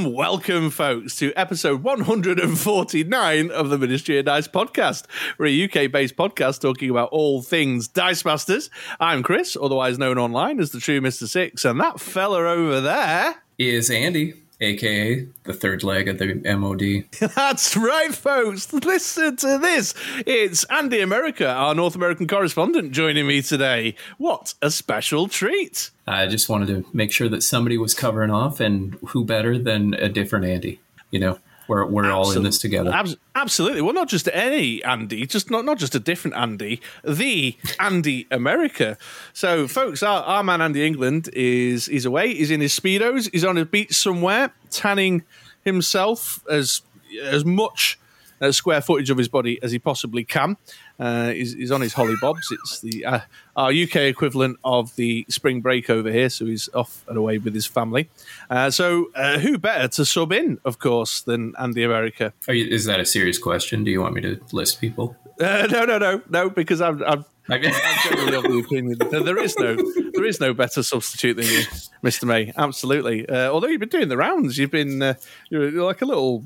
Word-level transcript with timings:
and 0.00 0.14
welcome, 0.14 0.70
folks, 0.70 1.16
to 1.16 1.30
episode 1.34 1.82
149 1.82 3.50
of 3.50 3.68
the 3.68 3.76
Ministry 3.76 4.18
of 4.18 4.24
Dice 4.24 4.48
podcast. 4.48 5.04
We're 5.36 5.46
a 5.46 5.64
UK 5.64 5.92
based 5.92 6.16
podcast 6.16 6.62
talking 6.62 6.88
about 6.88 7.10
all 7.10 7.42
things 7.42 7.86
Dice 7.86 8.24
Masters. 8.24 8.70
I'm 8.98 9.22
Chris, 9.22 9.58
otherwise 9.60 9.98
known 9.98 10.16
online 10.16 10.58
as 10.58 10.70
the 10.70 10.80
True 10.80 11.02
Mr. 11.02 11.28
Six, 11.28 11.66
and 11.66 11.78
that 11.80 12.00
fella 12.00 12.38
over 12.44 12.80
there 12.80 13.42
is 13.58 13.90
Andy 13.90 14.42
aka 14.60 15.26
the 15.44 15.52
third 15.52 15.82
leg 15.82 16.08
of 16.08 16.18
the 16.18 16.34
MOD. 16.56 17.04
That's 17.34 17.76
right, 17.76 18.14
folks. 18.14 18.72
Listen 18.72 19.36
to 19.36 19.58
this. 19.58 19.94
It's 20.26 20.64
Andy 20.64 21.00
America, 21.00 21.48
our 21.48 21.74
North 21.74 21.94
American 21.94 22.26
correspondent, 22.26 22.92
joining 22.92 23.26
me 23.26 23.42
today. 23.42 23.94
What 24.18 24.54
a 24.62 24.70
special 24.70 25.28
treat! 25.28 25.90
I 26.06 26.26
just 26.26 26.48
wanted 26.48 26.68
to 26.68 26.86
make 26.92 27.12
sure 27.12 27.28
that 27.28 27.42
somebody 27.42 27.78
was 27.78 27.94
covering 27.94 28.30
off, 28.30 28.60
and 28.60 28.94
who 29.08 29.24
better 29.24 29.58
than 29.58 29.94
a 29.94 30.08
different 30.08 30.44
Andy? 30.44 30.80
You 31.10 31.20
know, 31.20 31.38
we're 31.70 31.86
we're 31.86 32.10
all 32.10 32.32
in 32.32 32.42
this 32.42 32.58
together. 32.58 32.90
Ab- 32.92 33.16
absolutely. 33.36 33.80
Well, 33.80 33.94
not 33.94 34.08
just 34.08 34.28
any 34.32 34.82
Andy, 34.82 35.24
just 35.24 35.50
not 35.50 35.64
not 35.64 35.78
just 35.78 35.94
a 35.94 36.00
different 36.00 36.36
Andy, 36.36 36.80
the 37.04 37.56
Andy 37.80 38.26
America. 38.30 38.98
So, 39.32 39.68
folks, 39.68 40.02
our, 40.02 40.22
our 40.24 40.42
man 40.42 40.60
Andy 40.60 40.84
England 40.84 41.30
is 41.32 41.88
is 41.88 42.04
away. 42.04 42.34
He's 42.34 42.50
in 42.50 42.60
his 42.60 42.78
speedos. 42.78 43.30
He's 43.32 43.44
on 43.44 43.56
a 43.56 43.64
beach 43.64 43.94
somewhere, 43.94 44.52
tanning 44.70 45.22
himself 45.64 46.42
as 46.50 46.82
as 47.22 47.44
much 47.44 48.00
uh, 48.40 48.50
square 48.50 48.80
footage 48.80 49.10
of 49.10 49.18
his 49.18 49.28
body 49.28 49.60
as 49.62 49.70
he 49.70 49.78
possibly 49.78 50.24
can. 50.24 50.56
Uh, 51.00 51.30
he's, 51.30 51.54
he's, 51.54 51.70
on 51.70 51.80
his 51.80 51.94
holly 51.94 52.14
bobs. 52.20 52.46
It's 52.52 52.80
the 52.80 53.06
uh, 53.06 53.20
our 53.56 53.70
UK 53.70 53.96
equivalent 53.96 54.58
of 54.62 54.94
the 54.96 55.24
spring 55.30 55.62
break 55.62 55.88
over 55.88 56.12
here, 56.12 56.28
so 56.28 56.44
he's 56.44 56.68
off 56.74 57.04
and 57.08 57.16
away 57.16 57.38
with 57.38 57.54
his 57.54 57.66
family. 57.66 58.10
Uh, 58.50 58.70
so 58.70 59.10
uh, 59.14 59.38
who 59.38 59.56
better 59.56 59.88
to 59.88 60.04
sub 60.04 60.30
in, 60.30 60.60
of 60.64 60.78
course, 60.78 61.22
than 61.22 61.54
Andy 61.58 61.84
America? 61.84 62.34
You, 62.48 62.66
is 62.66 62.84
that 62.84 63.00
a 63.00 63.06
serious 63.06 63.38
question? 63.38 63.82
Do 63.82 63.90
you 63.90 64.02
want 64.02 64.14
me 64.14 64.20
to 64.20 64.38
list 64.52 64.78
people? 64.78 65.16
Uh, 65.40 65.66
no, 65.70 65.86
no, 65.86 65.96
no, 65.96 66.20
no, 66.28 66.50
because 66.50 66.82
I'm, 66.82 67.02
I'm 67.02 67.24
I'm 67.50 67.62
generally 67.62 68.36
of 68.36 68.42
the 68.44 68.62
opinion 68.64 68.98
that 68.98 69.10
there 69.10 69.38
is 69.38 69.58
no 69.58 69.74
there 70.12 70.24
is 70.24 70.38
no 70.38 70.54
better 70.54 70.84
substitute 70.84 71.34
than 71.34 71.46
you, 71.46 71.62
Mr. 72.04 72.24
May. 72.24 72.52
Absolutely. 72.56 73.28
Uh, 73.28 73.50
although 73.50 73.66
you've 73.66 73.80
been 73.80 73.88
doing 73.88 74.08
the 74.08 74.16
rounds, 74.16 74.56
you've 74.56 74.70
been 74.70 75.02
uh, 75.02 75.14
you're, 75.48 75.70
like 75.84 76.00
a 76.00 76.04
little 76.04 76.44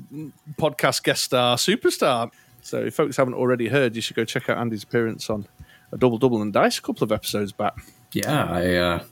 podcast 0.57 1.03
guest 1.03 1.25
star 1.25 1.57
superstar. 1.57 2.31
So 2.65 2.79
if 2.79 2.95
folks 2.95 3.15
haven't 3.17 3.35
already 3.35 3.67
heard, 3.67 3.95
you 3.95 4.01
should 4.01 4.15
go 4.15 4.25
check 4.25 4.49
out 4.49 4.57
Andy's 4.57 4.81
appearance 4.81 5.29
on 5.29 5.47
a 5.91 5.97
double 5.97 6.17
double 6.17 6.41
and 6.41 6.51
dice 6.51 6.79
a 6.79 6.81
couple 6.81 7.03
of 7.03 7.11
episodes 7.11 7.51
back. 7.51 7.77
Yeah, 8.11 8.43
I 8.43 8.73
uh, 8.75 9.03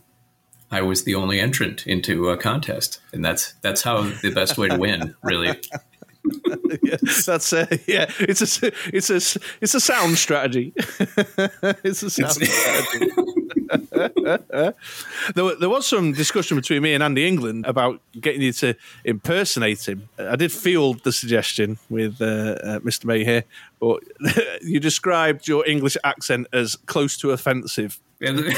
I 0.72 0.82
was 0.82 1.04
the 1.04 1.14
only 1.14 1.40
entrant 1.40 1.86
into 1.86 2.30
a 2.30 2.38
contest, 2.38 3.00
and 3.14 3.24
that's 3.24 3.54
that's 3.62 3.84
how 3.84 4.02
the 4.02 4.32
best 4.32 4.58
way 4.58 4.70
to 4.70 4.78
win, 4.78 5.14
really. 5.22 5.60
yeah, 6.84 6.98
that's 7.26 7.54
a, 7.54 7.68
yeah. 7.88 8.10
It's 8.20 8.64
a 8.64 8.72
it's 8.94 9.10
a 9.10 9.40
it's 9.62 9.74
a 9.74 9.80
sound 9.80 10.18
strategy. 10.18 10.74
it's 11.84 12.04
a 12.04 12.10
sound 12.10 12.38
it's, 12.42 12.54
strategy. 12.54 13.34
there, 15.36 15.56
there 15.56 15.70
was 15.70 15.88
some 15.88 16.14
discussion 16.14 16.58
between 16.58 16.82
me 16.82 16.94
and 16.94 17.04
Andy 17.04 17.28
England 17.28 17.66
about 17.66 18.02
getting 18.20 18.42
you 18.42 18.54
to 18.54 18.76
impersonate 19.04 19.88
him. 19.88 20.10
I 20.18 20.36
did 20.36 20.52
field 20.52 21.04
the 21.04 21.12
suggestion 21.12 21.78
with 21.90 22.22
uh, 22.22 22.26
uh, 22.26 22.80
Mr. 22.80 23.06
May 23.06 23.26
here, 23.26 23.44
but 23.80 24.04
you 24.62 24.80
described 24.80 25.48
your 25.48 25.68
English 25.68 25.98
accent 26.04 26.48
as 26.54 26.76
close 26.76 27.18
to 27.18 27.32
offensive. 27.32 28.00
it, 28.22 28.58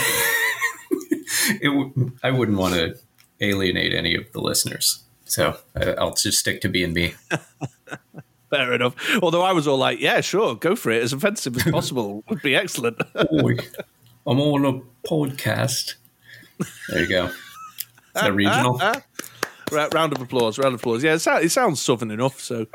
I 2.23 2.31
wouldn't 2.31 2.57
want 2.57 2.75
to 2.75 2.97
alienate 3.41 3.93
any 3.93 4.15
of 4.15 4.31
the 4.33 4.41
listeners. 4.41 5.04
So 5.25 5.57
uh, 5.75 5.93
I'll 5.97 6.13
just 6.13 6.39
stick 6.39 6.61
to 6.61 6.69
B 6.69 6.83
and 6.83 6.93
B. 6.93 7.13
Fair 8.49 8.73
enough. 8.73 8.95
Although 9.21 9.41
I 9.41 9.51
was 9.51 9.67
all 9.67 9.77
like, 9.77 9.99
yeah, 9.99 10.21
sure, 10.21 10.55
go 10.55 10.75
for 10.75 10.91
it. 10.91 11.01
As 11.01 11.13
offensive 11.13 11.57
as 11.57 11.63
possible 11.63 12.23
would 12.29 12.41
be 12.41 12.55
excellent. 12.55 12.97
Boy, 13.29 13.57
I'm 14.27 14.39
on 14.39 14.65
a 14.65 15.07
podcast. 15.07 15.95
There 16.89 17.01
you 17.01 17.09
go. 17.09 17.25
Is 17.25 17.33
that 18.13 18.33
regional? 18.33 18.79
round 19.71 20.13
of 20.13 20.21
applause. 20.21 20.57
Round 20.57 20.73
of 20.75 20.79
applause. 20.79 21.03
Yeah, 21.03 21.15
it 21.15 21.49
sounds 21.51 21.81
southern 21.81 22.11
enough. 22.11 22.39
So 22.39 22.67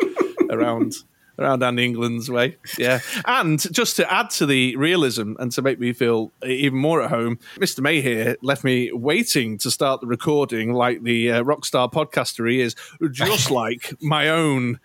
around 0.50 0.97
around 1.41 1.62
Andy 1.62 1.84
England's 1.84 2.31
way. 2.31 2.56
Yeah. 2.78 3.01
And 3.25 3.61
just 3.73 3.97
to 3.97 4.12
add 4.12 4.31
to 4.31 4.47
the 4.47 4.77
realism 4.77 5.34
and 5.39 5.51
to 5.53 5.62
make 5.62 5.81
me 5.81 5.93
feel 5.93 6.33
even 6.45 6.78
more 6.78 7.03
at 7.03 7.11
home, 7.11 7.39
Mr. 7.56 7.81
May 7.81 8.01
here 8.01 8.37
left 8.43 8.65
me 8.65 8.93
waiting 8.93 9.59
to 9.59 9.71
start 9.71 10.01
the 10.01 10.06
recording 10.06 10.73
like 10.73 11.03
the 11.03 11.33
uh, 11.33 11.43
rockstar 11.43 11.91
podcaster 11.91 12.51
he 12.51 12.61
is, 12.61 12.77
just 13.11 13.51
like 13.51 13.95
my 14.01 14.28
own 14.28 14.78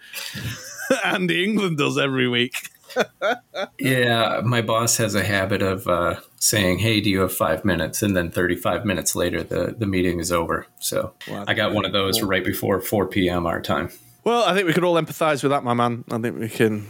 Andy 1.03 1.43
England 1.43 1.77
does 1.77 1.97
every 1.97 2.27
week. 2.27 2.55
yeah, 3.79 4.41
my 4.43 4.61
boss 4.61 4.97
has 4.97 5.16
a 5.16 5.23
habit 5.23 5.61
of 5.61 5.87
uh, 5.87 6.16
saying, 6.37 6.79
"Hey, 6.79 7.01
do 7.01 7.09
you 7.09 7.19
have 7.22 7.33
five 7.33 7.66
minutes?" 7.66 8.01
And 8.01 8.16
then 8.16 8.31
35 8.31 8.85
minutes 8.85 9.16
later, 9.16 9.43
the 9.43 9.75
the 9.77 9.85
meeting 9.85 10.19
is 10.19 10.31
over. 10.31 10.67
So 10.79 11.13
wow, 11.27 11.43
I 11.47 11.53
got 11.55 11.73
one 11.73 11.83
of 11.83 11.91
those 11.91 12.19
cool. 12.19 12.29
right 12.29 12.45
before 12.45 12.79
4 12.79 13.07
p.m. 13.07 13.45
our 13.45 13.61
time. 13.61 13.89
Well, 14.25 14.43
I 14.43 14.55
think 14.55 14.65
we 14.65 14.73
could 14.73 14.83
all 14.83 14.95
empathise 14.95 15.43
with 15.43 15.51
that, 15.51 15.63
my 15.63 15.75
man. 15.75 16.03
I 16.09 16.17
think 16.17 16.39
we 16.39 16.49
can 16.49 16.87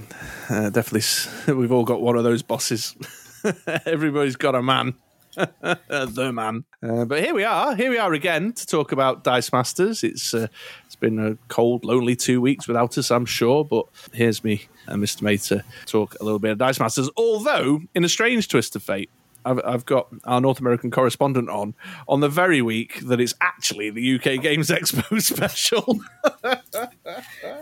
uh, 0.50 0.70
definitely. 0.70 1.54
We've 1.54 1.72
all 1.72 1.84
got 1.84 2.02
one 2.02 2.16
of 2.16 2.24
those 2.24 2.42
bosses. 2.42 2.96
Everybody's 3.86 4.38
got 4.38 4.56
a 4.56 4.64
man, 4.64 4.94
the 5.36 6.32
man. 6.34 6.64
Uh, 6.82 7.04
but 7.04 7.22
here 7.22 7.36
we 7.36 7.44
are. 7.44 7.76
Here 7.76 7.90
we 7.90 7.98
are 7.98 8.14
again 8.14 8.54
to 8.54 8.66
talk 8.66 8.94
about 8.94 9.26
Dice 9.26 9.52
Masters. 9.52 10.02
It's 10.02 10.34
uh, 10.34 10.48
it's 10.86 10.96
been 10.96 11.20
a 11.20 11.36
cold, 11.50 11.84
lonely 11.84 12.16
two 12.16 12.40
weeks 12.40 12.70
without 12.70 12.98
us, 12.98 13.12
I'm 13.12 13.26
sure. 13.26 13.66
But 13.66 13.86
here's 14.14 14.42
me 14.42 14.70
and 14.88 15.04
Mr. 15.04 15.22
May 15.22 15.36
to 15.36 15.62
talk 15.88 16.16
a 16.22 16.24
little 16.24 16.40
bit 16.40 16.52
of 16.52 16.58
Dice 16.58 16.80
Masters. 16.80 17.10
Although, 17.18 17.82
in 17.94 18.06
a 18.06 18.10
strange 18.10 18.48
twist 18.48 18.78
of 18.78 18.84
fate, 18.84 19.10
I've, 19.46 19.62
I've, 19.64 19.86
got 19.86 20.08
our 20.24 20.42
North 20.42 20.60
American 20.60 20.92
correspondent 20.92 21.50
on 21.50 21.76
on 22.08 22.20
the 22.20 22.30
very 22.30 22.62
week 22.62 23.00
that 23.02 23.22
it's 23.22 23.34
actually 23.42 23.90
the 23.90 24.16
UK 24.16 24.42
Games 24.42 24.70
Expo 24.70 25.22
special. 25.22 26.00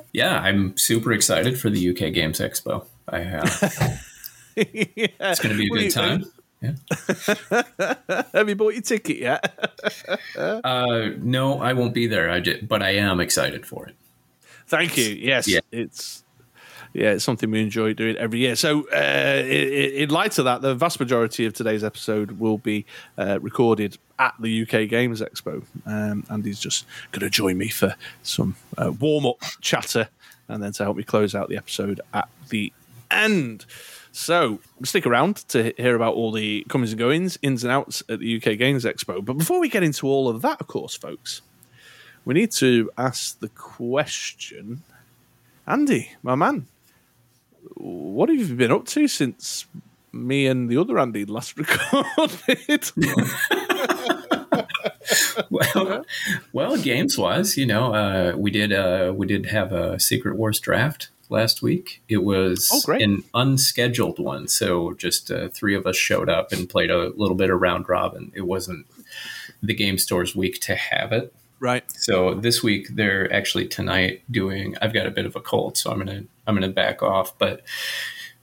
yeah, 0.14 0.40
I'm 0.40 0.78
super 0.78 1.12
excited 1.12 1.60
for 1.60 1.70
the 1.70 1.90
UK 1.90 2.14
Games 2.14 2.40
Expo. 2.40 2.86
I 3.08 3.24
uh, 3.24 3.50
yeah. 4.56 5.08
It's 5.20 5.40
going 5.40 5.56
to 5.56 5.58
be 5.58 5.66
a 5.66 5.70
good 5.70 5.92
time. 5.92 6.26
Yeah. 6.62 6.76
Have 8.34 8.48
you 8.48 8.56
bought 8.56 8.74
your 8.74 8.84
ticket 8.84 9.18
yet? 9.18 9.44
uh, 10.38 11.10
no, 11.18 11.60
I 11.60 11.74
won't 11.74 11.94
be 11.94 12.08
there. 12.08 12.30
I 12.32 12.40
just, 12.40 12.68
but 12.68 12.82
I 12.82 12.92
am 12.92 13.20
excited 13.20 13.66
for 13.66 13.88
it. 13.88 13.96
Thank 14.68 14.98
you. 14.98 15.06
Yes, 15.06 15.48
yeah. 15.48 15.60
it's 15.72 16.23
yeah, 16.94 17.12
it's 17.12 17.24
something 17.24 17.50
we 17.50 17.62
enjoy 17.62 17.94
doing 17.94 18.16
every 18.18 18.40
year. 18.40 18.56
So, 18.56 18.88
uh, 18.90 19.44
in, 19.46 20.10
light 20.10 20.38
of 20.38 20.46
that, 20.46 20.62
the 20.62 20.76
vast 20.76 21.00
majority 21.00 21.46
of 21.46 21.54
today's 21.54 21.84
episode 21.84 22.40
will 22.40 22.60
be 22.60 22.86
uh, 23.18 23.40
recorded 23.42 23.98
at 24.20 24.36
the 24.40 24.62
UK 24.62 24.88
Games 24.88 25.20
Expo. 25.20 25.64
Um, 25.88 26.24
Andy's 26.30 26.60
just 26.60 26.86
going 27.12 27.22
to 27.22 27.32
join 27.32 27.58
me 27.58 27.70
for 27.70 27.96
some 28.22 28.56
uh, 28.78 28.92
warm 28.92 29.26
up 29.26 29.42
chatter 29.60 30.10
and 30.48 30.62
then 30.62 30.72
to 30.74 30.84
help 30.84 30.96
me 30.98 31.04
close 31.04 31.34
out 31.34 31.50
the 31.50 31.58
episode 31.58 32.00
at 32.14 32.30
the 32.50 32.72
end. 33.10 33.66
So, 34.12 34.60
stick 34.84 35.08
around 35.08 35.38
to 35.50 35.74
hear 35.76 35.96
about 35.96 36.14
all 36.14 36.32
the 36.32 36.64
comings 36.70 36.92
and 36.92 37.00
goings, 37.00 37.40
ins 37.42 37.64
and 37.64 37.74
outs 37.74 38.04
at 38.08 38.20
the 38.20 38.38
UK 38.38 38.60
Games 38.60 38.86
Expo. 38.86 39.26
But 39.26 39.34
before 39.34 39.60
we 39.60 39.68
get 39.68 39.82
into 39.82 40.08
all 40.08 40.30
of 40.30 40.44
that, 40.44 40.62
of 40.62 40.68
course, 40.68 40.96
folks, 40.96 41.42
we 42.24 42.36
need 42.36 42.52
to 42.52 42.92
ask 43.00 43.40
the 43.40 43.50
question 43.50 44.84
Andy, 45.66 46.12
my 46.22 46.36
man, 46.36 46.68
what 47.76 48.30
have 48.30 48.38
you 48.38 48.56
been 48.56 48.72
up 48.72 48.86
to 48.88 49.08
since 49.08 49.66
me 50.12 50.48
and 50.48 50.70
the 50.70 50.78
other 50.78 51.00
Andy 51.00 51.26
last 51.26 51.58
recorded? 51.58 52.92
well, 55.50 56.06
well, 56.52 56.78
games 56.78 57.18
wise, 57.18 57.58
you 57.58 57.66
know, 57.66 57.94
uh, 57.94 58.34
we 58.38 58.52
did 58.52 58.72
uh, 58.72 59.14
we 59.16 59.28
did 59.28 59.48
have 59.48 59.72
a 59.72 60.00
Secret 60.00 60.36
Wars 60.36 60.60
draft 60.60 61.10
last 61.30 61.62
week. 61.62 62.02
It 62.08 62.24
was 62.24 62.70
oh, 62.88 62.94
an 62.94 63.24
unscheduled 63.34 64.20
one, 64.20 64.48
so 64.48 64.94
just 64.94 65.32
uh, 65.32 65.50
three 65.50 65.76
of 65.76 65.86
us 65.86 65.98
showed 65.98 66.30
up 66.30 66.52
and 66.52 66.70
played 66.70 66.92
a 66.92 67.10
little 67.16 67.36
bit 67.36 67.50
of 67.50 67.60
round 67.60 67.90
robin. 67.90 68.32
It 68.36 68.42
wasn't 68.42 68.86
the 69.62 69.74
game 69.74 69.98
store's 69.98 70.36
week 70.36 70.60
to 70.62 70.76
have 70.76 71.12
it. 71.12 71.34
Right. 71.64 71.90
So 71.94 72.34
this 72.34 72.62
week 72.62 72.90
they're 72.90 73.32
actually 73.32 73.70
tonight 73.70 74.24
doing. 74.30 74.76
I've 74.82 74.94
got 74.94 75.08
a 75.08 75.12
bit 75.12 75.26
of 75.26 75.38
a 75.38 75.40
cold, 75.40 75.78
so 75.78 75.92
I'm 75.92 75.98
gonna 75.98 76.26
I'm 76.46 76.56
gonna 76.56 76.68
back 76.68 77.02
off. 77.02 77.38
But 77.38 77.62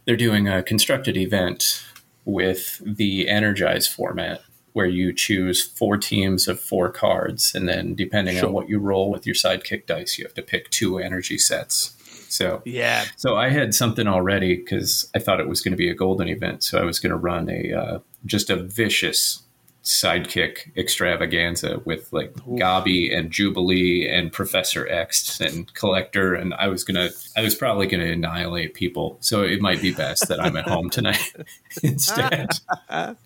they're 0.06 0.16
doing 0.16 0.48
a 0.48 0.62
constructed 0.62 1.18
event 1.18 1.84
with 2.24 2.80
the 2.82 3.28
Energize 3.28 3.86
format, 3.86 4.40
where 4.72 4.86
you 4.86 5.12
choose 5.12 5.62
four 5.62 5.98
teams 5.98 6.48
of 6.48 6.58
four 6.58 6.90
cards, 6.90 7.54
and 7.54 7.68
then 7.68 7.94
depending 7.94 8.38
sure. 8.38 8.46
on 8.46 8.54
what 8.54 8.70
you 8.70 8.78
roll 8.78 9.10
with 9.10 9.26
your 9.26 9.34
sidekick 9.34 9.84
dice, 9.84 10.16
you 10.16 10.24
have 10.24 10.32
to 10.32 10.42
pick 10.42 10.70
two 10.70 10.98
energy 10.98 11.36
sets. 11.36 11.94
So 12.30 12.62
yeah. 12.64 13.04
So 13.18 13.36
I 13.36 13.50
had 13.50 13.74
something 13.74 14.06
already 14.06 14.56
because 14.56 15.10
I 15.14 15.18
thought 15.18 15.40
it 15.40 15.48
was 15.48 15.60
going 15.60 15.72
to 15.72 15.76
be 15.76 15.90
a 15.90 15.94
golden 15.94 16.26
event, 16.26 16.64
so 16.64 16.78
I 16.78 16.84
was 16.84 16.98
going 16.98 17.10
to 17.10 17.18
run 17.18 17.50
a 17.50 17.74
uh, 17.74 17.98
just 18.24 18.48
a 18.48 18.56
vicious 18.56 19.42
sidekick 19.82 20.76
extravaganza 20.76 21.80
with 21.84 22.12
like 22.12 22.34
Ooh. 22.46 22.56
Gabi 22.56 23.16
and 23.16 23.30
Jubilee 23.30 24.08
and 24.08 24.32
Professor 24.32 24.86
X 24.88 25.40
and 25.40 25.72
Collector, 25.74 26.34
and 26.34 26.54
I 26.54 26.68
was 26.68 26.84
gonna, 26.84 27.10
I 27.36 27.42
was 27.42 27.54
probably 27.54 27.86
gonna 27.86 28.06
annihilate 28.06 28.74
people. 28.74 29.16
So 29.20 29.42
it 29.42 29.60
might 29.60 29.80
be 29.80 29.92
best 29.92 30.28
that 30.28 30.40
I'm 30.40 30.56
at 30.56 30.68
home 30.68 30.90
tonight 30.90 31.32
instead. 31.82 32.50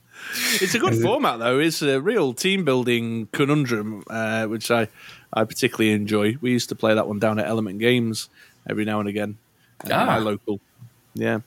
it's 0.60 0.74
a 0.74 0.78
good 0.78 1.00
format 1.02 1.38
though. 1.40 1.58
It's 1.58 1.82
a 1.82 2.00
real 2.00 2.32
team 2.34 2.64
building 2.64 3.28
conundrum, 3.32 4.04
uh, 4.08 4.46
which 4.46 4.70
I 4.70 4.88
I 5.32 5.44
particularly 5.44 5.92
enjoy. 5.92 6.36
We 6.40 6.52
used 6.52 6.68
to 6.68 6.76
play 6.76 6.94
that 6.94 7.08
one 7.08 7.18
down 7.18 7.38
at 7.38 7.46
Element 7.46 7.78
Games 7.78 8.28
every 8.68 8.84
now 8.84 9.00
and 9.00 9.08
again. 9.08 9.38
Uh, 9.84 9.88
ah. 9.92 10.06
My 10.06 10.18
local, 10.18 10.60
yeah, 11.14 11.40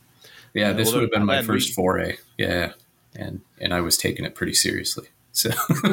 yeah. 0.53 0.71
Uh, 0.71 0.73
this 0.73 0.91
would 0.91 1.01
have 1.01 1.11
been 1.11 1.25
my 1.25 1.41
first 1.43 1.69
we, 1.69 1.73
foray. 1.73 2.17
Yeah, 2.37 2.73
and 3.17 3.41
and 3.59 3.73
I 3.73 3.81
was 3.81 3.97
taking 3.97 4.25
it 4.25 4.35
pretty 4.35 4.53
seriously. 4.53 5.07
So. 5.31 5.49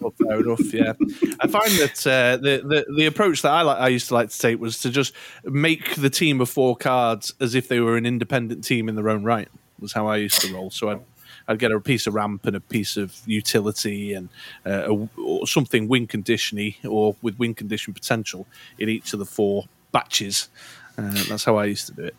well, 0.00 0.12
fair 0.12 0.40
enough. 0.40 0.72
Yeah, 0.72 0.92
I 1.40 1.46
find 1.46 1.70
that 1.72 2.06
uh, 2.06 2.36
the, 2.36 2.62
the 2.64 2.94
the 2.96 3.06
approach 3.06 3.42
that 3.42 3.50
I 3.50 3.62
like, 3.62 3.78
I 3.78 3.88
used 3.88 4.08
to 4.08 4.14
like 4.14 4.30
to 4.30 4.38
take 4.38 4.60
was 4.60 4.80
to 4.80 4.90
just 4.90 5.12
make 5.44 5.96
the 5.96 6.10
team 6.10 6.40
of 6.40 6.48
four 6.48 6.76
cards 6.76 7.34
as 7.40 7.54
if 7.54 7.68
they 7.68 7.80
were 7.80 7.96
an 7.96 8.06
independent 8.06 8.64
team 8.64 8.88
in 8.88 8.94
their 8.94 9.08
own 9.08 9.24
right. 9.24 9.48
Was 9.80 9.92
how 9.92 10.06
I 10.06 10.16
used 10.16 10.40
to 10.42 10.52
roll. 10.54 10.70
So 10.70 10.90
I'd 10.90 11.00
I'd 11.48 11.58
get 11.58 11.72
a 11.72 11.80
piece 11.80 12.06
of 12.06 12.14
ramp 12.14 12.46
and 12.46 12.56
a 12.56 12.60
piece 12.60 12.96
of 12.96 13.20
utility 13.26 14.12
and 14.12 14.28
uh, 14.64 14.94
a, 14.94 15.08
or 15.20 15.46
something 15.46 15.88
win 15.88 16.06
conditiony 16.06 16.76
or 16.86 17.16
with 17.22 17.38
win 17.38 17.54
condition 17.54 17.92
potential 17.92 18.46
in 18.78 18.88
each 18.88 19.12
of 19.12 19.18
the 19.18 19.26
four 19.26 19.64
batches. 19.92 20.48
Uh, 20.96 21.24
that's 21.28 21.44
how 21.44 21.56
I 21.56 21.64
used 21.64 21.86
to 21.88 21.92
do 21.92 22.04
it. 22.04 22.16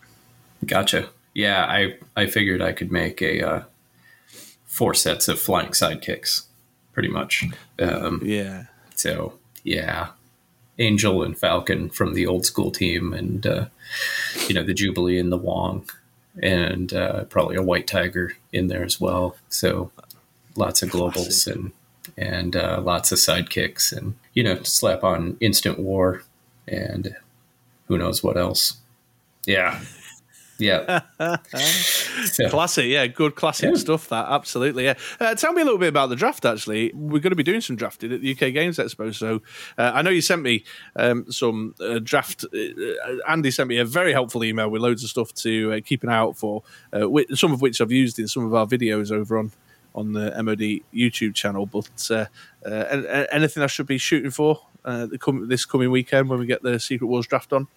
Gotcha. 0.66 1.08
Yeah, 1.34 1.64
I 1.64 1.98
I 2.14 2.26
figured 2.26 2.60
I 2.60 2.72
could 2.72 2.92
make 2.92 3.22
a 3.22 3.42
uh, 3.42 3.62
four 4.72 4.94
sets 4.94 5.28
of 5.28 5.38
flying 5.38 5.68
sidekicks, 5.68 6.46
pretty 6.94 7.10
much. 7.10 7.44
Um, 7.78 8.22
yeah. 8.24 8.64
So 8.96 9.38
yeah, 9.62 10.08
Angel 10.78 11.22
and 11.22 11.38
Falcon 11.38 11.90
from 11.90 12.14
the 12.14 12.26
old 12.26 12.46
school 12.46 12.70
team, 12.70 13.12
and 13.12 13.46
uh, 13.46 13.66
you 14.48 14.54
know 14.54 14.64
the 14.64 14.74
Jubilee 14.74 15.18
and 15.18 15.30
the 15.30 15.36
Wong 15.36 15.88
and 16.40 16.94
uh, 16.94 17.24
probably 17.24 17.56
a 17.56 17.62
white 17.62 17.86
tiger 17.86 18.32
in 18.52 18.68
there 18.68 18.82
as 18.82 18.98
well. 18.98 19.36
So 19.50 19.90
lots 20.56 20.82
of 20.82 20.88
globals 20.88 21.44
Classic. 21.44 21.54
and 21.54 21.72
and 22.16 22.56
uh, 22.56 22.80
lots 22.82 23.12
of 23.12 23.18
sidekicks, 23.18 23.96
and 23.96 24.14
you 24.32 24.42
know, 24.42 24.62
slap 24.62 25.04
on 25.04 25.36
instant 25.40 25.78
war, 25.78 26.22
and 26.66 27.14
who 27.88 27.98
knows 27.98 28.22
what 28.24 28.36
else. 28.36 28.78
Yeah, 29.46 29.80
yeah. 30.62 31.00
so, 32.24 32.48
classic, 32.48 32.86
yeah, 32.86 33.06
good 33.06 33.34
classic 33.34 33.70
yeah. 33.70 33.76
stuff. 33.76 34.08
That 34.08 34.26
absolutely, 34.28 34.84
yeah. 34.84 34.94
Uh, 35.20 35.34
tell 35.34 35.52
me 35.52 35.62
a 35.62 35.64
little 35.64 35.78
bit 35.78 35.88
about 35.88 36.08
the 36.08 36.16
draft. 36.16 36.44
Actually, 36.44 36.92
we're 36.94 37.20
going 37.20 37.30
to 37.30 37.36
be 37.36 37.42
doing 37.42 37.60
some 37.60 37.76
drafting 37.76 38.12
at 38.12 38.20
the 38.20 38.32
UK 38.32 38.52
Games 38.52 38.78
Expo. 38.78 39.14
So 39.14 39.42
uh, 39.78 39.92
I 39.94 40.02
know 40.02 40.10
you 40.10 40.20
sent 40.20 40.42
me 40.42 40.64
um, 40.96 41.30
some 41.30 41.74
uh, 41.80 41.98
draft. 42.02 42.44
Uh, 42.44 43.16
Andy 43.28 43.50
sent 43.50 43.68
me 43.68 43.78
a 43.78 43.84
very 43.84 44.12
helpful 44.12 44.44
email 44.44 44.68
with 44.70 44.82
loads 44.82 45.02
of 45.02 45.10
stuff 45.10 45.32
to 45.34 45.74
uh, 45.74 45.80
keep 45.84 46.02
an 46.02 46.08
eye 46.08 46.16
out 46.16 46.36
for. 46.36 46.62
Uh, 46.92 47.08
some 47.34 47.52
of 47.52 47.60
which 47.60 47.80
I've 47.80 47.92
used 47.92 48.18
in 48.18 48.28
some 48.28 48.44
of 48.44 48.54
our 48.54 48.66
videos 48.66 49.10
over 49.10 49.38
on 49.38 49.52
on 49.94 50.12
the 50.12 50.30
MOD 50.42 50.80
YouTube 50.94 51.34
channel. 51.34 51.66
But 51.66 52.10
anything 53.32 53.62
I 53.62 53.66
should 53.66 53.86
be 53.86 53.98
shooting 53.98 54.30
for 54.30 54.62
this 54.84 55.64
coming 55.64 55.90
weekend 55.90 56.28
when 56.28 56.38
we 56.38 56.46
get 56.46 56.62
the 56.62 56.78
Secret 56.78 57.06
Wars 57.06 57.26
draft 57.26 57.52
on. 57.52 57.68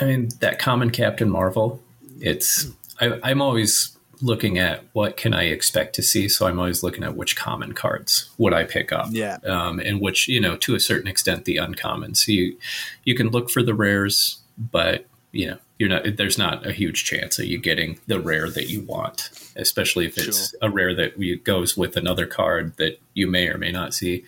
I 0.00 0.04
mean, 0.04 0.28
that 0.40 0.58
common 0.58 0.90
Captain 0.90 1.28
Marvel 1.28 1.82
it's 2.20 2.66
I, 3.00 3.18
I'm 3.22 3.42
always 3.42 3.96
looking 4.20 4.58
at 4.58 4.84
what 4.92 5.16
can 5.16 5.32
I 5.32 5.44
expect 5.44 5.94
to 5.94 6.02
see. 6.02 6.28
So 6.28 6.46
I'm 6.46 6.58
always 6.58 6.82
looking 6.82 7.04
at 7.04 7.16
which 7.16 7.36
common 7.36 7.72
cards 7.72 8.30
would 8.38 8.52
I 8.52 8.64
pick 8.64 8.92
up, 8.92 9.08
yeah, 9.10 9.38
um, 9.44 9.78
and 9.78 10.00
which 10.00 10.28
you 10.28 10.40
know 10.40 10.56
to 10.58 10.74
a 10.74 10.80
certain 10.80 11.08
extent 11.08 11.44
the 11.44 11.56
uncommon. 11.56 12.14
So 12.14 12.32
you 12.32 12.56
you 13.04 13.14
can 13.14 13.28
look 13.28 13.50
for 13.50 13.62
the 13.62 13.74
rares, 13.74 14.38
but 14.56 15.06
you 15.32 15.46
know 15.46 15.58
you're 15.78 15.88
not 15.88 16.16
there's 16.16 16.38
not 16.38 16.66
a 16.66 16.72
huge 16.72 17.04
chance 17.04 17.38
of 17.38 17.46
you 17.46 17.58
getting 17.58 18.00
the 18.06 18.20
rare 18.20 18.50
that 18.50 18.68
you 18.68 18.82
want, 18.82 19.30
especially 19.56 20.06
if 20.06 20.18
it's 20.18 20.50
sure. 20.50 20.58
a 20.62 20.70
rare 20.70 20.94
that 20.94 21.44
goes 21.44 21.76
with 21.76 21.96
another 21.96 22.26
card 22.26 22.76
that 22.76 23.00
you 23.14 23.26
may 23.26 23.48
or 23.48 23.58
may 23.58 23.70
not 23.70 23.94
see. 23.94 24.24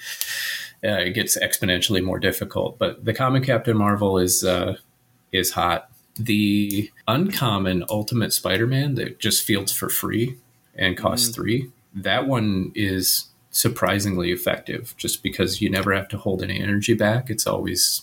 Uh, 0.82 0.92
it 0.92 1.10
gets 1.10 1.37
exponentially 1.38 2.02
more 2.02 2.19
difficult. 2.19 2.78
But 2.78 3.04
the 3.04 3.12
common 3.12 3.44
Captain 3.44 3.76
Marvel 3.76 4.19
is 4.19 4.44
uh, 4.44 4.76
is 5.32 5.52
hot 5.52 5.89
the 6.25 6.90
uncommon 7.08 7.84
Ultimate 7.88 8.32
Spider-Man 8.32 8.94
that 8.94 9.19
just 9.19 9.44
fields 9.44 9.72
for 9.72 9.88
free 9.88 10.37
and 10.75 10.96
costs 10.96 11.31
mm. 11.31 11.34
three. 11.34 11.70
That 11.94 12.26
one 12.26 12.72
is 12.75 13.26
surprisingly 13.50 14.31
effective, 14.31 14.94
just 14.96 15.22
because 15.22 15.61
you 15.61 15.70
never 15.70 15.93
have 15.94 16.08
to 16.08 16.19
hold 16.19 16.43
any 16.43 16.61
energy 16.61 16.94
back. 16.94 17.31
It's 17.31 17.46
always 17.46 18.02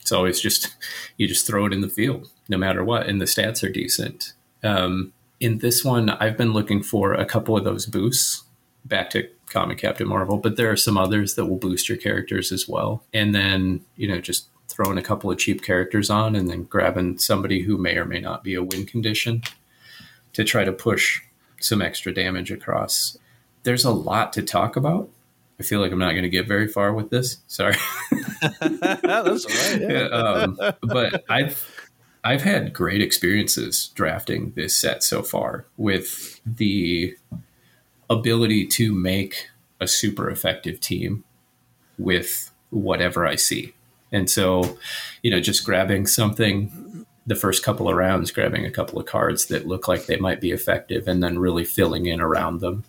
it's 0.00 0.12
always 0.12 0.40
just 0.40 0.74
you 1.16 1.26
just 1.28 1.46
throw 1.46 1.66
it 1.66 1.72
in 1.72 1.80
the 1.80 1.88
field 1.88 2.30
no 2.48 2.58
matter 2.58 2.84
what, 2.84 3.06
and 3.06 3.20
the 3.20 3.26
stats 3.26 3.66
are 3.66 3.72
decent. 3.72 4.34
Um, 4.62 5.12
in 5.40 5.58
this 5.58 5.84
one, 5.84 6.10
I've 6.10 6.36
been 6.36 6.52
looking 6.52 6.82
for 6.82 7.14
a 7.14 7.24
couple 7.24 7.56
of 7.56 7.64
those 7.64 7.86
boosts 7.86 8.44
back 8.84 9.10
to 9.10 9.28
Comic 9.46 9.78
Captain 9.78 10.08
Marvel, 10.08 10.38
but 10.38 10.56
there 10.56 10.70
are 10.70 10.76
some 10.76 10.96
others 10.96 11.34
that 11.34 11.46
will 11.46 11.56
boost 11.56 11.88
your 11.88 11.98
characters 11.98 12.52
as 12.52 12.68
well. 12.68 13.04
And 13.12 13.34
then, 13.34 13.84
you 13.96 14.08
know, 14.08 14.20
just 14.20 14.46
throwing 14.68 14.98
a 14.98 15.02
couple 15.02 15.30
of 15.30 15.38
cheap 15.38 15.62
characters 15.62 16.10
on 16.10 16.34
and 16.34 16.48
then 16.48 16.64
grabbing 16.64 17.18
somebody 17.18 17.62
who 17.62 17.76
may 17.76 17.96
or 17.96 18.04
may 18.04 18.20
not 18.20 18.42
be 18.42 18.54
a 18.54 18.62
win 18.62 18.86
condition 18.86 19.42
to 20.32 20.44
try 20.44 20.64
to 20.64 20.72
push 20.72 21.20
some 21.60 21.82
extra 21.82 22.12
damage 22.12 22.50
across. 22.50 23.18
There's 23.62 23.84
a 23.84 23.90
lot 23.90 24.32
to 24.34 24.42
talk 24.42 24.76
about. 24.76 25.08
I 25.60 25.62
feel 25.62 25.80
like 25.80 25.92
I'm 25.92 25.98
not 25.98 26.12
going 26.12 26.24
to 26.24 26.28
get 26.28 26.48
very 26.48 26.66
far 26.66 26.92
with 26.92 27.10
this. 27.10 27.38
Sorry. 27.46 27.76
That's 28.60 29.44
all 29.44 29.78
right. 29.78 29.80
Yeah. 29.80 30.04
um, 30.08 30.58
but 30.82 31.24
I've 31.28 31.90
I've 32.24 32.42
had 32.42 32.72
great 32.72 33.00
experiences 33.00 33.90
drafting 33.94 34.52
this 34.56 34.76
set 34.76 35.02
so 35.02 35.22
far 35.22 35.66
with 35.76 36.40
the 36.46 37.16
ability 38.08 38.66
to 38.66 38.94
make 38.94 39.48
a 39.80 39.88
super 39.88 40.30
effective 40.30 40.80
team 40.80 41.24
with 41.98 42.52
whatever 42.70 43.26
I 43.26 43.34
see. 43.36 43.74
And 44.12 44.30
so, 44.30 44.78
you 45.22 45.30
know, 45.30 45.40
just 45.40 45.64
grabbing 45.64 46.06
something 46.06 47.06
the 47.26 47.34
first 47.36 47.64
couple 47.64 47.88
of 47.88 47.96
rounds, 47.96 48.30
grabbing 48.30 48.66
a 48.66 48.70
couple 48.70 48.98
of 48.98 49.06
cards 49.06 49.46
that 49.46 49.66
look 49.66 49.88
like 49.88 50.06
they 50.06 50.16
might 50.16 50.40
be 50.40 50.50
effective 50.50 51.06
and 51.06 51.22
then 51.22 51.38
really 51.38 51.64
filling 51.64 52.06
in 52.06 52.20
around 52.20 52.60
them 52.60 52.84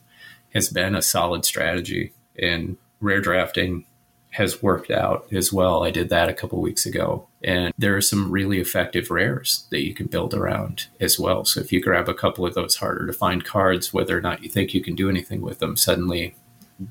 has 0.54 0.70
been 0.70 0.96
a 0.96 1.02
solid 1.02 1.46
strategy. 1.46 2.14
And 2.38 2.78
rare 3.00 3.22
drafting 3.22 3.86
has 4.32 4.64
worked 4.64 4.90
out 4.90 5.28
as 5.32 5.54
well. 5.54 5.84
I 5.84 5.92
did 5.92 6.10
that 6.10 6.30
a 6.30 6.34
couple 6.34 6.60
weeks 6.60 6.88
ago. 6.88 7.28
And 7.44 7.72
there 7.78 7.96
are 7.96 8.02
some 8.02 8.32
really 8.32 8.60
effective 8.60 9.12
rares 9.12 9.68
that 9.70 9.84
you 9.84 9.94
can 9.94 10.08
build 10.08 10.34
around 10.34 10.88
as 11.00 11.20
well. 11.20 11.46
So 11.46 11.60
if 11.60 11.72
you 11.72 11.80
grab 11.80 12.10
a 12.10 12.16
couple 12.16 12.46
of 12.46 12.56
those 12.56 12.78
harder 12.78 13.06
to 13.06 13.14
find 13.14 13.46
cards, 13.46 13.94
whether 13.94 14.18
or 14.18 14.22
not 14.22 14.42
you 14.42 14.50
think 14.50 14.74
you 14.74 14.82
can 14.82 14.96
do 14.96 15.10
anything 15.10 15.42
with 15.42 15.60
them, 15.60 15.78
suddenly 15.78 16.36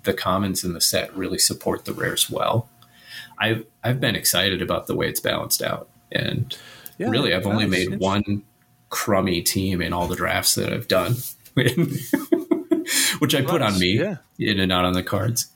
the 0.04 0.14
commons 0.14 0.62
in 0.62 0.72
the 0.72 0.80
set 0.80 1.14
really 1.16 1.38
support 1.38 1.84
the 1.84 1.92
rares 1.92 2.30
well. 2.30 2.68
I've 3.38 3.66
I've 3.82 4.00
been 4.00 4.16
excited 4.16 4.62
about 4.62 4.86
the 4.86 4.94
way 4.94 5.08
it's 5.08 5.20
balanced 5.20 5.62
out, 5.62 5.88
and 6.10 6.56
yeah, 6.98 7.08
really, 7.08 7.34
I've 7.34 7.46
only 7.46 7.66
made 7.66 7.98
one 7.98 8.42
crummy 8.88 9.42
team 9.42 9.80
in 9.82 9.92
all 9.92 10.06
the 10.06 10.16
drafts 10.16 10.54
that 10.54 10.72
I've 10.72 10.88
done, 10.88 11.16
which 13.18 13.34
I 13.34 13.42
put 13.42 13.62
on 13.62 13.78
me, 13.78 13.98
yeah. 13.98 14.16
in 14.38 14.60
and 14.60 14.68
not 14.68 14.84
on 14.84 14.92
the 14.92 15.02
cards. 15.02 15.48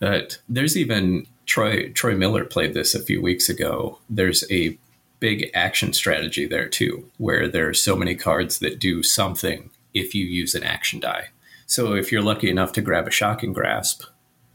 But 0.00 0.38
there's 0.48 0.76
even 0.76 1.26
Troy 1.46 1.90
Troy 1.90 2.14
Miller 2.14 2.44
played 2.44 2.74
this 2.74 2.94
a 2.94 3.02
few 3.02 3.22
weeks 3.22 3.48
ago. 3.48 3.98
There's 4.10 4.44
a 4.50 4.78
big 5.20 5.50
action 5.54 5.92
strategy 5.92 6.46
there 6.46 6.68
too, 6.68 7.10
where 7.18 7.48
there 7.48 7.68
are 7.68 7.74
so 7.74 7.96
many 7.96 8.14
cards 8.14 8.58
that 8.60 8.78
do 8.78 9.02
something 9.02 9.70
if 9.94 10.14
you 10.14 10.24
use 10.24 10.54
an 10.54 10.62
action 10.62 11.00
die. 11.00 11.28
So 11.66 11.94
if 11.94 12.10
you're 12.12 12.22
lucky 12.22 12.50
enough 12.50 12.72
to 12.74 12.80
grab 12.80 13.06
a 13.06 13.10
shocking 13.10 13.52
grasp, 13.52 14.04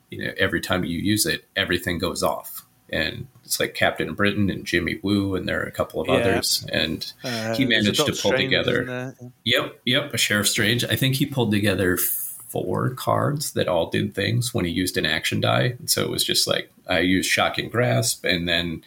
you 0.10 0.24
know 0.24 0.34
every 0.38 0.62
time 0.62 0.84
you 0.84 1.00
use 1.00 1.26
it, 1.26 1.46
everything 1.56 1.98
goes 1.98 2.24
off 2.24 2.53
and 2.94 3.28
it's 3.44 3.60
like 3.60 3.74
Captain 3.74 4.14
Britain 4.14 4.50
and 4.50 4.66
Jimmy 4.66 5.00
Woo, 5.02 5.36
and 5.36 5.48
there 5.48 5.62
are 5.62 5.66
a 5.66 5.72
couple 5.72 6.00
of 6.00 6.08
yeah. 6.08 6.14
others. 6.14 6.66
And 6.72 7.12
uh, 7.24 7.56
he 7.56 7.66
managed 7.66 8.06
to 8.06 8.12
pull 8.12 8.32
Strange, 8.32 8.44
together. 8.44 9.16
Yep, 9.44 9.82
yep, 9.86 10.14
a 10.14 10.18
Sheriff 10.18 10.48
Strange. 10.48 10.86
I 10.86 10.96
think 10.96 11.16
he 11.16 11.26
pulled 11.26 11.52
together 11.52 11.98
four 11.98 12.92
cards 12.92 13.54
that 13.54 13.68
all 13.68 13.90
did 13.90 14.14
things 14.14 14.54
when 14.54 14.64
he 14.64 14.72
used 14.72 14.96
an 14.96 15.06
action 15.06 15.42
die. 15.42 15.76
And 15.80 15.90
so 15.90 16.04
it 16.04 16.10
was 16.10 16.24
just 16.24 16.48
like 16.48 16.72
I 16.88 17.00
used 17.00 17.30
Shocking 17.30 17.70
Grasp, 17.70 18.24
and 18.24 18.48
then 18.48 18.84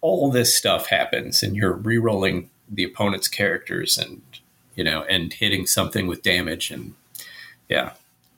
all 0.00 0.30
this 0.30 0.56
stuff 0.56 0.86
happens, 0.86 1.42
and 1.42 1.56
you're 1.56 1.72
re-rolling 1.72 2.48
the 2.70 2.84
opponent's 2.84 3.28
characters, 3.28 3.98
and 3.98 4.22
you 4.74 4.84
know, 4.84 5.02
and 5.02 5.32
hitting 5.32 5.66
something 5.66 6.06
with 6.06 6.22
damage, 6.22 6.70
and 6.70 6.94
yeah, 7.68 7.92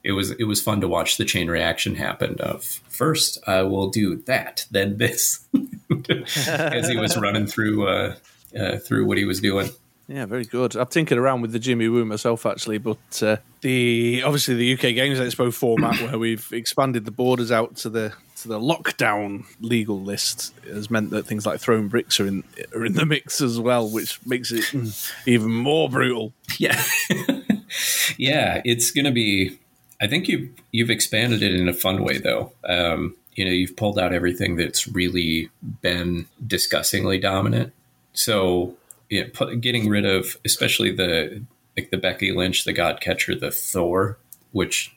it 0.05 0.13
was 0.13 0.31
it 0.33 0.45
was 0.45 0.63
fun 0.63 0.81
to 0.83 0.89
watch 0.89 1.17
the 1.17 1.25
chain 1.25 1.49
reaction 1.49 1.95
happen 1.97 2.37
of 2.41 2.63
first 2.63 3.39
I 3.49 3.63
will 3.63 3.89
do 3.89 4.17
that, 4.27 4.67
then 4.71 4.99
this, 4.99 5.47
as 6.47 6.89
he 6.89 6.97
was 6.97 7.17
running 7.17 7.47
through 7.47 7.89
uh, 7.89 8.15
uh, 8.59 8.77
through 8.79 9.07
what 9.07 9.19
he 9.19 9.25
was 9.25 9.41
doing. 9.41 9.71
Yeah, 10.07 10.27
very 10.27 10.45
good. 10.45 10.77
I'm 10.77 10.87
tinkering 10.87 11.19
around 11.19 11.41
with 11.41 11.53
the 11.53 11.59
Jimmy 11.59 11.89
Woo 11.89 12.05
myself, 12.05 12.45
actually, 12.45 12.77
but 12.77 13.23
uh, 13.23 13.39
the 13.63 14.23
obviously 14.23 14.55
the 14.55 14.75
UK 14.75 14.95
Games 14.95 15.19
Expo 15.19 15.53
format, 15.53 15.99
where 16.03 16.19
we've 16.19 16.47
expanded 16.53 17.07
the 17.07 17.11
borders 17.11 17.51
out 17.51 17.77
to 17.77 17.89
the 17.89 18.13
to 18.37 18.49
the 18.49 18.61
lockdown 18.61 19.47
legal 19.61 19.99
list, 19.99 20.53
has 20.67 20.91
meant 20.91 21.11
that 21.11 21.25
things 21.25 21.47
like 21.47 21.59
throwing 21.59 21.89
bricks 21.89 22.21
are 22.21 22.27
in 22.27 22.45
are 22.75 22.85
in 22.85 22.93
the 22.93 23.07
mix 23.07 23.41
as 23.41 23.59
well, 23.59 23.89
which 23.89 24.21
makes 24.27 24.53
it 24.53 24.65
mm, 24.65 25.13
even 25.27 25.51
more 25.51 25.89
brutal. 25.89 26.35
Yeah, 26.59 26.83
yeah, 28.19 28.61
it's 28.67 28.91
going 28.91 29.07
to 29.07 29.13
be. 29.13 29.59
I 30.01 30.07
think 30.07 30.29
you've 30.29 30.51
you've 30.73 30.91
expanded 30.91 31.43
it 31.43 31.55
in 31.55 31.69
a 31.69 31.75
fun 31.75 32.03
way, 32.03 32.19
though. 32.19 32.53
Um, 32.69 33.17
you 33.35 33.45
know, 33.45 33.51
you've 33.51 33.77
pulled 33.77 33.99
out 33.99 34.13
everything 34.13 34.57
that's 34.57 34.87
really 34.87 35.51
been 35.83 36.27
disgustingly 36.47 37.19
dominant. 37.19 37.73
So 38.13 38.77
you 39.09 39.23
know, 39.25 39.31
put, 39.33 39.61
getting 39.61 39.89
rid 39.89 40.05
of 40.05 40.37
especially 40.45 40.93
the 40.93 41.43
like 41.77 41.91
the 41.91 41.97
Becky 41.97 42.33
Lynch, 42.33 42.65
the 42.65 42.73
God 42.73 43.01
Catcher, 43.01 43.35
the 43.35 43.51
Thor, 43.51 44.19
which 44.53 44.95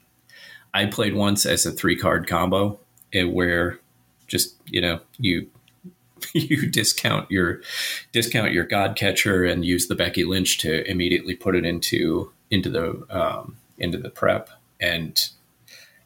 I 0.74 0.86
played 0.86 1.16
once 1.16 1.46
as 1.46 1.66
a 1.66 1.72
three 1.72 1.96
card 1.96 2.27
combo, 2.27 2.80
eh, 3.13 3.24
where 3.24 3.80
just 4.27 4.56
you 4.68 4.82
know 4.82 5.00
you 5.18 5.50
you 6.34 6.70
discount 6.70 7.30
your 7.32 7.62
discount 8.12 8.51
your 8.51 8.66
God 8.66 8.96
Catcher 8.96 9.44
and 9.44 9.66
use 9.66 9.88
the 9.88 9.96
Becky 9.96 10.24
Lynch 10.24 10.58
to 10.60 10.89
immediately 10.89 11.36
put 11.36 11.56
it 11.56 11.66
into 11.66 12.32
into 12.51 12.70
the 12.70 13.06
um, 13.10 13.58
into 13.77 13.98
the 13.98 14.10
prep, 14.10 14.50
and 14.79 15.29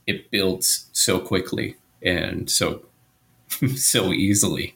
it 0.08 0.32
builds 0.32 0.90
so 0.92 1.20
quickly 1.20 1.76
and 2.02 2.50
so 2.50 2.84
so 3.76 4.12
easily 4.12 4.76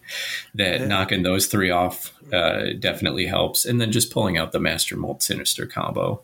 that 0.54 0.82
yeah. 0.82 0.88
knocking 0.88 1.24
those 1.24 1.48
three 1.48 1.72
off 1.72 2.14
uh, 2.34 2.74
definitely 2.80 3.26
helps. 3.26 3.66
And 3.66 3.80
then 3.80 3.92
just 3.92 4.12
pulling 4.12 4.38
out 4.38 4.52
the 4.52 4.60
Master 4.60 4.96
Mold 4.96 5.24
Sinister 5.24 5.66
combo, 5.66 6.22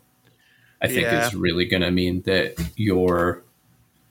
I 0.80 0.88
think 0.88 1.02
yeah. 1.02 1.26
is 1.26 1.34
really 1.34 1.64
going 1.64 1.82
to 1.82 1.90
mean 1.90 2.22
that 2.22 2.54
your 2.76 3.42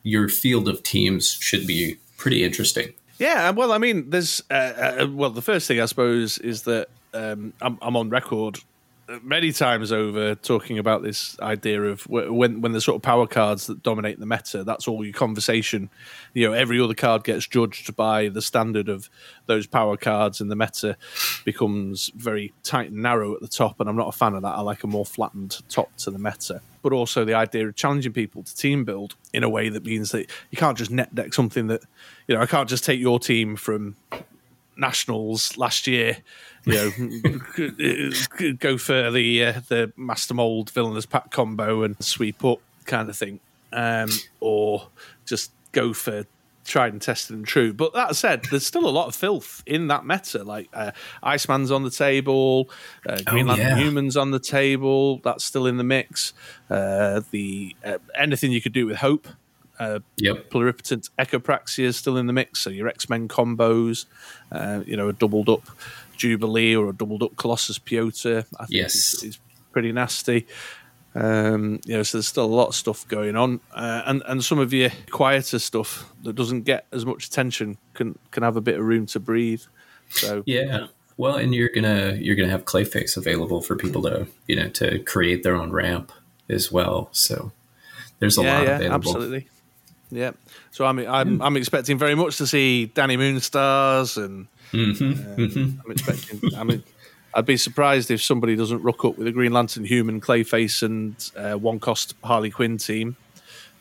your 0.03 0.30
field 0.30 0.68
of 0.68 0.82
teams 0.82 1.32
should 1.32 1.68
be 1.68 1.98
pretty 2.18 2.44
interesting. 2.44 2.94
Yeah, 3.20 3.51
well, 3.51 3.72
I 3.72 3.77
mean, 3.77 4.10
there's 4.10 4.41
uh, 4.50 4.53
uh, 5.03 5.08
well, 5.12 5.30
the 5.30 5.44
first 5.44 5.68
thing 5.68 5.80
I 5.80 5.86
suppose 5.86 6.39
is 6.39 6.63
that 6.63 6.88
um, 7.13 7.53
I'm, 7.62 7.77
I'm 7.82 7.96
on 7.96 8.10
record 8.10 8.60
many 9.22 9.51
times 9.51 9.91
over 9.91 10.36
talking 10.36 10.77
about 10.77 11.03
this 11.03 11.39
idea 11.39 11.82
of 11.84 12.08
when 12.08 12.62
when 12.62 12.72
the 12.72 12.82
sort 12.82 12.96
of 12.96 13.01
power 13.01 13.27
cards 13.27 13.68
that 13.68 13.84
dominate 13.84 14.20
the 14.20 14.25
meta, 14.25 14.63
that's 14.63 14.88
all 14.88 15.03
your 15.03 15.13
conversation. 15.13 15.89
You 16.34 16.48
know, 16.48 16.53
every 16.53 16.80
other 16.80 16.94
card 16.94 17.24
gets 17.24 17.48
judged 17.48 17.96
by 17.96 18.30
the 18.30 18.41
standard 18.41 18.89
of 18.89 19.10
those 19.46 19.68
power 19.68 19.98
cards, 19.98 20.41
and 20.41 20.50
the 20.50 20.56
meta 20.56 20.98
becomes 21.44 22.12
very 22.15 22.53
tight 22.63 22.91
and 22.91 23.01
narrow 23.01 23.36
at 23.36 23.41
the 23.41 23.48
top. 23.48 23.80
And 23.80 23.89
I'm 23.89 23.98
not 23.98 24.08
a 24.08 24.18
fan 24.18 24.34
of 24.34 24.44
that. 24.44 24.56
I 24.56 24.62
like 24.62 24.84
a 24.84 24.88
more 24.88 25.06
flattened 25.06 25.62
top 25.70 25.96
to 25.98 26.12
the 26.12 26.20
meta. 26.20 26.62
But 26.82 26.94
also 26.94 27.25
the 27.25 27.36
idea 27.36 27.68
of 27.68 27.75
challenging 27.75 28.13
people 28.13 28.41
to 28.44 28.56
team 28.56 28.86
build 28.86 29.15
in 29.34 29.44
a 29.44 29.50
way 29.50 29.70
that 29.70 29.86
means 29.86 30.12
that 30.12 30.32
you 30.50 30.58
can't 30.58 30.77
just 30.77 30.89
net 30.89 31.13
deck 31.13 31.34
something 31.34 31.68
that 31.68 31.82
you 32.27 32.36
know. 32.36 32.41
I 32.41 32.46
can't 32.46 32.70
just 32.70 32.84
take 32.84 33.00
your 33.00 33.20
team 33.20 33.56
from 33.56 33.96
nationals 34.77 35.58
last 35.58 35.86
year 35.86 36.18
you 36.65 36.74
know, 36.74 38.53
go 38.60 38.77
for 38.77 39.12
the 39.12 39.46
uh, 39.46 39.62
the 39.68 39.91
master 39.96 40.34
mold 40.34 40.70
villainous 40.70 41.06
pack 41.06 41.32
combo 41.32 41.84
and 41.84 42.01
sweep 42.03 42.44
up 42.44 42.60
kind 42.86 43.10
of 43.10 43.18
thing, 43.18 43.39
um, 43.74 44.10
or 44.39 44.88
just 45.25 45.51
go 45.72 45.94
for 45.94 46.25
tried 46.63 46.94
and 46.94 47.01
tested 47.01 47.36
and 47.36 47.46
true. 47.46 47.74
But 47.74 47.94
that 47.94 48.15
said, 48.15 48.46
there's 48.50 48.65
still 48.65 48.88
a 48.88 48.91
lot 48.91 49.08
of 49.08 49.15
filth 49.15 49.63
in 49.65 49.88
that 49.88 50.06
meta. 50.06 50.44
Like 50.44 50.70
uh, 50.74 50.91
Iceman's 51.24 51.72
on 51.72 51.84
the 51.84 51.91
table, 51.91 52.70
uh, 53.08 53.20
Green 53.25 53.50
oh, 53.50 53.56
yeah. 53.56 53.77
Humans 53.77 54.18
on 54.18 54.32
the 54.32 54.39
table. 54.39 55.18
That's 55.18 55.44
still 55.44 55.68
in 55.68 55.77
the 55.77 55.84
mix. 55.84 56.34
Uh, 56.70 57.22
the 57.32 57.75
uh, 57.84 57.98
anything 58.15 58.51
you 58.51 58.62
could 58.62 58.74
do 58.74 58.86
with 58.86 58.98
Hope. 58.98 59.27
Uh, 59.82 60.00
yep. 60.18 60.52
Pluripotent 60.52 61.10
Echopraxia 61.18 61.86
is 61.86 61.98
still 61.98 62.16
in 62.16 62.28
the 62.28 62.34
mix. 62.34 62.60
So 62.60 62.70
your 62.70 62.88
X 62.88 63.10
Men 63.10 63.28
combos, 63.28 64.06
uh, 64.52 64.84
you 64.86 64.96
know, 64.96 65.10
a 65.10 65.14
doubled 65.14 65.50
up 65.50 65.64
Jubilee 66.16 66.76
or 66.76 66.90
a 66.90 66.94
doubled 66.94 67.24
up 67.24 67.36
Colossus 67.36 67.80
Piotr. 67.80 68.44
I 68.60 68.66
think 68.66 68.70
yes. 68.70 68.96
is, 68.96 69.24
is 69.24 69.40
pretty 69.72 69.92
nasty. 69.92 70.46
Um, 71.16 71.80
you 71.86 71.98
know, 71.98 72.04
so 72.04 72.20
there's 72.20 72.28
still 72.28 72.46
a 72.46 72.46
lot 72.46 72.68
of 72.68 72.76
stuff 72.76 73.08
going 73.08 73.36
on, 73.36 73.60
uh, 73.74 74.04
and 74.06 74.22
and 74.28 74.44
some 74.44 74.60
of 74.60 74.72
your 74.72 74.92
quieter 75.10 75.58
stuff 75.58 76.10
that 76.24 76.34
doesn't 76.34 76.62
get 76.62 76.86
as 76.92 77.04
much 77.04 77.26
attention 77.26 77.78
can 77.96 78.20
can 78.30 78.44
have 78.44 78.56
a 78.56 78.62
bit 78.62 78.80
of 78.80 78.86
room 78.86 79.08
to 79.08 79.20
breathe. 79.20 79.64
So 80.10 80.44
yeah, 80.46 80.88
well, 81.18 81.38
and 81.38 81.56
you're 81.56 81.70
gonna 81.70 82.18
you're 82.20 82.36
gonna 82.36 82.52
have 82.52 82.66
Clayface 82.66 83.18
available 83.18 83.62
for 83.62 83.76
people 83.76 84.04
to 84.04 84.28
you 84.48 84.56
know 84.56 84.70
to 84.70 85.00
create 85.00 85.42
their 85.42 85.56
own 85.56 85.72
ramp 85.72 86.12
as 86.48 86.72
well. 86.72 87.10
So 87.12 87.52
there's 88.20 88.38
a 88.38 88.44
yeah, 88.44 88.58
lot 88.58 88.68
yeah, 88.68 88.76
available. 88.76 88.96
Absolutely. 88.96 89.48
Yeah. 90.12 90.32
So 90.72 90.86
I'm 90.86 91.00
I'm 91.00 91.41
I'm 91.41 91.58
expecting 91.58 91.98
very 91.98 92.15
much 92.15 92.38
to 92.38 92.48
see 92.48 92.91
Dani 92.94 93.18
Moonstars 93.18 94.24
and 94.24 94.48
Mm-hmm. 94.74 95.32
Uh, 95.32 95.36
mm-hmm. 95.36 95.80
I'm 95.84 95.91
expecting. 95.91 96.41
I 96.56 96.63
mean, 96.63 96.84
I'd 97.34 97.46
be 97.46 97.58
surprised 97.58 98.12
if 98.12 98.22
somebody 98.22 98.56
doesn't 98.56 98.82
rock 98.82 99.03
up 99.06 99.18
with 99.18 99.27
a 99.27 99.32
Green 99.32 99.51
Lantern 99.51 99.86
human, 99.86 100.22
Clayface, 100.22 100.84
and 100.84 101.15
uh, 101.36 101.58
one 101.58 101.80
cost 101.80 102.15
Harley 102.24 102.51
Quinn 102.51 102.77
team. 102.77 103.15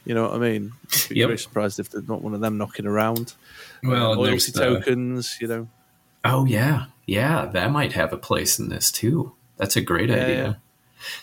You 0.05 0.15
know 0.15 0.29
what 0.29 0.35
I 0.35 0.39
mean? 0.39 0.73
I'd 0.93 1.09
be 1.09 1.17
yep. 1.17 1.29
very 1.29 1.39
surprised 1.39 1.79
if 1.79 1.91
there's 1.91 2.09
not 2.09 2.23
one 2.23 2.35
of 2.35 2.41
them 2.41 2.59
knocking 2.59 2.87
around. 2.87 3.35
Well, 3.83 4.13
uh, 4.13 4.17
loyalty 4.17 4.53
the... 4.53 4.61
tokens, 4.61 5.39
you 5.41 5.47
know. 5.47 5.69
Oh 6.25 6.45
yeah, 6.45 6.87
yeah, 7.07 7.47
that 7.47 7.71
might 7.71 7.93
have 7.93 8.13
a 8.13 8.19
place 8.19 8.59
in 8.59 8.69
this 8.69 8.91
too. 8.91 9.33
That's 9.57 9.77
a 9.77 9.81
great 9.81 10.09
yeah, 10.09 10.17
idea. 10.17 10.61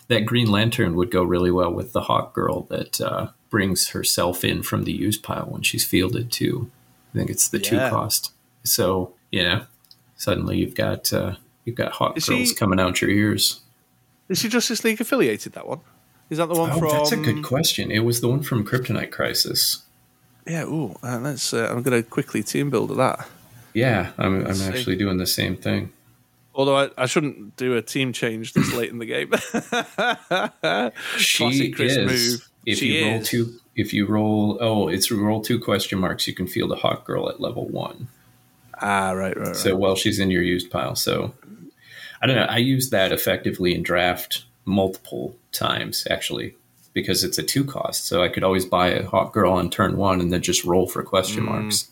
That 0.07 0.25
Green 0.25 0.49
Lantern 0.49 0.95
would 0.95 1.11
go 1.11 1.23
really 1.23 1.51
well 1.51 1.71
with 1.71 1.93
the 1.93 2.01
Hawk 2.01 2.33
Girl 2.33 2.63
that 2.69 2.99
uh, 2.99 3.29
brings 3.49 3.89
herself 3.89 4.43
in 4.43 4.63
from 4.63 4.83
the 4.83 4.91
use 4.91 5.17
pile 5.17 5.45
when 5.45 5.61
she's 5.61 5.85
fielded 5.85 6.31
too. 6.31 6.69
I 7.13 7.17
think 7.17 7.29
it's 7.29 7.47
the 7.47 7.59
yeah. 7.59 7.69
two 7.69 7.77
cost. 7.89 8.31
So 8.63 9.13
you 9.31 9.43
know, 9.43 9.65
suddenly 10.15 10.57
you've 10.57 10.75
got 10.75 11.11
uh, 11.13 11.35
you've 11.65 11.75
got 11.75 11.93
hot 11.93 12.17
is 12.17 12.25
girls 12.27 12.53
coming 12.53 12.79
out 12.79 13.01
your 13.01 13.09
ears. 13.09 13.61
Is 14.29 14.39
she 14.39 14.49
Justice 14.49 14.83
League 14.83 14.99
affiliated? 14.99 15.53
That 15.53 15.67
one 15.67 15.79
is 16.29 16.37
that 16.39 16.47
the 16.47 16.55
one 16.55 16.71
oh, 16.71 16.79
from? 16.79 16.89
That's 16.89 17.11
a 17.11 17.17
good 17.17 17.43
question. 17.43 17.91
It 17.91 17.99
was 17.99 18.21
the 18.21 18.27
one 18.27 18.41
from 18.41 18.65
Kryptonite 18.65 19.11
Crisis. 19.11 19.83
Yeah. 20.45 20.63
Ooh, 20.63 20.97
uh, 21.01 21.19
let's. 21.19 21.53
Uh, 21.53 21.69
I'm 21.71 21.83
going 21.83 22.03
to 22.03 22.07
quickly 22.07 22.43
team 22.43 22.69
build 22.69 22.95
that. 22.97 23.27
Yeah, 23.73 24.11
I'm. 24.17 24.45
I'm 24.45 24.61
actually 24.61 24.97
doing 24.97 25.17
the 25.17 25.27
same 25.27 25.55
thing. 25.55 25.93
Although 26.53 26.77
I, 26.77 26.89
I, 26.97 27.05
shouldn't 27.05 27.55
do 27.55 27.75
a 27.77 27.83
team 27.83 28.11
change 28.13 28.53
this 28.53 28.73
late 28.73 28.89
in 28.89 28.97
the 28.97 29.05
game. 29.05 29.31
she 31.19 31.71
Chris 31.71 31.95
is. 31.95 32.31
Move. 32.31 32.49
If 32.67 32.79
she 32.79 32.99
you 32.99 33.09
roll 33.09 33.21
two, 33.21 33.59
if 33.77 33.93
you 33.93 34.05
roll, 34.05 34.57
oh, 34.59 34.89
it's 34.89 35.09
roll 35.09 35.41
two 35.41 35.57
question 35.57 35.99
marks. 35.99 36.27
You 36.27 36.33
can 36.33 36.47
field 36.47 36.73
a 36.73 36.75
Hawk 36.75 37.05
Girl 37.05 37.29
at 37.29 37.39
level 37.39 37.65
one. 37.65 38.09
Ah, 38.81 39.11
right, 39.11 39.35
right, 39.37 39.47
right. 39.47 39.55
So 39.55 39.75
while 39.77 39.95
she's 39.95 40.19
in 40.19 40.29
your 40.29 40.43
used 40.43 40.69
pile. 40.69 40.95
So 40.95 41.33
I 42.21 42.27
don't 42.27 42.35
know. 42.35 42.43
I 42.43 42.57
use 42.57 42.89
that 42.89 43.13
effectively 43.13 43.73
in 43.73 43.83
draft 43.83 44.43
multiple 44.65 45.37
times 45.53 46.05
actually 46.11 46.55
because 46.91 47.23
it's 47.23 47.37
a 47.37 47.43
two 47.43 47.63
cost. 47.63 48.05
So 48.05 48.21
I 48.21 48.27
could 48.27 48.43
always 48.43 48.65
buy 48.65 48.89
a 48.89 49.07
Hawk 49.07 49.33
Girl 49.33 49.53
on 49.53 49.69
turn 49.69 49.95
one 49.95 50.19
and 50.19 50.33
then 50.33 50.41
just 50.41 50.65
roll 50.65 50.87
for 50.87 51.01
question 51.03 51.43
mm. 51.43 51.49
marks, 51.49 51.89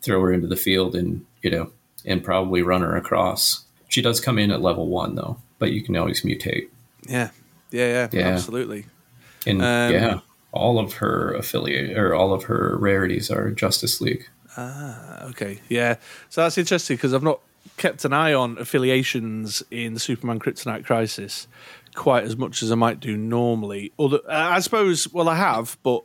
throw 0.00 0.20
her 0.22 0.32
into 0.32 0.46
the 0.46 0.56
field, 0.56 0.96
and 0.96 1.26
you 1.42 1.50
know, 1.50 1.72
and 2.06 2.24
probably 2.24 2.62
run 2.62 2.80
her 2.80 2.96
across. 2.96 3.66
She 3.88 4.00
does 4.00 4.18
come 4.18 4.38
in 4.38 4.50
at 4.50 4.62
level 4.62 4.88
one 4.88 5.14
though, 5.14 5.36
but 5.58 5.72
you 5.72 5.82
can 5.82 5.94
always 5.94 6.22
mutate. 6.22 6.68
Yeah, 7.06 7.30
yeah, 7.70 7.86
yeah, 7.86 8.08
yeah. 8.12 8.28
absolutely. 8.28 8.86
And 9.46 9.62
um, 9.62 9.92
yeah, 9.92 10.18
all 10.52 10.78
of 10.78 10.94
her 10.94 11.34
affiliate 11.34 11.96
or 11.96 12.14
all 12.14 12.32
of 12.32 12.44
her 12.44 12.76
rarities 12.78 13.30
are 13.30 13.50
Justice 13.50 14.00
League. 14.00 14.28
Ah, 14.56 15.24
okay, 15.24 15.60
yeah. 15.68 15.96
So 16.28 16.42
that's 16.42 16.58
interesting 16.58 16.96
because 16.96 17.12
I've 17.14 17.22
not 17.22 17.40
kept 17.76 18.04
an 18.04 18.12
eye 18.12 18.32
on 18.32 18.58
affiliations 18.58 19.62
in 19.70 19.94
the 19.94 20.00
Superman 20.00 20.38
Kryptonite 20.40 20.84
Crisis 20.84 21.46
quite 21.94 22.24
as 22.24 22.36
much 22.36 22.62
as 22.62 22.70
I 22.70 22.74
might 22.74 23.00
do 23.00 23.16
normally. 23.16 23.92
Although 23.98 24.20
I 24.28 24.60
suppose, 24.60 25.12
well, 25.12 25.28
I 25.28 25.36
have, 25.36 25.78
but 25.82 26.04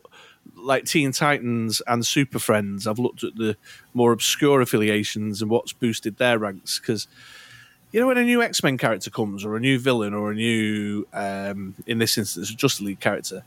like 0.55 0.85
Teen 0.85 1.11
Titans 1.11 1.81
and 1.85 2.05
Super 2.05 2.39
Friends, 2.39 2.87
I've 2.87 2.99
looked 2.99 3.23
at 3.23 3.35
the 3.35 3.57
more 3.93 4.11
obscure 4.11 4.61
affiliations 4.61 5.41
and 5.41 5.51
what's 5.51 5.73
boosted 5.73 6.17
their 6.17 6.39
ranks 6.39 6.79
because. 6.79 7.07
You 7.91 7.99
know, 7.99 8.07
when 8.07 8.17
a 8.17 8.23
new 8.23 8.41
X 8.41 8.63
Men 8.63 8.77
character 8.77 9.09
comes, 9.09 9.43
or 9.43 9.55
a 9.55 9.59
new 9.59 9.77
villain, 9.79 10.13
or 10.13 10.31
a 10.31 10.35
new, 10.35 11.07
um, 11.13 11.75
in 11.85 11.97
this 11.97 12.17
instance, 12.17 12.49
a 12.49 12.55
Justice 12.55 12.81
League 12.81 12.99
character, 12.99 13.43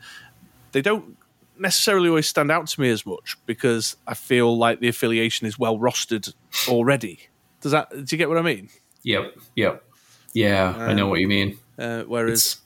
they 0.72 0.82
don't 0.82 1.16
necessarily 1.58 2.08
always 2.08 2.26
stand 2.26 2.50
out 2.50 2.66
to 2.66 2.80
me 2.80 2.90
as 2.90 3.06
much 3.06 3.38
because 3.46 3.96
I 4.06 4.14
feel 4.14 4.56
like 4.56 4.80
the 4.80 4.88
affiliation 4.88 5.46
is 5.46 5.58
well 5.58 5.78
rostered 5.78 6.34
already. 6.68 7.28
Does 7.60 7.72
that? 7.72 7.90
Do 7.90 8.04
you 8.08 8.18
get 8.18 8.28
what 8.28 8.38
I 8.38 8.42
mean? 8.42 8.68
Yep. 9.02 9.36
Yep. 9.56 9.84
Yeah, 10.34 10.68
um, 10.70 10.80
I 10.80 10.92
know 10.94 11.06
what 11.06 11.20
you 11.20 11.28
mean. 11.28 11.58
Uh, 11.78 12.02
whereas, 12.02 12.56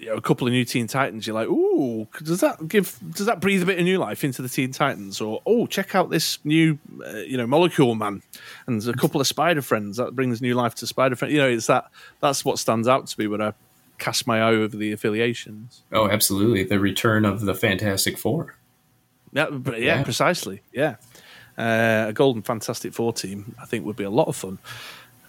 you 0.00 0.06
know, 0.06 0.14
a 0.14 0.20
couple 0.20 0.46
of 0.46 0.52
new 0.52 0.64
Teen 0.64 0.86
Titans, 0.86 1.26
you're 1.26 1.34
like, 1.34 1.48
ooh, 1.48 2.08
does 2.22 2.40
that 2.40 2.66
give 2.66 2.98
does 3.14 3.26
that 3.26 3.40
breathe 3.40 3.62
a 3.62 3.66
bit 3.66 3.78
of 3.78 3.84
new 3.84 3.98
life 3.98 4.24
into 4.24 4.40
the 4.40 4.48
Teen 4.48 4.72
Titans? 4.72 5.20
Or 5.20 5.42
oh, 5.44 5.66
check 5.66 5.94
out 5.94 6.08
this 6.08 6.38
new, 6.42 6.78
uh, 7.06 7.18
you 7.18 7.36
know, 7.36 7.46
Molecule 7.46 7.94
Man, 7.94 8.22
and 8.66 8.76
there's 8.80 8.88
a 8.88 8.94
couple 8.94 9.20
of 9.20 9.26
Spider 9.26 9.60
Friends 9.60 9.98
that 9.98 10.16
brings 10.16 10.40
new 10.40 10.54
life 10.54 10.74
to 10.76 10.86
Spider 10.86 11.16
Friends. 11.16 11.34
You 11.34 11.40
know, 11.40 11.48
it's 11.48 11.66
that 11.66 11.90
that's 12.20 12.44
what 12.44 12.58
stands 12.58 12.88
out 12.88 13.08
to 13.08 13.20
me 13.20 13.26
when 13.26 13.42
I 13.42 13.52
cast 13.98 14.26
my 14.26 14.40
eye 14.40 14.54
over 14.54 14.74
the 14.74 14.92
affiliations. 14.92 15.82
Oh, 15.92 16.08
absolutely, 16.08 16.64
the 16.64 16.80
return 16.80 17.26
of 17.26 17.42
the 17.42 17.54
Fantastic 17.54 18.16
Four. 18.16 18.56
Yeah, 19.32 19.50
but 19.50 19.80
yeah, 19.80 19.96
yeah. 19.96 20.02
precisely. 20.02 20.62
Yeah, 20.72 20.96
uh, 21.58 22.06
a 22.08 22.12
Golden 22.14 22.42
Fantastic 22.42 22.94
Four 22.94 23.12
team, 23.12 23.54
I 23.60 23.66
think, 23.66 23.84
would 23.84 23.96
be 23.96 24.04
a 24.04 24.10
lot 24.10 24.28
of 24.28 24.36
fun. 24.36 24.58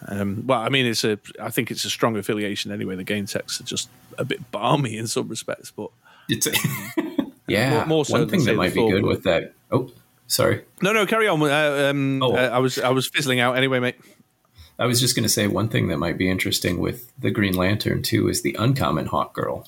Um, 0.07 0.45
well, 0.47 0.59
I 0.59 0.69
mean, 0.69 0.85
it's 0.85 1.03
a. 1.03 1.19
I 1.39 1.49
think 1.49 1.71
it's 1.71 1.85
a 1.85 1.89
strong 1.89 2.17
affiliation 2.17 2.71
anyway. 2.71 2.95
The 2.95 3.03
game 3.03 3.25
techs 3.25 3.61
are 3.61 3.63
just 3.63 3.89
a 4.17 4.25
bit 4.25 4.51
balmy 4.51 4.97
in 4.97 5.07
some 5.07 5.27
respects, 5.27 5.71
but 5.71 5.91
it's 6.27 6.47
a, 6.47 6.51
yeah. 7.47 7.77
More, 7.77 7.85
more 7.85 8.05
so 8.05 8.19
One 8.19 8.29
thing 8.29 8.45
that 8.45 8.55
might 8.55 8.73
be 8.73 8.89
good 8.89 9.03
with 9.03 9.23
that. 9.23 9.53
Oh, 9.71 9.91
sorry. 10.27 10.63
No, 10.81 10.91
no, 10.91 11.05
carry 11.05 11.27
on. 11.27 11.41
Uh, 11.41 11.89
um, 11.89 12.23
oh. 12.23 12.35
Uh, 12.35 12.49
I 12.51 12.59
was 12.59 12.79
I 12.79 12.89
was 12.89 13.07
fizzling 13.07 13.39
out 13.39 13.57
anyway, 13.57 13.79
mate. 13.79 13.95
I 14.79 14.85
was 14.85 14.99
just 14.99 15.15
going 15.15 15.23
to 15.23 15.29
say 15.29 15.45
one 15.45 15.69
thing 15.69 15.89
that 15.89 15.97
might 15.97 16.17
be 16.17 16.29
interesting 16.29 16.79
with 16.79 17.11
the 17.19 17.29
Green 17.29 17.53
Lantern 17.53 18.01
too 18.01 18.27
is 18.27 18.41
the 18.41 18.55
uncommon 18.57 19.07
Hawk 19.07 19.33
Girl, 19.33 19.67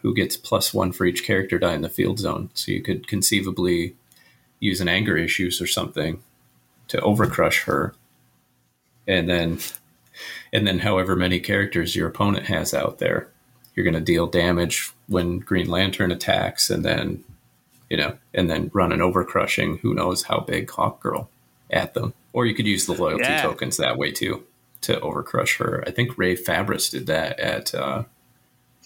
who 0.00 0.14
gets 0.14 0.38
plus 0.38 0.72
one 0.72 0.92
for 0.92 1.04
each 1.04 1.24
character 1.24 1.58
die 1.58 1.74
in 1.74 1.82
the 1.82 1.90
field 1.90 2.18
zone. 2.18 2.48
So 2.54 2.72
you 2.72 2.80
could 2.80 3.06
conceivably 3.06 3.94
use 4.60 4.80
an 4.80 4.88
anger 4.88 5.18
issues 5.18 5.60
or 5.60 5.66
something 5.66 6.22
to 6.88 6.96
overcrush 6.98 7.64
her 7.64 7.94
and 9.06 9.28
then 9.28 9.58
and 10.52 10.66
then 10.66 10.80
however 10.80 11.16
many 11.16 11.40
characters 11.40 11.96
your 11.96 12.08
opponent 12.08 12.46
has 12.46 12.72
out 12.72 12.98
there 12.98 13.28
you're 13.74 13.84
going 13.84 13.94
to 13.94 14.00
deal 14.00 14.26
damage 14.26 14.92
when 15.08 15.38
green 15.38 15.68
lantern 15.68 16.10
attacks 16.10 16.70
and 16.70 16.84
then 16.84 17.24
you 17.90 17.96
know 17.96 18.16
and 18.32 18.50
then 18.50 18.70
run 18.72 18.92
an 18.92 19.00
overcrushing 19.00 19.78
who 19.80 19.94
knows 19.94 20.24
how 20.24 20.40
big 20.40 20.70
hawk 20.70 21.00
girl 21.00 21.28
at 21.70 21.94
them. 21.94 22.14
Or 22.32 22.46
you 22.46 22.54
could 22.54 22.66
use 22.66 22.86
the 22.86 22.94
loyalty 22.94 23.24
yeah. 23.24 23.42
tokens 23.42 23.76
that 23.76 23.96
way 23.96 24.10
too 24.10 24.44
to 24.82 24.96
overcrush 25.00 25.58
her. 25.58 25.84
I 25.86 25.90
think 25.90 26.16
ray 26.16 26.36
fabris 26.36 26.90
did 26.90 27.06
that 27.06 27.38
at 27.38 27.74
uh 27.74 28.04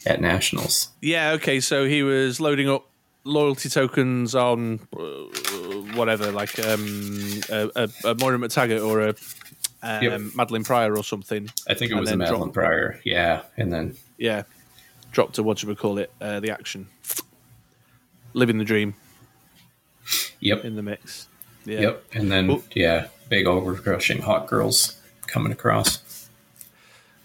at 0.07 0.21
nationals. 0.21 0.89
Yeah 1.01 1.33
okay 1.33 1.61
so 1.61 1.85
he 1.85 2.03
was 2.03 2.41
loading 2.41 2.69
up 2.69 2.87
loyalty 3.25 3.69
tokens 3.69 4.35
on 4.35 4.81
uh, 4.97 5.01
whatever 5.95 6.33
like 6.33 6.59
um 6.67 7.41
a, 7.51 7.71
a, 7.77 7.89
a 8.05 8.15
Moira 8.15 8.39
MacTaggert 8.39 8.87
or 8.87 9.01
a 9.01 9.15
um, 9.83 10.03
yep. 10.03 10.21
Madelyne 10.35 10.65
Pryor 10.65 10.97
or 10.97 11.05
something. 11.05 11.51
I 11.69 11.75
think 11.75 11.91
it 11.91 11.95
was 11.95 12.15
Madeline 12.15 12.49
Madelyne 12.49 12.53
Pryor. 12.53 13.01
Yeah, 13.05 13.43
and 13.57 13.73
then 13.73 13.97
yeah, 14.17 14.43
dropped 15.13 15.37
to 15.37 15.43
what 15.43 15.63
you 15.63 15.69
would 15.69 15.79
call 15.79 15.99
it, 15.99 16.11
uh, 16.21 16.41
the 16.41 16.51
action, 16.51 16.89
living 18.33 18.59
the 18.59 18.65
dream. 18.65 18.95
Yep, 20.41 20.65
in 20.65 20.77
the 20.77 20.83
mix. 20.83 21.29
Yeah. 21.65 21.81
Yep, 21.81 22.05
and 22.15 22.33
then 22.33 22.63
yeah, 22.75 23.09
big 23.29 23.47
overcrushing 23.47 24.21
Hawk 24.21 24.49
Girls 24.49 24.99
coming 25.27 25.53
across. 25.53 26.29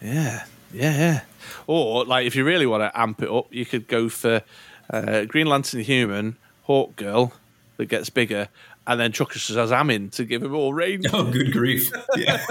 Yeah, 0.02 0.46
yeah, 0.74 0.98
yeah. 0.98 1.22
Or 1.66 2.06
like 2.06 2.28
if 2.28 2.36
you 2.36 2.44
really 2.44 2.66
want 2.66 2.82
to 2.82 3.00
amp 3.00 3.22
it 3.22 3.30
up, 3.30 3.48
you 3.52 3.66
could 3.66 3.88
go 3.88 4.10
for 4.10 4.42
uh, 4.90 5.26
Green 5.26 5.48
Lantern 5.48 5.82
Human, 5.82 6.38
Hawk 6.64 6.96
Girl 6.96 7.34
that 7.78 7.86
gets 7.86 8.10
bigger, 8.10 8.50
and 8.86 9.00
then 9.00 9.12
chuck 9.12 9.36
a 9.36 9.40
Shazam 9.40 9.94
in 9.94 10.10
to 10.12 10.26
give 10.26 10.44
him 10.44 10.52
more 10.52 10.74
range. 10.74 11.06
Oh, 11.14 11.30
good 11.32 11.52
grief! 11.52 11.92
Yeah. 12.16 12.44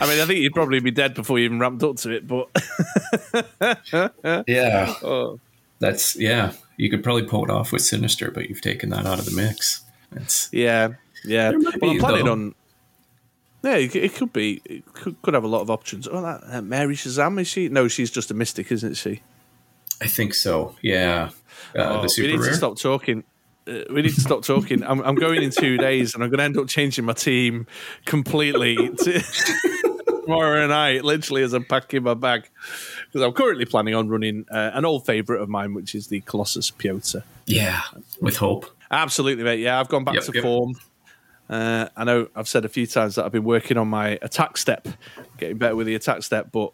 I 0.00 0.06
mean, 0.06 0.20
I 0.20 0.26
think 0.26 0.40
you'd 0.40 0.54
probably 0.54 0.80
be 0.80 0.90
dead 0.90 1.14
before 1.14 1.38
you 1.38 1.46
even 1.46 1.58
ramped 1.58 1.82
up 1.82 1.96
to 1.96 2.10
it, 2.10 2.26
but 2.26 2.48
yeah, 4.46 4.94
oh. 5.02 5.40
that's 5.78 6.16
yeah. 6.16 6.52
You 6.76 6.90
could 6.90 7.02
probably 7.02 7.22
pull 7.22 7.44
it 7.44 7.50
off 7.50 7.72
with 7.72 7.82
Sinister, 7.82 8.30
but 8.30 8.48
you've 8.48 8.60
taken 8.60 8.90
that 8.90 9.06
out 9.06 9.18
of 9.18 9.24
the 9.24 9.32
mix. 9.32 9.82
It's 10.12 10.48
yeah, 10.52 10.94
yeah. 11.24 11.52
Well, 11.52 11.90
I'm 11.90 11.98
planning 11.98 12.24
though. 12.26 12.32
on. 12.32 12.54
Yeah, 13.62 13.76
it 13.76 14.14
could 14.14 14.32
be. 14.32 14.60
It 14.64 14.84
could, 14.92 15.20
could 15.22 15.34
have 15.34 15.44
a 15.44 15.48
lot 15.48 15.62
of 15.62 15.70
options. 15.70 16.06
Oh, 16.06 16.20
that 16.20 16.42
uh, 16.46 16.60
Mary 16.60 16.96
Shazam 16.96 17.40
is 17.40 17.48
she? 17.48 17.68
No, 17.68 17.88
she's 17.88 18.10
just 18.10 18.30
a 18.30 18.34
mystic, 18.34 18.70
isn't 18.70 18.94
she? 18.94 19.22
I 20.00 20.06
think 20.06 20.34
so. 20.34 20.74
Yeah, 20.82 21.30
uh, 21.76 22.02
oh, 22.02 22.06
we 22.18 22.26
need 22.26 22.40
rare. 22.40 22.50
to 22.50 22.54
stop 22.54 22.78
talking. 22.78 23.24
Uh, 23.66 23.80
we 23.90 24.02
need 24.02 24.14
to 24.14 24.20
stop 24.20 24.44
talking. 24.44 24.82
I'm, 24.82 25.00
I'm, 25.00 25.14
going 25.14 25.42
in 25.42 25.50
two 25.50 25.78
days, 25.78 26.14
and 26.14 26.22
I'm 26.22 26.30
going 26.30 26.38
to 26.38 26.44
end 26.44 26.58
up 26.58 26.68
changing 26.68 27.04
my 27.04 27.14
team 27.14 27.66
completely 28.04 28.76
to, 28.76 29.22
tomorrow 30.24 30.66
night, 30.66 31.04
literally 31.04 31.42
as 31.42 31.52
I'm 31.52 31.64
packing 31.64 32.02
my 32.02 32.14
bag, 32.14 32.48
because 33.06 33.22
I'm 33.22 33.32
currently 33.32 33.64
planning 33.64 33.94
on 33.94 34.08
running 34.08 34.44
uh, 34.50 34.72
an 34.74 34.84
old 34.84 35.06
favourite 35.06 35.40
of 35.40 35.48
mine, 35.48 35.74
which 35.74 35.94
is 35.94 36.08
the 36.08 36.20
Colossus 36.20 36.70
Piotr. 36.70 37.18
Yeah, 37.46 37.80
with 38.20 38.36
hope. 38.36 38.66
Absolutely, 38.90 39.44
mate. 39.44 39.60
Yeah, 39.60 39.80
I've 39.80 39.88
gone 39.88 40.04
back 40.04 40.16
yep, 40.16 40.24
to 40.24 40.32
yep. 40.34 40.42
form. 40.42 40.74
Uh, 41.48 41.88
I 41.96 42.04
know 42.04 42.28
I've 42.34 42.48
said 42.48 42.64
a 42.64 42.68
few 42.68 42.86
times 42.86 43.16
that 43.16 43.24
I've 43.24 43.32
been 43.32 43.44
working 43.44 43.76
on 43.76 43.88
my 43.88 44.18
attack 44.22 44.56
step, 44.56 44.88
getting 45.36 45.58
better 45.58 45.76
with 45.76 45.86
the 45.86 45.94
attack 45.94 46.22
step, 46.22 46.50
but 46.52 46.72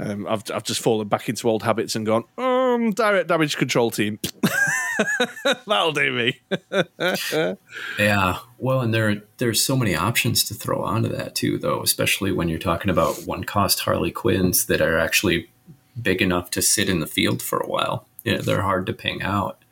um, 0.00 0.26
I've 0.28 0.44
I've 0.52 0.64
just 0.64 0.80
fallen 0.80 1.08
back 1.08 1.28
into 1.28 1.48
old 1.48 1.62
habits 1.62 1.96
and 1.96 2.06
gone 2.06 2.24
um, 2.36 2.92
direct 2.92 3.28
damage 3.28 3.56
control 3.56 3.90
team. 3.90 4.18
That'll 5.66 5.92
do 5.92 6.12
me. 6.12 6.40
yeah, 7.98 8.38
well, 8.58 8.80
and 8.80 8.92
there 8.94 9.22
there's 9.38 9.64
so 9.64 9.76
many 9.76 9.94
options 9.94 10.44
to 10.44 10.54
throw 10.54 10.82
onto 10.82 11.08
that 11.08 11.34
too, 11.34 11.58
though. 11.58 11.82
Especially 11.82 12.32
when 12.32 12.48
you're 12.48 12.58
talking 12.58 12.90
about 12.90 13.24
one 13.24 13.44
cost 13.44 13.80
Harley 13.80 14.10
Quinns 14.10 14.66
that 14.66 14.80
are 14.80 14.98
actually 14.98 15.50
big 16.00 16.22
enough 16.22 16.50
to 16.50 16.62
sit 16.62 16.88
in 16.88 17.00
the 17.00 17.06
field 17.06 17.42
for 17.42 17.58
a 17.58 17.66
while. 17.66 18.06
You 18.24 18.36
know, 18.36 18.42
they're 18.42 18.62
hard 18.62 18.86
to 18.86 18.92
ping 18.92 19.22
out. 19.22 19.62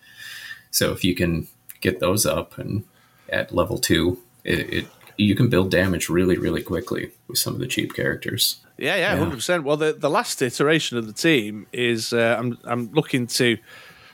So 0.70 0.92
if 0.92 1.04
you 1.04 1.14
can 1.14 1.46
get 1.80 2.00
those 2.00 2.26
up 2.26 2.58
and 2.58 2.84
at 3.28 3.54
level 3.54 3.78
two, 3.78 4.18
it, 4.44 4.72
it 4.72 4.86
you 5.16 5.34
can 5.34 5.48
build 5.48 5.70
damage 5.70 6.08
really, 6.08 6.36
really 6.36 6.62
quickly 6.62 7.12
with 7.28 7.38
some 7.38 7.54
of 7.54 7.60
the 7.60 7.66
cheap 7.66 7.94
characters. 7.94 8.56
Yeah, 8.78 8.96
yeah, 8.96 9.16
hundred 9.16 9.30
yeah. 9.30 9.34
percent. 9.36 9.64
Well, 9.64 9.76
the, 9.76 9.92
the 9.92 10.10
last 10.10 10.42
iteration 10.42 10.98
of 10.98 11.06
the 11.06 11.12
team 11.12 11.66
is 11.72 12.12
uh, 12.12 12.36
I'm 12.38 12.58
I'm 12.64 12.92
looking 12.92 13.26
to 13.28 13.58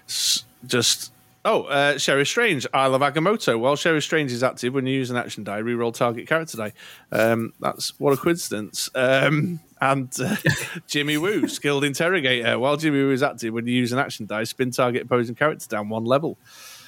s- 0.07 0.45
just 0.65 1.13
oh 1.45 1.65
uh, 1.65 1.99
Sheriff 1.99 2.29
Strange, 2.29 2.67
Isle 2.73 2.95
of 2.95 3.03
Agamotto. 3.03 3.59
While 3.59 3.77
Sheriff 3.77 4.05
Strange 4.05 4.31
is 4.31 4.43
active, 4.43 4.73
when 4.75 4.87
you 4.87 4.95
use 4.95 5.11
an 5.11 5.17
action 5.17 5.43
die, 5.43 5.61
reroll 5.63 5.93
target 5.93 6.29
character 6.29 6.57
die. 6.57 6.73
Um, 7.11 7.53
that's 7.59 7.99
what 7.99 8.13
a 8.13 8.17
coincidence. 8.17 8.89
Um, 8.95 9.61
and 9.81 10.13
uh, 10.21 10.37
Jimmy 10.87 11.19
Woo, 11.19 11.49
skilled 11.49 11.83
interrogator. 11.83 12.57
While 12.57 12.77
Jimmy 12.77 13.03
Woo 13.03 13.11
is 13.11 13.23
active, 13.23 13.53
when 13.53 13.67
you 13.67 13.75
use 13.75 13.93
an 13.93 13.99
action 13.99 14.27
die, 14.27 14.45
spin 14.45 14.71
target 14.71 15.03
opposing 15.03 15.35
character 15.35 15.67
down 15.67 15.89
one 15.89 16.05
level. 16.05 16.39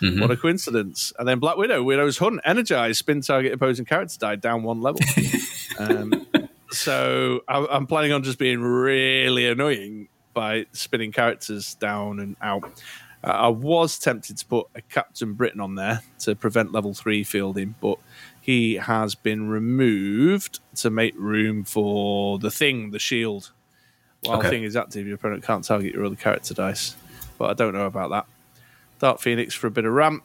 Mm-hmm. 0.01 0.21
What 0.21 0.31
a 0.31 0.37
coincidence. 0.37 1.13
And 1.19 1.27
then 1.27 1.41
Black 1.41 1.57
Widow, 1.57 1.83
Widow's 1.83 2.19
Hunt, 2.19 2.41
energized, 2.45 2.99
spin 2.99 3.21
target 3.21 3.53
opposing 3.53 3.85
character 3.85 4.17
die 4.19 4.37
down 4.37 4.63
one 4.63 4.81
level. 4.81 5.01
um, 5.79 6.27
so 6.75 7.43
I, 7.49 7.77
am 7.77 7.87
planning 7.87 8.13
on 8.13 8.23
just 8.23 8.39
being 8.39 8.61
really 8.61 9.47
annoying 9.47 10.09
by 10.33 10.67
spinning 10.73 11.13
characters 11.13 11.75
down 11.75 12.21
and 12.21 12.37
out. 12.43 12.65
Uh, 13.23 13.29
I 13.29 13.49
was 13.49 13.99
tempted 13.99 14.37
to 14.39 14.47
put 14.47 14.67
a 14.75 14.83
Captain 14.83 15.33
Britain 15.35 15.61
on 15.61 15.77
there 15.77 16.03
to 16.21 16.35
prevent 16.35 16.73
level 16.73 16.93
three 16.93 17.25
fielding, 17.25 17.75
but 17.81 17.99
he 18.41 18.75
has 18.75 19.15
been 19.15 19.49
removed 19.49 20.61
to 20.77 20.91
make 20.91 21.15
room 21.17 21.65
for 21.65 22.39
the 22.39 22.51
thing, 22.51 22.91
the 22.91 22.99
shield. 22.99 23.53
While 24.23 24.39
okay. 24.39 24.49
the 24.49 24.51
thing 24.51 24.63
is 24.65 24.77
active, 24.77 25.07
your 25.07 25.17
opponent 25.17 25.45
can't 25.45 25.65
target 25.65 25.95
your 25.95 26.05
other 26.05 26.17
character 26.17 26.53
dice. 26.55 26.97
But 27.39 27.51
I 27.51 27.55
don't 27.55 27.73
know 27.73 27.87
about 27.87 28.11
that. 28.11 28.27
Dark 28.99 29.21
Phoenix 29.21 29.55
for 29.55 29.67
a 29.67 29.71
bit 29.71 29.85
of 29.85 29.93
ramp, 29.93 30.25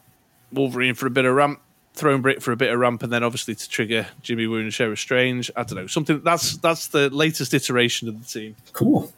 Wolverine 0.52 0.94
for 0.94 1.06
a 1.06 1.10
bit 1.10 1.24
of 1.24 1.34
ramp, 1.34 1.60
Throne 1.94 2.22
Brick 2.22 2.40
for 2.40 2.52
a 2.52 2.56
bit 2.56 2.72
of 2.72 2.78
ramp, 2.78 3.02
and 3.02 3.12
then 3.12 3.22
obviously 3.22 3.54
to 3.54 3.68
trigger 3.68 4.06
Jimmy 4.22 4.46
Woo 4.46 4.60
and 4.60 4.72
Sheriff 4.72 4.98
Strange. 4.98 5.50
I 5.56 5.64
don't 5.64 5.76
know 5.76 5.86
something. 5.86 6.22
That's 6.22 6.56
that's 6.58 6.88
the 6.88 7.10
latest 7.10 7.52
iteration 7.52 8.08
of 8.08 8.20
the 8.20 8.26
team. 8.26 8.56
Cool. 8.72 9.12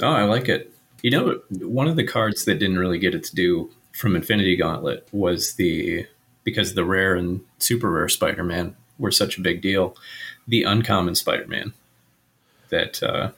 Oh, 0.00 0.12
I 0.12 0.24
like 0.24 0.48
it. 0.48 0.72
You 1.02 1.10
know, 1.10 1.40
one 1.50 1.86
of 1.86 1.96
the 1.96 2.06
cards 2.06 2.44
that 2.46 2.58
didn't 2.58 2.78
really 2.78 2.98
get 2.98 3.14
its 3.14 3.30
due 3.30 3.70
from 3.92 4.16
Infinity 4.16 4.56
Gauntlet 4.56 5.06
was 5.12 5.54
the 5.54 6.06
because 6.44 6.74
the 6.74 6.84
rare 6.84 7.14
and 7.14 7.40
super 7.58 7.90
rare 7.90 8.08
Spider 8.08 8.44
Man 8.44 8.76
were 8.98 9.10
such 9.10 9.38
a 9.38 9.42
big 9.42 9.60
deal. 9.60 9.96
The 10.48 10.62
uncommon 10.62 11.14
Spider 11.14 11.46
Man 11.46 11.72
that 12.70 13.02
uh, 13.02 13.30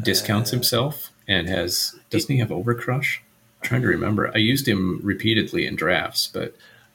discounts 0.00 0.50
uh, 0.50 0.56
himself 0.56 1.10
and 1.28 1.48
has 1.48 1.94
doesn't 2.10 2.32
he 2.32 2.40
have 2.40 2.48
Overcrush? 2.48 3.18
trying 3.62 3.82
to 3.82 3.88
remember. 3.88 4.30
I 4.34 4.38
used 4.38 4.68
him 4.68 5.00
repeatedly 5.02 5.66
in 5.66 5.76
drafts, 5.76 6.26
but 6.26 6.54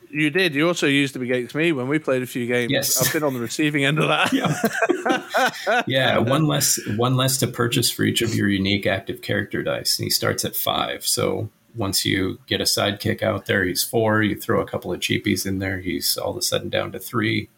you 0.10 0.30
did. 0.30 0.56
You 0.56 0.68
also 0.68 0.88
used 0.88 1.16
him 1.16 1.22
against 1.22 1.56
me 1.56 1.72
when 1.72 1.88
we 1.88 2.00
played 2.00 2.22
a 2.22 2.28
few 2.28 2.48
games. 2.48 2.72
Yes. 2.72 3.02
I've 3.02 3.14
been 3.14 3.24
on 3.24 3.34
the 3.34 3.40
receiving 3.40 3.86
end 3.86 4.00
of 4.00 4.08
that. 4.08 4.34
yeah. 4.34 5.82
yeah, 5.88 6.18
one 6.18 6.48
less 6.48 6.80
one 6.96 7.16
less 7.16 7.38
to 7.38 7.48
purchase 7.48 7.92
for 7.92 8.04
each 8.04 8.22
of 8.22 8.34
your 8.34 8.48
unique 8.48 8.86
active 8.86 9.22
character 9.22 9.64
dice, 9.64 9.98
and 10.00 10.06
he 10.06 10.10
starts 10.10 10.46
at 10.46 10.56
five. 10.56 11.06
So 11.06 11.50
once 11.76 12.06
you 12.06 12.40
get 12.48 12.62
a 12.62 12.66
sidekick 12.66 13.22
out 13.22 13.46
there, 13.46 13.64
he's 13.64 13.84
four. 13.84 14.24
You 14.24 14.36
throw 14.36 14.62
a 14.62 14.66
couple 14.66 14.92
of 14.92 15.00
cheapies 15.00 15.46
in 15.46 15.60
there, 15.60 15.80
he's 15.80 16.18
all 16.18 16.32
of 16.32 16.38
a 16.38 16.42
sudden 16.42 16.70
down 16.70 16.92
to 16.94 17.00
three. 17.00 17.50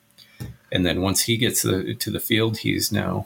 And 0.72 0.86
then 0.86 1.02
once 1.02 1.24
he 1.24 1.38
gets 1.38 1.64
the, 1.64 1.96
to 1.96 2.12
the 2.12 2.20
field, 2.20 2.60
he's 2.60 2.92
now, 2.92 3.26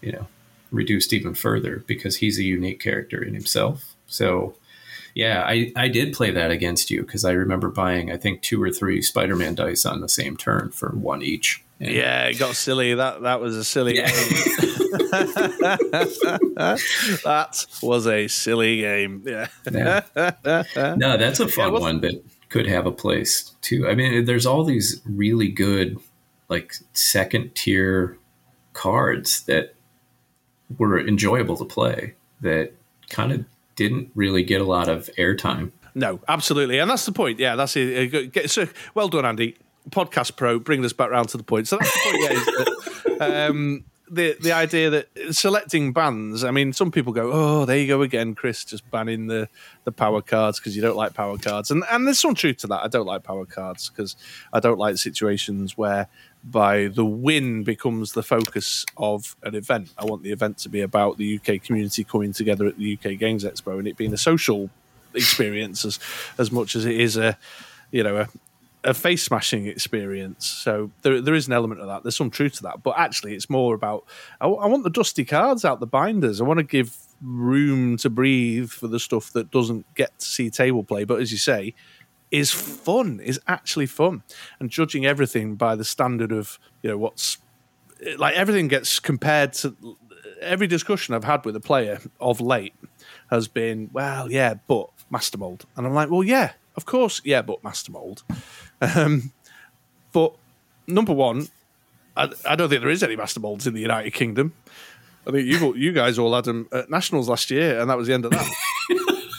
you 0.00 0.12
know, 0.12 0.26
reduced 0.70 1.12
even 1.12 1.34
further 1.34 1.84
because 1.86 2.16
he's 2.16 2.38
a 2.38 2.44
unique 2.44 2.80
character 2.80 3.22
in 3.22 3.34
himself. 3.34 3.94
So, 4.06 4.54
yeah, 5.14 5.44
I, 5.46 5.72
I 5.76 5.88
did 5.88 6.14
play 6.14 6.30
that 6.30 6.50
against 6.50 6.90
you 6.90 7.02
because 7.02 7.24
I 7.24 7.32
remember 7.32 7.68
buying, 7.68 8.10
I 8.10 8.16
think, 8.16 8.42
two 8.42 8.62
or 8.62 8.70
three 8.70 9.02
Spider 9.02 9.36
Man 9.36 9.54
dice 9.54 9.84
on 9.84 10.00
the 10.00 10.08
same 10.08 10.36
turn 10.36 10.70
for 10.70 10.90
one 10.90 11.22
each. 11.22 11.62
And 11.80 11.90
yeah, 11.90 12.26
it 12.26 12.38
got 12.38 12.54
silly. 12.54 12.94
That 12.94 13.22
that 13.22 13.40
was 13.40 13.56
a 13.56 13.64
silly 13.64 13.96
yeah. 13.96 14.06
game. 14.06 14.16
that 17.24 17.66
was 17.82 18.06
a 18.06 18.28
silly 18.28 18.80
game. 18.80 19.24
Yeah. 19.26 19.48
yeah. 19.70 20.02
No, 20.96 21.16
that's 21.16 21.40
a 21.40 21.48
fun 21.48 21.72
yeah, 21.74 21.80
one 21.80 22.00
that 22.02 22.22
could 22.48 22.66
have 22.66 22.86
a 22.86 22.92
place 22.92 23.52
too. 23.62 23.88
I 23.88 23.94
mean, 23.94 24.24
there's 24.24 24.46
all 24.46 24.64
these 24.64 25.00
really 25.04 25.48
good, 25.48 25.98
like 26.48 26.74
second 26.92 27.54
tier 27.54 28.16
cards 28.72 29.42
that 29.44 29.74
were 30.78 30.98
enjoyable 31.00 31.56
to 31.56 31.64
play 31.64 32.14
that 32.40 32.72
kind 33.10 33.32
of 33.32 33.44
didn't 33.76 34.10
really 34.14 34.42
get 34.42 34.60
a 34.60 34.64
lot 34.64 34.88
of 34.88 35.10
airtime. 35.18 35.72
No, 35.94 36.20
absolutely, 36.28 36.78
and 36.78 36.90
that's 36.90 37.04
the 37.04 37.12
point. 37.12 37.38
Yeah, 37.38 37.56
that's 37.56 37.76
it. 37.76 38.50
So 38.50 38.68
well 38.94 39.08
done, 39.08 39.24
Andy. 39.24 39.56
Podcast 39.90 40.36
Pro, 40.36 40.58
bring 40.58 40.84
us 40.84 40.92
back 40.92 41.10
round 41.10 41.28
to 41.30 41.36
the 41.36 41.42
point. 41.42 41.66
So 41.66 41.76
that's 41.76 41.92
the 41.92 42.10
point. 42.10 42.22
Yeah, 42.22 43.14
that, 43.18 43.50
um, 43.50 43.84
the 44.12 44.36
the 44.40 44.52
idea 44.52 44.90
that 44.90 45.08
selecting 45.30 45.92
bans. 45.92 46.44
I 46.44 46.50
mean, 46.50 46.72
some 46.72 46.90
people 46.90 47.12
go, 47.12 47.30
"Oh, 47.32 47.64
there 47.64 47.78
you 47.78 47.86
go 47.86 48.02
again, 48.02 48.34
Chris, 48.34 48.64
just 48.64 48.88
banning 48.90 49.26
the 49.26 49.48
the 49.84 49.92
power 49.92 50.20
cards 50.20 50.60
because 50.60 50.76
you 50.76 50.82
don't 50.82 50.96
like 50.96 51.14
power 51.14 51.38
cards." 51.38 51.70
And 51.70 51.82
and 51.90 52.06
there's 52.06 52.18
some 52.18 52.34
truth 52.34 52.58
to 52.58 52.66
that. 52.68 52.84
I 52.84 52.88
don't 52.88 53.06
like 53.06 53.22
power 53.22 53.46
cards 53.46 53.88
because 53.88 54.14
I 54.52 54.60
don't 54.60 54.78
like 54.78 54.98
situations 54.98 55.78
where 55.78 56.08
by 56.44 56.88
the 56.88 57.04
win 57.04 57.62
becomes 57.62 58.12
the 58.12 58.22
focus 58.22 58.84
of 58.96 59.36
an 59.42 59.54
event. 59.54 59.90
I 59.96 60.04
want 60.04 60.22
the 60.22 60.32
event 60.32 60.58
to 60.58 60.68
be 60.68 60.80
about 60.80 61.16
the 61.16 61.38
UK 61.38 61.62
community 61.62 62.04
coming 62.04 62.32
together 62.32 62.66
at 62.66 62.78
the 62.78 62.94
UK 62.94 63.18
Games 63.18 63.44
Expo 63.44 63.78
and 63.78 63.86
it 63.86 63.96
being 63.96 64.12
a 64.12 64.18
social 64.18 64.70
experience 65.14 65.84
as 65.84 65.98
as 66.38 66.50
much 66.50 66.74
as 66.74 66.84
it 66.84 66.98
is 66.98 67.16
a 67.16 67.36
you 67.90 68.02
know 68.02 68.16
a, 68.16 68.28
a 68.90 68.94
face 68.94 69.22
smashing 69.22 69.66
experience. 69.66 70.46
So 70.46 70.90
there 71.02 71.20
there 71.20 71.34
is 71.34 71.46
an 71.46 71.52
element 71.52 71.80
of 71.80 71.86
that. 71.86 72.02
There's 72.02 72.16
some 72.16 72.30
truth 72.30 72.54
to 72.54 72.62
that, 72.64 72.82
but 72.82 72.98
actually 72.98 73.34
it's 73.34 73.48
more 73.48 73.74
about 73.74 74.04
I, 74.40 74.46
I 74.46 74.66
want 74.66 74.82
the 74.84 74.90
dusty 74.90 75.24
cards 75.24 75.64
out 75.64 75.80
the 75.80 75.86
binders. 75.86 76.40
I 76.40 76.44
want 76.44 76.58
to 76.58 76.64
give 76.64 76.96
room 77.22 77.96
to 77.98 78.10
breathe 78.10 78.70
for 78.70 78.88
the 78.88 78.98
stuff 78.98 79.32
that 79.32 79.50
doesn't 79.50 79.86
get 79.94 80.18
to 80.18 80.26
see 80.26 80.50
table 80.50 80.82
play. 80.82 81.04
But 81.04 81.20
as 81.20 81.30
you 81.30 81.38
say, 81.38 81.74
is 82.32 82.50
fun, 82.50 83.20
is 83.20 83.38
actually 83.46 83.86
fun. 83.86 84.24
And 84.58 84.70
judging 84.70 85.06
everything 85.06 85.54
by 85.54 85.76
the 85.76 85.84
standard 85.84 86.32
of, 86.32 86.58
you 86.82 86.90
know, 86.90 86.98
what's 86.98 87.38
like 88.16 88.34
everything 88.34 88.66
gets 88.66 88.98
compared 88.98 89.52
to 89.52 89.76
every 90.40 90.66
discussion 90.66 91.14
I've 91.14 91.22
had 91.22 91.44
with 91.44 91.54
a 91.54 91.60
player 91.60 92.00
of 92.20 92.40
late 92.40 92.74
has 93.30 93.46
been, 93.46 93.90
well, 93.92 94.32
yeah, 94.32 94.54
but 94.66 94.90
master 95.10 95.38
mold. 95.38 95.66
And 95.76 95.86
I'm 95.86 95.94
like, 95.94 96.10
well, 96.10 96.24
yeah, 96.24 96.52
of 96.74 96.84
course, 96.84 97.20
yeah, 97.24 97.42
but 97.42 97.62
master 97.62 97.92
mold. 97.92 98.24
Um, 98.80 99.32
but 100.12 100.34
number 100.88 101.12
one, 101.12 101.48
I, 102.16 102.32
I, 102.48 102.56
don't 102.56 102.68
think 102.68 102.82
there 102.82 102.90
is 102.90 103.02
any 103.02 103.14
master 103.14 103.40
molds 103.40 103.66
in 103.66 103.74
the 103.74 103.80
United 103.80 104.12
Kingdom. 104.12 104.54
I 105.26 105.30
think 105.30 105.46
you 105.46 105.74
you 105.76 105.92
guys 105.92 106.18
all 106.18 106.34
had 106.34 106.44
them 106.44 106.68
at 106.72 106.90
nationals 106.90 107.28
last 107.28 107.50
year, 107.50 107.80
and 107.80 107.88
that 107.88 107.96
was 107.96 108.08
the 108.08 108.14
end 108.14 108.24
of 108.24 108.32
that. 108.32 108.50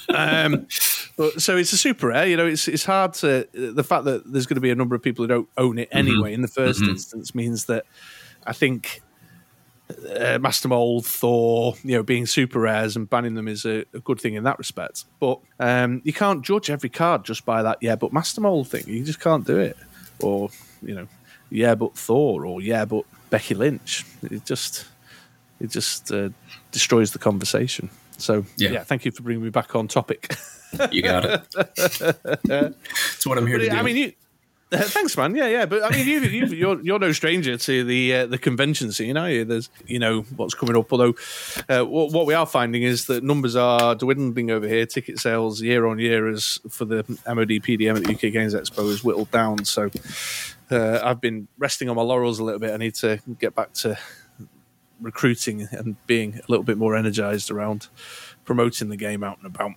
um, 0.45 0.67
but 1.15 1.41
so 1.41 1.57
it's 1.57 1.73
a 1.73 1.77
super 1.77 2.07
rare. 2.07 2.27
You 2.27 2.37
know, 2.37 2.47
it's 2.47 2.67
it's 2.67 2.85
hard 2.85 3.13
to 3.15 3.47
the 3.53 3.83
fact 3.83 4.05
that 4.05 4.31
there's 4.31 4.45
going 4.45 4.55
to 4.55 4.61
be 4.61 4.71
a 4.71 4.75
number 4.75 4.95
of 4.95 5.01
people 5.01 5.23
who 5.23 5.27
don't 5.27 5.49
own 5.57 5.77
it 5.77 5.89
mm-hmm. 5.89 5.97
anyway. 5.97 6.33
Mm-hmm. 6.33 6.35
In 6.35 6.41
the 6.41 6.47
1st 6.47 6.81
mm-hmm. 6.81 6.89
instance, 6.91 7.35
means 7.35 7.65
that 7.65 7.85
I 8.45 8.53
think 8.53 9.01
uh, 10.17 10.39
Master 10.39 10.67
Mold, 10.67 11.05
Thor, 11.05 11.75
you 11.83 11.95
know, 11.95 12.03
being 12.03 12.25
super 12.25 12.59
rares 12.59 12.95
and 12.95 13.09
banning 13.09 13.35
them 13.35 13.47
is 13.47 13.65
a, 13.65 13.85
a 13.93 13.99
good 13.99 14.19
thing 14.19 14.35
in 14.35 14.43
that 14.43 14.57
respect. 14.57 15.05
But 15.19 15.39
um, 15.59 16.01
you 16.03 16.13
can't 16.13 16.43
judge 16.43 16.69
every 16.69 16.89
card 16.89 17.25
just 17.25 17.45
by 17.45 17.63
that. 17.63 17.77
Yeah, 17.81 17.95
but 17.95 18.13
Master 18.13 18.41
Mold 18.41 18.69
thing, 18.69 18.83
you 18.87 19.03
just 19.03 19.19
can't 19.19 19.45
do 19.45 19.57
it. 19.57 19.77
Or 20.19 20.49
you 20.81 20.95
know, 20.95 21.07
yeah, 21.49 21.75
but 21.75 21.95
Thor, 21.95 22.45
or 22.45 22.61
yeah, 22.61 22.85
but 22.85 23.05
Becky 23.29 23.55
Lynch. 23.55 24.05
It 24.23 24.45
just 24.45 24.85
it 25.59 25.69
just 25.69 26.11
uh, 26.11 26.29
destroys 26.71 27.11
the 27.11 27.19
conversation. 27.19 27.89
So 28.17 28.45
yeah. 28.57 28.71
yeah, 28.71 28.83
thank 28.83 29.05
you 29.05 29.11
for 29.11 29.23
bringing 29.23 29.43
me 29.43 29.49
back 29.49 29.75
on 29.75 29.87
topic. 29.87 30.35
you 30.91 31.01
got 31.01 31.25
it. 31.25 31.41
That's 32.43 33.25
what 33.25 33.37
I'm 33.37 33.47
here 33.47 33.57
but, 33.57 33.65
to 33.65 33.69
do. 33.69 33.75
I 33.75 33.81
mean, 33.81 33.97
you, 33.97 34.13
uh, 34.73 34.77
thanks, 34.81 35.15
man. 35.15 35.35
Yeah, 35.35 35.47
yeah. 35.47 35.65
But 35.65 35.83
I 35.83 35.89
mean, 35.89 36.07
you, 36.07 36.19
you, 36.21 36.45
are 36.45 36.47
you're, 36.47 36.81
you're 36.81 36.99
no 36.99 37.11
stranger 37.11 37.57
to 37.57 37.83
the 37.83 38.15
uh, 38.15 38.25
the 38.25 38.37
convention 38.37 38.91
scene, 38.91 39.17
are 39.17 39.29
you? 39.29 39.45
There's 39.45 39.69
you 39.85 39.99
know 39.99 40.21
what's 40.35 40.55
coming 40.55 40.75
up. 40.75 40.91
Although 40.91 41.13
uh, 41.69 41.83
what, 41.83 42.11
what, 42.11 42.25
we 42.25 42.33
are 42.33 42.45
finding 42.45 42.83
is 42.83 43.05
that 43.05 43.23
numbers 43.23 43.55
are 43.55 43.95
dwindling 43.95 44.49
over 44.49 44.67
here. 44.67 44.85
Ticket 44.85 45.19
sales 45.19 45.61
year 45.61 45.85
on 45.85 45.99
year 45.99 46.27
as 46.27 46.59
for 46.69 46.85
the 46.85 47.03
MOD 47.27 47.61
PDM 47.61 47.97
at 47.97 48.03
the 48.03 48.13
UK 48.13 48.33
Games 48.33 48.55
Expo 48.55 48.89
is 48.89 49.03
whittled 49.03 49.29
down. 49.31 49.63
So 49.65 49.91
uh, 50.71 50.99
I've 51.03 51.21
been 51.21 51.47
resting 51.57 51.89
on 51.89 51.95
my 51.95 52.01
laurels 52.01 52.39
a 52.39 52.43
little 52.43 52.59
bit. 52.59 52.73
I 52.73 52.77
need 52.77 52.95
to 52.95 53.19
get 53.39 53.53
back 53.53 53.73
to 53.73 53.97
recruiting 55.01 55.67
and 55.71 55.95
being 56.07 56.35
a 56.35 56.43
little 56.47 56.63
bit 56.63 56.77
more 56.77 56.95
energized 56.95 57.51
around 57.51 57.89
promoting 58.45 58.89
the 58.89 58.97
game 58.97 59.23
out 59.23 59.37
and 59.37 59.45
about. 59.45 59.73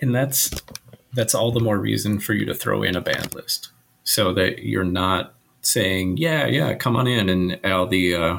And 0.00 0.14
that's 0.14 0.50
that's 1.12 1.34
all 1.34 1.52
the 1.52 1.60
more 1.60 1.78
reason 1.78 2.20
for 2.20 2.34
you 2.34 2.44
to 2.44 2.54
throw 2.54 2.82
in 2.82 2.96
a 2.96 3.00
band 3.00 3.34
list 3.34 3.70
so 4.04 4.32
that 4.34 4.60
you're 4.60 4.84
not 4.84 5.34
saying, 5.60 6.16
"Yeah, 6.16 6.46
yeah, 6.46 6.74
come 6.74 6.96
on 6.96 7.06
in," 7.06 7.28
and 7.28 7.60
all 7.64 7.86
the 7.86 8.14
uh, 8.14 8.38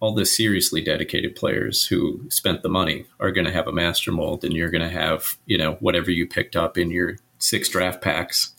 all 0.00 0.14
the 0.14 0.24
seriously 0.24 0.80
dedicated 0.80 1.36
players 1.36 1.86
who 1.86 2.22
spent 2.28 2.62
the 2.62 2.68
money 2.68 3.06
are 3.20 3.32
going 3.32 3.46
to 3.46 3.52
have 3.52 3.68
a 3.68 3.72
master 3.72 4.12
mold, 4.12 4.44
and 4.44 4.54
you're 4.54 4.70
going 4.70 4.82
to 4.82 4.88
have 4.88 5.36
you 5.46 5.58
know 5.58 5.72
whatever 5.80 6.10
you 6.10 6.26
picked 6.26 6.56
up 6.56 6.78
in 6.78 6.90
your 6.90 7.16
six 7.38 7.68
draft 7.68 8.00
packs 8.00 8.52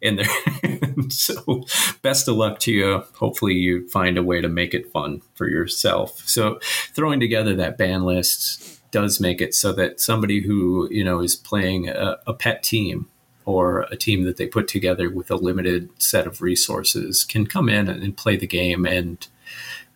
in 0.00 0.16
there. 0.16 1.08
so, 1.10 1.64
best 2.02 2.28
of 2.28 2.36
luck 2.36 2.58
to 2.60 2.72
you. 2.72 3.04
Hopefully, 3.14 3.54
you 3.54 3.88
find 3.88 4.18
a 4.18 4.22
way 4.22 4.40
to 4.40 4.48
make 4.48 4.74
it 4.74 4.92
fun 4.92 5.22
for 5.34 5.48
yourself. 5.48 6.22
So, 6.28 6.58
throwing 6.94 7.20
together 7.20 7.54
that 7.56 7.78
ban 7.78 8.04
list 8.04 8.80
does 8.96 9.20
make 9.20 9.42
it 9.42 9.54
so 9.54 9.74
that 9.74 10.00
somebody 10.00 10.40
who 10.40 10.88
you 10.90 11.04
know 11.04 11.20
is 11.20 11.36
playing 11.36 11.86
a, 11.86 12.16
a 12.26 12.32
pet 12.32 12.62
team 12.62 13.06
or 13.44 13.82
a 13.90 13.96
team 13.96 14.24
that 14.24 14.38
they 14.38 14.46
put 14.46 14.66
together 14.68 15.10
with 15.10 15.30
a 15.30 15.36
limited 15.36 15.90
set 16.00 16.26
of 16.26 16.40
resources 16.40 17.22
can 17.22 17.46
come 17.46 17.68
in 17.68 17.90
and 17.90 18.16
play 18.16 18.38
the 18.38 18.46
game 18.46 18.86
and 18.86 19.28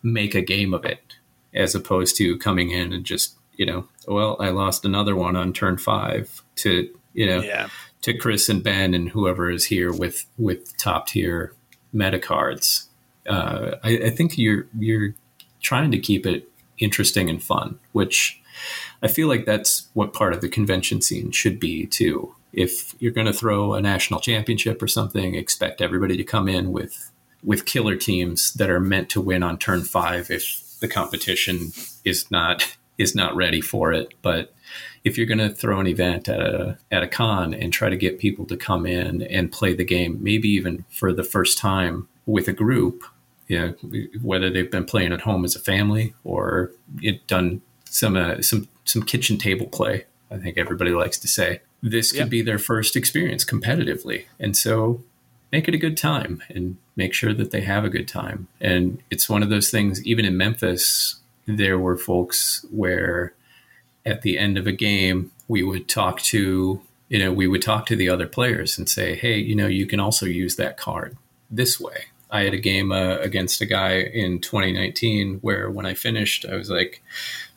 make 0.03 0.35
a 0.35 0.41
game 0.43 0.71
of 0.71 0.85
it 0.85 1.15
as 1.55 1.73
opposed 1.73 2.15
to 2.15 2.37
coming 2.37 2.69
in 2.69 2.93
and 2.93 3.03
just 3.03 3.33
you 3.55 3.65
know 3.65 3.87
well 4.07 4.37
i 4.39 4.49
lost 4.49 4.85
another 4.85 5.15
one 5.15 5.35
on 5.35 5.51
turn 5.51 5.79
five 5.79 6.43
to 6.55 6.87
you 7.15 7.25
know 7.25 7.41
yeah. 7.41 7.67
to 8.03 8.13
chris 8.13 8.49
and 8.49 8.63
ben 8.63 8.93
and 8.93 9.09
whoever 9.09 9.49
is 9.49 9.65
here 9.65 9.91
with 9.91 10.27
with 10.37 10.77
top 10.77 11.07
tier 11.07 11.55
meta 11.91 12.19
cards 12.19 12.87
uh, 13.27 13.77
I, 13.83 13.89
I 14.05 14.09
think 14.11 14.37
you're 14.37 14.67
you're 14.77 15.15
trying 15.59 15.89
to 15.89 15.97
keep 15.97 16.27
it 16.27 16.47
interesting 16.77 17.31
and 17.31 17.41
fun 17.41 17.79
which 17.93 18.40
I 19.01 19.07
feel 19.07 19.27
like 19.27 19.45
that's 19.45 19.87
what 19.93 20.13
part 20.13 20.33
of 20.33 20.41
the 20.41 20.49
convention 20.49 21.01
scene 21.01 21.31
should 21.31 21.59
be 21.59 21.85
too. 21.85 22.35
If 22.53 22.95
you're 22.99 23.11
going 23.11 23.27
to 23.27 23.33
throw 23.33 23.73
a 23.73 23.81
national 23.81 24.19
championship 24.19 24.81
or 24.81 24.87
something, 24.87 25.35
expect 25.35 25.81
everybody 25.81 26.17
to 26.17 26.23
come 26.23 26.47
in 26.47 26.71
with 26.71 27.11
with 27.43 27.65
killer 27.65 27.95
teams 27.95 28.53
that 28.53 28.69
are 28.69 28.79
meant 28.79 29.09
to 29.09 29.21
win 29.21 29.41
on 29.41 29.57
turn 29.57 29.81
5 29.81 30.29
if 30.29 30.77
the 30.79 30.87
competition 30.87 31.71
is 32.05 32.29
not 32.29 32.77
is 32.97 33.15
not 33.15 33.35
ready 33.35 33.61
for 33.61 33.91
it. 33.91 34.13
But 34.21 34.53
if 35.03 35.17
you're 35.17 35.25
going 35.27 35.39
to 35.39 35.49
throw 35.49 35.79
an 35.79 35.87
event 35.87 36.29
at 36.29 36.39
a 36.39 36.77
at 36.91 37.03
a 37.03 37.07
con 37.07 37.53
and 37.53 37.73
try 37.73 37.89
to 37.89 37.97
get 37.97 38.19
people 38.19 38.45
to 38.45 38.57
come 38.57 38.85
in 38.85 39.23
and 39.23 39.51
play 39.51 39.73
the 39.73 39.85
game, 39.85 40.19
maybe 40.21 40.49
even 40.49 40.85
for 40.89 41.11
the 41.11 41.23
first 41.23 41.57
time 41.57 42.07
with 42.25 42.47
a 42.47 42.53
group, 42.53 43.03
you 43.47 43.59
know, 43.59 43.75
whether 44.21 44.49
they've 44.49 44.71
been 44.71 44.85
playing 44.85 45.11
at 45.11 45.21
home 45.21 45.43
as 45.43 45.55
a 45.55 45.59
family 45.59 46.13
or 46.23 46.71
it 47.01 47.25
done 47.27 47.61
some 47.91 48.15
uh, 48.15 48.41
some 48.41 48.67
some 48.85 49.03
kitchen 49.03 49.37
table 49.37 49.67
play. 49.67 50.05
I 50.29 50.37
think 50.37 50.57
everybody 50.57 50.91
likes 50.91 51.19
to 51.19 51.27
say 51.27 51.61
this 51.83 52.11
could 52.11 52.19
yep. 52.19 52.29
be 52.29 52.41
their 52.41 52.59
first 52.59 52.95
experience 52.95 53.43
competitively, 53.43 54.25
and 54.39 54.55
so 54.55 55.03
make 55.51 55.67
it 55.67 55.75
a 55.75 55.77
good 55.77 55.97
time 55.97 56.41
and 56.49 56.77
make 56.95 57.13
sure 57.13 57.33
that 57.33 57.51
they 57.51 57.61
have 57.61 57.83
a 57.83 57.89
good 57.89 58.07
time. 58.07 58.47
And 58.61 59.03
it's 59.09 59.29
one 59.29 59.43
of 59.43 59.49
those 59.49 59.69
things. 59.69 60.03
Even 60.05 60.23
in 60.23 60.37
Memphis, 60.37 61.17
there 61.45 61.77
were 61.77 61.97
folks 61.97 62.65
where 62.71 63.33
at 64.05 64.21
the 64.21 64.39
end 64.39 64.57
of 64.57 64.67
a 64.67 64.71
game 64.71 65.31
we 65.47 65.63
would 65.63 65.87
talk 65.87 66.21
to 66.21 66.81
you 67.09 67.19
know 67.19 67.31
we 67.31 67.47
would 67.47 67.61
talk 67.61 67.85
to 67.85 67.95
the 67.95 68.09
other 68.09 68.27
players 68.27 68.77
and 68.77 68.89
say 68.89 69.15
hey 69.15 69.37
you 69.37 69.55
know 69.55 69.67
you 69.67 69.85
can 69.85 69.99
also 69.99 70.25
use 70.25 70.55
that 70.55 70.77
card 70.77 71.17
this 71.49 71.79
way 71.79 72.05
i 72.31 72.41
had 72.41 72.53
a 72.53 72.59
game 72.59 72.91
uh, 72.91 73.17
against 73.17 73.61
a 73.61 73.65
guy 73.65 73.99
in 73.99 74.39
2019 74.39 75.39
where 75.41 75.69
when 75.69 75.85
i 75.85 75.93
finished 75.93 76.45
i 76.49 76.55
was 76.55 76.69
like 76.69 77.03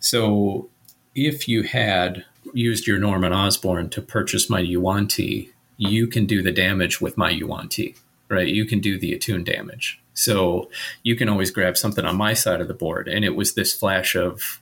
so 0.04 0.68
if 1.14 1.48
you 1.48 1.62
had 1.62 2.26
used 2.52 2.86
your 2.86 2.98
Norman 2.98 3.32
Osborn 3.32 3.88
to 3.88 4.02
purchase 4.02 4.50
my 4.50 4.60
Yuan-Ti, 4.60 5.50
you 5.78 6.06
can 6.06 6.26
do 6.26 6.42
the 6.42 6.52
damage 6.52 7.00
with 7.00 7.16
my 7.16 7.30
Yuan-Ti, 7.30 7.94
right? 8.28 8.46
You 8.46 8.66
can 8.66 8.80
do 8.80 8.98
the 8.98 9.14
attune 9.14 9.44
damage. 9.44 9.98
So 10.12 10.68
you 11.02 11.16
can 11.16 11.30
always 11.30 11.50
grab 11.50 11.78
something 11.78 12.04
on 12.04 12.16
my 12.16 12.34
side 12.34 12.60
of 12.60 12.68
the 12.68 12.74
board. 12.74 13.08
And 13.08 13.24
it 13.24 13.34
was 13.34 13.54
this 13.54 13.72
flash 13.72 14.14
of 14.14 14.60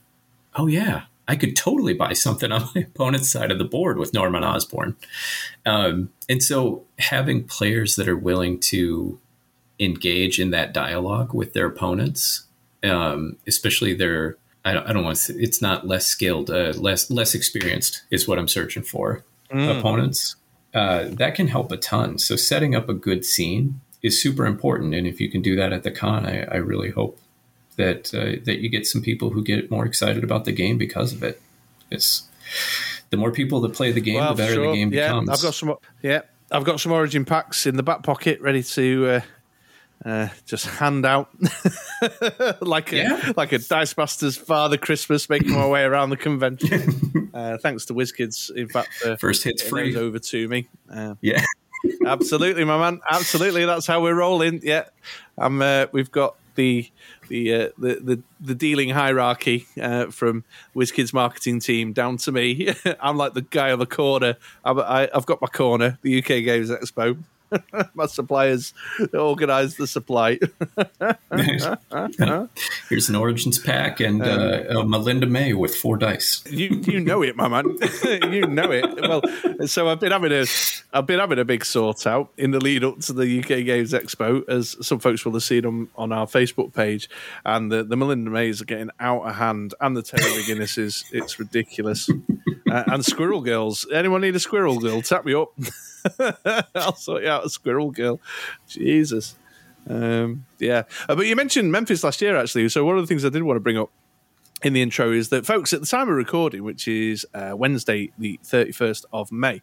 oh 0.54 0.68
yeah, 0.68 1.06
I 1.26 1.34
could 1.34 1.56
totally 1.56 1.94
buy 1.94 2.12
something 2.12 2.52
on 2.52 2.68
my 2.72 2.82
opponent's 2.94 3.28
side 3.28 3.50
of 3.50 3.58
the 3.58 3.64
board 3.64 3.98
with 3.98 4.14
Norman 4.14 4.44
Osborn. 4.44 4.94
Um, 5.66 6.10
and 6.28 6.40
so 6.40 6.84
having 7.00 7.48
players 7.48 7.96
that 7.96 8.06
are 8.06 8.16
willing 8.16 8.60
to 8.60 9.18
engage 9.80 10.38
in 10.38 10.50
that 10.50 10.72
dialogue 10.72 11.34
with 11.34 11.52
their 11.52 11.66
opponents, 11.66 12.44
um, 12.84 13.38
especially 13.44 13.92
their 13.92 14.36
I 14.64 14.72
don't, 14.74 14.86
I 14.86 14.92
don't 14.92 15.04
want 15.04 15.16
to. 15.16 15.22
Say, 15.22 15.34
it's 15.34 15.60
not 15.60 15.86
less 15.86 16.06
skilled, 16.06 16.50
uh, 16.50 16.72
less 16.76 17.10
less 17.10 17.34
experienced 17.34 18.02
is 18.10 18.28
what 18.28 18.38
I'm 18.38 18.48
searching 18.48 18.82
for. 18.82 19.24
Mm. 19.50 19.78
Opponents 19.78 20.36
uh, 20.74 21.04
that 21.10 21.34
can 21.34 21.48
help 21.48 21.70
a 21.70 21.76
ton. 21.76 22.18
So 22.18 22.36
setting 22.36 22.74
up 22.74 22.88
a 22.88 22.94
good 22.94 23.24
scene 23.24 23.80
is 24.02 24.20
super 24.20 24.46
important, 24.46 24.94
and 24.94 25.06
if 25.06 25.20
you 25.20 25.30
can 25.30 25.42
do 25.42 25.54
that 25.56 25.72
at 25.72 25.82
the 25.82 25.90
con, 25.90 26.26
I, 26.26 26.44
I 26.44 26.56
really 26.56 26.90
hope 26.90 27.18
that 27.76 28.14
uh, 28.14 28.42
that 28.44 28.60
you 28.60 28.68
get 28.68 28.86
some 28.86 29.02
people 29.02 29.30
who 29.30 29.42
get 29.42 29.70
more 29.70 29.84
excited 29.84 30.24
about 30.24 30.44
the 30.44 30.52
game 30.52 30.78
because 30.78 31.12
of 31.12 31.22
it. 31.22 31.40
It's 31.90 32.28
the 33.10 33.16
more 33.16 33.30
people 33.30 33.60
that 33.60 33.74
play 33.74 33.92
the 33.92 34.00
game, 34.00 34.16
well, 34.16 34.34
the 34.34 34.42
better 34.42 34.54
sure. 34.54 34.68
the 34.68 34.74
game 34.74 34.92
yeah, 34.92 35.08
becomes. 35.08 35.28
I've 35.28 35.42
got 35.42 35.54
some. 35.54 35.74
Yeah, 36.02 36.22
I've 36.50 36.64
got 36.64 36.80
some 36.80 36.92
Origin 36.92 37.24
packs 37.24 37.66
in 37.66 37.76
the 37.76 37.82
back 37.82 38.02
pocket 38.02 38.40
ready 38.40 38.62
to. 38.62 39.22
Uh, 40.04 40.28
just 40.46 40.66
hand 40.66 41.06
out 41.06 41.28
like 42.60 42.92
a 42.92 42.96
yeah. 42.96 43.32
like 43.36 43.52
a 43.52 43.58
Dice 43.58 43.96
Masters 43.96 44.36
Father 44.36 44.76
Christmas, 44.76 45.28
making 45.30 45.52
my 45.52 45.66
way 45.66 45.84
around 45.84 46.10
the 46.10 46.16
convention. 46.16 47.30
uh, 47.34 47.58
thanks 47.58 47.84
to 47.84 47.94
WizKids, 47.94 48.54
in 48.56 48.68
fact, 48.68 48.90
uh, 49.04 49.14
first 49.16 49.44
hits 49.44 49.62
free 49.62 49.94
over 49.96 50.18
to 50.18 50.48
me. 50.48 50.68
Uh, 50.92 51.14
yeah, 51.20 51.44
absolutely, 52.06 52.64
my 52.64 52.78
man. 52.78 53.00
Absolutely, 53.08 53.64
that's 53.64 53.86
how 53.86 54.02
we're 54.02 54.16
rolling. 54.16 54.60
Yeah, 54.64 54.86
I'm. 55.38 55.62
Uh, 55.62 55.86
we've 55.92 56.10
got 56.10 56.34
the 56.56 56.90
the 57.28 57.54
uh, 57.54 57.68
the, 57.78 57.94
the, 58.02 58.22
the 58.40 58.54
dealing 58.56 58.90
hierarchy 58.90 59.66
uh, 59.80 60.06
from 60.06 60.42
WizKids 60.74 61.12
marketing 61.12 61.60
team 61.60 61.92
down 61.92 62.16
to 62.18 62.32
me. 62.32 62.74
I'm 63.00 63.16
like 63.16 63.34
the 63.34 63.42
guy 63.42 63.70
on 63.70 63.78
the 63.78 63.86
corner. 63.86 64.36
I've, 64.64 64.78
I, 64.78 65.08
have 65.14 65.26
got 65.26 65.40
my 65.40 65.48
corner, 65.48 65.98
the 66.02 66.18
UK 66.18 66.44
Games 66.44 66.70
Expo. 66.70 67.22
my 67.94 68.06
suppliers 68.06 68.74
organise 69.12 69.76
the 69.76 69.86
supply. 69.86 70.38
Here's 72.88 73.08
an 73.08 73.16
Origins 73.16 73.58
pack 73.58 74.00
and 74.00 74.22
uh, 74.22 74.64
um, 74.70 74.90
Melinda 74.90 75.26
May 75.26 75.52
with 75.52 75.74
four 75.74 75.96
dice. 75.96 76.42
You 76.48 76.80
you 76.84 77.00
know 77.00 77.22
it, 77.22 77.36
my 77.36 77.48
man. 77.48 77.76
you 78.32 78.46
know 78.46 78.70
it. 78.70 79.00
Well, 79.00 79.22
so 79.66 79.88
I've 79.88 80.00
been 80.00 80.12
having 80.12 80.32
a 80.32 80.46
I've 80.92 81.06
been 81.06 81.20
having 81.20 81.38
a 81.38 81.44
big 81.44 81.64
sort 81.64 82.06
out 82.06 82.30
in 82.36 82.50
the 82.50 82.60
lead 82.60 82.84
up 82.84 83.00
to 83.00 83.12
the 83.12 83.40
UK 83.40 83.64
Games 83.64 83.92
Expo, 83.92 84.46
as 84.48 84.76
some 84.86 84.98
folks 84.98 85.24
will 85.24 85.32
have 85.32 85.42
seen 85.42 85.64
on, 85.64 85.88
on 85.96 86.12
our 86.12 86.26
Facebook 86.26 86.74
page, 86.74 87.08
and 87.44 87.72
the, 87.72 87.82
the 87.82 87.96
Melinda 87.96 88.30
Mays 88.30 88.60
are 88.60 88.66
getting 88.66 88.90
out 89.00 89.22
of 89.22 89.34
hand, 89.36 89.74
and 89.80 89.96
the 89.96 90.02
Taylor 90.02 90.28
McGinnis 90.40 90.78
is 90.78 91.04
it's 91.12 91.38
ridiculous. 91.38 92.10
Uh, 92.72 92.84
and 92.86 93.04
Squirrel 93.04 93.42
Girls. 93.42 93.86
Anyone 93.92 94.22
need 94.22 94.34
a 94.34 94.40
Squirrel 94.40 94.78
Girl? 94.78 95.02
Tap 95.02 95.26
me 95.26 95.34
up. 95.34 95.52
I'll 96.74 96.96
sort 96.96 97.22
you 97.22 97.28
out 97.28 97.44
a 97.44 97.50
Squirrel 97.50 97.90
Girl. 97.90 98.18
Jesus. 98.66 99.36
Um, 99.86 100.46
yeah. 100.58 100.84
Uh, 101.06 101.14
but 101.14 101.26
you 101.26 101.36
mentioned 101.36 101.70
Memphis 101.70 102.02
last 102.02 102.22
year, 102.22 102.34
actually. 102.34 102.70
So 102.70 102.82
one 102.86 102.96
of 102.96 103.02
the 103.02 103.06
things 103.06 103.26
I 103.26 103.28
did 103.28 103.42
want 103.42 103.56
to 103.56 103.60
bring 103.60 103.76
up 103.76 103.90
in 104.62 104.72
the 104.72 104.80
intro 104.80 105.12
is 105.12 105.28
that, 105.28 105.44
folks, 105.44 105.74
at 105.74 105.80
the 105.80 105.86
time 105.86 106.08
of 106.08 106.14
recording, 106.14 106.64
which 106.64 106.88
is 106.88 107.26
uh, 107.34 107.52
Wednesday, 107.54 108.10
the 108.16 108.40
31st 108.42 109.04
of 109.12 109.30
May, 109.30 109.60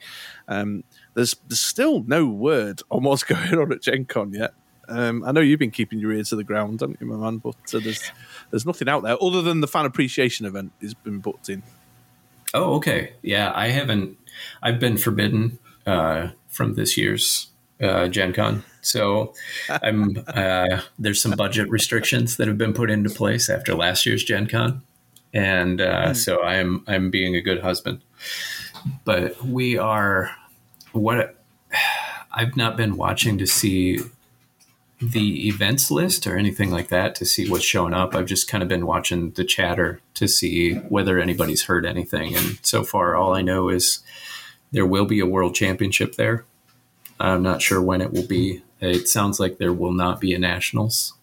um, 0.48 0.84
there's, 1.16 1.36
there's 1.48 1.62
still 1.62 2.04
no 2.04 2.28
word 2.28 2.84
on 2.92 3.02
what's 3.02 3.24
going 3.26 3.56
on 3.56 3.72
at 3.72 3.82
Gen 3.82 4.06
Con 4.06 4.34
yet. 4.34 4.54
Um, 4.88 5.24
I 5.24 5.32
know 5.32 5.42
you've 5.42 5.60
been 5.60 5.72
keeping 5.72 5.98
your 5.98 6.12
ear 6.12 6.24
to 6.26 6.36
the 6.36 6.44
ground, 6.44 6.82
haven't 6.82 7.00
you, 7.02 7.08
my 7.08 7.16
man? 7.16 7.38
But 7.38 7.56
uh, 7.74 7.80
there's 7.80 8.12
there's 8.50 8.66
nothing 8.66 8.90
out 8.90 9.04
there 9.04 9.18
other 9.22 9.44
than 9.44 9.62
the 9.62 9.68
fan 9.68 9.86
appreciation 9.86 10.48
event 10.48 10.72
has 10.82 10.96
been 10.96 11.20
booked 11.20 11.50
in. 11.50 11.62
Oh, 12.54 12.76
okay. 12.76 13.14
Yeah, 13.22 13.52
I 13.56 13.68
haven't. 13.68 14.18
I've 14.62 14.80
been 14.80 14.98
forbidden 14.98 15.60
uh, 15.86 16.30
from 16.48 16.76
this 16.76 16.98
year's 16.98 17.48
uh, 17.82 18.08
Gen 18.08 18.34
Con. 18.34 18.64
So 18.82 19.34
I'm 19.70 20.24
uh, 20.28 20.82
there's 20.98 21.22
some 21.22 21.32
budget 21.32 21.70
restrictions 21.70 22.38
that 22.38 22.48
have 22.48 22.58
been 22.58 22.74
put 22.74 22.90
into 22.90 23.10
place 23.10 23.50
after 23.50 23.76
last 23.76 24.06
year's 24.06 24.24
Gen 24.24 24.48
Con, 24.48 24.82
and 25.34 25.82
uh, 25.82 26.08
mm. 26.08 26.16
so 26.16 26.44
I'm 26.44 26.84
I'm 26.88 27.12
being 27.12 27.36
a 27.36 27.42
good 27.42 27.62
husband. 27.62 28.02
But 29.04 29.44
we 29.44 29.78
are 29.78 30.32
what 30.92 31.36
I've 32.32 32.56
not 32.56 32.78
been 32.78 32.96
watching 32.96 33.38
to 33.40 33.48
see 33.48 34.00
the 35.02 35.48
events 35.48 35.90
list 35.90 36.28
or 36.28 36.38
anything 36.38 36.72
like 36.72 36.90
that 36.90 37.16
to 37.16 37.26
see 37.26 37.50
what's 37.50 37.64
showing 37.64 37.94
up. 37.94 38.14
I've 38.14 38.26
just 38.26 38.50
kind 38.50 38.62
of 38.62 38.68
been 38.68 38.86
watching 38.86 39.32
the 39.32 39.46
chatter 39.46 40.02
to 40.16 40.28
see 40.28 40.74
whether 40.74 41.20
anybody's 41.20 41.64
heard 41.64 41.86
anything. 41.86 42.36
And 42.36 42.60
so 42.64 42.84
far, 42.84 43.16
all 43.16 43.34
I 43.34 43.42
know 43.42 43.70
is 43.70 44.00
there 44.72 44.86
will 44.86 45.06
be 45.06 45.20
a 45.20 45.26
world 45.26 45.56
championship 45.56 46.16
there. 46.16 46.46
I'm 47.20 47.44
not 47.44 47.62
sure 47.62 47.82
when 47.82 48.02
it 48.02 48.12
will 48.12 48.28
be. 48.28 48.62
It 48.82 49.08
sounds 49.08 49.40
like 49.40 49.58
there 49.58 49.74
will 49.74 49.94
not 49.94 50.20
be 50.20 50.34
a 50.34 50.40
nationals. 50.40 51.14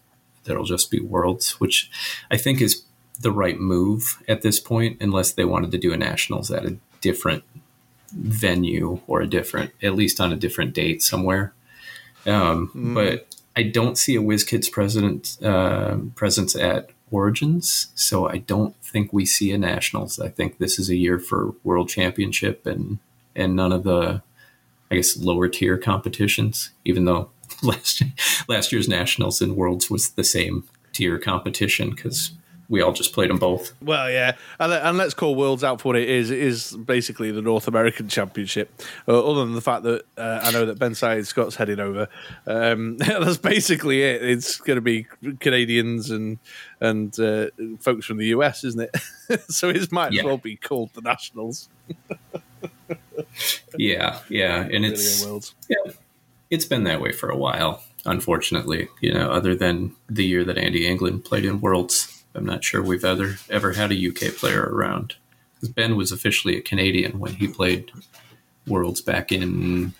There'll 0.45 0.65
just 0.65 0.91
be 0.91 1.01
worlds, 1.01 1.61
which 1.61 1.91
I 2.31 2.37
think 2.37 2.61
is 2.61 2.83
the 3.21 3.33
right 3.33 3.59
move 3.59 4.23
at 4.29 4.43
this 4.43 4.61
point, 4.61 4.99
unless 5.01 5.33
they 5.33 5.45
wanted 5.45 5.71
to 5.73 5.79
do 5.79 5.93
a 5.93 5.97
nationals 5.97 6.51
at 6.51 6.67
a 6.67 6.77
different 7.01 7.45
venue 8.13 9.01
or 9.07 9.21
a 9.21 9.27
different, 9.27 9.73
at 9.83 9.95
least 9.95 10.21
on 10.21 10.33
a 10.33 10.37
different 10.37 10.75
date 10.75 11.03
somewhere. 11.03 11.53
Um, 12.27 12.71
mm. 12.75 12.95
But 12.95 13.36
I 13.57 13.63
don't 13.63 13.97
see 13.97 14.17
a 14.17 14.21
WizKids 14.21 14.71
president 14.71 15.39
uh, 15.43 15.97
presence 16.15 16.55
at 16.55 16.91
Origins, 17.11 17.89
so 17.95 18.29
I 18.29 18.39
don't 18.39 18.77
think 18.83 19.13
we 19.13 19.25
see 19.25 19.51
a 19.53 19.59
nationals. 19.59 20.21
I 20.21 20.29
think 20.29 20.59
this 20.59 20.79
is 20.79 20.91
a 20.91 20.97
year 20.97 21.19
for 21.19 21.55
World 21.65 21.89
Championship 21.89 22.67
and 22.67 22.99
and 23.35 23.55
none 23.55 23.73
of 23.73 23.85
the, 23.85 24.23
I 24.91 24.97
guess, 24.97 25.17
lower 25.17 25.49
tier 25.49 25.79
competitions. 25.79 26.71
Even 26.85 27.07
though 27.07 27.31
last 27.63 28.03
last 28.49 28.73
year's 28.73 28.89
nationals 28.89 29.41
and 29.41 29.57
worlds 29.57 29.91
was 29.91 30.11
the 30.11 30.25
same 30.25 30.65
tier 30.93 31.19
competition 31.19 31.91
because 31.91 32.33
we 32.69 32.81
all 32.81 32.93
just 32.93 33.13
played 33.13 33.31
them 33.31 33.39
both. 33.39 33.73
Well, 33.81 34.11
yeah, 34.11 34.37
and, 34.59 34.73
and, 34.73 34.99
let's 34.99 35.15
call 35.15 35.35
Worlds 35.35 35.63
out 35.63 35.81
for 35.81 35.91
what 35.91 35.97
it 35.97 36.09
is. 36.09 36.31
It 36.31 36.39
is 36.39 36.73
basically 36.73 37.31
the 37.31 37.43
North 37.43 37.69
American 37.69 38.09
Championship. 38.09 38.83
Uh, 39.07 39.25
other 39.25 39.45
than 39.45 39.55
the 39.55 39.61
fact 39.61 39.85
that 39.85 40.05
uh, 40.17 40.41
I 40.43 40.51
know 40.51 40.67
that 40.67 40.79
Ben 40.79 40.95
Side 40.95 41.27
Scott's 41.27 41.57
heading 41.57 41.79
over, 41.79 42.09
um, 42.47 42.97
that's 42.99 43.39
basically 43.39 44.03
it. 44.03 44.23
It's 44.23 44.59
going 44.59 44.77
to 44.77 44.81
be 44.81 45.07
Canadians 45.41 46.11
and 46.11 46.39
and 46.81 47.19
uh, 47.21 47.47
folks 47.81 48.07
from 48.07 48.19
the 48.19 48.27
US, 48.27 48.65
isn't 48.65 48.81
it? 48.81 48.97
so 49.49 49.69
it 49.69 49.93
might 49.93 50.13
yeah. 50.13 50.21
as 50.21 50.27
well 50.27 50.39
be 50.39 50.57
called 50.57 50.91
the 50.95 51.03
Nationals. 51.03 51.69
yeah, 53.77 54.21
yeah, 54.29 54.63
and 54.63 54.85
it's 54.85 55.25
yeah, 55.69 55.93
it's 56.51 56.65
been 56.65 56.85
that 56.85 57.01
way 57.01 57.13
for 57.13 57.31
a 57.31 57.37
while. 57.37 57.83
Unfortunately, 58.05 58.89
you 59.01 59.13
know, 59.13 59.31
other 59.31 59.57
than 59.57 59.95
the 60.09 60.25
year 60.25 60.45
that 60.45 60.59
Andy 60.59 60.87
England 60.87 61.25
played 61.25 61.45
in 61.45 61.61
Worlds, 61.61 62.16
I'm 62.37 62.45
not 62.45 62.65
sure 62.65 62.83
we've 62.83 63.05
ever 63.05 63.39
ever 63.51 63.73
had 63.73 63.93
a 63.93 64.09
UK 64.09 64.35
player 64.35 64.63
around. 64.63 65.17
Because 65.55 65.71
Ben 65.71 65.97
was 65.97 66.13
officially 66.13 66.57
a 66.57 66.61
Canadian 66.61 67.19
when 67.19 67.35
he 67.35 67.49
played 67.49 67.91
Worlds 68.67 69.01
back 69.01 69.33
in 69.33 69.95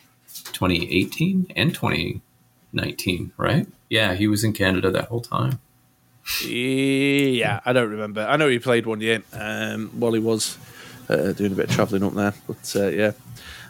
2018 0.53 1.53
and 1.57 1.75
2019, 1.75 3.33
right? 3.39 3.67
Yeah, 3.89 4.15
he 4.15 4.27
was 4.27 4.45
in 4.45 4.53
Canada 4.53 4.91
that 4.91 5.07
whole 5.07 5.23
time. 5.23 5.61
Yeah, 6.45 7.61
I 7.65 7.73
don't 7.73 7.89
remember. 7.89 8.27
I 8.27 8.37
know 8.37 8.49
he 8.49 8.59
played 8.59 8.85
one 8.85 9.01
year 9.01 9.23
um, 9.33 9.89
while 9.95 10.13
he 10.13 10.19
was 10.19 10.59
uh, 11.09 11.33
doing 11.33 11.53
a 11.53 11.55
bit 11.55 11.71
of 11.71 11.75
travelling 11.75 12.03
up 12.03 12.15
there. 12.15 12.35
But 12.47 12.77
uh, 12.77 12.89
yeah. 12.89 13.13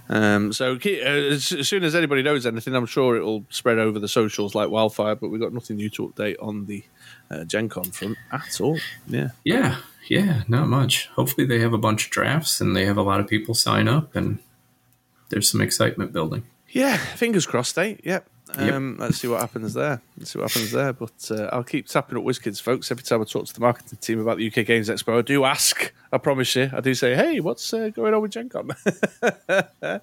Um, 0.08 0.52
so 0.52 0.74
uh, 0.74 0.98
as 0.98 1.44
soon 1.44 1.84
as 1.84 1.94
anybody 1.94 2.22
knows 2.22 2.46
anything, 2.46 2.74
I'm 2.74 2.86
sure 2.86 3.16
it'll 3.16 3.44
spread 3.50 3.78
over 3.78 3.98
the 3.98 4.08
socials 4.08 4.54
like 4.54 4.70
wildfire. 4.70 5.16
But 5.16 5.28
we've 5.28 5.40
got 5.40 5.52
nothing 5.52 5.76
new 5.76 5.90
to 5.90 6.08
update 6.08 6.36
on 6.40 6.66
the 6.66 6.84
uh, 7.30 7.44
Gen 7.44 7.68
Con 7.68 7.84
front 7.84 8.16
at 8.32 8.60
all. 8.60 8.78
Yeah, 9.06 9.30
yeah, 9.44 9.78
yeah, 10.08 10.42
not 10.48 10.68
much. 10.68 11.08
Hopefully, 11.08 11.46
they 11.46 11.58
have 11.60 11.72
a 11.72 11.78
bunch 11.78 12.06
of 12.06 12.10
drafts 12.10 12.60
and 12.60 12.76
they 12.76 12.86
have 12.86 12.96
a 12.96 13.02
lot 13.02 13.20
of 13.20 13.26
people 13.26 13.54
sign 13.54 13.88
up, 13.88 14.14
and 14.14 14.38
there's 15.28 15.50
some 15.50 15.60
excitement 15.60 16.12
building. 16.12 16.44
Yeah, 16.68 16.96
fingers 16.96 17.46
crossed, 17.46 17.78
eh? 17.78 17.96
Yep. 18.04 18.28
Um, 18.54 18.90
yep. 18.92 19.00
Let's 19.00 19.18
see 19.18 19.28
what 19.28 19.40
happens 19.40 19.74
there. 19.74 20.00
Let's 20.16 20.30
see 20.30 20.38
what 20.38 20.50
happens 20.50 20.70
there. 20.70 20.92
But 20.92 21.30
uh, 21.30 21.48
I'll 21.52 21.64
keep 21.64 21.86
tapping 21.86 22.16
up 22.16 22.24
WizKids, 22.24 22.62
folks. 22.62 22.90
Every 22.90 23.02
time 23.02 23.20
I 23.20 23.24
talk 23.24 23.46
to 23.46 23.52
the 23.52 23.60
marketing 23.60 23.98
team 24.00 24.20
about 24.20 24.38
the 24.38 24.46
UK 24.46 24.66
Games 24.66 24.88
Expo, 24.88 25.18
I 25.18 25.22
do 25.22 25.44
ask. 25.44 25.92
I 26.12 26.18
promise 26.18 26.54
you, 26.54 26.70
I 26.72 26.80
do 26.80 26.94
say, 26.94 27.14
"Hey, 27.14 27.40
what's 27.40 27.72
uh, 27.74 27.88
going 27.90 28.14
on 28.14 28.22
with 28.22 28.30
Gen 28.30 28.48
Con?" 28.48 28.70
and 29.22 30.00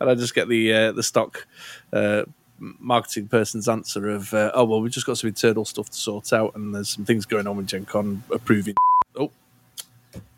I 0.00 0.14
just 0.14 0.34
get 0.34 0.48
the 0.48 0.72
uh, 0.72 0.92
the 0.92 1.02
stock 1.02 1.46
uh, 1.92 2.24
marketing 2.58 3.28
person's 3.28 3.68
answer 3.68 4.08
of, 4.10 4.34
uh, 4.34 4.50
"Oh 4.54 4.64
well, 4.64 4.80
we've 4.80 4.92
just 4.92 5.06
got 5.06 5.18
some 5.18 5.28
internal 5.28 5.64
stuff 5.64 5.88
to 5.90 5.96
sort 5.96 6.32
out, 6.32 6.56
and 6.56 6.74
there's 6.74 6.88
some 6.88 7.04
things 7.04 7.26
going 7.26 7.46
on 7.46 7.56
with 7.56 7.68
Gen 7.68 7.84
Con 7.84 8.24
approving." 8.30 8.74
Oh, 9.16 9.30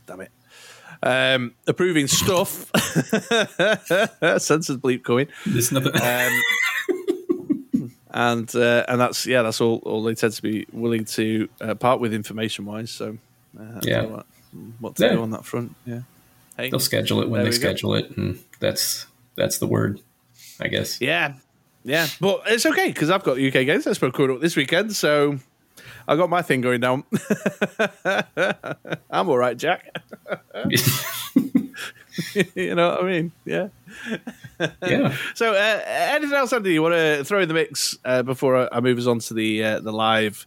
damn 0.07 0.21
it. 0.21 0.31
Um, 1.03 1.55
approving 1.67 2.07
stuff. 2.07 2.71
Censored 4.39 4.83
bleep 4.83 5.05
coming. 5.05 5.29
There's 5.47 5.73
nothing. 5.73 5.95
Um, 6.01 6.43
and 8.17 8.57
uh, 8.57 8.83
and 8.89 8.99
that's 8.99 9.27
yeah, 9.27 9.43
that's 9.43 9.61
all. 9.61 9.77
All 9.85 10.03
they 10.03 10.15
tend 10.15 10.33
to 10.33 10.43
be 10.43 10.67
willing 10.73 11.05
to 11.05 11.49
uh, 11.61 11.75
part 11.75 12.01
with 12.01 12.15
information 12.15 12.65
wise. 12.65 12.91
So 12.91 13.19
uh, 13.61 13.81
yeah, 13.83 14.23
what 14.81 14.97
to 14.97 15.05
yeah. 15.05 15.13
do 15.13 15.23
on 15.23 15.31
that 15.33 15.45
front. 15.45 15.77
Yeah, 15.85 16.01
hey, 16.57 16.71
they'll 16.71 16.81
schedule 16.81 17.21
it 17.21 17.29
when 17.29 17.45
they 17.45 17.51
schedule 17.51 17.91
go. 17.91 17.97
it, 17.97 18.17
and 18.17 18.43
that's 18.59 19.07
that's 19.35 19.59
the 19.59 19.67
word, 19.67 20.01
I 20.59 20.69
guess. 20.69 20.99
Yeah, 20.99 21.35
yeah, 21.85 22.07
but 22.19 22.45
it's 22.47 22.65
okay 22.65 22.89
because 22.89 23.11
I've 23.11 23.23
got 23.23 23.33
UK 23.33 23.53
Games 23.53 23.85
Expo 23.85 24.11
coming 24.11 24.37
up 24.37 24.41
this 24.41 24.57
weekend, 24.57 24.97
so 24.97 25.39
I 26.09 26.17
got 26.17 26.31
my 26.31 26.41
thing 26.41 26.63
going 26.63 26.81
down. 26.81 27.05
I'm 29.11 29.29
all 29.29 29.37
right, 29.37 29.59
Jack. 29.59 29.95
you 32.55 32.75
know 32.75 32.91
what 32.91 33.05
I 33.05 33.07
mean? 33.07 33.33
Yeah. 33.45 33.69
yeah. 34.83 35.15
So, 35.35 35.53
uh, 35.53 35.83
anything 35.87 36.37
else, 36.37 36.53
Andy? 36.53 36.73
You 36.73 36.83
want 36.83 36.95
to 36.95 37.25
throw 37.25 37.41
in 37.41 37.49
the 37.49 37.55
mix 37.55 37.97
uh, 38.05 38.23
before 38.23 38.73
I 38.75 38.81
move 38.81 38.99
us 38.99 39.07
on 39.07 39.19
to 39.21 39.35
the 39.35 39.63
uh, 39.63 39.81
the 39.81 39.93
live 39.93 40.47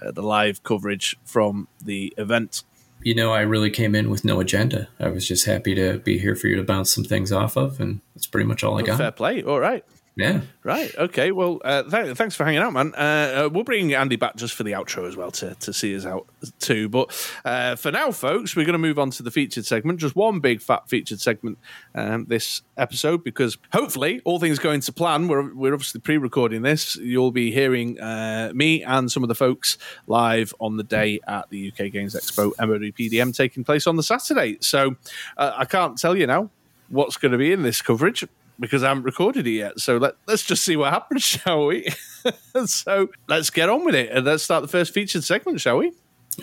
uh, 0.00 0.12
the 0.12 0.22
live 0.22 0.62
coverage 0.62 1.16
from 1.24 1.68
the 1.82 2.12
event? 2.16 2.62
You 3.02 3.14
know, 3.14 3.32
I 3.32 3.40
really 3.40 3.70
came 3.70 3.94
in 3.94 4.08
with 4.08 4.24
no 4.24 4.40
agenda. 4.40 4.88
I 4.98 5.08
was 5.08 5.28
just 5.28 5.44
happy 5.44 5.74
to 5.74 5.98
be 5.98 6.18
here 6.18 6.34
for 6.34 6.48
you 6.48 6.56
to 6.56 6.62
bounce 6.62 6.94
some 6.94 7.04
things 7.04 7.32
off 7.32 7.56
of, 7.56 7.80
and 7.80 8.00
that's 8.14 8.26
pretty 8.26 8.46
much 8.46 8.64
all 8.64 8.78
I 8.78 8.82
got. 8.82 8.98
Fair 8.98 9.12
play. 9.12 9.42
All 9.42 9.60
right. 9.60 9.84
Yeah. 10.16 10.42
Right. 10.62 10.94
Okay. 10.96 11.32
Well, 11.32 11.60
uh, 11.64 11.82
th- 11.82 12.16
thanks 12.16 12.36
for 12.36 12.44
hanging 12.44 12.60
out, 12.60 12.72
man. 12.72 12.94
Uh, 12.96 13.46
uh, 13.46 13.50
we'll 13.52 13.64
bring 13.64 13.92
Andy 13.94 14.14
back 14.14 14.36
just 14.36 14.54
for 14.54 14.62
the 14.62 14.70
outro 14.70 15.08
as 15.08 15.16
well 15.16 15.32
to, 15.32 15.56
to 15.56 15.72
see 15.72 15.96
us 15.96 16.06
out 16.06 16.26
too. 16.60 16.88
But 16.88 17.10
uh, 17.44 17.74
for 17.74 17.90
now, 17.90 18.12
folks, 18.12 18.54
we're 18.54 18.64
going 18.64 18.74
to 18.74 18.78
move 18.78 18.98
on 18.98 19.10
to 19.10 19.24
the 19.24 19.32
featured 19.32 19.66
segment. 19.66 19.98
Just 19.98 20.14
one 20.14 20.38
big 20.38 20.62
fat 20.62 20.88
featured 20.88 21.20
segment 21.20 21.58
um, 21.96 22.26
this 22.26 22.62
episode 22.76 23.24
because 23.24 23.58
hopefully 23.72 24.20
all 24.24 24.38
things 24.38 24.60
going 24.60 24.80
to 24.82 24.92
plan. 24.92 25.26
We're, 25.26 25.52
we're 25.52 25.74
obviously 25.74 26.00
pre 26.00 26.16
recording 26.16 26.62
this. 26.62 26.94
You'll 26.94 27.32
be 27.32 27.50
hearing 27.50 27.98
uh, 28.00 28.52
me 28.54 28.84
and 28.84 29.10
some 29.10 29.24
of 29.24 29.28
the 29.28 29.34
folks 29.34 29.78
live 30.06 30.54
on 30.60 30.76
the 30.76 30.84
day 30.84 31.18
at 31.26 31.50
the 31.50 31.72
UK 31.72 31.90
Games 31.90 32.14
Expo 32.14 32.52
MOD 32.60 32.94
PDM 32.94 33.36
taking 33.36 33.64
place 33.64 33.88
on 33.88 33.96
the 33.96 34.02
Saturday. 34.04 34.58
So 34.60 34.94
uh, 35.36 35.54
I 35.56 35.64
can't 35.64 35.98
tell 35.98 36.16
you 36.16 36.28
now 36.28 36.50
what's 36.88 37.16
going 37.16 37.32
to 37.32 37.38
be 37.38 37.50
in 37.50 37.62
this 37.62 37.82
coverage 37.82 38.24
because 38.58 38.82
I 38.82 38.88
haven't 38.88 39.04
recorded 39.04 39.46
it 39.46 39.52
yet. 39.52 39.80
So 39.80 39.96
let, 39.96 40.14
let's 40.26 40.44
just 40.44 40.64
see 40.64 40.76
what 40.76 40.92
happens, 40.92 41.22
shall 41.24 41.66
we? 41.66 41.88
so 42.66 43.08
let's 43.28 43.50
get 43.50 43.68
on 43.68 43.84
with 43.84 43.94
it 43.94 44.10
and 44.10 44.24
let's 44.24 44.42
start 44.42 44.62
the 44.62 44.68
first 44.68 44.92
featured 44.92 45.24
segment, 45.24 45.60
shall 45.60 45.78
we? 45.78 45.92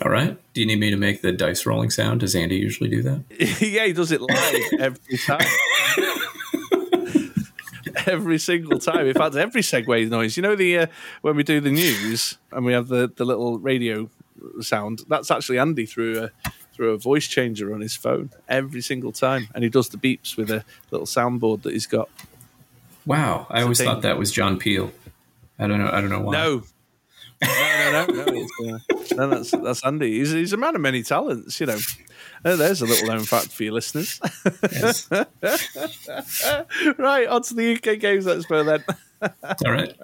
All 0.04 0.12
right. 0.12 0.38
Do 0.54 0.62
you 0.62 0.67
need 0.67 0.80
me 0.80 0.89
to 0.89 0.97
make 0.97 1.21
the 1.21 1.34
dice 1.34 1.65
rolling 1.65 1.89
sound? 1.89 2.21
Does 2.21 2.34
Andy 2.34 2.56
usually 2.56 2.89
do 2.89 3.02
that? 3.04 3.24
yeah, 3.62 3.86
he 3.86 3.93
does 3.93 4.12
it 4.12 4.21
live 4.21 4.63
every 4.80 5.17
time. 5.17 5.45
every 8.08 8.39
single 8.39 8.80
time. 8.80 9.08
In 9.08 9.13
fact, 9.13 9.36
every 9.36 9.62
segue 9.62 10.10
noise. 10.10 10.38
You 10.38 10.43
know 10.43 10.56
the 10.56 10.80
uh, 10.80 10.88
when 11.21 11.36
we 11.36 11.43
do 11.43 11.60
the 11.60 11.71
news 11.71 12.38
and 12.52 12.65
we 12.65 12.71
have 12.71 12.88
the, 12.88 13.12
the 13.13 13.26
little 13.26 13.60
radio 13.60 14.10
sound. 14.62 15.02
That's 15.10 15.30
actually 15.30 15.60
Andy 15.60 15.86
through 15.86 16.24
a 16.24 16.52
through 16.74 16.92
a 16.92 16.98
voice 16.98 17.28
changer 17.28 17.74
on 17.74 17.82
his 17.82 17.96
phone 17.96 18.32
every 18.48 18.82
single 18.82 19.12
time, 19.12 19.48
and 19.54 19.64
he 19.64 19.70
does 19.70 19.90
the 19.90 19.98
beeps 19.98 20.38
with 20.38 20.50
a 20.50 20.64
little 20.90 21.08
soundboard 21.08 21.64
that 21.64 21.74
he's 21.74 21.88
got. 21.88 22.10
Wow, 23.06 23.48
I 23.50 23.62
always 23.64 23.82
thought 23.82 24.04
that 24.04 24.18
was 24.18 24.32
John 24.32 24.58
Peel. 24.58 24.92
I 25.58 25.68
don't 25.68 25.80
know. 25.80 25.90
I 25.92 26.02
don't 26.02 26.10
know 26.10 26.22
why. 26.22 26.34
No, 26.34 26.64
no, 27.44 27.92
no, 27.92 28.06
no. 28.06 28.26
no, 28.26 28.76
uh, 28.76 28.80
no 29.16 29.30
that's 29.30 29.52
that's 29.52 29.86
Andy. 29.86 30.20
He's 30.20 30.32
he's 30.32 30.54
a 30.54 30.58
man 30.58 30.76
of 30.76 30.82
many 30.82 31.04
talents. 31.04 31.60
You 31.60 31.68
know. 31.68 31.78
Uh, 32.44 32.56
there's 32.56 32.82
a 32.82 32.86
little 32.86 33.08
known 33.08 33.24
fact 33.24 33.50
for 33.50 33.64
your 33.64 33.74
listeners. 33.74 34.20
right, 36.98 37.28
on 37.28 37.44
to 37.44 37.54
the 37.54 37.76
UK 37.76 38.00
Games 38.00 38.26
Expo 38.26 38.66
then. 38.66 38.84
All 39.66 39.72
right. 39.72 39.96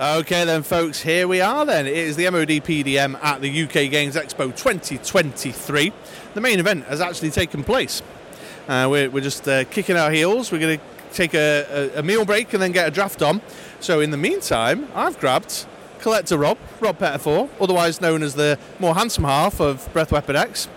Okay, 0.00 0.46
then, 0.46 0.62
folks, 0.62 1.02
here 1.02 1.28
we 1.28 1.42
are. 1.42 1.66
Then 1.66 1.86
it 1.86 1.94
is 1.94 2.16
the 2.16 2.28
MOD 2.30 2.48
PDM 2.48 3.22
at 3.22 3.42
the 3.42 3.64
UK 3.64 3.90
Games 3.90 4.16
Expo 4.16 4.46
2023. 4.56 5.92
The 6.32 6.40
main 6.40 6.58
event 6.58 6.86
has 6.86 7.02
actually 7.02 7.30
taken 7.30 7.62
place. 7.62 8.00
Uh, 8.66 8.88
we're, 8.90 9.10
we're 9.10 9.20
just 9.22 9.46
uh, 9.46 9.64
kicking 9.64 9.98
our 9.98 10.10
heels. 10.10 10.50
We're 10.50 10.60
going 10.60 10.78
to 10.78 10.84
take 11.12 11.34
a, 11.34 11.90
a, 11.94 11.98
a, 11.98 12.02
meal 12.02 12.24
break 12.24 12.54
and 12.54 12.62
then 12.62 12.72
get 12.72 12.88
a 12.88 12.90
draft 12.90 13.20
on. 13.20 13.42
So, 13.80 14.00
in 14.00 14.10
the 14.10 14.16
meantime, 14.16 14.88
I've 14.94 15.20
grabbed 15.20 15.66
collector 16.00 16.38
Rob, 16.38 16.56
Rob 16.80 16.98
Pettifor, 16.98 17.50
otherwise 17.60 18.00
known 18.00 18.22
as 18.22 18.34
the 18.34 18.58
more 18.78 18.94
handsome 18.94 19.24
half 19.24 19.60
of 19.60 19.92
Breath 19.92 20.10
Weapon 20.10 20.36
X. 20.36 20.68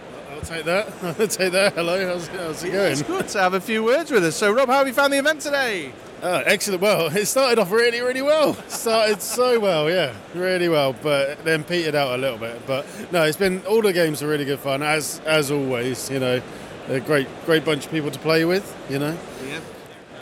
Take 0.45 0.65
that. 0.65 0.87
Take 1.31 1.53
that. 1.53 1.73
Hello, 1.73 2.07
how's, 2.07 2.27
how's 2.27 2.63
it 2.63 2.71
going? 2.71 2.91
It's 2.91 3.01
good 3.01 3.27
to 3.29 3.39
have 3.39 3.55
a 3.55 3.59
few 3.59 3.83
words 3.83 4.11
with 4.11 4.23
us. 4.23 4.35
So, 4.35 4.51
Rob, 4.51 4.69
how 4.69 4.77
have 4.77 4.87
you 4.87 4.93
found 4.93 5.11
the 5.11 5.17
event 5.17 5.41
today? 5.41 5.91
Oh, 6.21 6.43
excellent. 6.45 6.83
Well, 6.83 7.07
it 7.17 7.25
started 7.25 7.57
off 7.57 7.71
really, 7.71 7.99
really 8.01 8.21
well. 8.21 8.53
Started 8.67 9.23
so 9.23 9.59
well, 9.59 9.89
yeah, 9.89 10.13
really 10.35 10.69
well, 10.69 10.93
but 10.93 11.43
then 11.43 11.63
petered 11.63 11.95
out 11.95 12.13
a 12.13 12.17
little 12.17 12.37
bit. 12.37 12.61
But 12.67 12.85
no, 13.11 13.23
it's 13.23 13.37
been 13.37 13.65
all 13.65 13.81
the 13.81 13.91
games 13.91 14.21
are 14.21 14.27
really 14.27 14.45
good 14.45 14.59
fun 14.59 14.83
as 14.83 15.19
as 15.25 15.49
always. 15.49 16.11
You 16.11 16.19
know, 16.19 16.41
a 16.89 16.99
great 16.99 17.27
great 17.45 17.65
bunch 17.65 17.85
of 17.85 17.91
people 17.91 18.11
to 18.11 18.19
play 18.19 18.45
with. 18.45 18.75
You 18.87 18.99
know, 18.99 19.17
yeah. 19.47 19.59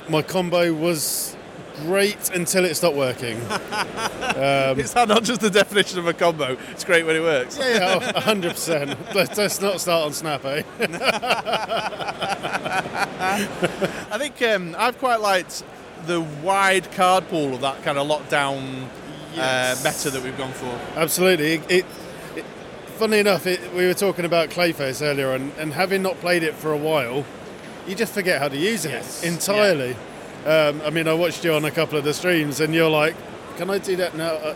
My 0.08 0.22
combo 0.22 0.74
was 0.74 1.33
great 1.82 2.30
until 2.32 2.66
it 2.66 2.76
stopped 2.76 2.96
working. 2.96 3.38
um, 3.52 4.80
Is 4.80 4.94
that 4.94 5.08
not 5.08 5.24
just 5.24 5.42
the 5.42 5.50
definition 5.50 6.00
of 6.00 6.08
a 6.08 6.14
combo? 6.14 6.58
It's 6.72 6.84
great 6.84 7.06
when 7.06 7.16
it 7.16 7.22
works. 7.22 7.58
Yeah, 7.58 8.00
yeah, 8.00 8.20
hundred 8.20 8.52
percent. 8.52 8.98
Let's 9.14 9.62
not 9.62 9.80
start 9.82 10.06
on 10.06 10.14
Snap, 10.14 10.46
eh? 10.46 10.64
I 14.12 14.18
think 14.18 14.42
um, 14.42 14.76
I've 14.78 14.98
quite 14.98 15.22
liked 15.22 15.64
the 16.06 16.22
wide 16.22 16.92
card 16.92 17.28
pool 17.30 17.56
of 17.56 17.62
that 17.62 17.82
kind 17.84 17.98
of 17.98 18.08
lockdown 18.08 18.84
uh, 18.84 18.88
yes. 19.36 19.86
uh, 19.86 19.90
meta 19.90 20.10
that 20.12 20.24
we've 20.24 20.38
gone 20.38 20.54
for. 20.54 20.80
Absolutely. 20.96 21.54
It, 21.54 21.72
it, 21.72 21.86
it 22.36 22.46
funnily 22.98 23.20
enough, 23.20 23.48
it, 23.48 23.74
we 23.74 23.86
were 23.86 23.94
talking 23.94 24.26
about 24.26 24.50
Clayface 24.50 25.02
earlier, 25.02 25.34
and, 25.34 25.52
and, 25.58 25.74
having 25.74 26.02
not 26.02 26.20
played 26.20 26.44
it 26.44 26.54
for 26.54 26.72
a 26.72 26.78
while, 26.78 27.26
you 27.88 27.96
just 27.96 28.14
forget 28.14 28.40
how 28.42 28.48
to 28.48 28.58
use 28.58 28.86
it 28.86 28.92
yes. 28.92 29.24
entirely. 29.24 29.90
Yeah. 29.90 30.13
Um, 30.46 30.82
I 30.86 30.90
mean, 30.90 31.08
I 31.08 31.14
watched 31.14 31.46
you 31.46 31.54
on 31.54 31.66
a 31.66 31.72
couple 31.72 31.98
of 31.98 32.04
the 32.04 32.14
streams, 32.14 32.60
and 32.60 32.74
you're 32.74 32.90
like, 32.90 33.16
"Can 33.58 33.70
I 33.70 33.78
do 33.78 33.96
that 33.98 34.16
now?" 34.16 34.34
Uh, 34.34 34.56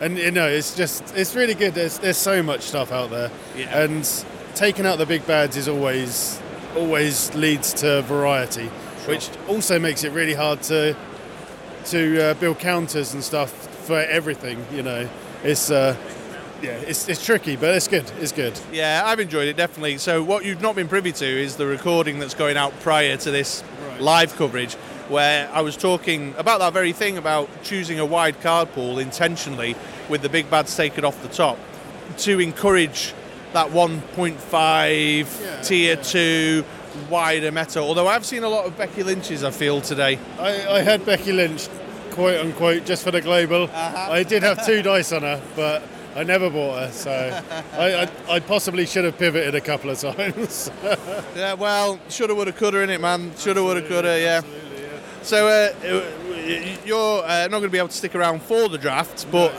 and 0.00 0.18
you 0.18 0.30
know, 0.30 0.48
it's 0.48 0.76
just 0.76 1.14
it's 1.16 1.34
really 1.34 1.54
good. 1.54 1.74
There's 1.74 1.98
there's 1.98 2.16
so 2.16 2.42
much 2.42 2.62
stuff 2.62 2.92
out 2.92 3.10
there, 3.10 3.30
yeah. 3.56 3.82
and 3.82 4.24
taking 4.54 4.86
out 4.86 4.98
the 4.98 5.06
big 5.06 5.26
bads 5.26 5.56
is 5.56 5.68
always 5.68 6.40
always 6.76 7.32
leads 7.34 7.72
to 7.72 8.02
variety 8.02 8.68
which 9.06 9.30
also 9.48 9.78
makes 9.78 10.04
it 10.04 10.12
really 10.12 10.34
hard 10.34 10.62
to 10.62 10.96
to 11.86 12.30
uh, 12.30 12.34
build 12.34 12.58
counters 12.58 13.12
and 13.12 13.22
stuff 13.22 13.50
for 13.86 13.98
everything. 13.98 14.64
You 14.72 14.82
know, 14.82 15.08
it's. 15.42 15.70
Uh, 15.70 15.96
yeah, 16.62 16.70
it's, 16.70 17.10
it's 17.10 17.22
tricky, 17.22 17.56
but 17.56 17.74
it's 17.74 17.88
good. 17.88 18.10
It's 18.20 18.32
good. 18.32 18.58
Yeah, 18.72 19.02
I've 19.04 19.20
enjoyed 19.20 19.48
it 19.48 19.56
definitely. 19.56 19.98
So 19.98 20.22
what 20.22 20.46
you've 20.46 20.62
not 20.62 20.74
been 20.74 20.88
privy 20.88 21.12
to 21.12 21.26
is 21.26 21.56
the 21.56 21.66
recording 21.66 22.20
that's 22.20 22.32
going 22.32 22.56
out 22.56 22.72
prior 22.80 23.18
to 23.18 23.30
this 23.30 23.62
right. 23.86 24.00
live 24.00 24.34
coverage, 24.36 24.74
where 25.08 25.50
I 25.52 25.60
was 25.60 25.76
talking 25.76 26.34
about 26.36 26.60
that 26.60 26.72
very 26.72 26.92
thing 26.92 27.18
about 27.18 27.48
choosing 27.62 27.98
a 27.98 28.06
wide 28.06 28.40
card 28.40 28.72
pool 28.72 28.98
intentionally 28.98 29.76
with 30.08 30.22
the 30.22 30.28
big 30.28 30.50
bads 30.50 30.76
taken 30.76 31.04
off 31.04 31.20
the 31.22 31.28
top 31.28 31.58
to 32.18 32.40
encourage 32.40 33.14
that 33.52 33.68
1.5 33.68 35.42
yeah, 35.42 35.60
tier 35.62 35.94
yeah. 35.94 36.02
two 36.02 36.64
wider 37.08 37.52
meta. 37.52 37.80
Although 37.80 38.08
I've 38.08 38.24
seen 38.24 38.42
a 38.42 38.48
lot 38.48 38.66
of 38.66 38.76
Becky 38.76 39.02
Lynch's, 39.02 39.44
I 39.44 39.50
feel 39.50 39.80
today. 39.80 40.18
I, 40.38 40.76
I 40.76 40.80
had 40.80 41.04
Becky 41.06 41.32
Lynch, 41.32 41.68
quote 42.10 42.44
unquote, 42.44 42.84
just 42.84 43.04
for 43.04 43.10
the 43.10 43.20
global. 43.20 43.64
Uh-huh. 43.64 44.12
I 44.12 44.22
did 44.22 44.42
have 44.42 44.64
two 44.66 44.82
dice 44.82 45.12
on 45.12 45.22
her, 45.22 45.40
but 45.56 45.82
I 46.16 46.22
never 46.22 46.50
bought 46.50 46.80
her, 46.80 46.92
so 46.92 47.10
I, 47.72 48.02
I, 48.02 48.34
I, 48.34 48.40
possibly 48.40 48.86
should 48.86 49.04
have 49.04 49.18
pivoted 49.18 49.54
a 49.54 49.60
couple 49.60 49.90
of 49.90 49.98
times. 50.16 50.70
yeah, 51.34 51.54
well, 51.54 51.98
shoulda, 52.08 52.34
woulda, 52.34 52.52
coulda 52.52 52.80
in 52.82 52.90
it, 52.90 53.00
man. 53.00 53.32
Shoulda, 53.36 53.62
woulda, 53.62 53.82
coulda, 53.82 54.20
yeah. 54.20 54.40
yeah. 54.44 54.63
So 55.24 55.48
uh, 55.48 55.72
you're 56.84 57.24
uh, 57.24 57.48
not 57.48 57.50
going 57.50 57.62
to 57.62 57.68
be 57.70 57.78
able 57.78 57.88
to 57.88 57.96
stick 57.96 58.14
around 58.14 58.42
for 58.42 58.68
the 58.68 58.76
draft, 58.76 59.26
but 59.32 59.50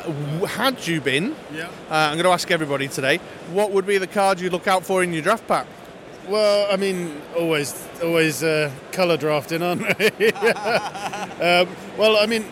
had 0.47 0.85
you 0.85 1.01
been, 1.01 1.35
yeah. 1.51 1.69
Uh, 1.89 1.95
I'm 1.95 2.13
going 2.13 2.25
to 2.25 2.29
ask 2.29 2.51
everybody 2.51 2.87
today, 2.87 3.17
what 3.51 3.71
would 3.71 3.87
be 3.87 3.97
the 3.97 4.05
card 4.05 4.39
you 4.39 4.51
look 4.51 4.67
out 4.67 4.85
for 4.85 5.01
in 5.01 5.11
your 5.11 5.23
draft 5.23 5.47
pack? 5.47 5.65
Well, 6.27 6.71
I 6.71 6.77
mean, 6.77 7.19
always, 7.35 7.83
always 8.03 8.43
uh, 8.43 8.69
colour 8.91 9.17
drafting, 9.17 9.63
aren't 9.63 9.81
we? 9.97 10.27
um, 10.31 11.67
well, 11.97 12.17
I 12.17 12.27
mean, 12.27 12.45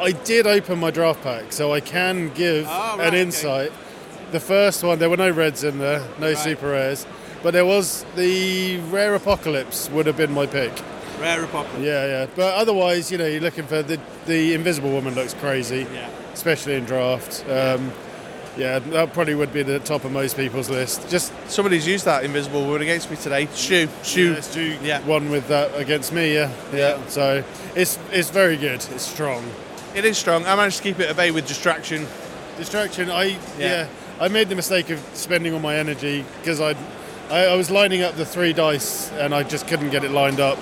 I 0.00 0.12
did 0.12 0.46
open 0.46 0.78
my 0.78 0.90
draft 0.90 1.22
pack, 1.22 1.52
so 1.52 1.74
I 1.74 1.80
can 1.80 2.32
give 2.32 2.66
oh, 2.66 2.96
right, 2.96 3.08
an 3.08 3.14
insight. 3.14 3.68
Okay. 3.68 4.32
The 4.32 4.40
first 4.40 4.82
one, 4.82 4.98
there 4.98 5.10
were 5.10 5.18
no 5.18 5.30
reds 5.30 5.64
in 5.64 5.78
there, 5.80 6.00
no 6.18 6.28
right. 6.28 6.38
super 6.38 6.68
rares, 6.68 7.06
but 7.42 7.52
there 7.52 7.66
was 7.66 8.06
the 8.16 8.78
rare 8.88 9.14
apocalypse 9.14 9.90
would 9.90 10.06
have 10.06 10.16
been 10.16 10.32
my 10.32 10.46
pick. 10.46 10.72
Rare 11.20 11.44
apocalypse. 11.44 11.84
Yeah, 11.84 12.06
yeah. 12.06 12.26
But 12.34 12.54
otherwise, 12.54 13.10
you 13.10 13.18
know, 13.18 13.26
you're 13.26 13.40
looking 13.40 13.66
for 13.66 13.82
the 13.82 14.00
the 14.26 14.54
invisible 14.54 14.90
woman 14.90 15.14
looks 15.14 15.34
crazy, 15.34 15.86
yeah. 15.92 16.08
especially 16.32 16.74
in 16.74 16.84
draft. 16.84 17.44
Um, 17.48 17.92
yeah, 18.56 18.80
that 18.80 19.12
probably 19.12 19.36
would 19.36 19.52
be 19.52 19.62
the 19.62 19.78
top 19.78 20.04
of 20.04 20.10
most 20.10 20.36
people's 20.36 20.68
list. 20.68 21.08
Just 21.08 21.32
somebody's 21.48 21.86
used 21.86 22.04
that 22.06 22.24
invisible 22.24 22.66
wood 22.66 22.82
against 22.82 23.08
me 23.08 23.16
today. 23.16 23.46
Stu, 23.52 23.88
Stu, 24.02 24.32
yeah, 24.32 24.40
Stu 24.40 24.76
yeah. 24.82 25.00
one 25.06 25.30
with 25.30 25.46
that 25.48 25.74
against 25.76 26.12
me. 26.12 26.34
Yeah, 26.34 26.52
yeah. 26.72 27.04
So 27.06 27.44
it's 27.76 27.98
it's 28.10 28.30
very 28.30 28.56
good. 28.56 28.84
It's 28.90 29.06
strong. 29.06 29.44
It 29.94 30.04
is 30.04 30.18
strong. 30.18 30.44
I 30.44 30.56
managed 30.56 30.78
to 30.78 30.82
keep 30.82 30.98
it 30.98 31.08
at 31.08 31.16
bay 31.16 31.30
with 31.30 31.46
distraction. 31.46 32.06
Distraction. 32.56 33.10
I 33.10 33.24
yeah. 33.24 33.38
yeah. 33.58 33.88
I 34.20 34.26
made 34.26 34.48
the 34.48 34.56
mistake 34.56 34.90
of 34.90 34.98
spending 35.14 35.54
all 35.54 35.60
my 35.60 35.76
energy 35.76 36.24
because 36.40 36.60
I, 36.60 36.74
I 37.30 37.54
was 37.54 37.70
lining 37.70 38.02
up 38.02 38.16
the 38.16 38.26
three 38.26 38.52
dice 38.52 39.12
and 39.12 39.32
I 39.32 39.44
just 39.44 39.68
couldn't 39.68 39.90
get 39.90 40.02
it 40.02 40.10
lined 40.10 40.40
up. 40.40 40.58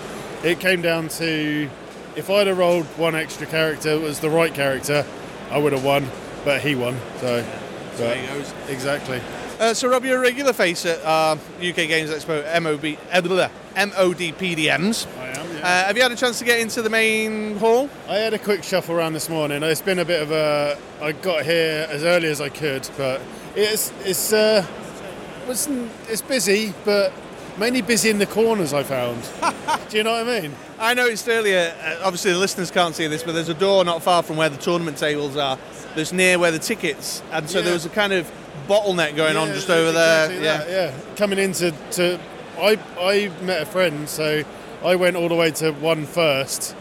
It 0.46 0.60
came 0.60 0.80
down 0.80 1.08
to 1.08 1.68
if 2.14 2.30
I'd 2.30 2.46
have 2.46 2.56
rolled 2.56 2.86
one 2.96 3.16
extra 3.16 3.48
character, 3.48 3.90
it 3.90 4.00
was 4.00 4.20
the 4.20 4.30
right 4.30 4.54
character, 4.54 5.04
I 5.50 5.58
would 5.58 5.72
have 5.72 5.84
won, 5.84 6.06
but 6.44 6.60
he 6.60 6.76
won. 6.76 6.96
So, 7.18 7.44
but, 7.98 8.16
he 8.16 8.26
goes. 8.28 8.54
exactly. 8.68 9.20
Uh, 9.58 9.74
so, 9.74 9.88
Rob, 9.88 10.04
you're 10.04 10.18
a 10.18 10.20
regular 10.20 10.52
face 10.52 10.86
at 10.86 11.00
uh, 11.04 11.36
UK 11.58 11.88
Games 11.88 12.10
Expo 12.10 12.44
MOB, 12.62 12.96
uh, 13.10 13.20
blah, 13.22 13.48
MOD 13.74 14.36
PDMs. 14.38 15.08
I 15.18 15.30
am. 15.30 15.52
Yeah. 15.52 15.58
Uh, 15.58 15.84
have 15.86 15.96
you 15.96 16.02
had 16.04 16.12
a 16.12 16.16
chance 16.16 16.38
to 16.38 16.44
get 16.44 16.60
into 16.60 16.80
the 16.80 16.90
main 16.90 17.56
hall? 17.56 17.90
I 18.08 18.18
had 18.18 18.32
a 18.32 18.38
quick 18.38 18.62
shuffle 18.62 18.94
around 18.94 19.14
this 19.14 19.28
morning. 19.28 19.64
It's 19.64 19.82
been 19.82 19.98
a 19.98 20.04
bit 20.04 20.22
of 20.22 20.30
a. 20.30 20.78
I 21.02 21.10
got 21.10 21.44
here 21.44 21.88
as 21.90 22.04
early 22.04 22.28
as 22.28 22.40
I 22.40 22.50
could, 22.50 22.88
but 22.96 23.20
it's 23.56 23.92
it's 24.04 24.32
uh, 24.32 24.64
was 25.48 25.66
it's 26.08 26.22
busy, 26.22 26.72
but 26.84 27.12
mainly 27.58 27.82
busy 27.82 28.10
in 28.10 28.18
the 28.18 28.26
corners. 28.26 28.72
I 28.72 28.82
found. 28.82 29.22
Do 29.90 29.96
you 29.96 30.02
know 30.02 30.12
what 30.22 30.28
I 30.28 30.40
mean? 30.40 30.54
I 30.78 30.94
noticed 30.94 31.28
earlier, 31.28 31.74
uh, 31.82 32.00
obviously 32.04 32.32
the 32.32 32.38
listeners 32.38 32.70
can't 32.70 32.94
see 32.94 33.06
this, 33.06 33.22
but 33.22 33.32
there's 33.32 33.48
a 33.48 33.54
door 33.54 33.84
not 33.84 34.02
far 34.02 34.22
from 34.22 34.36
where 34.36 34.48
the 34.48 34.56
tournament 34.58 34.98
tables 34.98 35.36
are. 35.36 35.58
that's 35.94 36.12
near 36.12 36.38
where 36.38 36.50
the 36.50 36.58
tickets, 36.58 37.22
and 37.32 37.48
so 37.48 37.58
Yeah. 37.58 37.64
there 37.64 37.72
was 37.72 37.86
a 37.86 37.88
kind 37.88 38.12
of 38.12 38.30
bottleneck 38.68 39.16
going 39.16 39.36
on 39.38 39.48
just 39.48 39.70
over 39.70 39.92
there. 39.92 40.26
exactly 40.26 40.44
Yeah. 40.44 40.56
that, 40.58 40.68
yeah. 40.70 41.14
Coming 41.16 41.38
into 41.38 41.72
to, 41.92 42.18
I 42.60 42.78
I 43.00 43.30
met 43.42 43.62
a 43.62 43.66
friend, 43.66 44.06
so 44.08 44.42
I 44.84 44.96
went 44.96 45.16
all 45.16 45.28
the 45.28 45.34
way 45.34 45.50
to 45.52 45.70
one 45.72 46.04
first, 46.04 46.74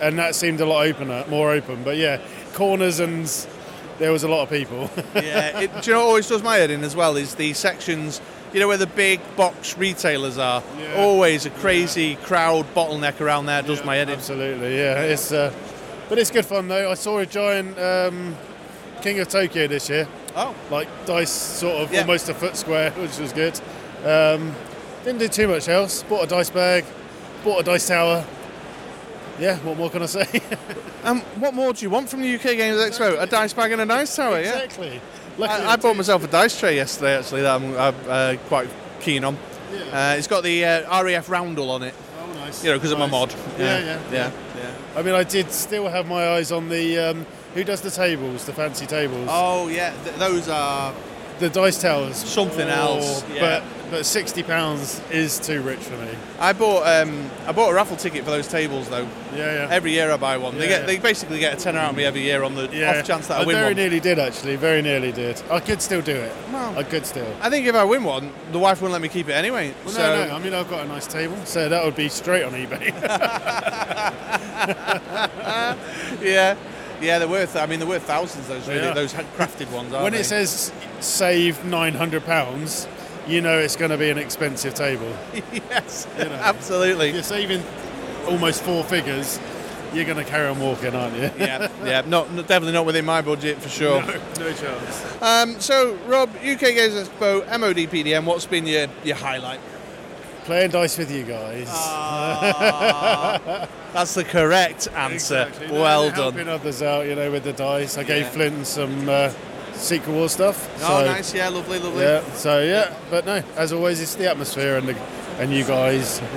and 0.00 0.16
that 0.20 0.34
seemed 0.36 0.60
a 0.60 0.66
lot 0.66 0.86
opener, 0.86 1.24
more 1.28 1.50
open. 1.50 1.82
But 1.82 1.96
yeah, 1.96 2.18
corners 2.54 3.00
and 3.00 3.26
there 3.98 4.12
was 4.12 4.22
a 4.22 4.28
lot 4.28 4.42
of 4.44 4.50
people. 4.50 4.88
yeah. 5.16 5.58
It, 5.60 5.82
do 5.82 5.90
you 5.90 5.92
know 5.96 6.00
what 6.04 6.06
always 6.08 6.28
does 6.28 6.42
my 6.44 6.56
head 6.56 6.70
in 6.70 6.84
as 6.84 6.94
well 6.94 7.16
is 7.16 7.34
the 7.34 7.52
sections, 7.54 8.20
you 8.52 8.60
know, 8.60 8.68
where 8.68 8.76
the 8.76 8.86
big 8.86 9.20
box 9.36 9.76
retailers 9.78 10.38
are. 10.38 10.62
Yeah. 10.78 10.94
Always 10.96 11.46
a 11.46 11.50
crazy 11.50 12.16
crowd 12.16 12.66
bottleneck 12.74 13.20
around 13.20 13.46
there 13.46 13.62
does 13.62 13.84
my 13.84 13.96
head 13.96 14.08
in. 14.08 14.16
Absolutely, 14.16 14.76
yeah. 14.76 15.00
It's 15.02 15.32
uh, 15.32 15.52
but 16.08 16.18
it's 16.18 16.30
good 16.30 16.46
fun 16.46 16.68
though. 16.68 16.90
I 16.90 16.94
saw 16.94 17.18
a 17.18 17.26
giant 17.26 17.78
um, 17.78 18.36
King 19.02 19.20
of 19.20 19.28
Tokyo 19.28 19.66
this 19.66 19.88
year, 19.88 20.08
Oh, 20.36 20.54
like 20.70 20.88
dice, 21.06 21.30
sort 21.30 21.76
of 21.76 21.92
Yeah. 21.92 22.00
almost 22.00 22.28
a 22.28 22.34
foot 22.34 22.56
square, 22.56 22.90
which 22.96 23.18
was 23.18 23.32
good. 23.32 23.58
Um, 24.04 24.54
didn't 25.04 25.18
do 25.20 25.28
too 25.28 25.48
much 25.48 25.68
else. 25.68 26.02
Bought 26.02 26.24
a 26.24 26.26
dice 26.26 26.50
bag, 26.50 26.84
bought 27.44 27.60
a 27.60 27.62
dice 27.62 27.86
tower. 27.88 28.24
Yeah, 29.38 29.56
what 29.58 29.78
more 29.78 29.88
can 29.88 30.02
I 30.02 30.06
say? 30.06 30.26
um, 31.04 31.20
what 31.38 31.54
more 31.54 31.72
do 31.72 31.82
you 31.82 31.88
want 31.90 32.10
from 32.10 32.20
the 32.20 32.34
UK 32.34 32.42
Games 32.42 32.76
Expo? 32.76 33.18
A 33.22 33.26
dice 33.26 33.54
bag 33.54 33.72
and 33.72 33.80
a 33.80 33.86
dice 33.86 34.14
tower, 34.14 34.40
yeah. 34.40 34.58
exactly. 34.58 35.00
I, 35.40 35.72
I 35.72 35.76
bought 35.76 35.96
myself 35.96 36.24
a 36.24 36.26
dice 36.26 36.58
tray 36.58 36.76
yesterday, 36.76 37.18
actually, 37.18 37.42
that 37.42 37.54
I'm, 37.60 37.76
I'm 37.76 37.94
uh, 38.08 38.36
quite 38.48 38.68
keen 39.00 39.24
on. 39.24 39.36
Yeah. 39.72 40.12
Uh, 40.12 40.16
it's 40.16 40.26
got 40.26 40.42
the 40.42 40.64
uh, 40.64 41.02
RAF 41.04 41.28
roundel 41.28 41.70
on 41.70 41.82
it, 41.82 41.94
Oh, 42.20 42.32
nice. 42.34 42.64
you 42.64 42.70
know, 42.70 42.76
because 42.76 42.92
of 42.92 42.98
my 42.98 43.06
Nice. 43.06 43.12
mod. 43.12 43.34
Yeah, 43.58 43.78
yeah, 43.78 44.00
yeah, 44.12 44.30
yeah. 44.56 44.70
I 44.96 45.02
mean, 45.02 45.14
I 45.14 45.22
did 45.24 45.50
still 45.52 45.88
have 45.88 46.08
my 46.08 46.30
eyes 46.30 46.50
on 46.52 46.68
the 46.68 46.98
um, 46.98 47.26
who 47.54 47.62
does 47.64 47.80
the 47.80 47.90
tables, 47.90 48.44
the 48.46 48.52
fancy 48.52 48.86
tables, 48.86 49.28
Oh 49.30 49.68
yeah, 49.68 49.92
th- 50.04 50.16
those 50.16 50.48
are 50.48 50.92
the 51.38 51.48
dice 51.48 51.80
towers. 51.80 52.16
something 52.16 52.68
else, 52.68 53.24
yeah. 53.32 53.40
But 53.40 53.79
but 53.90 54.06
sixty 54.06 54.42
pounds 54.42 55.00
is 55.10 55.38
too 55.38 55.62
rich 55.62 55.80
for 55.80 55.96
me. 55.96 56.08
I 56.38 56.52
bought 56.52 56.86
um, 56.86 57.30
I 57.46 57.52
bought 57.52 57.70
a 57.70 57.74
raffle 57.74 57.96
ticket 57.96 58.24
for 58.24 58.30
those 58.30 58.48
tables 58.48 58.88
though. 58.88 59.08
Yeah, 59.34 59.66
yeah. 59.66 59.68
Every 59.70 59.92
year 59.92 60.10
I 60.10 60.16
buy 60.16 60.36
one. 60.38 60.58
they 60.58 60.68
get 60.68 60.82
yeah. 60.82 60.86
they 60.86 60.98
basically 60.98 61.38
get 61.38 61.54
a 61.54 61.62
tenner 61.62 61.78
out 61.78 61.90
of 61.90 61.96
me 61.96 62.04
every 62.04 62.22
year 62.22 62.42
on 62.42 62.54
the 62.54 62.68
yeah. 62.72 62.98
off 62.98 63.06
chance 63.06 63.26
that 63.28 63.38
I, 63.38 63.42
I 63.42 63.46
win 63.46 63.56
very 63.56 63.66
one. 63.68 63.76
nearly 63.76 64.00
did 64.00 64.18
actually. 64.18 64.56
Very 64.56 64.82
nearly 64.82 65.12
did. 65.12 65.42
I 65.50 65.60
could 65.60 65.82
still 65.82 66.02
do 66.02 66.16
it. 66.16 66.32
Well- 66.52 66.78
I 66.78 66.82
could 66.82 67.04
still. 67.04 67.26
I 67.40 67.50
think 67.50 67.66
if 67.66 67.74
I 67.74 67.84
win 67.84 68.04
one, 68.04 68.32
the 68.52 68.58
wife 68.58 68.80
wouldn't 68.80 68.92
let 68.92 69.02
me 69.02 69.08
keep 69.08 69.28
it 69.28 69.32
anyway. 69.32 69.74
Well, 69.84 69.94
so 69.94 70.02
no, 70.02 70.28
no. 70.28 70.34
I 70.34 70.38
mean, 70.38 70.54
I've 70.54 70.70
got 70.70 70.84
a 70.84 70.88
nice 70.88 71.06
table, 71.06 71.36
so 71.44 71.68
that 71.68 71.84
would 71.84 71.96
be 71.96 72.08
straight 72.08 72.44
on 72.44 72.52
eBay. 72.52 72.90
yeah, 76.22 76.56
yeah, 77.00 77.18
they're 77.18 77.28
worth. 77.28 77.56
I 77.56 77.66
mean, 77.66 77.80
they're 77.80 77.88
worth 77.88 78.04
thousands. 78.04 78.48
Those 78.48 78.66
really, 78.68 78.80
Yeah. 78.80 78.94
those 78.94 79.12
crafted 79.12 79.70
ones. 79.72 79.92
Aren't 79.92 80.04
when 80.04 80.12
they? 80.12 80.20
it 80.20 80.24
says 80.24 80.72
save 81.00 81.64
nine 81.64 81.94
hundred 81.94 82.24
pounds, 82.24 82.86
you 83.26 83.40
know 83.40 83.58
it's 83.58 83.76
going 83.76 83.90
to 83.90 83.98
be 83.98 84.10
an 84.10 84.18
expensive 84.18 84.74
table. 84.74 85.12
yes, 85.52 86.06
You 86.18 86.24
know. 86.24 86.32
absolutely. 86.34 87.12
You're 87.12 87.22
saving 87.22 87.62
almost 88.26 88.62
four 88.62 88.84
figures, 88.84 89.38
you're 89.92 90.04
going 90.04 90.18
to 90.18 90.24
carry 90.24 90.48
on 90.48 90.60
walking, 90.60 90.94
aren't 90.94 91.14
you? 91.16 91.30
yeah, 91.38 91.68
yeah, 91.84 92.02
not 92.06 92.32
not- 92.32 92.46
definitely 92.46 92.72
not 92.72 92.86
within 92.86 93.04
my 93.04 93.22
budget 93.22 93.60
for 93.60 93.68
sure. 93.68 94.02
no 94.38 94.52
chance. 94.52 95.22
Um, 95.22 95.58
so, 95.60 95.94
Rob, 96.06 96.30
UK 96.36 96.60
Games 96.60 96.94
Expo, 96.94 97.44
MOD 97.58 97.76
PDM. 97.90 98.24
What's 98.24 98.46
been 98.46 98.66
your 98.66 98.86
your 99.04 99.16
highlight? 99.16 99.60
Playing 100.44 100.70
dice 100.70 100.96
with 100.98 101.10
you 101.12 101.22
guys. 101.24 101.68
That's 103.92 104.14
the 104.14 104.24
correct 104.24 104.88
answer. 104.94 105.46
Exactly. 105.48 105.70
Well 105.70 106.02
they're 106.04 106.10
done. 106.12 106.22
Helping 106.34 106.48
others 106.48 106.82
out, 106.82 107.06
you 107.06 107.14
know, 107.14 107.30
with 107.30 107.44
the 107.44 107.52
dice. 107.52 107.98
I 107.98 108.04
gave 108.04 108.22
Yeah. 108.24 108.30
Flint 108.30 108.66
some 108.66 109.08
uh, 109.08 109.32
Secret 109.80 110.12
War 110.12 110.28
stuff. 110.28 110.68
Oh, 110.82 111.00
so, 111.00 111.04
nice. 111.06 111.34
Yeah, 111.34 111.48
lovely, 111.48 111.78
lovely. 111.78 112.02
Yeah. 112.04 112.22
So 112.34 112.62
yeah, 112.62 112.94
but 113.10 113.26
no, 113.26 113.42
as 113.56 113.72
always, 113.72 114.00
it's 114.00 114.14
the 114.14 114.30
atmosphere 114.30 114.76
and 114.76 114.88
the 114.88 114.96
and 115.38 115.52
you 115.52 115.64
guys. 115.64 116.20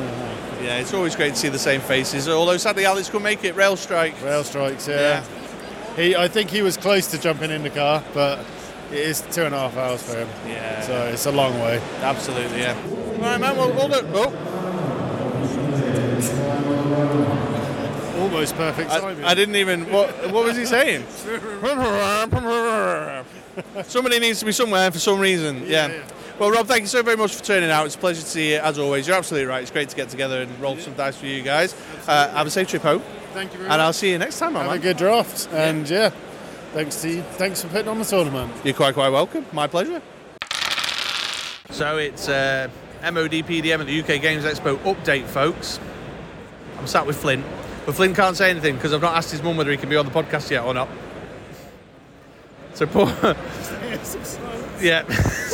Yeah, 0.63 0.77
it's 0.77 0.93
always 0.93 1.13
great 1.13 1.31
to 1.31 1.35
see 1.35 1.49
the 1.49 1.59
same 1.59 1.81
faces. 1.81 2.29
Although 2.29 2.55
sadly, 2.55 2.85
Alex 2.85 3.07
couldn't 3.07 3.23
make 3.23 3.43
it. 3.43 3.53
Rail 3.57 3.75
strike. 3.75 4.13
Rail 4.23 4.45
strikes. 4.45 4.87
Yeah. 4.87 5.21
He, 5.97 6.15
I 6.15 6.29
think 6.29 6.49
he 6.49 6.61
was 6.61 6.77
close 6.77 7.07
to 7.07 7.19
jumping 7.19 7.51
in 7.51 7.63
the 7.63 7.69
car, 7.69 8.01
but 8.13 8.39
it 8.89 8.99
is 8.99 9.19
two 9.31 9.43
and 9.43 9.53
a 9.53 9.59
half 9.59 9.75
hours 9.75 10.01
for 10.01 10.17
him. 10.17 10.29
Yeah. 10.47 10.81
So 10.83 10.93
it's 11.07 11.25
a 11.25 11.33
long 11.33 11.59
way. 11.59 11.81
Absolutely, 11.99 12.59
yeah. 12.59 12.81
All 12.81 13.17
right, 13.17 13.41
man. 13.41 13.57
Well, 13.57 13.73
hold 13.73 13.91
it. 13.91 14.05
Oh, 14.13 14.31
Almost 18.23 18.55
perfect 18.55 18.89
I, 18.89 18.99
timing. 19.01 19.25
I 19.25 19.33
didn't 19.33 19.55
even. 19.57 19.91
What, 19.91 20.09
what 20.31 20.45
was 20.45 20.55
he 20.55 20.65
saying? 20.65 21.05
Somebody 23.83 24.19
needs 24.19 24.39
to 24.39 24.45
be 24.45 24.51
somewhere 24.53 24.89
for 24.91 24.99
some 24.99 25.19
reason. 25.19 25.63
Yeah. 25.67 25.87
Yeah, 25.87 25.93
yeah. 25.93 26.07
Well, 26.39 26.49
Rob, 26.49 26.67
thank 26.67 26.81
you 26.81 26.87
so 26.87 27.03
very 27.03 27.17
much 27.17 27.35
for 27.35 27.43
turning 27.43 27.69
out. 27.69 27.85
It's 27.85 27.95
a 27.95 27.99
pleasure 27.99 28.21
to 28.21 28.27
see 28.27 28.53
you 28.53 28.59
as 28.59 28.79
always. 28.79 29.07
You're 29.07 29.17
absolutely 29.17 29.47
right. 29.47 29.61
It's 29.61 29.71
great 29.71 29.89
to 29.89 29.95
get 29.95 30.09
together 30.09 30.41
and 30.41 30.59
roll 30.59 30.77
some 30.77 30.93
dice 30.93 31.15
for 31.17 31.27
you 31.27 31.43
guys. 31.43 31.75
Uh, 32.07 32.29
have 32.31 32.47
a 32.47 32.49
safe 32.49 32.69
trip 32.69 32.81
home, 32.81 33.01
Thank 33.33 33.51
you 33.51 33.59
very 33.59 33.69
much. 33.69 33.73
and 33.73 33.79
much. 33.79 33.79
I'll 33.79 33.93
see 33.93 34.09
you 34.11 34.17
next 34.17 34.39
time, 34.39 34.53
my 34.53 34.63
Have 34.63 34.71
a 34.71 34.79
good 34.79 34.97
draft. 34.97 35.47
And 35.51 35.87
yeah, 35.87 36.09
thanks 36.73 37.01
to 37.03 37.09
you. 37.09 37.21
Thanks 37.33 37.61
for 37.61 37.67
putting 37.67 37.87
on 37.87 37.99
the 37.99 38.05
tournament. 38.05 38.51
You're 38.63 38.73
quite, 38.73 38.95
quite 38.95 39.09
welcome. 39.09 39.45
My 39.51 39.67
pleasure. 39.67 40.01
So 41.69 41.97
it's 41.97 42.27
uh, 42.29 42.69
MOD 43.03 43.31
PDM 43.45 43.79
at 43.81 43.85
the 43.85 43.99
UK 44.01 44.21
Games 44.21 44.43
Expo 44.43 44.77
update, 44.77 45.25
folks. 45.25 45.79
I'm 46.79 46.87
sat 46.87 47.05
with 47.05 47.17
Flint, 47.21 47.45
but 47.85 47.95
Flint 47.95 48.15
can't 48.15 48.37
say 48.37 48.49
anything 48.49 48.75
because 48.75 48.93
I've 48.93 49.01
not 49.01 49.15
asked 49.15 49.31
his 49.31 49.41
mum 49.43 49.57
whether 49.57 49.71
he 49.71 49.77
can 49.77 49.89
be 49.89 49.95
on 49.95 50.05
the 50.05 50.11
podcast 50.11 50.49
yet 50.49 50.63
or 50.63 50.73
not. 50.73 50.87
So 52.73 52.85
poor, 52.85 53.07
yeah. 54.81 55.07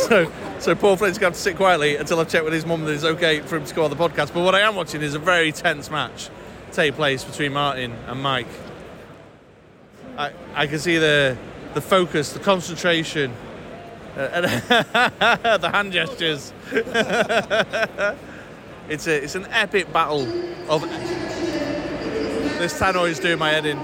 so 0.08 0.32
so 0.60 0.76
poor 0.76 0.96
Flint's 0.98 1.18
going 1.18 1.34
to 1.34 1.34
have 1.34 1.34
to 1.34 1.40
sit 1.40 1.56
quietly 1.56 1.96
until 1.96 2.20
I've 2.20 2.30
checked 2.30 2.46
with 2.46 2.54
his 2.54 2.66
mum 2.66 2.86
that 2.86 2.92
it's 2.94 3.04
okay 3.04 3.40
for 3.42 3.58
him 3.58 3.66
to 3.66 3.76
go 3.76 3.84
on 3.84 3.90
the 3.90 3.96
podcast. 3.96 4.34
But 4.34 4.44
what 4.44 4.56
I 4.56 4.62
am 4.62 4.76
watching 4.76 5.02
is 5.02 5.16
a 5.16 5.20
very 5.20 5.52
tense 5.52 5.90
match 5.90 6.30
take 6.72 6.96
place 6.96 7.24
between 7.24 7.54
Martin 7.54 7.94
and 8.08 8.22
Mike. 8.22 8.48
I 10.18 10.32
I 10.56 10.68
can 10.68 10.80
see 10.80 10.98
the 10.98 11.38
the 11.74 11.82
focus, 11.82 12.34
the 12.34 12.40
concentration, 12.40 13.34
uh, 14.16 14.30
and 14.34 14.46
the 15.62 15.70
hand 15.72 15.94
gestures. 15.94 16.54
it's 18.90 19.08
a 19.08 19.24
it's 19.24 19.36
an 19.36 19.46
epic 19.48 19.92
battle 19.92 20.28
of. 20.70 21.49
This 22.60 22.78
tannoy 22.78 23.12
is 23.12 23.20
doing 23.20 23.40
my 23.40 23.52
head 23.52 23.66
in. 23.66 23.80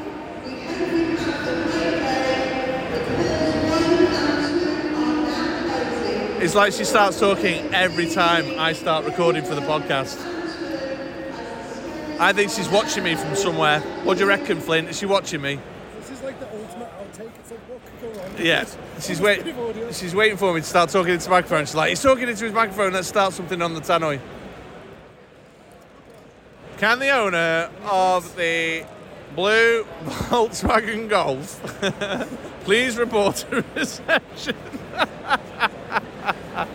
It's 6.44 6.56
like 6.56 6.74
she 6.74 6.84
starts 6.84 7.18
talking 7.18 7.74
every 7.74 8.10
time 8.10 8.60
I 8.60 8.74
start 8.74 9.06
recording 9.06 9.46
for 9.46 9.56
the 9.56 9.62
podcast. 9.62 10.20
I 12.20 12.34
think 12.34 12.52
she's 12.52 12.68
watching 12.68 13.06
me 13.06 13.16
from 13.16 13.34
somewhere. 13.38 13.80
What 14.04 14.18
do 14.18 14.26
you 14.26 14.30
reckon, 14.30 14.60
Flint? 14.60 14.90
Is 14.90 15.00
she 15.00 15.06
watching 15.06 15.42
me? 15.42 15.58
This 15.98 16.12
is 16.12 16.22
like 16.22 16.38
the 16.42 16.48
ultimate 16.52 16.90
outtake. 17.00 17.32
It's 17.40 17.52
like 17.52 17.60
what 17.70 17.80
could 17.86 18.14
go 18.14 18.20
wrong? 18.20 18.32
Yeah, 18.38 18.66
she's 19.00 19.22
Bit 19.22 19.48
of 19.48 19.76
wait, 19.78 19.96
she's 19.96 20.14
waiting 20.14 20.38
for 20.38 20.54
me 20.54 20.60
to 20.60 20.68
start 20.68 20.90
talking 20.90 21.14
into 21.14 21.24
the 21.24 21.32
microphone. 21.32 21.66
She's 21.66 21.76
like, 21.76 21.92
he's 21.92 22.04
talking 22.04 22.28
into 22.28 22.44
his 22.44 22.54
microphone. 22.54 22.92
Let's 22.92 23.08
start 23.08 23.32
something 23.32 23.62
on 23.62 23.74
the 23.74 23.80
tannoy. 23.80 24.20
Can 26.78 27.00
the 27.00 27.10
owner 27.10 27.70
of 27.86 28.36
the 28.36 28.86
blue 29.34 29.84
Volkswagen 30.04 31.10
Golf 31.10 31.62
please 32.66 32.98
report 32.98 33.46
a 33.52 33.64
reception? 33.76 34.58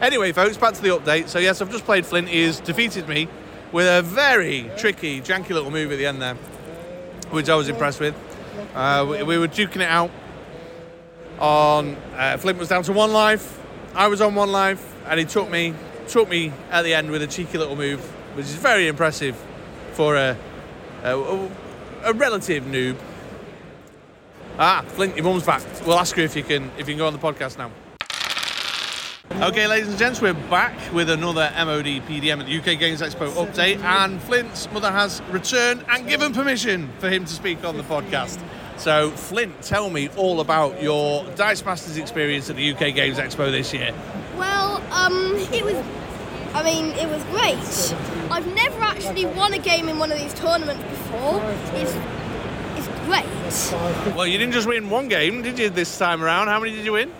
anyway, 0.00 0.32
folks, 0.32 0.56
back 0.56 0.74
to 0.74 0.82
the 0.82 0.88
update. 0.88 1.28
So 1.28 1.38
yes, 1.38 1.60
I've 1.60 1.70
just 1.70 1.84
played 1.84 2.04
Flint. 2.04 2.28
He 2.28 2.42
has 2.42 2.58
defeated 2.58 3.08
me 3.08 3.28
with 3.70 3.86
a 3.86 4.02
very 4.02 4.68
tricky, 4.76 5.20
janky 5.20 5.50
little 5.50 5.70
move 5.70 5.92
at 5.92 5.98
the 5.98 6.06
end 6.06 6.20
there, 6.20 6.34
which 7.30 7.48
I 7.48 7.54
was 7.54 7.68
impressed 7.68 8.00
with. 8.00 8.16
Uh, 8.74 9.06
we, 9.08 9.22
we 9.22 9.38
were 9.38 9.48
duking 9.48 9.76
it 9.76 9.88
out. 9.88 10.10
on 11.38 11.94
uh, 12.16 12.36
Flint 12.38 12.58
was 12.58 12.68
down 12.68 12.82
to 12.84 12.92
one 12.92 13.12
life. 13.12 13.60
I 13.94 14.08
was 14.08 14.20
on 14.20 14.34
one 14.34 14.50
life, 14.50 14.94
and 15.06 15.20
he 15.20 15.24
took 15.24 15.50
me 15.50 15.74
took 16.08 16.28
me 16.28 16.52
at 16.70 16.82
the 16.82 16.94
end 16.94 17.10
with 17.10 17.22
a 17.22 17.26
cheeky 17.26 17.58
little 17.58 17.76
move, 17.76 18.00
which 18.36 18.46
is 18.46 18.54
very 18.54 18.86
impressive 18.86 19.36
for 19.92 20.16
a 20.16 20.36
a, 21.02 21.48
a 22.04 22.12
relative 22.12 22.64
noob. 22.64 22.96
Ah, 24.58 24.84
Flint, 24.88 25.16
your 25.16 25.24
mum's 25.24 25.44
back. 25.44 25.62
We'll 25.86 25.98
ask 25.98 26.16
her 26.16 26.22
if 26.22 26.36
you 26.36 26.42
can 26.42 26.70
if 26.78 26.80
you 26.88 26.94
can 26.94 26.98
go 26.98 27.06
on 27.06 27.12
the 27.12 27.18
podcast 27.18 27.58
now. 27.58 27.70
Okay, 29.42 29.66
ladies 29.66 29.88
and 29.88 29.98
gents, 29.98 30.22
we're 30.22 30.32
back 30.32 30.74
with 30.94 31.10
another 31.10 31.50
MOD 31.56 31.84
PDM 32.06 32.40
at 32.40 32.46
the 32.46 32.58
UK 32.58 32.78
Games 32.78 33.02
Expo 33.02 33.28
update, 33.32 33.82
and 33.82 34.22
Flint's 34.22 34.70
mother 34.72 34.90
has 34.90 35.20
returned 35.30 35.84
and 35.90 36.08
given 36.08 36.32
permission 36.32 36.88
for 37.00 37.10
him 37.10 37.24
to 37.24 37.32
speak 37.32 37.62
on 37.64 37.76
the 37.76 37.82
podcast. 37.82 38.40
So, 38.78 39.10
Flint, 39.10 39.60
tell 39.62 39.90
me 39.90 40.08
all 40.16 40.40
about 40.40 40.82
your 40.82 41.24
Dice 41.34 41.64
Masters 41.64 41.98
experience 41.98 42.48
at 42.48 42.56
the 42.56 42.72
UK 42.72 42.94
Games 42.94 43.18
Expo 43.18 43.50
this 43.50 43.74
year. 43.74 43.92
Well, 44.36 44.82
um, 44.92 45.34
it 45.52 45.64
was. 45.64 46.05
I 46.56 46.62
mean, 46.62 46.86
it 46.92 47.06
was 47.06 47.22
great. 47.24 47.94
I've 48.30 48.46
never 48.54 48.80
actually 48.80 49.26
won 49.26 49.52
a 49.52 49.58
game 49.58 49.90
in 49.90 49.98
one 49.98 50.10
of 50.10 50.18
these 50.18 50.32
tournaments 50.32 50.82
before. 50.84 51.42
It's 51.74 51.94
it's 52.76 52.88
great. 53.04 54.16
Well, 54.16 54.26
you 54.26 54.38
didn't 54.38 54.54
just 54.54 54.66
win 54.66 54.88
one 54.88 55.08
game, 55.08 55.42
did 55.42 55.58
you, 55.58 55.68
this 55.68 55.98
time 55.98 56.22
around? 56.22 56.48
How 56.48 56.58
many 56.58 56.74
did 56.74 56.86
you 56.86 56.94
win? 56.94 57.12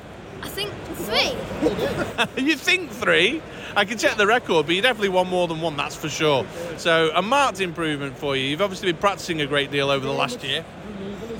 I 0.42 0.48
think 0.48 0.72
three. 0.94 2.42
you 2.42 2.56
think 2.56 2.90
three? 2.90 3.42
I 3.76 3.84
can 3.84 3.98
check 3.98 4.16
the 4.16 4.26
record, 4.26 4.64
but 4.64 4.74
you 4.74 4.80
definitely 4.80 5.10
won 5.10 5.28
more 5.28 5.46
than 5.48 5.60
one, 5.60 5.76
that's 5.76 5.94
for 5.94 6.08
sure. 6.08 6.46
So, 6.78 7.10
a 7.14 7.20
marked 7.20 7.60
improvement 7.60 8.16
for 8.16 8.36
you. 8.36 8.44
You've 8.44 8.62
obviously 8.62 8.90
been 8.90 9.00
practicing 9.00 9.42
a 9.42 9.46
great 9.46 9.70
deal 9.70 9.90
over 9.90 10.06
the 10.06 10.12
last 10.12 10.42
year. 10.42 10.64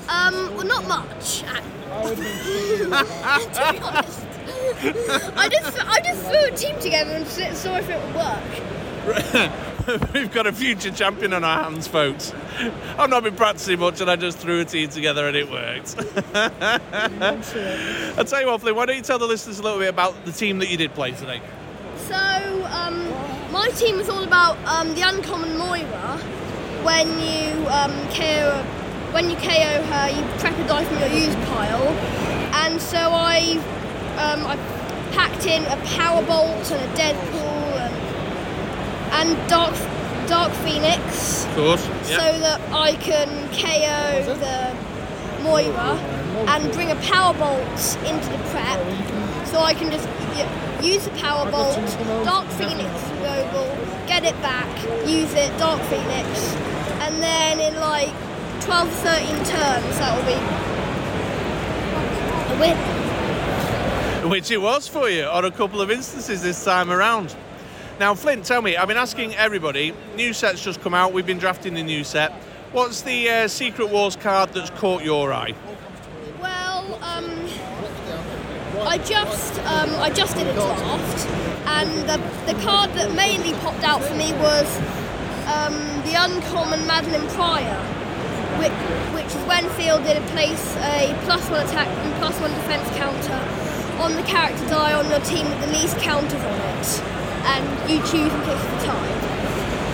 Um, 0.07 0.55
well, 0.55 0.67
not 0.67 0.87
much. 0.87 1.41
to 2.03 3.73
be 3.73 3.79
honest. 3.79 4.26
I 5.35 5.49
just 5.49 5.85
I 5.85 5.99
just 6.01 6.21
threw 6.21 6.45
a 6.45 6.51
team 6.51 6.79
together 6.79 7.11
and 7.11 7.25
saw 7.27 7.77
if 7.77 7.89
it 7.89 7.99
would 8.05 8.15
work. 8.15 8.77
We've 10.13 10.31
got 10.31 10.47
a 10.47 10.51
future 10.53 10.91
champion 10.91 11.33
on 11.33 11.43
our 11.43 11.63
hands, 11.63 11.87
folks. 11.87 12.33
I've 12.99 13.09
not 13.09 13.23
been 13.23 13.35
practicing 13.35 13.79
much, 13.79 14.01
and 14.01 14.11
I 14.11 14.17
just 14.17 14.37
threw 14.37 14.59
a 14.59 14.65
team 14.65 14.89
together, 14.89 15.27
and 15.27 15.37
it 15.37 15.49
worked. 15.49 15.95
I'll 18.17 18.25
tell 18.25 18.41
you 18.41 18.47
what, 18.47 18.59
Flint, 18.61 18.75
why 18.75 18.85
don't 18.85 18.97
you 18.97 19.01
tell 19.01 19.17
the 19.17 19.25
listeners 19.25 19.59
a 19.59 19.63
little 19.63 19.79
bit 19.79 19.89
about 19.89 20.25
the 20.25 20.31
team 20.31 20.59
that 20.59 20.69
you 20.69 20.75
did 20.75 20.93
play 20.93 21.11
today? 21.11 21.41
So, 22.07 22.15
um, 22.15 23.09
my 23.51 23.69
team 23.75 23.95
was 23.95 24.09
all 24.09 24.23
about 24.23 24.57
um, 24.65 24.93
the 24.93 25.01
uncommon 25.01 25.57
Moira. 25.57 26.17
When 26.83 27.07
you 27.19 27.65
um, 27.67 27.91
KO, 28.09 28.61
when 29.11 29.29
you 29.29 29.37
KO 29.37 29.83
her, 29.83 30.09
you 30.09 30.21
prep 30.39 30.57
a 30.57 30.67
die 30.67 30.83
from 30.83 30.99
your 30.99 31.09
use 31.09 31.35
pile, 31.47 31.87
and 32.63 32.81
so 32.81 32.97
I, 32.97 33.57
um, 34.17 34.45
I 34.45 34.55
packed 35.11 35.45
in 35.45 35.63
a 35.65 35.77
power 35.97 36.21
bolt 36.25 36.71
and 36.71 36.81
a 36.81 36.93
Deadpool 36.97 37.77
and, 37.85 37.95
and 39.29 39.49
Dark 39.49 39.73
Dark 40.27 40.51
Phoenix, 40.65 41.45
Of 41.45 41.55
course. 41.55 41.83
so 42.07 42.17
that 42.17 42.59
I 42.73 42.95
can 42.95 43.29
KO 43.55 44.33
the 44.35 45.41
Moira 45.41 45.95
and 46.49 46.71
bring 46.73 46.91
a 46.91 46.95
power 46.97 47.33
bolt 47.33 47.97
into 48.05 48.29
the 48.29 48.37
prep, 48.51 48.79
so 49.47 49.59
I 49.59 49.73
can 49.73 49.89
just 49.89 50.07
use 50.83 51.05
the 51.05 51.11
power 51.11 51.49
bolt, 51.49 51.75
Dark 52.25 52.45
Phoenix 52.59 52.91
global, 53.19 53.65
get 54.05 54.23
it 54.25 54.39
back, 54.41 54.67
use 55.07 55.33
it, 55.33 55.57
Dark 55.57 55.81
Phoenix, 55.83 56.27
and 57.07 57.23
then 57.23 57.59
in 57.61 57.79
like 57.79 58.11
12, 58.61 58.89
13 58.89 59.35
turns, 59.45 59.97
that 59.97 60.11
will 60.17 60.25
be 60.27 60.37
a 62.53 62.59
win. 62.59 63.06
Which 64.37 64.51
it 64.51 64.57
was 64.57 64.89
for 64.89 65.09
you 65.09 65.23
on 65.23 65.45
a 65.45 65.51
couple 65.51 65.79
of 65.79 65.89
instances 65.89 66.41
this 66.41 66.61
time 66.61 66.91
around. 66.91 67.33
Now, 67.97 68.13
Flint, 68.13 68.43
tell 68.43 68.61
me, 68.61 68.75
I've 68.75 68.89
been 68.89 68.97
asking 68.97 69.33
everybody, 69.35 69.93
new 70.17 70.33
set's 70.33 70.61
just 70.61 70.81
come 70.81 70.93
out, 70.93 71.13
we've 71.13 71.25
been 71.25 71.37
drafting 71.37 71.75
the 71.75 71.83
new 71.83 72.03
set. 72.03 72.33
What's 72.73 73.03
the 73.03 73.29
uh, 73.29 73.47
Secret 73.47 73.89
Wars 73.89 74.17
card 74.17 74.53
that's 74.53 74.69
caught 74.71 75.01
your 75.01 75.31
eye? 75.31 75.53
Well, 76.41 76.95
um, 76.95 77.47
I 78.85 78.97
just 78.97 79.59
um, 79.59 79.95
I 79.95 80.09
just 80.09 80.35
did 80.35 80.47
a 80.47 80.53
draft, 80.53 81.27
and 81.65 81.89
the, 82.09 82.51
the 82.51 82.59
card 82.61 82.91
that 82.95 83.15
mainly 83.15 83.53
popped 83.59 83.85
out 83.85 84.03
for 84.03 84.13
me 84.15 84.33
was 84.33 84.77
um, 85.47 85.73
the 86.03 86.15
uncommon 86.15 86.81
Madelyne 86.81 87.29
Pryor, 87.29 87.79
which, 88.59 88.73
which 89.15 89.33
is 89.33 89.47
when 89.47 89.69
fielded, 89.77 90.17
it 90.17 90.27
place 90.31 90.75
a 90.77 91.17
plus 91.23 91.49
one 91.49 91.65
attack 91.65 91.87
and 91.87 92.13
plus 92.15 92.37
one 92.41 92.51
defense 92.51 92.89
counter 92.97 93.76
on 93.99 94.15
the 94.15 94.23
character 94.23 94.67
die 94.69 94.93
on 94.93 95.09
your 95.09 95.19
team 95.21 95.47
with 95.49 95.59
the 95.61 95.71
least 95.73 95.97
counters 95.97 96.33
on 96.33 96.59
it, 96.77 97.01
and 97.53 97.89
you 97.89 97.99
choose 97.99 98.31
in 98.31 98.41
case 98.41 98.63
of 98.63 98.83
time. 98.83 99.15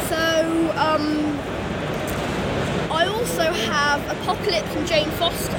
So. 0.08 0.74
Um, 0.78 1.40
I 2.94 3.08
also 3.08 3.42
have 3.42 4.02
Apocalypse 4.22 4.76
and 4.76 4.88
Jane 4.88 5.10
Foster, 5.12 5.58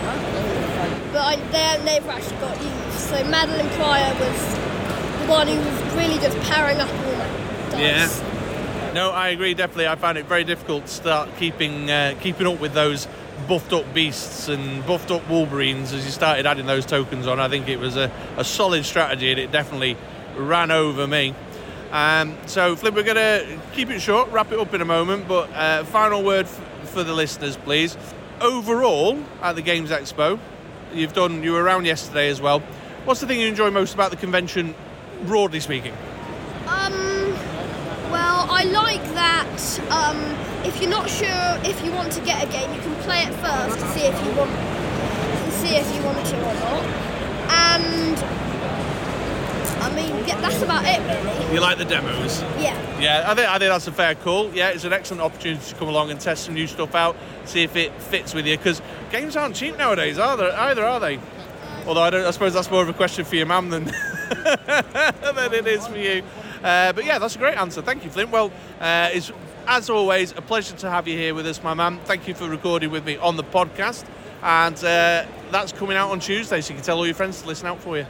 but 1.12 1.20
I, 1.20 1.36
they 1.51 1.84
never 1.84 2.11
actually 2.11 2.36
got 2.36 2.57
used. 2.62 2.99
So 3.01 3.16
Madelyne 3.24 3.68
Pryor 3.74 4.14
was 4.20 4.55
the 5.20 5.26
one 5.26 5.49
who 5.49 5.57
was 5.57 5.95
really 5.97 6.18
just 6.20 6.38
powering 6.49 6.78
up 6.78 6.88
all 6.88 7.12
my 7.16 7.28
dice. 7.70 8.22
No, 8.95 9.11
I 9.11 9.30
agree. 9.30 9.53
Definitely, 9.55 9.88
I 9.88 9.97
found 9.97 10.16
it 10.16 10.26
very 10.26 10.45
difficult 10.45 10.86
to 10.86 10.92
start 10.92 11.28
keeping 11.36 11.90
uh, 11.90 12.14
keeping 12.20 12.47
up 12.47 12.61
with 12.61 12.72
those 12.72 13.09
buffed 13.47 13.72
up 13.72 13.92
beasts 13.95 14.49
and 14.49 14.84
buffed 14.86 15.11
up 15.11 15.28
Wolverines 15.28 15.92
as 15.92 16.05
you 16.05 16.11
started 16.11 16.47
adding 16.47 16.66
those 16.66 16.86
tokens 16.86 17.26
on. 17.26 17.40
I 17.40 17.49
think 17.49 17.68
it 17.68 17.78
was 17.78 17.97
a, 17.97 18.11
a 18.36 18.45
solid 18.45 18.84
strategy, 18.84 19.30
and 19.30 19.40
it 19.40 19.53
definitely 19.53 19.97
ran 20.36 20.70
over 20.70 21.07
me. 21.07 21.34
Um, 21.92 22.36
so, 22.47 22.74
Flip, 22.74 22.95
we're 22.95 23.05
going 23.05 23.16
to 23.16 23.61
keep 23.72 23.90
it 23.90 24.01
short, 24.01 24.30
wrap 24.30 24.51
it 24.51 24.59
up 24.59 24.74
in 24.74 24.80
a 24.80 24.84
moment. 24.84 25.28
But 25.28 25.51
uh, 25.53 25.84
final 25.84 26.22
word 26.22 26.47
f- 26.47 26.90
for 26.90 27.05
the 27.05 27.14
listeners, 27.14 27.57
please. 27.57 27.97
Overall, 28.40 29.22
at 29.42 29.55
the 29.55 29.62
Games 29.62 29.90
Expo, 29.90 30.38
you've 30.92 31.12
done. 31.12 31.42
You 31.42 31.53
were 31.53 31.62
around 31.62 31.84
yesterday 31.84 32.28
as 32.28 32.40
well. 32.40 32.61
What's 33.05 33.20
the 33.20 33.26
thing 33.26 33.38
you 33.38 33.47
enjoy 33.47 33.70
most 33.70 33.95
about 33.95 34.11
the 34.11 34.16
convention, 34.16 34.74
broadly 35.26 35.61
speaking? 35.61 35.95
Um, 36.66 37.14
well, 38.35 38.47
I 38.51 38.64
like 38.64 39.05
that. 39.14 39.80
Um, 39.91 40.18
if 40.66 40.80
you're 40.80 40.91
not 40.91 41.09
sure 41.09 41.59
if 41.62 41.85
you 41.85 41.93
want 41.93 42.12
to 42.12 42.20
get 42.22 42.43
a 42.43 42.51
game, 42.51 42.72
you 42.74 42.80
can 42.80 42.95
play 43.03 43.22
it 43.22 43.32
first 43.35 43.78
to 43.78 43.89
see 43.93 44.01
if 44.01 44.24
you 44.24 44.32
want 44.32 44.51
to 44.51 45.51
see 45.53 45.76
if 45.76 45.95
you 45.95 46.03
want 46.03 46.26
to 46.26 46.37
or 46.39 46.55
not. 46.55 46.85
And 47.51 48.18
I 49.82 49.95
mean, 49.95 50.26
yeah, 50.26 50.41
that's 50.41 50.62
about 50.62 50.85
it, 50.85 50.99
really. 51.01 51.55
You 51.55 51.61
like 51.61 51.78
the 51.78 51.85
demos? 51.85 52.43
Yeah. 52.59 52.74
Yeah, 53.01 53.24
I 53.30 53.35
think 53.35 53.49
I 53.49 53.59
think 53.59 53.70
that's 53.70 53.87
a 53.87 53.93
fair 53.93 54.14
call. 54.16 54.53
Yeah, 54.53 54.70
it's 54.70 54.85
an 54.85 54.93
excellent 54.93 55.22
opportunity 55.22 55.64
to 55.64 55.74
come 55.76 55.89
along 55.89 56.11
and 56.11 56.18
test 56.18 56.45
some 56.45 56.55
new 56.55 56.66
stuff 56.66 56.95
out, 56.95 57.16
see 57.45 57.62
if 57.62 57.76
it 57.76 57.93
fits 58.03 58.35
with 58.35 58.47
you. 58.47 58.57
Because 58.57 58.82
games 59.12 59.37
aren't 59.37 59.55
cheap 59.55 59.76
nowadays, 59.78 60.18
are 60.18 60.37
they? 60.37 60.51
Either 60.51 60.85
are 60.85 60.99
they? 60.99 61.20
Although 61.87 62.03
I, 62.03 62.11
don't, 62.11 62.24
I 62.24 62.30
suppose 62.30 62.55
that's 62.55 62.70
more 62.70 62.82
of 62.82 62.89
a 62.89 62.95
question 62.95 63.24
for 63.26 63.37
your 63.37 63.47
mum 63.47 63.68
than 63.68 63.85
than 65.45 65.53
it 65.53 65.66
is 65.66 65.87
for 65.87 65.99
you. 65.99 66.22
Uh, 66.65 66.95
but 66.95 67.05
yeah, 67.05 67.19
that's 67.19 67.37
a 67.37 67.39
great 67.39 67.59
answer. 67.59 67.83
Thank 67.83 68.05
you, 68.05 68.11
Flint. 68.11 68.31
Well, 68.31 68.51
uh, 68.81 69.11
it's 69.12 69.31
as 69.67 69.91
always 69.91 70.33
a 70.33 70.41
pleasure 70.41 70.75
to 70.77 70.91
have 70.91 71.07
you 71.07 71.17
here 71.17 71.35
with 71.35 71.47
us, 71.47 71.62
my 71.62 71.75
man. 71.75 72.01
Thank 72.07 72.27
you 72.27 72.35
for 72.35 72.49
recording 72.49 72.91
with 72.91 73.05
me 73.05 73.19
on 73.19 73.37
the 73.37 73.45
podcast, 73.45 74.05
and 74.43 74.75
uh, 74.79 75.27
that's 75.51 75.73
coming 75.73 75.97
out 75.99 76.11
on 76.11 76.21
Tuesday, 76.21 76.62
so 76.62 76.71
you 76.71 76.77
can 76.77 76.85
tell 76.85 76.97
all 76.97 77.05
your 77.07 77.15
friends 77.15 77.43
to 77.43 77.49
listen 77.49 77.67
out 77.67 77.81
for 77.81 77.99
you. 77.99 78.07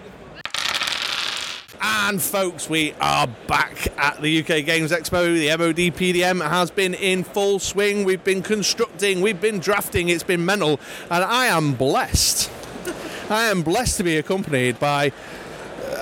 And 1.82 2.22
folks, 2.22 2.70
we 2.70 2.92
are 3.00 3.26
back 3.26 3.88
at 3.98 4.22
the 4.22 4.40
UK 4.40 4.64
Games 4.64 4.92
Expo. 4.92 5.34
The 5.36 5.56
MOD 5.56 5.92
PDM 5.96 6.48
has 6.48 6.70
been 6.70 6.94
in 6.94 7.24
full 7.24 7.58
swing. 7.58 8.04
We've 8.04 8.22
been 8.22 8.42
constructing, 8.42 9.20
we've 9.20 9.40
been 9.40 9.58
drafting, 9.58 10.10
it's 10.10 10.22
been 10.22 10.44
mental, 10.44 10.78
and 11.10 11.24
I 11.24 11.46
am 11.46 11.74
blessed. 11.74 12.52
I 13.30 13.44
am 13.44 13.62
blessed 13.62 13.96
to 13.96 14.04
be 14.04 14.16
accompanied 14.16 14.78
by 14.78 15.12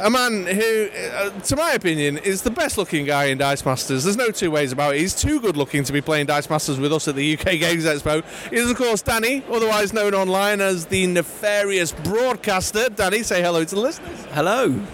a 0.02 0.10
man 0.10 0.46
who, 0.46 0.88
uh, 1.14 1.30
to 1.30 1.56
my 1.56 1.72
opinion, 1.72 2.18
is 2.18 2.42
the 2.42 2.50
best 2.50 2.76
looking 2.76 3.06
guy 3.06 3.26
in 3.26 3.38
Dice 3.38 3.64
Masters. 3.64 4.04
There's 4.04 4.16
no 4.16 4.30
two 4.30 4.50
ways 4.50 4.72
about 4.72 4.94
it. 4.94 5.00
He's 5.00 5.14
too 5.14 5.40
good 5.40 5.56
looking 5.56 5.84
to 5.84 5.92
be 5.92 6.00
playing 6.00 6.26
Dice 6.26 6.50
Masters 6.50 6.80
with 6.80 6.92
us 6.92 7.06
at 7.06 7.14
the 7.14 7.38
UK 7.38 7.58
Games 7.58 7.84
Expo. 7.84 8.24
He 8.50 8.56
is, 8.56 8.70
of 8.70 8.76
course, 8.76 9.00
Danny, 9.00 9.44
otherwise 9.50 9.92
known 9.92 10.12
online 10.14 10.60
as 10.60 10.86
the 10.86 11.06
nefarious 11.06 11.92
broadcaster. 11.92 12.88
Danny, 12.88 13.22
say 13.22 13.42
hello 13.42 13.64
to 13.64 13.74
the 13.74 13.80
listeners. 13.80 14.24
Hello. 14.32 14.80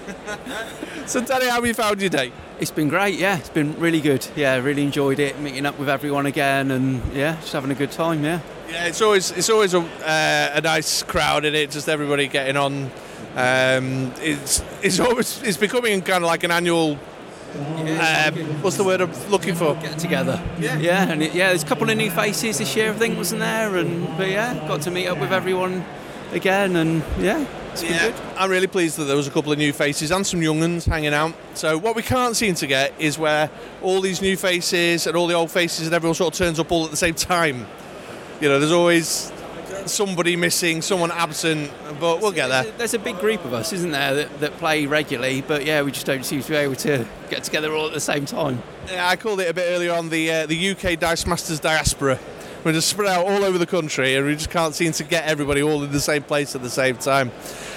So, 1.09 1.23
Danny, 1.23 1.47
how 1.47 1.53
have 1.53 1.67
you 1.67 1.73
found 1.73 2.03
your 2.03 2.11
day? 2.11 2.31
It's 2.61 2.71
been 2.71 2.91
great, 2.91 3.19
yeah. 3.19 3.39
It's 3.39 3.49
been 3.49 3.81
really 3.81 4.03
good. 4.03 4.27
Yeah, 4.37 4.57
really 4.57 4.83
enjoyed 4.83 5.19
it, 5.21 5.41
meeting 5.41 5.65
up 5.65 5.79
with 5.79 5.89
everyone 5.89 6.27
again, 6.27 6.71
and 6.71 7.01
yeah, 7.15 7.37
just 7.37 7.55
having 7.55 7.71
a 7.71 7.75
good 7.75 7.91
time, 7.91 8.23
yeah. 8.23 8.41
Yeah, 8.69 8.85
it's 8.89 9.01
always 9.01 9.31
it's 9.31 9.49
always 9.49 9.73
a, 9.73 9.79
uh, 9.81 10.51
a 10.53 10.61
nice 10.61 11.03
crowd 11.03 11.47
in 11.47 11.55
it. 11.55 11.71
Just 11.71 11.89
everybody 11.89 12.29
getting 12.29 12.59
on. 12.59 12.91
Um, 13.37 14.12
it's 14.20 14.62
it's 14.83 14.99
always 15.01 15.43
it's 15.43 15.57
becoming 15.57 16.03
kind 16.03 16.24
of 16.24 16.29
like 16.29 16.45
an 16.45 16.51
annual. 16.51 16.99
Um, 17.55 18.35
what's 18.62 18.76
the 18.76 18.85
word 18.85 19.01
I'm 19.01 19.31
looking 19.31 19.55
for? 19.55 19.74
Get 19.76 19.99
together. 19.99 20.43
Yeah. 20.59 20.79
Yeah, 20.79 21.11
and 21.11 21.22
it, 21.22 21.35
yeah, 21.35 21.49
there's 21.49 21.62
a 21.62 21.66
couple 21.66 21.89
of 21.89 21.97
new 21.97 22.11
faces 22.11 22.59
this 22.59 22.76
year, 22.76 22.91
I 22.91 22.95
think, 22.95 23.16
wasn't 23.16 23.41
there? 23.41 23.76
And 23.76 24.07
but 24.18 24.29
yeah, 24.29 24.55
got 24.68 24.83
to 24.83 24.91
meet 24.91 25.07
up 25.07 25.18
with 25.18 25.33
everyone 25.33 25.85
again, 26.33 26.76
and 26.76 27.03
yeah, 27.18 27.47
it's 27.72 27.83
been 27.83 27.99
good. 27.99 28.14
I'm 28.37 28.51
really 28.51 28.66
pleased 28.66 28.99
that 28.99 29.05
there 29.05 29.16
was 29.16 29.26
a 29.26 29.31
couple 29.31 29.53
of 29.53 29.59
new 29.59 29.72
faces 29.72 30.11
and 30.11 30.26
some 30.26 30.43
young 30.43 30.62
uns 30.62 30.85
hanging 30.85 31.14
out. 31.14 31.33
So 31.55 31.79
what 31.79 31.97
we 31.97 32.03
can't 32.03 32.37
seem 32.37 32.55
to 32.57 32.66
get 32.66 32.93
is 32.99 33.18
where 33.18 33.51
all 33.83 34.01
these 34.01 34.20
new 34.20 34.37
faces 34.37 35.07
and 35.07 35.16
all 35.16 35.26
the 35.26 35.35
old 35.35 35.51
faces 35.51 35.87
and 35.87 35.95
everyone 35.95 36.14
sort 36.14 36.35
of 36.35 36.39
turns 36.39 36.59
up 36.59 36.70
all 36.70 36.85
at 36.85 36.91
the 36.91 36.97
same 36.97 37.14
time. 37.14 37.66
You 38.41 38.49
know, 38.49 38.59
there's 38.59 38.72
always 38.72 39.33
somebody 39.87 40.37
missing, 40.37 40.83
someone 40.83 41.11
absent, 41.11 41.70
but 42.01 42.20
we'll 42.20 42.33
get 42.33 42.49
there. 42.49 42.64
There's 42.79 42.95
a 42.95 42.99
big 42.99 43.18
group 43.18 43.45
of 43.45 43.53
us, 43.53 43.72
isn't 43.72 43.91
there, 43.91 44.14
that, 44.14 44.41
that 44.41 44.53
play 44.59 44.87
regularly, 44.87 45.43
but 45.43 45.64
yeah, 45.64 45.83
we 45.83 45.93
just 45.93 46.07
don't 46.07 46.24
seem 46.24 46.43
to 46.43 46.49
be 46.49 46.57
able 46.57 46.76
to 46.76 47.07
get 47.31 47.45
together 47.45 47.72
all 47.72 47.87
at 47.87 47.93
the 47.93 48.01
same 48.01 48.26
time. 48.26 48.62
Yeah, 48.91 49.09
I 49.09 49.16
called 49.16 49.41
it 49.41 49.49
a 49.49 49.55
bit 49.55 49.66
earlier 49.68 49.93
on 49.93 50.09
the 50.09 50.31
uh, 50.31 50.47
the 50.47 50.70
UK 50.70 50.99
Dice 50.99 51.26
Masters 51.26 51.61
diaspora. 51.61 52.18
We're 52.64 52.72
just 52.72 52.89
spread 52.89 53.09
out 53.09 53.24
all 53.24 53.45
over 53.45 53.57
the 53.57 53.66
country, 53.66 54.16
and 54.16 54.26
we 54.26 54.35
just 54.35 54.51
can't 54.51 54.74
seem 54.74 54.93
to 54.93 55.05
get 55.05 55.24
everybody 55.24 55.62
all 55.62 55.83
in 55.85 55.93
the 55.93 56.01
same 56.01 56.22
place 56.22 56.57
at 56.57 56.62
the 56.62 56.70
same 56.70 56.97
time. 56.97 57.31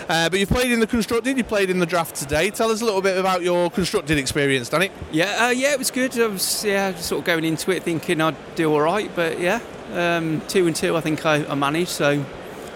Uh, 0.10 0.28
but 0.30 0.40
you 0.40 0.48
played 0.48 0.72
in 0.72 0.80
the 0.80 0.88
constructed, 0.88 1.38
you 1.38 1.44
played 1.44 1.70
in 1.70 1.80
the 1.80 1.86
draft 1.86 2.16
today. 2.16 2.50
Tell 2.50 2.72
us 2.72 2.82
a 2.82 2.86
little 2.86 3.02
bit 3.02 3.18
about 3.18 3.44
your 3.44 3.70
constructed 3.70 4.18
experience, 4.18 4.70
Danny. 4.70 4.90
Yeah, 5.12 5.46
uh, 5.46 5.50
yeah, 5.50 5.74
it 5.74 5.80
was 5.80 5.92
good. 5.92 6.20
I 6.20 6.28
was 6.28 6.66
yeah, 6.66 6.96
sort 6.96 7.20
of 7.20 7.26
going 7.26 7.46
into 7.46 7.72
it 7.72 7.84
thinking 7.84 8.20
I'd 8.22 8.36
do 8.56 8.74
all 8.74 8.82
right, 8.82 9.10
but 9.16 9.40
yeah, 9.40 9.62
um, 9.94 10.42
two 10.48 10.68
and 10.68 10.76
two, 10.76 10.96
I 10.98 11.02
think 11.02 11.26
I, 11.26 11.46
I 11.46 11.56
managed, 11.56 11.90
so 11.90 12.24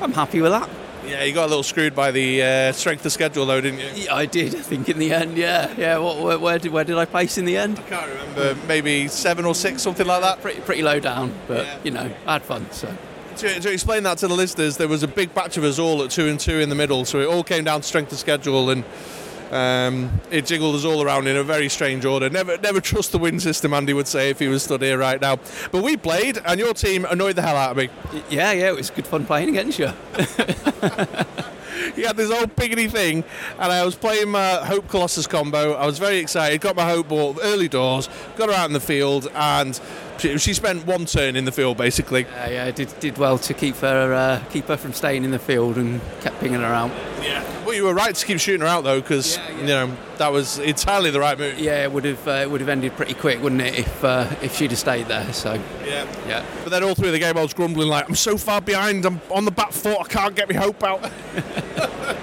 I'm 0.01 0.13
happy 0.13 0.41
with 0.41 0.51
that. 0.51 0.69
Yeah, 1.05 1.23
you 1.23 1.33
got 1.33 1.45
a 1.45 1.49
little 1.49 1.61
screwed 1.63 1.93
by 1.93 2.09
the 2.09 2.41
uh, 2.41 2.71
strength 2.71 3.05
of 3.05 3.11
schedule, 3.11 3.45
though, 3.45 3.61
didn't 3.61 3.79
you? 3.79 4.03
Yeah, 4.05 4.15
I 4.15 4.25
did. 4.25 4.55
I 4.55 4.59
think 4.61 4.89
in 4.89 4.97
the 4.97 5.11
end, 5.13 5.37
yeah, 5.37 5.71
yeah. 5.77 5.99
What, 5.99 6.19
where, 6.19 6.39
where 6.39 6.57
did 6.59 6.71
where 6.71 6.83
did 6.83 6.97
I 6.97 7.05
place 7.05 7.37
in 7.37 7.45
the 7.45 7.57
end? 7.57 7.77
I 7.77 7.83
can't 7.83 8.09
remember, 8.09 8.57
maybe 8.67 9.07
seven 9.07 9.45
or 9.45 9.53
six, 9.53 9.83
something 9.83 10.07
like 10.07 10.21
that. 10.21 10.41
Pretty 10.41 10.61
pretty 10.61 10.81
low 10.81 10.99
down, 10.99 11.31
but 11.47 11.65
Yeah. 11.65 11.77
you 11.83 11.91
know, 11.91 12.11
I 12.25 12.33
had 12.33 12.41
fun. 12.41 12.65
So 12.71 12.91
To, 13.37 13.59
to 13.59 13.71
explain 13.71 14.01
that 14.03 14.17
to 14.19 14.27
the 14.27 14.33
listeners, 14.33 14.77
there 14.77 14.87
was 14.87 15.03
a 15.03 15.07
big 15.07 15.31
batch 15.35 15.57
of 15.57 15.63
us 15.63 15.77
all 15.77 16.01
at 16.01 16.09
two 16.09 16.27
and 16.27 16.39
two 16.39 16.59
in 16.59 16.69
the 16.69 16.75
middle, 16.75 17.05
so 17.05 17.19
it 17.19 17.27
all 17.27 17.43
came 17.43 17.63
down 17.65 17.81
to 17.81 17.87
strength 17.87 18.11
of 18.11 18.17
schedule, 18.17 18.71
and 18.71 18.83
um, 19.51 20.21
it 20.31 20.45
jiggled 20.45 20.75
us 20.75 20.85
all 20.85 21.01
around 21.01 21.27
in 21.27 21.37
a 21.37 21.43
very 21.43 21.69
strange 21.69 22.05
order. 22.05 22.29
Never, 22.29 22.57
never 22.57 22.81
trust 22.81 23.11
the 23.11 23.17
win 23.17 23.39
system, 23.39 23.73
Andy 23.73 23.93
would 23.93 24.07
say 24.07 24.29
if 24.29 24.39
he 24.39 24.47
was 24.47 24.63
stood 24.63 24.81
here 24.81 24.97
right 24.97 25.19
now. 25.19 25.37
But 25.71 25.83
we 25.83 25.97
played, 25.97 26.39
and 26.45 26.59
your 26.59 26.73
team 26.73 27.05
annoyed 27.05 27.35
the 27.35 27.41
hell 27.41 27.55
out 27.55 27.71
of 27.71 27.77
me. 27.77 27.89
yeah, 28.29 28.51
yeah, 28.51 28.67
it 28.67 28.75
was 28.75 28.89
good 28.89 29.07
fun 29.07 29.25
playing 29.25 29.49
against 29.49 29.79
you. 29.79 29.91
You 31.95 32.07
had 32.07 32.17
this 32.17 32.31
old 32.31 32.55
piggity 32.55 32.89
thing, 32.89 33.23
and 33.59 33.71
I 33.71 33.85
was 33.85 33.95
playing 33.95 34.29
my 34.29 34.55
Hope 34.65 34.87
Colossus 34.87 35.27
combo. 35.27 35.73
I 35.73 35.85
was 35.85 35.99
very 35.99 36.17
excited. 36.17 36.61
Got 36.61 36.75
my 36.75 36.87
Hope 36.89 37.09
ball 37.09 37.37
early 37.41 37.67
doors, 37.67 38.09
got 38.37 38.49
her 38.49 38.55
out 38.55 38.67
in 38.67 38.73
the 38.73 38.79
field, 38.79 39.29
and 39.33 39.79
she, 40.17 40.37
she 40.37 40.53
spent 40.53 40.85
one 40.85 41.05
turn 41.05 41.35
in 41.35 41.45
the 41.45 41.51
field 41.51 41.77
basically. 41.77 42.21
Yeah, 42.23 42.49
yeah, 42.49 42.71
did 42.71 42.93
did 42.99 43.17
well 43.17 43.37
to 43.39 43.53
keep 43.53 43.75
her 43.77 44.13
uh, 44.13 44.43
keep 44.51 44.65
her 44.67 44.77
from 44.77 44.93
staying 44.93 45.23
in 45.23 45.31
the 45.31 45.39
field 45.39 45.77
and 45.77 46.01
kept 46.21 46.39
pinging 46.39 46.59
her 46.61 46.65
out. 46.65 46.91
Yeah. 47.21 47.43
Well, 47.65 47.73
you 47.73 47.83
were 47.85 47.93
right 47.95 48.13
to 48.13 48.25
keep 48.25 48.39
shooting 48.39 48.61
her 48.61 48.67
out 48.67 48.83
though, 48.83 49.01
because 49.01 49.37
Yeah, 49.37 49.49
yeah. 49.51 49.59
you 49.61 49.67
know 49.67 49.97
that 50.17 50.31
was 50.31 50.59
entirely 50.59 51.09
the 51.11 51.19
right 51.19 51.37
move. 51.37 51.59
Yeah, 51.59 51.83
it 51.83 51.91
would 51.91 52.05
have 52.05 52.27
uh, 52.27 52.31
it 52.43 52.49
would 52.51 52.61
have 52.61 52.69
ended 52.69 52.95
pretty 52.95 53.15
quick, 53.15 53.41
wouldn't 53.41 53.61
it, 53.61 53.79
if 53.79 54.03
uh, 54.03 54.33
if 54.41 54.55
she'd 54.55 54.71
have 54.71 54.79
stayed 54.79 55.07
there? 55.07 55.31
So 55.33 55.53
Yeah. 55.85 56.05
yeah, 56.27 56.45
But 56.63 56.69
then 56.69 56.83
all 56.83 56.95
through 56.95 57.11
the 57.11 57.19
game, 57.19 57.37
I 57.37 57.41
was 57.41 57.53
grumbling 57.53 57.87
like, 57.89 58.07
"I'm 58.07 58.15
so 58.15 58.37
far 58.37 58.61
behind. 58.61 59.05
I'm 59.05 59.19
on 59.31 59.45
the 59.45 59.51
back 59.51 59.71
foot. 59.71 59.97
I 59.99 60.03
can't 60.03 60.35
get 60.35 60.47
my 60.49 60.55
hope 60.59 60.83
out." 60.83 61.01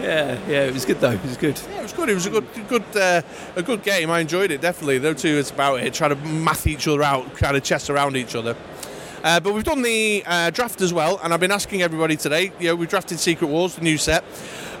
yeah, 0.00 0.38
yeah. 0.48 0.64
It 0.64 0.74
was 0.74 0.84
good 0.84 1.00
though. 1.00 1.12
It 1.12 1.22
was 1.22 1.36
good. 1.36 1.60
Yeah, 1.70 1.78
it 1.80 1.82
was 1.82 1.92
good. 1.92 2.08
It 2.08 2.14
was 2.14 2.26
a 2.26 2.30
good, 2.30 2.46
good, 2.68 2.96
uh, 2.96 3.22
a 3.56 3.62
good 3.62 3.82
game. 3.82 4.10
I 4.10 4.20
enjoyed 4.20 4.50
it 4.50 4.60
definitely. 4.60 4.98
Those 4.98 5.22
two 5.22 5.28
is 5.28 5.50
about 5.50 5.80
it, 5.80 5.94
trying 5.94 6.10
to 6.10 6.16
math 6.16 6.66
each 6.66 6.88
other 6.88 6.97
out, 7.02 7.34
kind 7.34 7.56
of 7.56 7.62
chess 7.62 7.90
around 7.90 8.16
each 8.16 8.34
other. 8.34 8.56
Uh, 9.24 9.40
but 9.40 9.52
we've 9.52 9.64
done 9.64 9.82
the 9.82 10.22
uh, 10.26 10.50
draft 10.50 10.80
as 10.80 10.92
well, 10.92 11.20
and 11.22 11.34
I've 11.34 11.40
been 11.40 11.50
asking 11.50 11.82
everybody 11.82 12.16
today. 12.16 12.52
You 12.60 12.68
know, 12.68 12.76
we've 12.76 12.88
drafted 12.88 13.18
Secret 13.18 13.48
Wars, 13.48 13.74
the 13.74 13.82
new 13.82 13.98
set. 13.98 14.22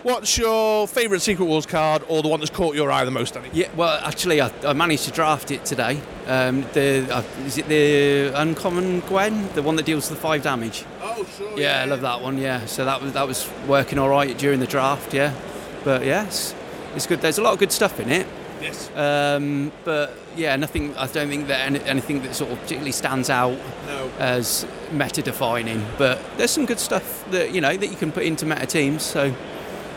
What's 0.04 0.38
your 0.38 0.86
favourite 0.86 1.22
Secret 1.22 1.44
Wars 1.44 1.66
card, 1.66 2.04
or 2.08 2.22
the 2.22 2.28
one 2.28 2.38
that's 2.38 2.50
caught 2.50 2.76
your 2.76 2.90
eye 2.90 3.04
the 3.04 3.10
most, 3.10 3.34
Danny? 3.34 3.50
Yeah, 3.52 3.68
well, 3.74 4.00
actually, 4.04 4.40
I, 4.40 4.52
I 4.64 4.72
managed 4.72 5.04
to 5.04 5.10
draft 5.10 5.50
it 5.50 5.64
today. 5.64 6.00
Um, 6.28 6.62
the 6.72 7.04
uh, 7.10 7.24
is 7.44 7.58
it 7.58 7.66
the 7.66 8.32
uncommon 8.40 9.00
Gwen, 9.00 9.52
the 9.54 9.62
one 9.62 9.74
that 9.74 9.86
deals 9.86 10.08
the 10.08 10.14
five 10.14 10.44
damage? 10.44 10.84
Oh, 11.02 11.26
sure. 11.36 11.58
Yeah, 11.58 11.82
I 11.82 11.86
love 11.86 12.02
that 12.02 12.22
one. 12.22 12.38
Yeah, 12.38 12.64
so 12.66 12.84
that 12.84 13.02
was 13.02 13.12
that 13.14 13.26
was 13.26 13.50
working 13.66 13.98
all 13.98 14.08
right 14.08 14.38
during 14.38 14.60
the 14.60 14.68
draft. 14.68 15.12
Yeah, 15.12 15.34
but 15.82 16.04
yes, 16.04 16.54
it's 16.94 17.08
good. 17.08 17.20
There's 17.20 17.38
a 17.38 17.42
lot 17.42 17.54
of 17.54 17.58
good 17.58 17.72
stuff 17.72 17.98
in 17.98 18.08
it. 18.08 18.26
Yes. 18.62 18.90
Um, 18.94 19.72
but 19.84 20.16
yeah, 20.38 20.56
nothing. 20.56 20.96
I 20.96 21.06
don't 21.08 21.28
think 21.28 21.48
that 21.48 21.60
any, 21.66 21.80
anything 21.80 22.22
that 22.22 22.34
sort 22.34 22.50
of 22.52 22.58
particularly 22.60 22.92
stands 22.92 23.28
out 23.28 23.58
No. 23.86 24.10
as 24.18 24.66
meta 24.92 25.20
defining. 25.20 25.84
But 25.98 26.18
there's 26.36 26.50
some 26.52 26.64
good 26.64 26.78
stuff 26.78 27.28
that 27.32 27.52
you 27.52 27.60
know 27.60 27.76
that 27.76 27.86
you 27.88 27.96
can 27.96 28.12
put 28.12 28.22
into 28.22 28.46
meta 28.46 28.66
teams. 28.66 29.02
So 29.02 29.34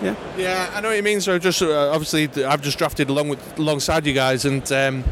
yeah, 0.01 0.15
Yeah, 0.37 0.71
I 0.73 0.81
know 0.81 0.87
what 0.89 0.97
you 0.97 1.03
mean. 1.03 1.21
So 1.21 1.37
just 1.37 1.61
uh, 1.61 1.91
obviously, 1.91 2.43
I've 2.43 2.61
just 2.61 2.77
drafted 2.79 3.09
along 3.09 3.29
with 3.29 3.59
alongside 3.59 4.05
you 4.07 4.13
guys, 4.13 4.45
and 4.45 4.69
um, 4.71 5.03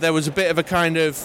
there 0.00 0.12
was 0.12 0.28
a 0.28 0.32
bit 0.32 0.50
of 0.50 0.58
a 0.58 0.62
kind 0.62 0.96
of 0.98 1.18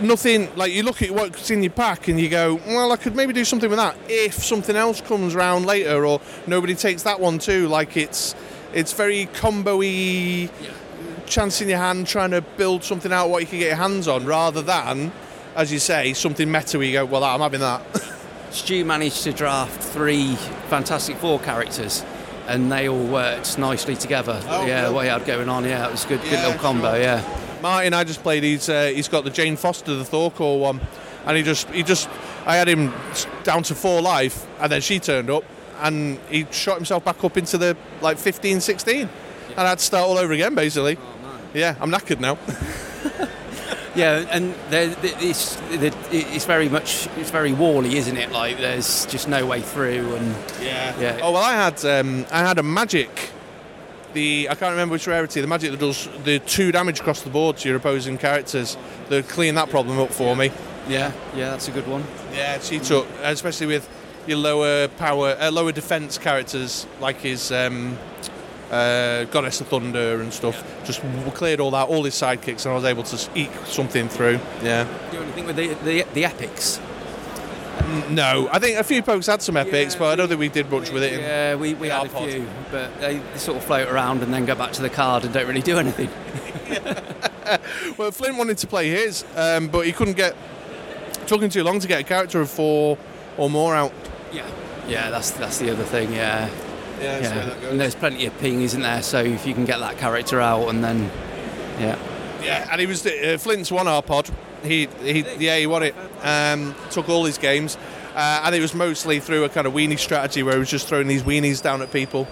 nothing. 0.00 0.48
Like 0.56 0.72
you 0.72 0.82
look 0.82 1.02
at 1.02 1.10
what's 1.10 1.50
in 1.50 1.62
your 1.62 1.72
pack, 1.72 2.08
and 2.08 2.20
you 2.20 2.28
go, 2.28 2.60
"Well, 2.66 2.92
I 2.92 2.96
could 2.96 3.16
maybe 3.16 3.32
do 3.32 3.44
something 3.44 3.70
with 3.70 3.78
that 3.78 3.96
if 4.08 4.34
something 4.34 4.76
else 4.76 5.00
comes 5.00 5.34
round 5.34 5.66
later, 5.66 6.04
or 6.04 6.20
nobody 6.46 6.74
takes 6.74 7.02
that 7.04 7.18
one 7.20 7.38
too." 7.38 7.66
Like 7.68 7.96
it's 7.96 8.34
it's 8.72 8.92
very 8.92 9.26
combo-y, 9.26 10.48
chance 11.30 11.60
in 11.62 11.68
your 11.68 11.78
hand, 11.78 12.06
trying 12.06 12.32
to 12.32 12.40
build 12.42 12.84
something 12.84 13.12
out 13.12 13.30
what 13.30 13.40
you 13.42 13.46
can 13.48 13.58
get 13.58 13.68
your 13.68 13.76
hands 13.76 14.08
on, 14.08 14.26
rather 14.26 14.60
than, 14.62 15.12
as 15.56 15.72
you 15.72 15.78
say, 15.78 16.12
something 16.12 16.50
meta. 16.50 16.76
Where 16.78 16.86
you 16.86 16.92
go, 16.92 17.04
"Well, 17.06 17.24
I'm 17.24 17.40
having 17.40 17.60
that." 17.60 17.82
Stu 18.50 18.84
managed 18.84 19.22
to 19.24 19.32
draft 19.32 19.80
three 19.80 20.34
Fantastic 20.68 21.16
Four 21.18 21.38
characters. 21.40 22.04
And 22.48 22.72
they 22.72 22.88
all 22.88 23.04
worked 23.06 23.58
nicely 23.58 23.94
together. 23.94 24.40
Oh, 24.48 24.66
yeah, 24.66 24.86
cool. 24.86 24.94
what 24.94 25.04
he 25.04 25.08
had 25.10 25.24
going 25.24 25.48
on. 25.48 25.64
Yeah, 25.64 25.86
it 25.86 25.92
was 25.92 26.04
good. 26.04 26.20
Good 26.22 26.32
Yeah, 26.32 26.46
little 26.48 26.60
combo. 26.60 26.94
sure. 26.94 27.00
Yeah. 27.00 27.38
Martin, 27.62 27.94
I 27.94 28.02
just 28.02 28.22
played. 28.24 28.42
He's 28.42 28.68
uh, 28.68 28.86
he's 28.92 29.06
got 29.06 29.22
the 29.22 29.30
Jane 29.30 29.54
Foster, 29.56 29.94
the 29.94 30.04
Thor 30.04 30.32
Corps 30.32 30.58
one, 30.58 30.80
and 31.26 31.36
he 31.36 31.44
just 31.44 31.68
he 31.70 31.84
just 31.84 32.08
I 32.46 32.56
had 32.56 32.66
him 32.68 32.92
down 33.44 33.62
to 33.64 33.74
four 33.76 34.00
life, 34.02 34.46
and 34.58 34.72
then 34.72 34.80
she 34.80 34.98
turned 34.98 35.30
up, 35.30 35.44
and 35.80 36.18
he 36.28 36.44
shot 36.50 36.74
himself 36.76 37.04
back 37.04 37.22
up 37.22 37.36
into 37.36 37.56
the 37.56 37.76
like 38.00 38.18
15, 38.18 38.60
16, 38.60 38.96
and 39.02 39.10
I 39.58 39.68
had 39.68 39.78
to 39.78 39.84
start 39.84 40.08
all 40.08 40.18
over 40.18 40.32
again 40.32 40.56
basically. 40.56 40.98
Yeah, 41.54 41.74
I'm 41.80 41.90
knackered 41.90 42.20
now. 42.20 42.38
Yeah, 43.94 44.24
and 44.30 44.54
there, 44.70 44.94
it's, 45.02 45.58
it's 45.72 46.44
very 46.44 46.68
much 46.68 47.08
it's 47.16 47.30
very 47.30 47.52
wally, 47.52 47.96
isn't 47.96 48.16
it? 48.16 48.30
Like 48.30 48.58
there's 48.58 49.04
just 49.06 49.28
no 49.28 49.44
way 49.46 49.62
through, 49.62 50.14
and 50.14 50.34
Yeah. 50.62 50.98
Yeah. 51.00 51.18
Oh 51.22 51.32
well, 51.32 51.42
I 51.42 51.54
had 51.54 51.84
um, 51.84 52.24
I 52.30 52.38
had 52.40 52.58
a 52.58 52.62
magic. 52.62 53.30
The 54.12 54.48
I 54.48 54.54
can't 54.54 54.70
remember 54.70 54.92
which 54.92 55.08
rarity. 55.08 55.40
The 55.40 55.48
magic 55.48 55.72
that 55.72 55.80
does 55.80 56.08
the 56.24 56.38
two 56.38 56.70
damage 56.70 57.00
across 57.00 57.22
the 57.22 57.30
board 57.30 57.56
to 57.58 57.68
your 57.68 57.78
opposing 57.78 58.16
characters. 58.16 58.76
They 59.08 59.22
clean 59.22 59.56
that 59.56 59.70
problem 59.70 59.98
up 59.98 60.12
for 60.12 60.36
me. 60.36 60.52
yeah, 60.88 61.10
yeah, 61.34 61.50
that's 61.50 61.66
a 61.66 61.72
good 61.72 61.88
one. 61.88 62.04
Yeah, 62.32 62.60
she 62.60 62.78
took, 62.78 63.08
especially 63.22 63.66
with 63.66 63.88
your 64.26 64.38
lower 64.38 64.86
power, 64.86 65.36
uh, 65.40 65.50
lower 65.50 65.72
defense 65.72 66.16
characters 66.16 66.86
like 67.00 67.16
his 67.20 67.50
um, 67.50 67.98
uh, 68.70 69.24
Goddess 69.24 69.60
of 69.60 69.68
Thunder 69.68 70.20
and 70.20 70.32
stuff. 70.32 70.62
Just 70.84 71.02
w- 71.02 71.30
cleared 71.32 71.60
all 71.60 71.70
that, 71.72 71.88
all 71.88 72.04
his 72.04 72.14
sidekicks, 72.14 72.64
and 72.64 72.72
I 72.72 72.74
was 72.74 72.84
able 72.84 73.02
to 73.04 73.30
eke 73.34 73.50
something 73.66 74.08
through. 74.08 74.38
Yeah. 74.62 74.86
Do 75.10 75.18
anything 75.22 75.46
with 75.46 75.56
the, 75.56 75.68
the 75.84 76.04
the 76.14 76.24
epics? 76.24 76.80
No, 78.08 78.48
I 78.52 78.58
think 78.60 78.78
a 78.78 78.84
few 78.84 79.02
folks 79.02 79.26
had 79.26 79.42
some 79.42 79.56
epics, 79.56 79.94
Yeah, 79.94 79.98
but 80.00 80.06
I 80.10 80.16
don't 80.16 80.28
think 80.28 80.38
we 80.38 80.48
did 80.48 80.70
much 80.70 80.90
with 80.90 81.02
it. 81.02 81.14
in- 81.14 81.20
Yeah, 81.20 81.54
we, 81.56 81.74
we 81.74 81.88
had 81.88 82.06
a 82.06 82.08
pod. 82.08 82.30
few, 82.30 82.46
but 82.70 83.00
they 83.00 83.20
sort 83.36 83.56
of 83.56 83.64
float 83.64 83.88
around 83.88 84.22
and 84.22 84.32
then 84.32 84.44
go 84.46 84.54
back 84.54 84.72
to 84.72 84.82
the 84.82 84.90
card 84.90 85.24
and 85.24 85.32
don't 85.34 85.48
really 85.48 85.62
do 85.62 85.78
anything. 85.78 86.08
Well, 87.98 88.12
Flint 88.12 88.36
wanted 88.38 88.58
to 88.58 88.68
play 88.68 88.88
his, 88.90 89.24
um, 89.34 89.66
but 89.68 89.84
he 89.84 89.90
couldn't 89.92 90.16
get. 90.16 90.36
Took 91.26 91.42
him 91.42 91.50
too 91.50 91.64
long 91.64 91.80
to 91.80 91.88
get 91.88 92.00
a 92.00 92.04
character 92.04 92.40
of 92.40 92.48
four 92.48 92.96
or 93.36 93.50
more 93.50 93.74
out. 93.74 93.92
Yeah, 94.32 94.46
yeah, 94.86 95.10
that's 95.10 95.32
that's 95.32 95.58
the 95.58 95.70
other 95.72 95.82
thing. 95.82 96.12
Yeah, 96.12 96.48
Yeah, 97.00 97.20
yeah. 97.20 97.68
And 97.68 97.80
there's 97.80 97.94
plenty 97.94 98.26
of 98.26 98.36
ping, 98.38 98.60
isn't 98.62 98.82
there? 98.82 99.02
So 99.02 99.20
if 99.20 99.46
you 99.46 99.54
can 99.54 99.64
get 99.64 99.78
that 99.80 99.98
character 99.98 100.40
out 100.40 100.68
and 100.68 100.84
then, 100.84 101.10
yeah, 101.78 101.98
Yeah, 102.42 102.68
and 102.70 102.80
he 102.80 102.86
was 102.86 103.04
uh, 103.06 103.36
Flint's 103.38 103.70
won 103.70 103.88
our 103.88 104.02
pod. 104.02 104.30
He, 104.62 104.88
he 105.02 105.24
yeah, 105.38 105.56
he 105.58 105.66
won 105.66 105.82
it. 105.82 105.94
Um, 106.22 106.74
took 106.90 107.08
all 107.08 107.24
his 107.24 107.38
games, 107.38 107.76
uh, 108.14 108.42
and 108.44 108.54
it 108.54 108.60
was 108.60 108.74
mostly 108.74 109.20
through 109.20 109.44
a 109.44 109.48
kind 109.48 109.66
of 109.66 109.72
weenie 109.72 109.98
strategy 109.98 110.42
where 110.42 110.54
he 110.54 110.58
was 110.58 110.70
just 110.70 110.86
throwing 110.86 111.08
these 111.08 111.22
weenies 111.22 111.62
down 111.62 111.80
at 111.82 111.90
people, 111.92 112.28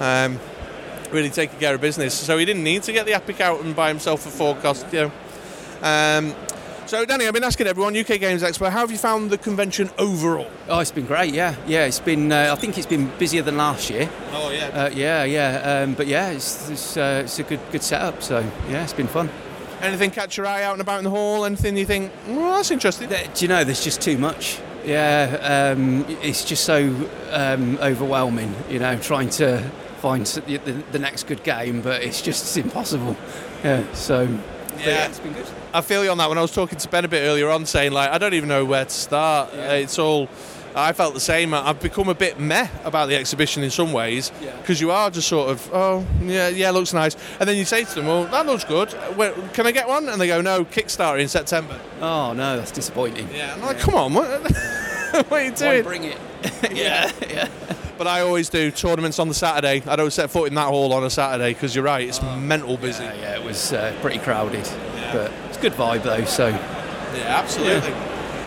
um, 0.00 0.38
really 1.10 1.30
taking 1.30 1.58
care 1.58 1.74
of 1.74 1.80
business. 1.80 2.14
So 2.14 2.38
he 2.38 2.44
didn't 2.44 2.64
need 2.64 2.82
to 2.84 2.92
get 2.92 3.06
the 3.06 3.14
epic 3.14 3.40
out 3.40 3.60
and 3.60 3.76
buy 3.76 3.88
himself 3.88 4.26
a 4.26 4.30
four 4.30 4.56
cost. 4.56 4.86
You 4.92 5.02
know. 5.02 5.12
Um, 5.82 6.34
so 6.86 7.04
Danny, 7.04 7.26
I've 7.26 7.34
been 7.34 7.44
asking 7.44 7.66
everyone, 7.66 7.96
UK 7.96 8.20
Games 8.20 8.42
Expo, 8.42 8.70
how 8.70 8.80
have 8.80 8.90
you 8.92 8.98
found 8.98 9.30
the 9.30 9.38
convention 9.38 9.90
overall? 9.98 10.48
Oh, 10.68 10.78
it's 10.78 10.90
been 10.92 11.06
great. 11.06 11.34
Yeah, 11.34 11.54
yeah. 11.66 11.84
It's 11.86 11.98
been. 12.00 12.30
Uh, 12.32 12.50
I 12.52 12.60
think 12.60 12.78
it's 12.78 12.86
been 12.86 13.10
busier 13.18 13.42
than 13.42 13.56
last 13.56 13.90
year. 13.90 14.08
Oh 14.32 14.50
yeah. 14.50 14.66
Uh, 14.68 14.90
yeah, 14.94 15.24
yeah. 15.24 15.82
Um, 15.82 15.94
but 15.94 16.06
yeah, 16.06 16.30
it's 16.30 16.70
it's, 16.70 16.96
uh, 16.96 17.22
it's 17.24 17.38
a 17.38 17.42
good 17.42 17.60
good 17.72 17.82
setup. 17.82 18.22
So 18.22 18.40
yeah, 18.68 18.84
it's 18.84 18.92
been 18.92 19.08
fun. 19.08 19.28
Anything 19.82 20.10
catch 20.10 20.36
your 20.36 20.46
eye 20.46 20.62
out 20.62 20.72
and 20.72 20.80
about 20.80 20.98
in 20.98 21.04
the 21.04 21.10
hall? 21.10 21.44
Anything 21.44 21.76
you 21.76 21.84
think? 21.86 22.10
Well, 22.28 22.56
that's 22.56 22.70
interesting. 22.70 23.08
There- 23.08 23.26
Do 23.34 23.44
you 23.44 23.48
know? 23.48 23.62
There's 23.64 23.84
just 23.84 24.00
too 24.00 24.16
much. 24.16 24.58
Yeah, 24.84 25.72
um, 25.76 26.06
it's 26.22 26.44
just 26.44 26.64
so 26.64 26.94
um, 27.32 27.76
overwhelming, 27.78 28.54
you 28.70 28.78
know, 28.78 28.96
trying 28.98 29.30
to 29.30 29.58
find 29.98 30.24
the, 30.24 30.58
the, 30.58 30.72
the 30.92 30.98
next 31.00 31.24
good 31.26 31.42
game, 31.42 31.80
but 31.82 32.02
it's 32.02 32.22
just 32.22 32.44
it's 32.44 32.56
impossible. 32.56 33.16
Yeah, 33.64 33.82
so 33.94 34.26
but 34.28 34.86
Yeah. 34.86 35.08
it's 35.08 35.18
been 35.18 35.32
good. 35.32 35.46
I 35.76 35.80
feel 35.82 36.02
you 36.04 36.10
on 36.10 36.18
that. 36.18 36.28
When 36.28 36.38
I 36.38 36.42
was 36.42 36.52
talking 36.52 36.78
to 36.78 36.88
Ben 36.88 37.04
a 37.04 37.08
bit 37.08 37.20
earlier 37.22 37.50
on, 37.50 37.66
saying 37.66 37.92
like 37.92 38.10
I 38.10 38.18
don't 38.18 38.34
even 38.34 38.48
know 38.48 38.64
where 38.64 38.84
to 38.84 38.90
start. 38.90 39.52
Uh, 39.54 39.74
It's 39.84 39.98
all. 39.98 40.28
I 40.78 40.92
felt 40.92 41.14
the 41.14 41.20
same. 41.20 41.54
I've 41.54 41.80
become 41.80 42.10
a 42.10 42.14
bit 42.14 42.38
meh 42.38 42.68
about 42.84 43.08
the 43.08 43.16
exhibition 43.16 43.62
in 43.62 43.70
some 43.70 43.94
ways 43.94 44.30
Yeah. 44.42 44.54
because 44.58 44.78
you 44.78 44.90
are 44.90 45.08
just 45.10 45.26
sort 45.26 45.48
of, 45.48 45.70
oh 45.72 46.04
yeah, 46.20 46.48
yeah, 46.48 46.70
looks 46.70 46.92
nice, 46.92 47.16
and 47.40 47.48
then 47.48 47.56
you 47.56 47.64
say 47.64 47.84
to 47.84 47.94
them, 47.94 48.06
well, 48.06 48.24
that 48.26 48.44
looks 48.44 48.64
good. 48.64 48.92
Where, 49.16 49.32
can 49.54 49.66
I 49.66 49.70
get 49.72 49.88
one? 49.88 50.06
And 50.10 50.20
they 50.20 50.26
go, 50.26 50.42
no, 50.42 50.66
Kickstarter 50.66 51.18
in 51.18 51.28
September. 51.28 51.80
Oh 52.02 52.34
no, 52.34 52.58
that's 52.58 52.72
disappointing. 52.72 53.26
Yeah, 53.34 53.54
I'm 53.54 53.62
like, 53.62 53.78
come 53.78 53.94
on, 53.94 54.12
what, 54.12 54.28
what 54.50 55.32
are 55.32 55.44
you 55.44 55.50
Why 55.52 55.56
doing? 55.56 55.82
bring 55.82 56.04
it? 56.04 56.18
yeah, 56.72 57.10
yeah. 57.30 57.48
But 57.96 58.06
I 58.06 58.20
always 58.20 58.50
do 58.50 58.70
tournaments 58.70 59.18
on 59.18 59.28
the 59.28 59.34
Saturday. 59.34 59.82
I 59.86 59.96
don't 59.96 60.12
set 60.12 60.28
foot 60.30 60.48
in 60.48 60.54
that 60.56 60.66
hall 60.68 60.92
on 60.92 61.04
a 61.04 61.08
Saturday 61.10 61.54
because 61.54 61.74
you're 61.74 61.84
right, 61.84 62.06
it's 62.06 62.20
mental 62.20 62.76
busy. 62.76 63.02
Yeah, 63.02 63.14
yeah, 63.14 63.36
it 63.38 63.42
was 63.42 63.72
uh, 63.72 63.96
pretty 64.02 64.18
crowded, 64.18 64.68
but 65.10 65.32
it's 65.56 65.62
good 65.62 65.72
vibe 65.72 66.02
though. 66.02 66.24
So 66.24 66.48
Yeah, 66.48 67.38
absolutely. 67.38 67.92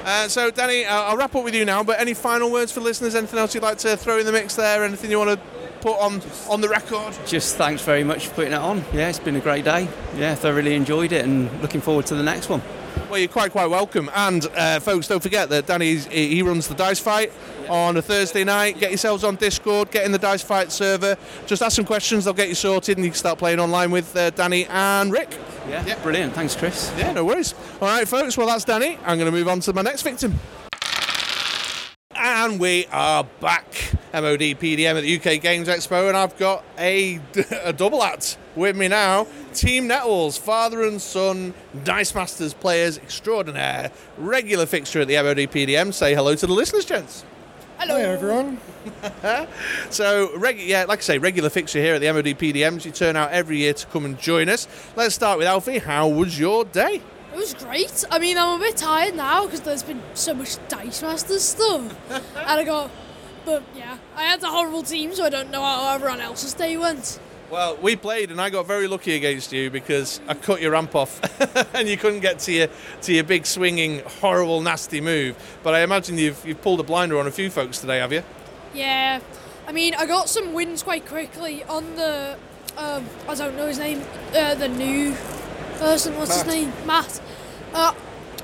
Uh, 0.06 0.28
so, 0.28 0.50
Danny, 0.50 0.86
uh, 0.86 1.04
I'll 1.04 1.18
wrap 1.18 1.36
up 1.36 1.44
with 1.44 1.54
you 1.54 1.66
now. 1.66 1.84
But 1.84 2.00
any 2.00 2.14
final 2.14 2.52
words 2.52 2.72
for 2.72 2.80
listeners? 2.80 3.16
Anything 3.16 3.38
else 3.38 3.54
you'd 3.54 3.64
like 3.64 3.78
to 3.80 3.96
throw 3.98 4.18
in 4.18 4.26
the 4.26 4.32
mix 4.32 4.56
there? 4.56 4.84
Anything 4.84 5.12
you 5.12 5.20
want 5.20 5.32
to 5.32 5.46
put 5.82 6.00
on 6.00 6.22
on 6.50 6.62
the 6.62 6.70
record? 6.70 7.18
just 7.26 7.58
thanks 7.58 7.82
very 7.82 8.04
much 8.04 8.28
for 8.28 8.36
putting 8.36 8.54
it 8.54 8.60
on. 8.60 8.84
Yeah, 8.94 9.10
it's 9.10 9.20
been 9.20 9.36
a 9.36 9.42
great 9.42 9.66
day. 9.66 9.88
Yeah, 10.18 10.36
thoroughly 10.36 10.76
enjoyed 10.76 11.12
it, 11.12 11.26
and 11.26 11.62
looking 11.62 11.82
forward 11.82 12.06
to 12.08 12.16
the 12.16 12.24
next 12.24 12.50
one. 12.50 12.62
Well, 13.10 13.18
you're 13.18 13.28
quite 13.28 13.52
quite 13.52 13.70
welcome. 13.70 14.10
And 14.16 14.46
uh, 14.56 14.80
folks, 14.80 15.08
don't 15.08 15.22
forget 15.22 15.50
that 15.50 15.66
Danny 15.66 15.96
he 15.96 16.42
runs 16.42 16.68
the 16.68 16.76
Dice 16.76 17.00
Fight 17.00 17.32
on 17.70 17.98
a 17.98 18.02
Thursday 18.02 18.44
night. 18.44 18.80
Get 18.80 18.92
yourselves 18.92 19.24
on 19.24 19.36
Discord. 19.36 19.92
Get 19.92 20.06
in 20.06 20.12
the 20.12 20.20
Dice 20.20 20.44
Fight 20.44 20.72
server. 20.72 21.18
Just 21.48 21.62
ask 21.62 21.76
some 21.76 21.86
questions. 21.86 22.26
They'll 22.26 22.34
get 22.34 22.50
you 22.50 22.56
sorted, 22.56 22.98
and 22.98 23.06
you 23.06 23.12
can 23.12 23.18
start 23.18 23.40
playing 23.40 23.60
online 23.60 23.92
with 23.92 24.16
uh, 24.16 24.30
Danny 24.32 24.66
and 24.66 25.12
Rick. 25.12 25.38
Yeah. 25.68 25.86
Yeah, 25.86 26.02
brilliant. 26.04 26.34
Thanks, 26.34 26.56
Chris. 26.56 26.92
Yeah, 26.98 27.12
no 27.14 27.26
worries. 27.26 27.54
All 27.82 27.88
right, 27.88 28.08
folks. 28.08 28.38
Well, 28.38 28.48
that's 28.48 28.64
Danny. 28.64 28.98
I'm 29.06 29.18
going 29.18 29.32
to 29.32 29.38
move 29.38 29.48
on 29.48 29.60
to 29.62 29.74
my 29.74 29.82
next 29.82 30.02
victim. 30.04 30.40
And 32.22 32.60
we 32.60 32.86
are 32.92 33.24
back, 33.40 33.66
MOD 34.14 34.42
PDM 34.42 34.98
at 34.98 35.04
the 35.04 35.16
UK 35.16 35.42
Games 35.42 35.70
Expo, 35.70 36.10
and 36.10 36.18
I've 36.18 36.38
got 36.38 36.66
a, 36.78 37.18
a 37.64 37.72
double 37.72 38.04
act 38.04 38.38
with 38.58 38.76
me 38.76 38.90
now. 38.90 39.26
Team 39.54 39.88
Nettles, 39.88 40.38
father 40.38 40.84
and 40.84 41.02
son, 41.02 41.54
Dice 41.86 42.14
Masters 42.14 42.54
players 42.54 42.98
extraordinaire, 42.98 43.90
regular 44.18 44.66
fixture 44.66 45.00
at 45.00 45.08
the 45.08 45.16
MOD 45.16 45.38
PDM. 45.50 45.94
Say 45.94 46.14
hello 46.14 46.36
to 46.36 46.46
the 46.46 46.52
listeners, 46.52 46.84
gents. 46.84 47.24
Hello. 47.78 47.96
Hi 47.96 48.02
everyone. 48.02 48.60
So, 49.90 50.38
reg- 50.38 50.60
yeah, 50.60 50.84
like 50.86 51.00
I 51.00 51.02
say, 51.02 51.18
regular 51.20 51.50
fixture 51.50 51.80
here 51.80 51.96
at 51.96 52.02
the 52.02 52.12
MOD 52.12 52.26
PDMs. 52.38 52.84
You 52.84 52.92
turn 52.92 53.16
out 53.16 53.32
every 53.32 53.60
year 53.60 53.74
to 53.74 53.86
come 53.88 54.04
and 54.04 54.20
join 54.20 54.50
us. 54.50 54.68
Let's 54.98 55.16
start 55.16 55.38
with 55.38 55.48
Alfie. 55.48 55.80
How 55.80 56.10
was 56.10 56.38
your 56.38 56.66
day? 56.66 57.02
It 57.34 57.38
was 57.38 57.54
great. 57.54 58.04
I 58.12 58.20
mean, 58.20 58.38
I'm 58.38 58.60
a 58.60 58.64
bit 58.64 58.78
tired 58.78 59.16
now 59.16 59.46
because 59.46 59.62
there's 59.62 59.84
been 59.84 60.02
so 60.14 60.34
much 60.34 60.58
Dice 60.68 61.02
Masters 61.02 61.44
stuff. 61.44 61.96
and 62.10 62.24
I 62.36 62.64
got, 62.64 62.90
but 63.46 63.64
yeah, 63.76 63.98
I 64.16 64.24
had 64.24 64.44
a 64.44 64.48
horrible 64.48 64.84
team, 64.84 65.14
so 65.14 65.26
I 65.26 65.30
don't 65.30 65.52
know 65.52 65.62
how 65.62 65.94
everyone 65.94 66.22
else's 66.22 66.54
day 66.54 66.78
went. 66.78 67.20
Well, 67.50 67.78
we 67.78 67.96
played, 67.96 68.30
and 68.30 68.40
I 68.40 68.52
got 68.52 68.68
very 68.68 68.88
lucky 68.88 69.16
against 69.16 69.52
you 69.52 69.72
because 69.72 70.22
I 70.28 70.36
cut 70.36 70.62
your 70.62 70.72
ramp 70.72 70.96
off, 70.96 71.20
and 71.76 71.88
you 71.88 71.98
couldn't 71.98 72.20
get 72.20 72.40
to 72.40 72.52
your 72.52 72.68
to 73.02 73.14
your 73.14 73.24
big 73.24 73.48
swinging, 73.48 74.04
horrible, 74.22 74.62
nasty 74.62 75.02
move. 75.02 75.36
But 75.64 75.74
I 75.74 75.82
imagine 75.82 76.18
you've 76.20 76.46
you've 76.46 76.62
pulled 76.62 76.80
a 76.80 76.84
blinder 76.84 77.18
on 77.20 77.26
a 77.26 77.32
few 77.32 77.50
folks 77.50 77.80
today, 77.80 77.98
have 77.98 78.14
you? 78.14 78.22
Yeah, 78.74 79.20
I 79.70 79.72
mean, 79.72 79.94
I 79.94 80.08
got 80.08 80.30
some 80.30 80.54
wins 80.54 80.82
quite 80.82 81.06
quickly 81.06 81.64
on 81.66 81.96
the, 81.96 82.38
um, 82.76 83.06
I 83.28 83.36
don't 83.36 83.56
know 83.56 83.68
his 83.68 83.78
name, 83.78 84.02
uh, 84.36 84.56
the 84.56 84.68
new 84.68 85.16
person. 85.80 86.16
What's 86.18 86.36
his 86.36 86.46
name? 86.46 86.74
Matt. 86.86 87.22
Uh, 87.74 87.94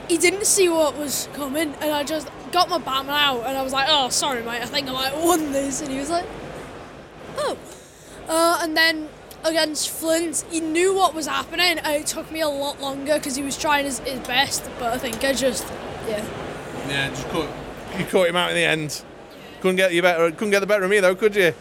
he 0.08 0.18
didn't 0.18 0.46
see 0.46 0.70
what 0.70 0.98
was 0.98 1.30
coming, 1.34 1.74
and 1.82 1.92
I 1.92 2.04
just 2.04 2.30
got 2.52 2.70
my 2.70 2.78
Batman 2.78 3.16
out, 3.16 3.46
and 3.46 3.58
I 3.58 3.64
was 3.64 3.74
like, 3.74 3.88
"Oh, 3.90 4.10
sorry, 4.10 4.44
mate. 4.44 4.62
I 4.62 4.66
think 4.66 4.88
I 4.88 4.94
might 4.94 5.14
have 5.14 5.24
won 5.24 5.52
this." 5.52 5.82
And 5.82 5.92
he 5.92 6.00
was 6.00 6.10
like, 6.10 6.26
"Oh." 7.38 7.58
Uh, 8.28 8.60
and 8.62 8.76
then 8.76 9.10
against 9.44 9.90
Flint, 9.90 10.44
he 10.50 10.60
knew 10.60 10.94
what 10.96 11.14
was 11.14 11.28
happening, 11.28 11.80
and 11.80 11.96
it 11.96 12.08
took 12.08 12.32
me 12.32 12.42
a 12.42 12.48
lot 12.48 12.82
longer 12.82 13.16
because 13.16 13.36
he 13.36 13.44
was 13.44 13.58
trying 13.58 13.86
his, 13.86 14.00
his 14.00 14.20
best. 14.22 14.64
But 14.80 14.94
I 14.94 14.98
think 14.98 15.24
I 15.24 15.34
just, 15.34 15.66
yeah. 16.08 16.26
Yeah, 16.88 17.10
just 17.10 17.28
caught 17.30 17.50
you 17.98 18.06
caught 18.06 18.28
him 18.28 18.36
out 18.36 18.50
in 18.50 18.56
the 18.56 18.64
end. 18.64 19.04
Couldn't 19.62 19.78
get 19.78 19.94
you 19.94 20.02
better. 20.02 20.30
Couldn't 20.32 20.52
get 20.52 20.60
the 20.60 20.68
better 20.68 20.84
of 20.84 20.90
me 20.90 21.00
though, 21.00 21.16
could 21.16 21.36
you? 21.36 21.54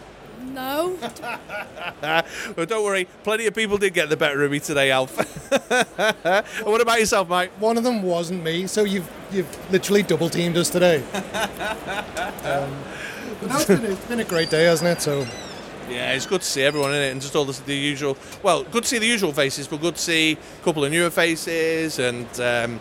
No. 0.53 0.97
Well, 2.57 2.67
don't 2.67 2.85
worry. 2.85 3.07
Plenty 3.23 3.47
of 3.47 3.55
people 3.55 3.79
did 3.79 3.95
get 3.95 4.09
the 4.11 4.17
better 4.17 4.43
of 4.45 4.51
me 4.51 4.61
today, 4.61 4.91
Alf. 4.91 5.19
And 5.19 6.47
what 6.67 6.81
about 6.81 7.01
yourself, 7.01 7.29
Mike? 7.29 7.51
One 7.59 7.79
of 7.79 7.85
them 7.85 8.03
wasn't 8.03 8.43
me, 8.45 8.67
so 8.67 8.85
you've 8.85 9.11
you've 9.33 9.73
literally 9.73 10.03
double 10.03 10.29
teamed 10.29 10.57
us 10.57 10.69
today. 10.71 10.99
um, 12.45 12.71
but 13.41 13.49
no, 13.49 13.57
it's 13.57 13.65
been, 13.65 13.85
a, 13.85 13.89
it's 13.91 14.07
been 14.07 14.21
a 14.21 14.25
great 14.25 14.51
day, 14.51 14.65
hasn't 14.65 14.99
it? 14.99 15.01
So 15.03 15.27
Yeah, 15.89 16.13
it's 16.13 16.27
good 16.27 16.43
to 16.43 16.47
see 16.47 16.63
everyone 16.63 16.91
in 16.95 17.03
it, 17.03 17.13
and 17.13 17.21
just 17.21 17.35
all 17.35 17.45
the, 17.45 17.61
the 17.65 17.75
usual. 17.75 18.17
Well, 18.43 18.65
good 18.65 18.83
to 18.85 18.89
see 18.89 18.99
the 18.99 19.07
usual 19.07 19.33
faces, 19.33 19.67
but 19.67 19.81
good 19.81 19.97
to 19.97 20.01
see 20.01 20.33
a 20.33 20.65
couple 20.65 20.85
of 20.85 20.93
newer 20.93 21.11
faces 21.11 21.99
and 21.99 22.27
um, 22.41 22.81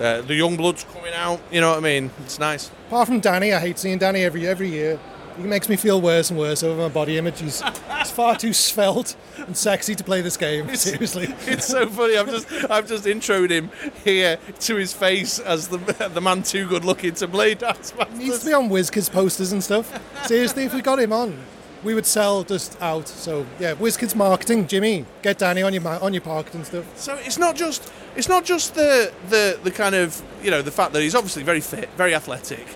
uh, 0.00 0.20
the 0.22 0.34
young 0.34 0.56
bloods 0.56 0.84
coming 0.92 1.14
out. 1.14 1.40
You 1.50 1.60
know 1.60 1.70
what 1.70 1.78
I 1.78 1.80
mean? 1.80 2.10
It's 2.20 2.38
nice. 2.38 2.70
apart 2.88 3.08
from 3.08 3.20
Danny, 3.20 3.52
I 3.52 3.60
hate 3.60 3.78
seeing 3.78 3.98
Danny 3.98 4.22
every 4.22 4.46
every 4.46 4.68
year. 4.68 4.98
He 5.38 5.44
makes 5.44 5.68
me 5.68 5.76
feel 5.76 6.00
worse 6.00 6.30
and 6.30 6.38
worse 6.38 6.62
over 6.62 6.82
my 6.82 6.88
body 6.88 7.16
image. 7.16 7.40
He's, 7.40 7.62
he's 7.98 8.10
far 8.10 8.36
too 8.36 8.52
svelte 8.52 9.16
and 9.36 9.56
sexy 9.56 9.94
to 9.94 10.02
play 10.02 10.20
this 10.20 10.36
game. 10.36 10.74
Seriously. 10.74 11.28
It's 11.46 11.66
so 11.66 11.88
funny. 11.88 12.16
I've 12.16 12.28
just 12.28 12.70
I've 12.70 12.88
just 12.88 13.04
introed 13.04 13.50
him 13.50 13.70
here 14.04 14.38
to 14.60 14.76
his 14.76 14.92
face 14.92 15.38
as 15.38 15.68
the 15.68 15.78
the 16.12 16.20
man 16.20 16.42
too 16.42 16.66
good 16.66 16.84
looking 16.84 17.14
to 17.14 17.28
play 17.28 17.54
Dance 17.54 17.92
He 18.12 18.18
needs 18.18 18.40
to 18.40 18.46
be 18.46 18.52
on 18.52 18.68
WizKids 18.68 19.10
posters 19.10 19.52
and 19.52 19.62
stuff. 19.62 20.00
Seriously, 20.26 20.64
if 20.64 20.74
we 20.74 20.82
got 20.82 20.98
him 20.98 21.12
on, 21.12 21.38
we 21.84 21.94
would 21.94 22.06
sell 22.06 22.42
just 22.42 22.80
out. 22.82 23.08
So 23.08 23.46
yeah, 23.60 23.74
WizKids 23.74 24.14
marketing, 24.14 24.66
Jimmy, 24.66 25.04
get 25.22 25.38
Danny 25.38 25.62
on 25.62 25.72
your 25.72 25.86
on 25.86 26.12
your 26.12 26.22
pocket 26.22 26.54
and 26.54 26.66
stuff. 26.66 26.98
So 26.98 27.14
it's 27.16 27.38
not 27.38 27.54
just 27.54 27.92
it's 28.16 28.28
not 28.28 28.44
just 28.44 28.74
the 28.74 29.12
the 29.28 29.58
the 29.62 29.70
kind 29.70 29.94
of 29.94 30.20
you 30.42 30.50
know 30.50 30.62
the 30.62 30.72
fact 30.72 30.92
that 30.92 31.02
he's 31.02 31.14
obviously 31.14 31.42
very 31.42 31.60
fit, 31.60 31.88
very 31.96 32.14
athletic, 32.14 32.66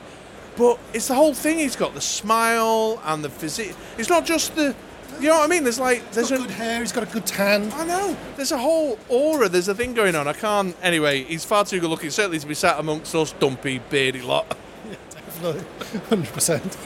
but 0.57 0.79
it's 0.93 1.09
the 1.09 1.15
whole 1.15 1.35
thing. 1.35 1.59
He's 1.59 1.77
got 1.77 1.95
the 1.95 2.01
smile 2.01 3.01
and 3.05 3.25
the 3.25 3.31
physique. 3.31 3.75
It's 3.99 4.09
not 4.09 4.25
just 4.25 4.55
the 4.55 4.75
you 5.21 5.29
know 5.29 5.39
what 5.39 5.45
I 5.45 5.47
mean. 5.49 5.63
There's 5.63 5.79
like 5.79 6.11
there's 6.13 6.31
a, 6.31 6.39
good 6.39 6.51
hair. 6.51 6.81
He's 6.81 6.93
got 6.93 7.05
a 7.05 7.13
good 7.13 7.27
tan. 7.27 7.71
I 7.73 7.85
know. 7.85 8.17
There's 8.37 8.53
a 8.53 8.59
whole 8.59 8.99
aura. 9.09 9.49
There's 9.49 9.69
a 9.69 9.75
thing 9.75 9.95
going 9.95 10.15
on. 10.15 10.27
I 10.27 10.33
can't. 10.33 10.75
Anyway, 10.83 11.25
he's 11.25 11.45
far 11.45 11.65
too 11.65 11.81
good 11.81 11.91
looking. 11.91 12.11
Certainly 12.11 12.41
to 12.41 12.47
be 12.47 12.55
sat 12.55 12.79
amongst 12.79 13.15
us 13.15 13.33
dumpy, 13.33 13.79
beardy 13.79 14.23
lot. 14.23 14.57
Definitely, 15.11 15.65
hundred 16.09 16.29
percent. 16.33 16.77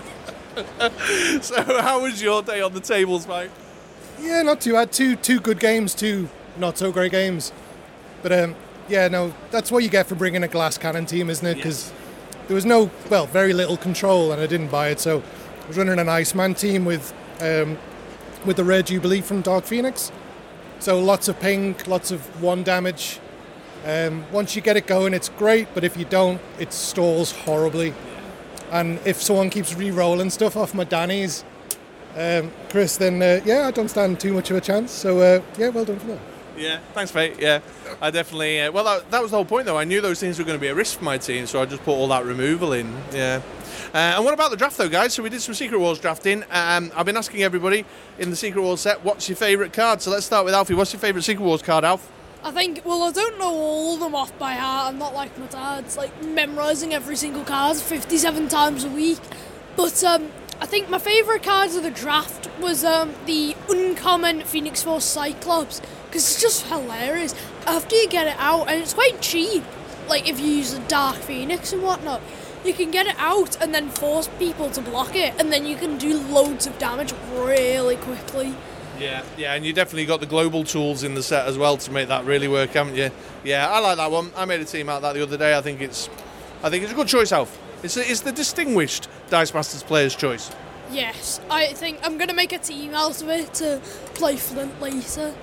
So, 1.42 1.62
how 1.82 2.02
was 2.02 2.22
your 2.22 2.42
day 2.42 2.60
on 2.60 2.72
the 2.72 2.80
tables, 2.80 3.26
mate? 3.26 3.50
Yeah, 4.20 4.42
not 4.42 4.60
too 4.60 4.72
bad. 4.72 4.92
Two 4.92 5.16
two 5.16 5.40
good 5.40 5.60
games, 5.60 5.94
two 5.94 6.28
not 6.58 6.78
so 6.78 6.92
great 6.92 7.12
games. 7.12 7.52
But 8.22 8.32
um, 8.32 8.56
yeah, 8.88 9.08
no, 9.08 9.34
that's 9.50 9.70
what 9.70 9.82
you 9.82 9.90
get 9.90 10.06
for 10.06 10.14
bringing 10.14 10.42
a 10.42 10.48
glass 10.48 10.78
cannon 10.78 11.06
team, 11.06 11.30
isn't 11.30 11.46
it? 11.46 11.56
Because 11.56 11.92
there 12.46 12.54
was 12.54 12.64
no, 12.64 12.90
well, 13.10 13.26
very 13.26 13.52
little 13.52 13.76
control, 13.76 14.32
and 14.32 14.40
I 14.40 14.46
didn't 14.46 14.68
buy 14.68 14.88
it. 14.88 15.00
So 15.00 15.22
I 15.64 15.68
was 15.68 15.76
running 15.76 15.98
an 15.98 16.08
Iceman 16.08 16.54
team 16.54 16.84
with 16.84 17.12
um, 17.40 17.78
with 18.44 18.56
the 18.56 18.64
Rare 18.64 18.82
Jubilee 18.82 19.20
from 19.20 19.40
Dark 19.42 19.64
Phoenix. 19.64 20.12
So 20.78 21.00
lots 21.00 21.28
of 21.28 21.40
ping, 21.40 21.74
lots 21.86 22.10
of 22.10 22.42
one 22.42 22.62
damage. 22.62 23.18
Um, 23.84 24.24
once 24.30 24.56
you 24.56 24.62
get 24.62 24.76
it 24.76 24.86
going, 24.86 25.14
it's 25.14 25.28
great, 25.28 25.68
but 25.74 25.84
if 25.84 25.96
you 25.96 26.04
don't, 26.04 26.40
it 26.58 26.72
stalls 26.72 27.32
horribly. 27.32 27.94
And 28.70 28.98
if 29.04 29.22
someone 29.22 29.50
keeps 29.50 29.74
re-rolling 29.74 30.30
stuff 30.30 30.56
off 30.56 30.74
my 30.74 30.84
Danny's, 30.84 31.44
um, 32.16 32.50
Chris, 32.68 32.96
then 32.96 33.22
uh, 33.22 33.40
yeah, 33.44 33.66
I 33.68 33.70
don't 33.70 33.88
stand 33.88 34.18
too 34.18 34.32
much 34.32 34.50
of 34.50 34.56
a 34.56 34.60
chance. 34.60 34.90
So 34.90 35.20
uh, 35.20 35.42
yeah, 35.58 35.68
well 35.68 35.84
done 35.84 35.98
for 35.98 36.06
that. 36.08 36.35
Yeah, 36.56 36.80
thanks, 36.94 37.14
mate. 37.14 37.36
Yeah, 37.38 37.60
I 38.00 38.10
definitely. 38.10 38.60
Uh, 38.60 38.72
well, 38.72 38.84
that, 38.84 39.10
that 39.10 39.22
was 39.22 39.30
the 39.30 39.36
whole 39.36 39.44
point, 39.44 39.66
though. 39.66 39.78
I 39.78 39.84
knew 39.84 40.00
those 40.00 40.20
things 40.20 40.38
were 40.38 40.44
going 40.44 40.58
to 40.58 40.60
be 40.60 40.68
a 40.68 40.74
risk 40.74 40.98
for 40.98 41.04
my 41.04 41.18
team, 41.18 41.46
so 41.46 41.60
I 41.60 41.66
just 41.66 41.82
put 41.82 41.92
all 41.92 42.08
that 42.08 42.24
removal 42.24 42.72
in. 42.72 42.94
Yeah. 43.12 43.42
Uh, 43.94 44.14
and 44.16 44.24
what 44.24 44.34
about 44.34 44.50
the 44.50 44.56
draft, 44.56 44.76
though, 44.76 44.88
guys? 44.88 45.14
So 45.14 45.22
we 45.22 45.30
did 45.30 45.40
some 45.40 45.54
Secret 45.54 45.78
Wars 45.78 45.98
drafting. 45.98 46.44
Um, 46.50 46.90
I've 46.94 47.06
been 47.06 47.16
asking 47.16 47.42
everybody 47.42 47.84
in 48.18 48.30
the 48.30 48.36
Secret 48.36 48.62
Wars 48.62 48.80
set, 48.80 49.04
what's 49.04 49.28
your 49.28 49.36
favourite 49.36 49.72
card? 49.72 50.02
So 50.02 50.10
let's 50.10 50.26
start 50.26 50.44
with 50.44 50.54
Alfie. 50.54 50.74
What's 50.74 50.92
your 50.92 51.00
favourite 51.00 51.24
Secret 51.24 51.44
Wars 51.44 51.62
card, 51.62 51.84
Alf? 51.84 52.10
I 52.42 52.50
think, 52.52 52.82
well, 52.84 53.02
I 53.02 53.10
don't 53.10 53.38
know 53.38 53.52
all 53.52 53.94
of 53.94 54.00
them 54.00 54.14
off 54.14 54.36
by 54.38 54.54
heart. 54.54 54.92
I'm 54.92 54.98
not 54.98 55.14
like 55.14 55.36
my 55.38 55.46
dad's, 55.46 55.96
like 55.96 56.22
memorising 56.22 56.94
every 56.94 57.16
single 57.16 57.44
card 57.44 57.76
57 57.76 58.48
times 58.48 58.84
a 58.84 58.88
week. 58.88 59.18
But 59.76 60.02
um, 60.04 60.30
I 60.60 60.66
think 60.66 60.88
my 60.88 60.98
favourite 60.98 61.42
cards 61.42 61.74
of 61.74 61.82
the 61.82 61.90
draft 61.90 62.48
was 62.60 62.84
um, 62.84 63.14
the 63.26 63.56
uncommon 63.68 64.42
Phoenix 64.42 64.82
Force 64.82 65.04
Cyclops 65.04 65.82
because 66.16 66.32
it's 66.32 66.40
just 66.40 66.66
hilarious. 66.68 67.34
After 67.66 67.94
you 67.94 68.08
get 68.08 68.26
it 68.26 68.36
out, 68.38 68.70
and 68.70 68.80
it's 68.80 68.94
quite 68.94 69.20
cheap, 69.20 69.62
like 70.08 70.26
if 70.26 70.40
you 70.40 70.46
use 70.46 70.72
a 70.72 70.80
Dark 70.80 71.16
Phoenix 71.16 71.74
and 71.74 71.82
whatnot, 71.82 72.22
you 72.64 72.72
can 72.72 72.90
get 72.90 73.06
it 73.06 73.16
out 73.18 73.60
and 73.60 73.74
then 73.74 73.90
force 73.90 74.28
people 74.38 74.70
to 74.70 74.80
block 74.80 75.14
it, 75.14 75.34
and 75.38 75.52
then 75.52 75.66
you 75.66 75.76
can 75.76 75.98
do 75.98 76.18
loads 76.18 76.66
of 76.66 76.78
damage 76.78 77.12
really 77.32 77.96
quickly. 77.96 78.54
Yeah, 78.98 79.24
yeah, 79.36 79.52
and 79.52 79.66
you 79.66 79.74
definitely 79.74 80.06
got 80.06 80.20
the 80.20 80.26
global 80.26 80.64
tools 80.64 81.02
in 81.02 81.14
the 81.14 81.22
set 81.22 81.46
as 81.46 81.58
well 81.58 81.76
to 81.76 81.90
make 81.90 82.08
that 82.08 82.24
really 82.24 82.48
work, 82.48 82.70
haven't 82.70 82.96
you? 82.96 83.10
Yeah, 83.44 83.68
I 83.68 83.80
like 83.80 83.98
that 83.98 84.10
one. 84.10 84.32
I 84.34 84.46
made 84.46 84.62
a 84.62 84.64
team 84.64 84.88
out 84.88 84.96
of 84.96 85.02
that 85.02 85.12
the 85.12 85.22
other 85.22 85.36
day. 85.36 85.54
I 85.54 85.60
think 85.60 85.82
it's, 85.82 86.08
I 86.62 86.70
think 86.70 86.82
it's 86.82 86.92
a 86.92 86.96
good 86.96 87.08
choice, 87.08 87.30
Alf. 87.30 87.58
It's, 87.82 87.98
it's 87.98 88.22
the 88.22 88.32
distinguished 88.32 89.10
Dice 89.28 89.52
Masters 89.52 89.82
player's 89.82 90.16
choice. 90.16 90.50
Yes, 90.90 91.40
I 91.50 91.74
think 91.74 91.98
I'm 92.02 92.16
gonna 92.16 92.32
make 92.32 92.52
a 92.52 92.58
team 92.58 92.94
out 92.94 93.20
of 93.20 93.28
it 93.28 93.52
to 93.54 93.82
play 94.14 94.36
Flint 94.36 94.80
later. 94.80 95.34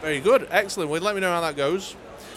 Very 0.00 0.20
good, 0.20 0.48
excellent. 0.50 0.90
Well, 0.90 1.00
let 1.00 1.14
me 1.14 1.20
know 1.20 1.30
how 1.30 1.40
that 1.42 1.56
goes. 1.56 1.94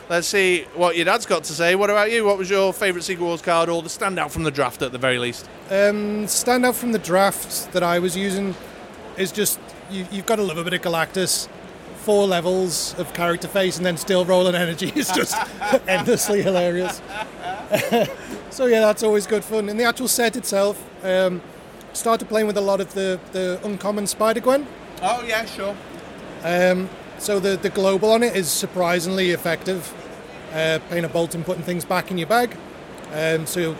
Let's 0.09 0.27
see 0.27 0.65
what 0.75 0.97
your 0.97 1.05
dad's 1.05 1.25
got 1.25 1.45
to 1.45 1.53
say. 1.53 1.75
What 1.75 1.89
about 1.89 2.11
you? 2.11 2.25
What 2.25 2.37
was 2.37 2.49
your 2.49 2.73
favourite 2.73 3.05
Secret 3.05 3.23
Wars 3.23 3.41
card 3.41 3.69
or 3.69 3.81
the 3.81 3.87
standout 3.87 4.31
from 4.31 4.43
the 4.43 4.51
draft 4.51 4.81
at 4.81 4.91
the 4.91 4.97
very 4.97 5.17
least? 5.17 5.45
Um, 5.69 6.25
standout 6.25 6.75
from 6.75 6.91
the 6.91 6.99
draft 6.99 7.71
that 7.71 7.83
I 7.83 7.99
was 7.99 8.17
using 8.17 8.53
is 9.17 9.31
just 9.31 9.59
you, 9.89 10.05
you've 10.11 10.25
got 10.25 10.35
to 10.37 10.43
love 10.43 10.57
a 10.57 10.63
bit 10.63 10.73
of 10.73 10.81
Galactus. 10.81 11.47
Four 11.97 12.27
levels 12.27 12.93
of 12.99 13.13
character 13.13 13.47
face 13.47 13.77
and 13.77 13.85
then 13.85 13.95
still 13.95 14.25
rolling 14.25 14.55
energy 14.55 14.91
is 14.93 15.09
just 15.11 15.37
endlessly 15.87 16.41
hilarious. 16.41 17.01
so 18.49 18.65
yeah, 18.65 18.81
that's 18.81 19.03
always 19.03 19.25
good 19.25 19.45
fun. 19.45 19.69
In 19.69 19.77
the 19.77 19.85
actual 19.85 20.09
set 20.09 20.35
itself, 20.35 20.83
um, 21.05 21.41
started 21.93 22.27
playing 22.27 22.47
with 22.47 22.57
a 22.57 22.61
lot 22.61 22.81
of 22.81 22.93
the, 22.93 23.21
the 23.31 23.57
uncommon 23.63 24.05
Spider 24.07 24.41
Gwen. 24.41 24.67
Oh 25.01 25.23
yeah, 25.25 25.45
sure. 25.45 25.77
Um, 26.43 26.89
so 27.23 27.39
the, 27.39 27.55
the 27.55 27.69
global 27.69 28.11
on 28.11 28.21
it 28.21 28.35
is 28.35 28.51
surprisingly 28.51 29.31
effective. 29.31 29.93
Uh, 30.51 30.79
playing 30.89 31.05
a 31.05 31.09
bolt 31.09 31.33
and 31.33 31.45
putting 31.45 31.63
things 31.63 31.85
back 31.85 32.11
in 32.11 32.17
your 32.17 32.27
bag. 32.27 32.55
Um, 33.13 33.47
so 33.47 33.73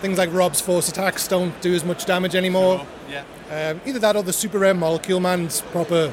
things 0.00 0.18
like 0.18 0.32
Rob's 0.32 0.60
force 0.60 0.88
attacks 0.88 1.28
don't 1.28 1.58
do 1.60 1.74
as 1.74 1.84
much 1.84 2.06
damage 2.06 2.34
anymore. 2.34 2.86
Yeah. 3.08 3.24
Um, 3.50 3.80
either 3.86 3.98
that 3.98 4.16
or 4.16 4.22
the 4.22 4.32
super 4.32 4.58
rare 4.58 4.74
molecule 4.74 5.20
man's 5.20 5.60
proper 5.60 6.12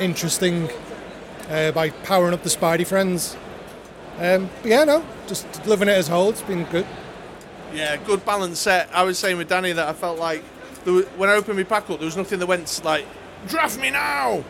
interesting 0.00 0.68
uh, 1.50 1.72
by 1.72 1.90
powering 1.90 2.34
up 2.34 2.42
the 2.42 2.50
Spidey 2.50 2.86
friends. 2.86 3.36
Um, 4.18 4.48
but 4.62 4.70
yeah, 4.70 4.84
no, 4.84 5.04
just 5.26 5.66
loving 5.66 5.88
it 5.88 5.92
as 5.92 6.08
a 6.08 6.12
whole. 6.12 6.30
It's 6.30 6.42
been 6.42 6.64
good. 6.64 6.86
Yeah, 7.72 7.96
good 7.96 8.24
balance 8.24 8.58
set. 8.60 8.88
I 8.92 9.02
was 9.02 9.18
saying 9.18 9.36
with 9.36 9.48
Danny 9.48 9.72
that 9.72 9.88
I 9.88 9.92
felt 9.92 10.18
like 10.18 10.42
was, 10.86 11.04
when 11.16 11.28
I 11.28 11.34
opened 11.34 11.58
my 11.58 11.64
pack 11.64 11.90
up, 11.90 11.98
there 11.98 12.06
was 12.06 12.16
nothing 12.16 12.38
that 12.38 12.46
went 12.46 12.80
like 12.84 13.06
draft 13.46 13.78
me 13.78 13.90
now. 13.90 14.42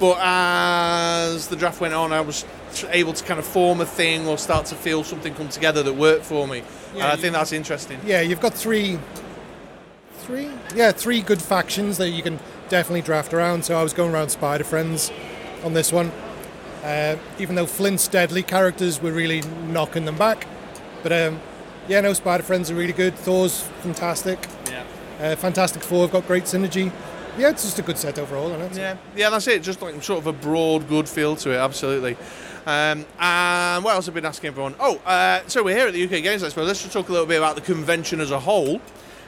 But 0.00 0.18
as 0.22 1.48
the 1.48 1.56
draft 1.56 1.80
went 1.80 1.92
on, 1.92 2.10
I 2.10 2.22
was 2.22 2.46
able 2.88 3.12
to 3.12 3.22
kind 3.22 3.38
of 3.38 3.44
form 3.46 3.82
a 3.82 3.86
thing 3.86 4.26
or 4.26 4.38
start 4.38 4.64
to 4.66 4.74
feel 4.74 5.04
something 5.04 5.34
come 5.34 5.50
together 5.50 5.82
that 5.82 5.92
worked 5.92 6.24
for 6.24 6.48
me. 6.48 6.62
and 6.94 7.02
I 7.02 7.16
think 7.16 7.34
that's 7.34 7.52
interesting. 7.52 8.00
Yeah, 8.06 8.22
you've 8.22 8.40
got 8.40 8.54
three, 8.54 8.98
three, 10.20 10.50
yeah, 10.74 10.90
three 10.90 11.20
good 11.20 11.42
factions 11.42 11.98
that 11.98 12.08
you 12.10 12.22
can 12.22 12.38
definitely 12.70 13.02
draft 13.02 13.34
around. 13.34 13.66
So 13.66 13.78
I 13.78 13.82
was 13.82 13.92
going 13.92 14.12
around 14.12 14.30
Spider 14.30 14.64
Friends 14.64 15.12
on 15.64 15.74
this 15.74 15.92
one. 15.92 16.10
Uh, 16.82 17.16
even 17.38 17.56
though 17.56 17.66
Flint's 17.66 18.08
deadly 18.08 18.42
characters 18.42 19.02
were 19.02 19.12
really 19.12 19.42
knocking 19.68 20.06
them 20.06 20.16
back, 20.16 20.46
but 21.02 21.12
um, 21.12 21.38
yeah, 21.88 22.00
no, 22.00 22.14
Spider 22.14 22.42
Friends 22.42 22.70
are 22.70 22.74
really 22.74 22.94
good. 22.94 23.14
Thor's 23.16 23.60
fantastic. 23.82 24.46
Yeah. 24.66 24.84
Uh, 25.20 25.36
Fantastic 25.36 25.82
Four 25.82 26.04
have 26.04 26.12
got 26.12 26.26
great 26.26 26.44
synergy. 26.44 26.90
Yeah, 27.40 27.48
it's 27.48 27.62
just 27.62 27.78
a 27.78 27.82
good 27.82 27.96
set 27.96 28.18
overall, 28.18 28.50
isn't 28.50 28.72
it? 28.72 28.76
Yeah, 28.76 28.96
yeah, 29.16 29.30
that's 29.30 29.46
it. 29.48 29.62
Just 29.62 29.80
like 29.80 30.02
sort 30.02 30.18
of 30.18 30.26
a 30.26 30.32
broad, 30.34 30.86
good 30.88 31.08
feel 31.08 31.34
to 31.36 31.52
it. 31.52 31.56
Absolutely. 31.56 32.18
Um, 32.66 33.06
and 33.18 33.82
what 33.82 33.94
else 33.94 34.04
have 34.04 34.14
I 34.14 34.16
been 34.16 34.26
asking 34.26 34.48
everyone? 34.48 34.74
Oh, 34.78 34.98
uh, 35.06 35.40
so 35.46 35.62
we're 35.62 35.74
here 35.74 35.86
at 35.86 35.94
the 35.94 36.04
UK 36.04 36.22
Games 36.22 36.42
Expo. 36.42 36.66
Let's 36.66 36.82
just 36.82 36.92
talk 36.92 37.08
a 37.08 37.12
little 37.12 37.26
bit 37.26 37.38
about 37.38 37.54
the 37.54 37.62
convention 37.62 38.20
as 38.20 38.30
a 38.30 38.38
whole. 38.38 38.82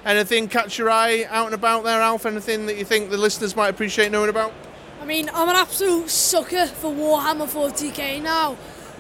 Anything 0.04 0.46
catch 0.46 0.76
your 0.76 0.90
eye 0.90 1.24
out 1.30 1.46
and 1.46 1.54
about 1.54 1.84
there, 1.84 2.02
Alf? 2.02 2.26
Anything 2.26 2.66
that 2.66 2.76
you 2.76 2.84
think 2.84 3.08
the 3.08 3.16
listeners 3.16 3.56
might 3.56 3.68
appreciate 3.68 4.12
knowing 4.12 4.28
about? 4.28 4.52
I 5.00 5.06
mean, 5.06 5.30
I'm 5.32 5.48
an 5.48 5.56
absolute 5.56 6.10
sucker 6.10 6.66
for 6.66 6.92
Warhammer 6.92 7.48
40k 7.48 8.22
now. 8.22 8.58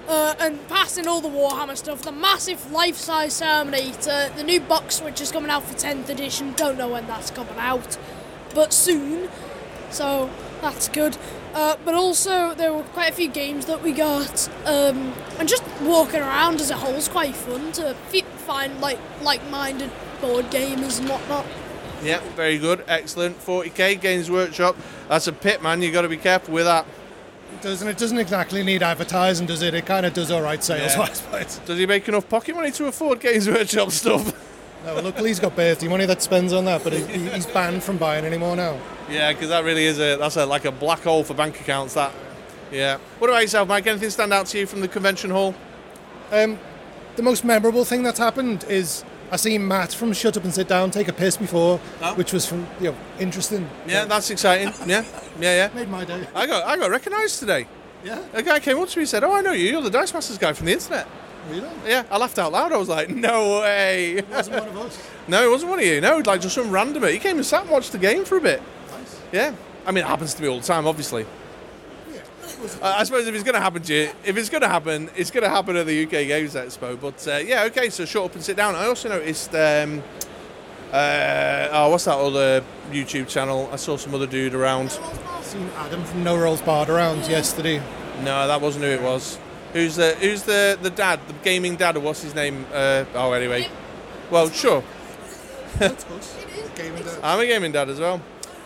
Uh, 0.08 0.34
and 0.40 0.66
passing 0.68 1.06
all 1.06 1.20
the 1.20 1.28
Warhammer 1.28 1.76
stuff, 1.76 2.00
the 2.00 2.12
massive 2.12 2.72
life-size 2.72 3.38
Terminator, 3.38 4.30
the 4.36 4.42
new 4.42 4.58
box 4.58 5.02
which 5.02 5.20
is 5.20 5.30
coming 5.30 5.50
out 5.50 5.64
for 5.64 5.74
10th 5.74 6.08
edition, 6.08 6.54
don't 6.54 6.76
know 6.76 6.88
when 6.88 7.06
that's 7.06 7.30
coming 7.30 7.56
out, 7.56 7.96
but 8.54 8.72
soon, 8.72 9.28
so 9.90 10.30
that's 10.60 10.88
good. 10.88 11.16
Uh, 11.54 11.76
but 11.84 11.94
also, 11.94 12.54
there 12.54 12.72
were 12.72 12.82
quite 12.82 13.10
a 13.10 13.14
few 13.14 13.28
games 13.28 13.66
that 13.66 13.82
we 13.82 13.92
got, 13.92 14.48
um, 14.66 15.12
and 15.38 15.48
just 15.48 15.62
walking 15.82 16.20
around 16.20 16.60
as 16.60 16.70
a 16.70 16.76
whole 16.76 16.94
is 16.94 17.08
quite 17.08 17.34
fun 17.34 17.72
to 17.72 17.94
fi- 18.08 18.22
find 18.22 18.80
like 18.80 18.98
like-minded 19.22 19.90
board 20.20 20.46
gamers 20.46 20.98
and 20.98 21.08
whatnot. 21.10 21.44
Yeah, 22.02 22.20
very 22.34 22.58
good, 22.58 22.84
excellent. 22.88 23.38
40k 23.38 24.00
Games 24.00 24.30
Workshop. 24.30 24.76
That's 25.08 25.26
a 25.26 25.32
pit, 25.32 25.62
man. 25.62 25.82
You 25.82 25.92
got 25.92 26.02
to 26.02 26.08
be 26.08 26.16
careful 26.16 26.54
with 26.54 26.64
that. 26.64 26.86
It 27.52 27.60
doesn't 27.62 27.86
it 27.86 27.98
doesn't 27.98 28.18
exactly 28.18 28.62
need 28.64 28.82
advertising, 28.82 29.46
does 29.46 29.62
it? 29.62 29.74
It 29.74 29.84
kind 29.86 30.06
of 30.06 30.14
does 30.14 30.30
all 30.30 30.42
right 30.42 30.62
sales-wise. 30.64 31.20
but 31.30 31.60
Does 31.66 31.78
he 31.78 31.86
make 31.86 32.08
enough 32.08 32.28
pocket 32.28 32.56
money 32.56 32.70
to 32.72 32.86
afford 32.86 33.20
Games 33.20 33.46
Workshop 33.48 33.90
stuff? 33.90 34.48
no. 34.84 35.00
Luckily, 35.00 35.30
he's 35.30 35.40
got 35.40 35.54
birthday 35.56 35.88
money 35.88 36.06
that 36.06 36.22
spends 36.22 36.52
on 36.52 36.64
that, 36.66 36.82
but 36.84 36.92
he, 36.92 37.02
he- 37.04 37.28
he's 37.30 37.46
banned 37.46 37.82
from 37.82 37.96
buying 37.98 38.24
anymore 38.24 38.56
now. 38.56 38.78
yeah, 39.10 39.32
because 39.32 39.48
that 39.50 39.64
really 39.64 39.84
is 39.84 39.98
a 39.98 40.16
that's 40.16 40.36
a, 40.36 40.44
like 40.46 40.64
a 40.64 40.72
black 40.72 41.00
hole 41.00 41.24
for 41.24 41.34
bank 41.34 41.60
accounts. 41.60 41.94
That. 41.94 42.12
Yeah. 42.70 42.98
What 43.18 43.28
about 43.30 43.42
yourself, 43.42 43.68
Mike? 43.68 43.86
Anything 43.86 44.10
stand 44.10 44.32
out 44.32 44.46
to 44.46 44.58
you 44.58 44.66
from 44.66 44.80
the 44.80 44.88
convention 44.88 45.30
hall? 45.30 45.54
Um, 46.30 46.58
the 47.16 47.22
most 47.22 47.44
memorable 47.44 47.84
thing 47.84 48.02
that's 48.02 48.18
happened 48.18 48.64
is 48.68 49.04
I 49.30 49.36
seen 49.36 49.68
Matt 49.68 49.92
from 49.92 50.12
Shut 50.14 50.36
Up 50.38 50.44
and 50.44 50.54
Sit 50.54 50.68
Down 50.68 50.90
take 50.90 51.08
a 51.08 51.12
piss 51.12 51.36
before, 51.36 51.78
Oh. 52.00 52.14
which 52.14 52.32
was 52.32 52.46
from 52.46 52.66
you 52.80 52.90
know 52.92 52.96
interesting. 53.20 53.68
Yeah, 53.86 54.06
that's 54.06 54.30
exciting. 54.30 54.72
Yeah, 54.88 55.04
yeah, 55.38 55.68
yeah. 55.68 55.70
made 55.74 55.88
my 55.88 56.04
day. 56.04 56.26
I 56.34 56.46
got 56.46 56.64
I 56.66 56.76
got 56.78 56.90
recognised 56.90 57.38
today. 57.38 57.66
Yeah, 58.04 58.18
A 58.32 58.42
guy 58.42 58.58
came 58.58 58.78
up 58.78 58.88
to 58.88 58.98
me 58.98 59.02
and 59.02 59.08
said, 59.08 59.22
"Oh, 59.22 59.32
I 59.32 59.42
know 59.42 59.52
you. 59.52 59.70
You're 59.70 59.80
the 59.82 59.90
Dice 59.90 60.12
Masters 60.12 60.36
guy 60.38 60.52
from 60.54 60.66
the 60.66 60.72
internet." 60.72 61.06
Really. 61.48 61.68
Yeah, 61.86 62.04
I 62.10 62.18
laughed 62.18 62.38
out 62.38 62.52
loud. 62.52 62.72
I 62.72 62.76
was 62.76 62.88
like, 62.88 63.10
"No 63.10 63.60
way!" 63.60 64.22
Wasn't 64.30 64.56
one 64.56 64.68
of 64.68 64.76
us. 64.78 65.08
no, 65.28 65.46
it 65.46 65.50
wasn't 65.50 65.70
one 65.70 65.78
of 65.78 65.84
you. 65.84 66.00
No, 66.00 66.18
like 66.18 66.40
just 66.40 66.54
some 66.54 66.68
randomer. 66.68 67.12
He 67.12 67.18
came 67.18 67.36
and 67.36 67.46
sat 67.46 67.62
and 67.62 67.70
watched 67.70 67.92
the 67.92 67.98
game 67.98 68.24
for 68.24 68.36
a 68.36 68.40
bit. 68.40 68.62
Nice. 68.90 69.20
Yeah, 69.32 69.54
I 69.86 69.92
mean, 69.92 70.04
it 70.04 70.08
happens 70.08 70.34
to 70.34 70.42
me 70.42 70.48
all 70.48 70.60
the 70.60 70.66
time, 70.66 70.86
obviously. 70.86 71.26
I 72.82 73.00
I 73.00 73.04
suppose 73.04 73.26
if 73.26 73.34
it's 73.34 73.44
going 73.44 73.54
to 73.54 73.60
happen 73.60 73.82
to 73.82 73.94
you, 73.94 74.10
if 74.24 74.36
it's 74.36 74.48
going 74.48 74.62
to 74.62 74.68
happen, 74.68 75.10
it's 75.16 75.30
going 75.30 75.44
to 75.44 75.50
happen 75.50 75.76
at 75.76 75.86
the 75.86 76.04
UK 76.04 76.10
Games 76.10 76.54
Expo. 76.54 77.00
But 77.00 77.26
uh, 77.26 77.38
yeah, 77.38 77.64
okay. 77.64 77.90
So 77.90 78.04
shut 78.04 78.24
up 78.24 78.34
and 78.34 78.42
sit 78.42 78.56
down. 78.56 78.74
I 78.74 78.86
also 78.86 79.08
noticed. 79.08 79.54
Um, 79.54 80.02
uh, 80.92 81.70
oh, 81.72 81.88
what's 81.88 82.04
that 82.04 82.18
other 82.18 82.62
YouTube 82.90 83.26
channel? 83.26 83.66
I 83.72 83.76
saw 83.76 83.96
some 83.96 84.14
other 84.14 84.26
dude 84.26 84.54
around. 84.54 84.90
Seen 85.40 85.66
Adam 85.76 86.04
from 86.04 86.22
No 86.22 86.36
Rolls 86.36 86.60
Barred 86.60 86.90
around 86.90 87.26
yesterday. 87.28 87.78
No, 88.22 88.46
that 88.46 88.60
wasn't 88.60 88.84
who 88.84 88.90
it 88.90 89.00
was. 89.00 89.38
Who's 89.72 89.96
the 89.96 90.14
Who's 90.20 90.42
the 90.42 90.78
the 90.80 90.90
dad, 90.90 91.20
the 91.26 91.34
gaming 91.44 91.76
dad, 91.76 91.96
or 91.96 92.00
what's 92.00 92.22
his 92.22 92.34
name? 92.34 92.66
Uh, 92.72 93.04
oh, 93.14 93.32
anyway. 93.32 93.68
Well, 94.30 94.50
sure. 94.50 94.82
I'm 97.22 97.40
a 97.40 97.46
gaming 97.46 97.72
dad 97.72 97.88
as 97.88 97.98
well. 97.98 98.20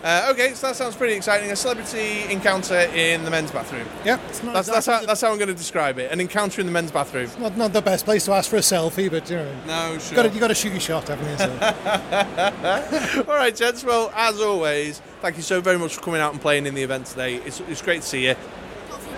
Uh, 0.04 0.28
okay, 0.30 0.52
so 0.54 0.68
that 0.68 0.76
sounds 0.76 0.94
pretty 0.94 1.14
exciting. 1.14 1.50
A 1.50 1.56
celebrity 1.56 2.24
encounter 2.30 2.78
in 2.78 3.24
the 3.24 3.30
men's 3.30 3.50
bathroom. 3.50 3.88
Yeah, 4.04 4.20
it's 4.28 4.42
not 4.42 4.54
That's 4.54 4.68
that's 4.68 4.86
how, 4.86 5.04
that's 5.04 5.20
how 5.20 5.30
I'm 5.32 5.36
going 5.38 5.48
to 5.48 5.54
describe 5.54 5.98
it. 5.98 6.12
An 6.12 6.20
encounter 6.20 6.60
in 6.60 6.66
the 6.66 6.72
men's 6.72 6.92
bathroom. 6.92 7.28
the- 7.28 7.40
not, 7.40 7.56
not 7.56 7.72
the 7.72 7.82
best 7.82 8.04
place 8.04 8.24
to 8.26 8.32
ask 8.32 8.48
for 8.50 8.56
a 8.56 8.60
selfie, 8.60 9.10
but 9.10 9.28
you 9.30 9.36
know, 9.36 9.52
No, 9.66 9.98
sure. 9.98 10.14
got 10.16 10.22
to, 10.24 10.28
you 10.28 10.38
got 10.38 10.48
to 10.48 10.54
shoot 10.54 10.70
your 10.70 10.80
shot, 10.80 11.08
haven't 11.08 11.28
you? 11.28 11.38
So. 11.38 13.24
All 13.28 13.34
right, 13.36 13.56
gents. 13.56 13.82
Well, 13.82 14.12
as 14.14 14.40
always, 14.40 15.00
thank 15.22 15.36
you 15.38 15.42
so 15.42 15.60
very 15.60 15.78
much 15.78 15.96
for 15.96 16.02
coming 16.02 16.20
out 16.20 16.32
and 16.32 16.40
playing 16.40 16.66
in 16.66 16.74
the 16.74 16.82
event 16.82 17.06
today. 17.06 17.36
It's, 17.36 17.60
it's 17.60 17.82
great 17.82 18.02
to 18.02 18.06
see 18.06 18.26
you. 18.28 18.36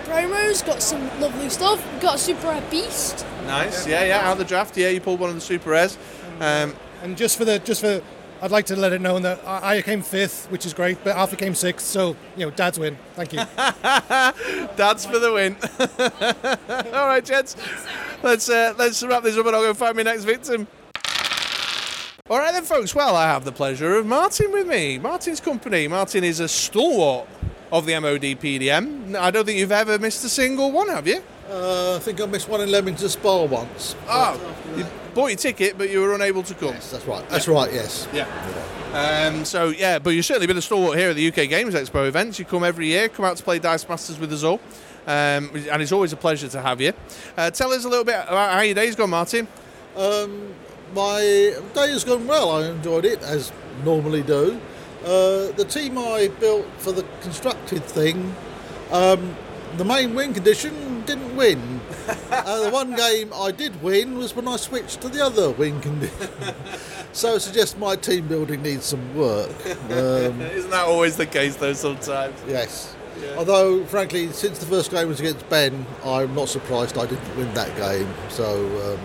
Got 0.09 0.23
promos, 0.23 0.65
got 0.65 0.81
some 0.81 1.21
lovely 1.21 1.49
stuff. 1.49 2.01
Got 2.01 2.15
a 2.15 2.17
super 2.17 2.47
rare 2.47 2.63
beast. 2.71 3.25
Nice. 3.45 3.85
Yeah, 3.85 4.03
yeah. 4.05 4.27
Out 4.27 4.33
of 4.33 4.37
the 4.39 4.45
draft. 4.45 4.75
Yeah, 4.75 4.89
you 4.89 4.99
pulled 4.99 5.19
one 5.19 5.29
of 5.29 5.35
the 5.35 5.41
super 5.41 5.69
rares. 5.69 5.99
Um, 6.39 6.75
and 7.03 7.15
just 7.15 7.37
for 7.37 7.45
the 7.45 7.59
just 7.59 7.81
for, 7.81 8.01
I'd 8.41 8.49
like 8.49 8.65
to 8.67 8.75
let 8.75 8.91
it 8.91 9.01
known 9.01 9.21
that 9.21 9.39
I, 9.45 9.77
I 9.77 9.81
came 9.83 10.01
fifth, 10.01 10.49
which 10.49 10.65
is 10.65 10.73
great, 10.73 11.03
but 11.03 11.15
Alfie 11.15 11.35
came 11.35 11.53
sixth, 11.53 11.85
so 11.85 12.15
you 12.35 12.45
know, 12.45 12.49
Dad's 12.49 12.79
win. 12.79 12.97
Thank 13.13 13.33
you. 13.33 13.39
Dad's 14.75 15.05
for 15.05 15.19
the 15.19 15.31
win. 15.31 15.55
All 16.93 17.05
right, 17.07 17.23
gents. 17.23 17.55
Let's 18.23 18.49
uh, 18.49 18.73
let's 18.79 19.03
wrap 19.03 19.21
this 19.21 19.37
up 19.37 19.45
and 19.45 19.55
I'll 19.55 19.61
go 19.61 19.75
find 19.75 19.95
my 19.95 20.03
next 20.03 20.23
victim. 20.23 20.67
All 22.31 22.39
right 22.39 22.51
then, 22.51 22.63
folks. 22.63 22.95
Well, 22.95 23.15
I 23.15 23.27
have 23.27 23.45
the 23.45 23.51
pleasure 23.51 23.95
of 23.95 24.07
Martin 24.07 24.51
with 24.51 24.67
me. 24.67 24.97
Martin's 24.97 25.39
company. 25.39 25.87
Martin 25.87 26.23
is 26.23 26.39
a 26.39 26.47
stalwart 26.47 27.27
of 27.71 27.85
the 27.85 27.99
MOD 27.99 28.21
PDM. 28.21 29.15
I 29.15 29.31
don't 29.31 29.45
think 29.45 29.59
you've 29.59 29.71
ever 29.71 29.99
missed 29.99 30.23
a 30.25 30.29
single 30.29 30.71
one, 30.71 30.89
have 30.89 31.07
you? 31.07 31.21
Uh, 31.49 31.95
I 31.95 31.99
think 31.99 32.21
I 32.21 32.25
missed 32.25 32.47
one 32.47 32.61
in 32.61 32.71
Leamington 32.71 33.09
Spa 33.09 33.43
once. 33.43 33.95
Oh, 34.07 34.55
you 34.77 34.85
bought 35.15 35.27
your 35.27 35.37
ticket, 35.37 35.77
but 35.77 35.89
you 35.89 36.01
were 36.01 36.13
unable 36.13 36.43
to 36.43 36.53
come. 36.53 36.69
Yes, 36.69 36.91
that's 36.91 37.05
right. 37.05 37.27
That's 37.29 37.47
right. 37.47 37.73
Yes. 37.73 38.07
Yeah. 38.13 38.27
Um, 38.93 39.45
so 39.45 39.69
yeah, 39.69 39.99
but 39.99 40.11
you've 40.11 40.25
certainly 40.25 40.47
been 40.47 40.57
a 40.57 40.61
stalwart 40.61 40.97
here 40.97 41.11
at 41.11 41.15
the 41.15 41.27
UK 41.27 41.49
Games 41.49 41.75
Expo 41.75 42.07
events. 42.07 42.39
You 42.39 42.45
come 42.45 42.63
every 42.63 42.87
year, 42.87 43.09
come 43.09 43.25
out 43.25 43.37
to 43.37 43.43
play 43.43 43.59
Dice 43.59 43.87
Masters 43.87 44.19
with 44.19 44.33
us 44.33 44.43
all, 44.43 44.59
um, 45.07 45.51
and 45.71 45.81
it's 45.81 45.91
always 45.91 46.13
a 46.13 46.17
pleasure 46.17 46.47
to 46.49 46.61
have 46.61 46.81
you. 46.81 46.93
Uh, 47.37 47.51
tell 47.51 47.71
us 47.71 47.85
a 47.85 47.89
little 47.89 48.05
bit 48.05 48.15
about 48.15 48.53
how 48.53 48.61
your 48.61 48.75
day's 48.75 48.95
gone, 48.95 49.11
Martin. 49.11 49.47
Um, 49.95 50.53
my 50.93 51.19
day 51.73 51.91
has 51.91 52.03
gone 52.03 52.25
well. 52.27 52.51
I 52.51 52.69
enjoyed 52.69 53.05
it 53.05 53.21
as 53.21 53.51
normally 53.83 54.23
do. 54.23 54.59
Uh, 55.03 55.51
the 55.53 55.65
team 55.67 55.97
I 55.97 56.29
built 56.39 56.65
for 56.77 56.91
the 56.91 57.05
constructed 57.21 57.83
thing, 57.83 58.35
um, 58.91 59.35
the 59.77 59.85
main 59.85 60.13
win 60.13 60.33
condition 60.33 61.03
didn't 61.05 61.35
win. 61.35 61.79
uh, 62.31 62.65
the 62.65 62.69
one 62.69 62.95
game 62.95 63.31
I 63.33 63.51
did 63.51 63.81
win 63.81 64.17
was 64.17 64.35
when 64.35 64.47
I 64.47 64.57
switched 64.57 65.01
to 65.01 65.09
the 65.09 65.23
other 65.23 65.51
win 65.51 65.79
condition. 65.79 66.29
so 67.13 67.35
it 67.35 67.39
suggests 67.41 67.77
my 67.77 67.95
team 67.95 68.27
building 68.27 68.61
needs 68.61 68.85
some 68.85 69.15
work. 69.15 69.49
Um, 69.65 70.41
Isn't 70.41 70.71
that 70.71 70.85
always 70.85 71.15
the 71.15 71.25
case 71.25 71.55
though? 71.55 71.73
Sometimes. 71.73 72.35
yes. 72.47 72.95
Although, 73.37 73.85
frankly, 73.85 74.31
since 74.31 74.59
the 74.59 74.65
first 74.65 74.91
game 74.91 75.07
was 75.07 75.19
against 75.19 75.47
Ben, 75.49 75.85
I'm 76.05 76.33
not 76.35 76.47
surprised 76.47 76.97
I 76.97 77.05
didn't 77.05 77.37
win 77.37 77.53
that 77.53 77.75
game. 77.75 78.07
So, 78.29 78.93
um, 78.93 78.99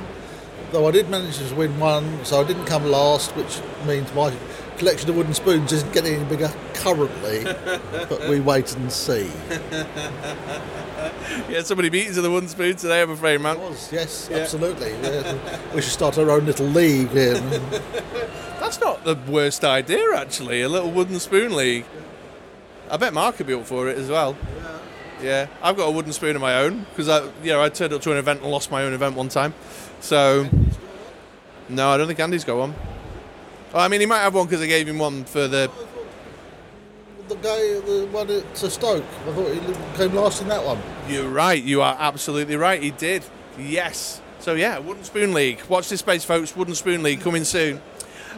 though 0.70 0.86
I 0.86 0.92
did 0.92 1.11
manage 1.11 1.38
to 1.38 1.55
win 1.55 1.78
one, 1.80 2.24
so 2.24 2.40
I 2.40 2.45
didn't 2.45 2.66
come 2.66 2.86
last, 2.86 3.34
which 3.36 3.61
means 3.86 4.12
my 4.14 4.32
collection 4.79 5.11
of 5.11 5.16
wooden 5.16 5.35
spoons 5.35 5.72
isn't 5.72 5.93
getting 5.93 6.14
any 6.14 6.25
bigger 6.25 6.53
currently. 6.75 7.45
but 8.09 8.29
we 8.29 8.41
wait 8.41 8.75
and 8.77 8.91
see. 8.93 9.31
Yeah, 11.49 11.62
so 11.62 11.75
many 11.75 11.91
meetings 11.91 12.16
of 12.16 12.22
the 12.22 12.31
wooden 12.31 12.49
spoon 12.49 12.77
today. 12.77 13.03
I'm 13.03 13.11
afraid, 13.11 13.41
man. 13.41 13.61
Was 13.61 13.93
yes, 13.93 14.31
absolutely. 14.31 14.93
We 15.75 15.83
should 15.83 15.93
start 15.93 16.16
our 16.16 16.31
own 16.31 16.47
little 16.47 16.66
league. 16.66 17.11
Here. 17.11 17.35
That's 18.61 18.81
not 18.81 19.05
the 19.05 19.16
worst 19.29 19.64
idea, 19.64 20.14
actually. 20.14 20.62
A 20.62 20.68
little 20.68 20.91
wooden 20.91 21.20
spoon 21.20 21.55
league. 21.55 21.85
I 22.91 22.97
bet 22.97 23.12
Mark 23.12 23.37
could 23.37 23.47
be 23.47 23.55
up 23.55 23.66
for 23.66 23.89
it 23.89 23.99
as 23.99 24.09
well. 24.09 24.37
Yeah, 25.22 25.49
I've 25.62 25.77
got 25.77 25.87
a 25.87 25.91
wooden 25.91 26.12
spoon 26.12 26.37
of 26.37 26.43
my 26.43 26.57
own 26.57 26.87
because 26.91 27.09
I, 27.09 27.25
you 27.43 27.53
know, 27.53 27.62
I 27.62 27.68
turned 27.68 27.93
up 27.93 28.03
to 28.03 28.12
an 28.12 28.18
event 28.18 28.43
and 28.43 28.51
lost 28.51 28.70
my 28.70 28.83
own 28.83 28.93
event 28.93 29.14
one 29.14 29.29
time. 29.29 29.55
So, 30.01 30.49
no, 31.68 31.89
I 31.91 31.97
don't 31.97 32.07
think 32.07 32.20
Andy's 32.20 32.45
got 32.45 32.57
one. 32.57 32.75
Oh, 33.75 33.81
I 33.81 33.89
mean, 33.89 33.99
he 34.01 34.07
might 34.07 34.20
have 34.20 34.35
one 34.35 34.47
because 34.47 34.62
I 34.62 34.66
gave 34.66 34.87
him 34.87 34.99
one 34.99 35.25
for 35.25 35.49
the. 35.49 35.68
The 37.27 37.35
guy, 37.37 37.81
the 37.81 38.09
one 38.12 38.31
at 38.31 38.57
Stoke, 38.57 39.03
I 39.03 39.33
thought 39.33 39.53
he 39.53 39.97
came 39.97 40.14
last 40.14 40.43
in 40.43 40.49
that 40.49 40.64
one. 40.64 40.81
You're 41.09 41.29
right. 41.29 41.61
You 41.61 41.83
are 41.83 41.97
absolutely 41.99 42.55
right. 42.55 42.81
He 42.81 42.93
did. 42.93 43.25
Yes. 43.59 44.20
So 44.39 44.55
yeah, 44.55 44.79
Wooden 44.79 45.03
Spoon 45.03 45.35
League. 45.35 45.61
Watch 45.68 45.89
this 45.89 46.01
space, 46.01 46.22
folks. 46.22 46.55
Wooden 46.55 46.77
Spoon 46.77 47.03
League 47.03 47.20
coming 47.20 47.43
soon. 47.43 47.81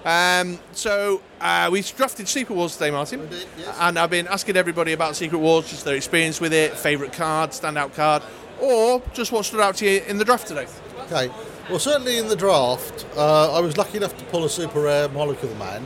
Um, 0.06 0.58
so 0.72 1.20
uh, 1.40 1.68
we 1.70 1.82
drafted 1.82 2.28
Secret 2.28 2.54
Wars 2.54 2.74
today, 2.74 2.92
Martin, 2.92 3.28
did, 3.28 3.46
yes. 3.58 3.76
and 3.80 3.98
I've 3.98 4.10
been 4.10 4.28
asking 4.28 4.56
everybody 4.56 4.92
about 4.92 5.16
Secret 5.16 5.38
Wars, 5.38 5.68
just 5.68 5.84
their 5.84 5.96
experience 5.96 6.40
with 6.40 6.52
it, 6.52 6.78
favourite 6.78 7.12
card, 7.12 7.50
standout 7.50 7.92
card, 7.92 8.22
or 8.60 9.02
just 9.12 9.32
what 9.32 9.44
stood 9.44 9.60
out 9.60 9.74
to 9.76 9.84
you 9.84 10.00
in 10.06 10.16
the 10.16 10.24
draft 10.24 10.46
today. 10.46 10.68
Okay. 11.06 11.30
Well, 11.68 11.80
certainly 11.80 12.18
in 12.18 12.28
the 12.28 12.36
draft, 12.36 13.04
uh, 13.16 13.52
I 13.52 13.58
was 13.58 13.76
lucky 13.76 13.96
enough 13.96 14.16
to 14.18 14.24
pull 14.26 14.44
a 14.44 14.48
super 14.48 14.82
rare 14.82 15.08
Molecule 15.08 15.52
Man, 15.56 15.84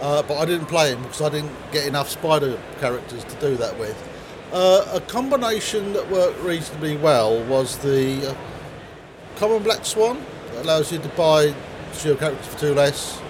uh, 0.00 0.22
but 0.22 0.38
I 0.38 0.46
didn't 0.46 0.68
play 0.68 0.90
him 0.90 1.02
because 1.02 1.20
I 1.20 1.28
didn't 1.28 1.52
get 1.70 1.86
enough 1.86 2.08
spider 2.08 2.58
characters 2.80 3.22
to 3.24 3.36
do 3.38 3.54
that 3.56 3.78
with. 3.78 3.94
Uh, 4.54 4.90
a 4.94 5.02
combination 5.02 5.92
that 5.92 6.10
worked 6.10 6.40
reasonably 6.40 6.96
well 6.96 7.44
was 7.44 7.76
the 7.78 8.30
uh, 8.30 8.34
common 9.36 9.62
Black 9.62 9.84
Swan 9.84 10.24
that 10.54 10.64
allows 10.64 10.90
you 10.90 10.98
to 10.98 11.08
buy 11.10 11.54
shield 11.92 12.18
characters 12.18 12.46
for 12.46 12.58
two 12.58 12.74
less, 12.74 13.20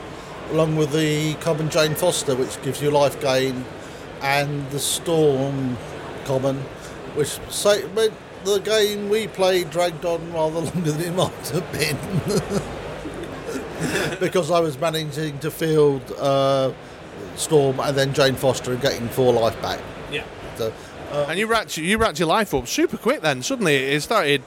along 0.50 0.76
with 0.76 0.92
the 0.92 1.34
common 1.40 1.68
Jane 1.68 1.96
Foster, 1.96 2.36
which 2.36 2.62
gives 2.62 2.80
you 2.80 2.92
life 2.92 3.20
gain, 3.20 3.64
and 4.20 4.70
the 4.70 4.78
Storm 4.78 5.76
common, 6.26 6.58
which 7.16 7.40
say, 7.50 7.82
the 8.44 8.58
game 8.58 9.08
we 9.08 9.26
played 9.28 9.70
dragged 9.70 10.04
on 10.04 10.32
rather 10.32 10.60
longer 10.60 10.92
than 10.92 11.00
it 11.00 11.14
might 11.14 11.48
have 11.48 11.72
been. 11.72 11.96
because 14.20 14.50
I 14.50 14.60
was 14.60 14.78
managing 14.78 15.38
to 15.40 15.50
field 15.50 16.02
uh, 16.18 16.72
Storm 17.36 17.80
and 17.80 17.96
then 17.96 18.12
Jane 18.12 18.34
Foster 18.34 18.72
and 18.72 18.80
getting 18.80 19.08
four 19.08 19.32
life 19.32 19.60
back. 19.62 19.80
Yeah. 20.10 20.24
So, 20.56 20.72
And 21.28 21.38
you 21.38 21.46
racked 21.46 21.76
you 21.76 21.98
racked 21.98 22.18
your 22.18 22.28
life 22.28 22.54
up 22.54 22.68
super 22.68 22.96
quick. 22.96 23.22
Then 23.22 23.42
suddenly 23.42 23.74
it 23.76 24.02
started. 24.02 24.42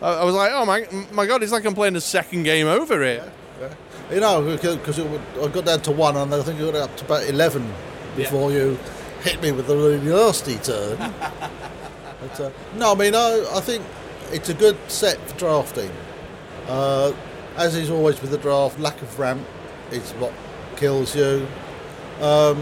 I 0.00 0.14
I 0.14 0.24
was 0.24 0.34
like, 0.34 0.52
oh 0.52 0.64
my 0.64 0.86
my 1.12 1.26
god, 1.26 1.42
it's 1.42 1.52
like 1.52 1.64
I'm 1.64 1.74
playing 1.74 1.96
a 1.96 2.00
second 2.00 2.44
game 2.44 2.66
over 2.66 3.02
here. 3.02 3.32
you 4.10 4.20
know, 4.20 4.42
because 4.56 4.98
I 4.98 5.48
got 5.48 5.64
down 5.64 5.80
to 5.82 5.92
one 5.92 6.16
and 6.16 6.32
I 6.34 6.42
think 6.42 6.60
I 6.60 6.70
got 6.70 6.74
up 6.76 6.96
to 6.98 7.04
about 7.04 7.24
11 7.24 7.72
before 8.16 8.52
you 8.52 8.78
hit 9.22 9.40
me 9.42 9.52
with 9.52 9.66
the 9.66 9.76
really 9.76 10.00
nasty 10.00 10.56
turn. 10.56 10.98
but, 12.20 12.40
uh, 12.40 12.50
no, 12.76 12.92
I 12.92 12.94
mean, 12.94 13.14
I, 13.14 13.46
I 13.54 13.60
think 13.60 13.84
it's 14.32 14.48
a 14.48 14.54
good 14.54 14.76
set 14.88 15.18
for 15.28 15.38
drafting. 15.38 15.90
Uh, 16.66 17.12
as 17.56 17.74
is 17.74 17.90
always 17.90 18.20
with 18.20 18.30
the 18.30 18.38
draft, 18.38 18.78
lack 18.78 19.00
of 19.02 19.18
ramp 19.18 19.46
is 19.90 20.12
what 20.12 20.32
kills 20.76 21.16
you. 21.16 21.46
Um, 22.20 22.58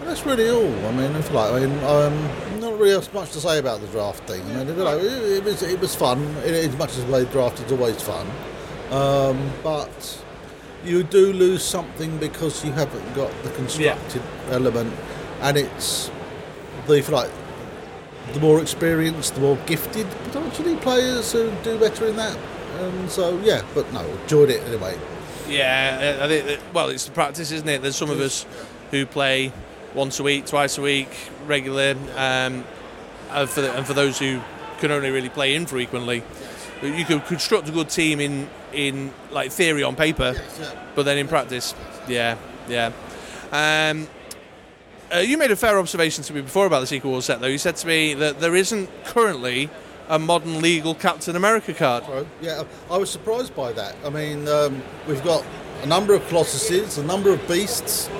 and 0.00 0.08
that's 0.08 0.26
really 0.26 0.50
all. 0.50 0.86
I 0.86 0.92
mean, 0.92 1.12
you 1.12 1.30
like, 1.30 1.52
I 1.52 1.60
mean, 1.60 1.84
um, 1.84 2.60
not 2.60 2.78
really 2.78 3.06
much 3.14 3.30
to 3.32 3.40
say 3.40 3.58
about 3.58 3.80
the 3.80 3.86
draft 3.88 4.24
thing. 4.24 4.42
I 4.42 4.64
mean, 4.64 4.68
you 4.68 4.74
know, 4.74 4.98
it, 4.98 5.38
it 5.38 5.44
was 5.44 5.62
it 5.62 5.80
was 5.80 5.94
fun. 5.94 6.22
It, 6.44 6.52
as 6.52 6.76
much 6.76 6.90
as 6.90 7.04
the 7.04 7.12
way 7.12 7.24
draft 7.26 7.60
is 7.60 7.72
always 7.72 8.00
fun, 8.02 8.26
um, 8.90 9.50
but 9.62 10.22
you 10.84 11.02
do 11.02 11.32
lose 11.32 11.64
something 11.64 12.18
because 12.18 12.64
you 12.64 12.72
haven't 12.72 13.14
got 13.14 13.30
the 13.42 13.50
constructed 13.50 14.22
element, 14.50 14.92
and 15.40 15.56
it's 15.56 16.10
the 16.86 17.00
like 17.10 17.30
the 18.32 18.40
more 18.40 18.60
experienced, 18.60 19.34
the 19.34 19.40
more 19.40 19.56
gifted 19.66 20.08
potentially 20.24 20.76
players 20.76 21.32
who 21.32 21.52
do 21.62 21.78
better 21.78 22.06
in 22.06 22.16
that. 22.16 22.36
And 22.78 23.10
so 23.10 23.38
yeah, 23.40 23.62
but 23.74 23.92
no, 23.92 24.04
enjoyed 24.04 24.50
it 24.50 24.62
anyway. 24.62 24.98
Yeah, 25.48 26.18
I 26.22 26.28
think 26.28 26.46
that, 26.46 26.60
well, 26.72 26.88
it's 26.88 27.04
the 27.04 27.12
practice, 27.12 27.50
isn't 27.52 27.68
it? 27.68 27.82
There's 27.82 27.96
some 27.96 28.10
of 28.10 28.20
us 28.20 28.46
who 28.90 29.04
play 29.04 29.52
once 29.94 30.18
a 30.18 30.22
week, 30.22 30.46
twice 30.46 30.78
a 30.78 30.82
week, 30.82 31.10
regular, 31.46 31.94
um, 32.16 32.64
and, 33.30 33.48
for 33.48 33.60
the, 33.60 33.72
and 33.76 33.86
for 33.86 33.92
those 33.92 34.18
who 34.18 34.40
can 34.78 34.90
only 34.90 35.10
really 35.10 35.28
play 35.28 35.54
infrequently, 35.54 36.22
you 36.82 37.04
can 37.04 37.20
construct 37.20 37.68
a 37.68 37.72
good 37.72 37.88
team 37.88 38.20
in 38.20 38.48
in 38.72 39.12
like 39.30 39.52
theory 39.52 39.82
on 39.82 39.94
paper, 39.94 40.34
but 40.94 41.04
then 41.04 41.18
in 41.18 41.28
practice, 41.28 41.74
yeah, 42.08 42.36
yeah. 42.68 42.90
Um, 43.52 44.08
uh, 45.14 45.18
you 45.18 45.38
made 45.38 45.50
a 45.50 45.56
fair 45.56 45.78
observation 45.78 46.24
to 46.24 46.32
me 46.32 46.40
before 46.40 46.66
about 46.66 46.80
the 46.80 46.86
Secret 46.86 47.08
Wars 47.08 47.24
set, 47.24 47.40
though. 47.40 47.46
You 47.46 47.58
said 47.58 47.76
to 47.76 47.86
me 47.86 48.14
that 48.14 48.40
there 48.40 48.54
isn't 48.56 48.88
currently 49.04 49.70
a 50.08 50.18
modern 50.18 50.60
legal 50.60 50.94
Captain 50.94 51.36
America 51.36 51.72
card. 51.72 52.04
Yeah, 52.40 52.64
I 52.90 52.98
was 52.98 53.10
surprised 53.10 53.54
by 53.54 53.72
that. 53.72 53.96
I 54.04 54.10
mean, 54.10 54.46
um, 54.48 54.82
we've 55.08 55.22
got 55.24 55.44
a 55.82 55.86
number 55.86 56.14
of 56.14 56.22
Colossuses, 56.22 56.98
a 56.98 57.02
number 57.04 57.32
of 57.32 57.46
beasts, 57.48 58.10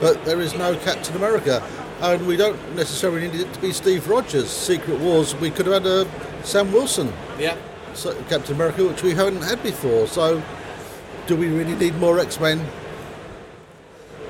but 0.00 0.24
there 0.24 0.40
is 0.40 0.54
no 0.54 0.76
Captain 0.78 1.16
America. 1.16 1.62
And 2.00 2.26
we 2.26 2.36
don't 2.36 2.58
necessarily 2.76 3.28
need 3.28 3.40
it 3.40 3.52
to 3.54 3.60
be 3.60 3.72
Steve 3.72 4.08
Rogers. 4.08 4.50
Secret 4.50 5.00
Wars, 5.00 5.34
we 5.36 5.50
could 5.50 5.66
have 5.66 5.82
had 5.84 5.86
a 5.86 6.44
Sam 6.44 6.72
Wilson 6.72 7.12
Yeah. 7.38 7.56
so- 7.94 8.14
Captain 8.28 8.54
America, 8.54 8.84
which 8.84 9.02
we 9.02 9.14
haven't 9.14 9.42
had 9.42 9.62
before. 9.62 10.06
So, 10.06 10.42
do 11.26 11.36
we 11.36 11.48
really 11.48 11.74
need 11.74 11.96
more 11.98 12.18
X 12.18 12.38
Men? 12.38 12.64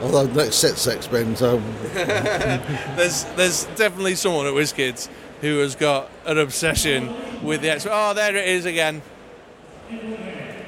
Although 0.05 0.27
next 0.35 0.57
set's 0.57 0.87
X 0.87 1.11
Men, 1.11 1.35
so 1.35 1.57
There's 1.95 3.25
there's 3.37 3.65
definitely 3.77 4.17
someone 4.17 4.47
at 4.47 4.53
WizKids 4.53 5.09
who 5.41 5.61
has 5.61 5.75
got 5.75 6.11
an 6.27 6.37
obsession 6.37 7.15
with 7.43 7.63
the 7.63 7.71
X. 7.71 7.87
Oh, 7.91 8.13
there 8.13 8.37
it 8.37 8.47
is 8.47 8.67
again. 8.67 9.01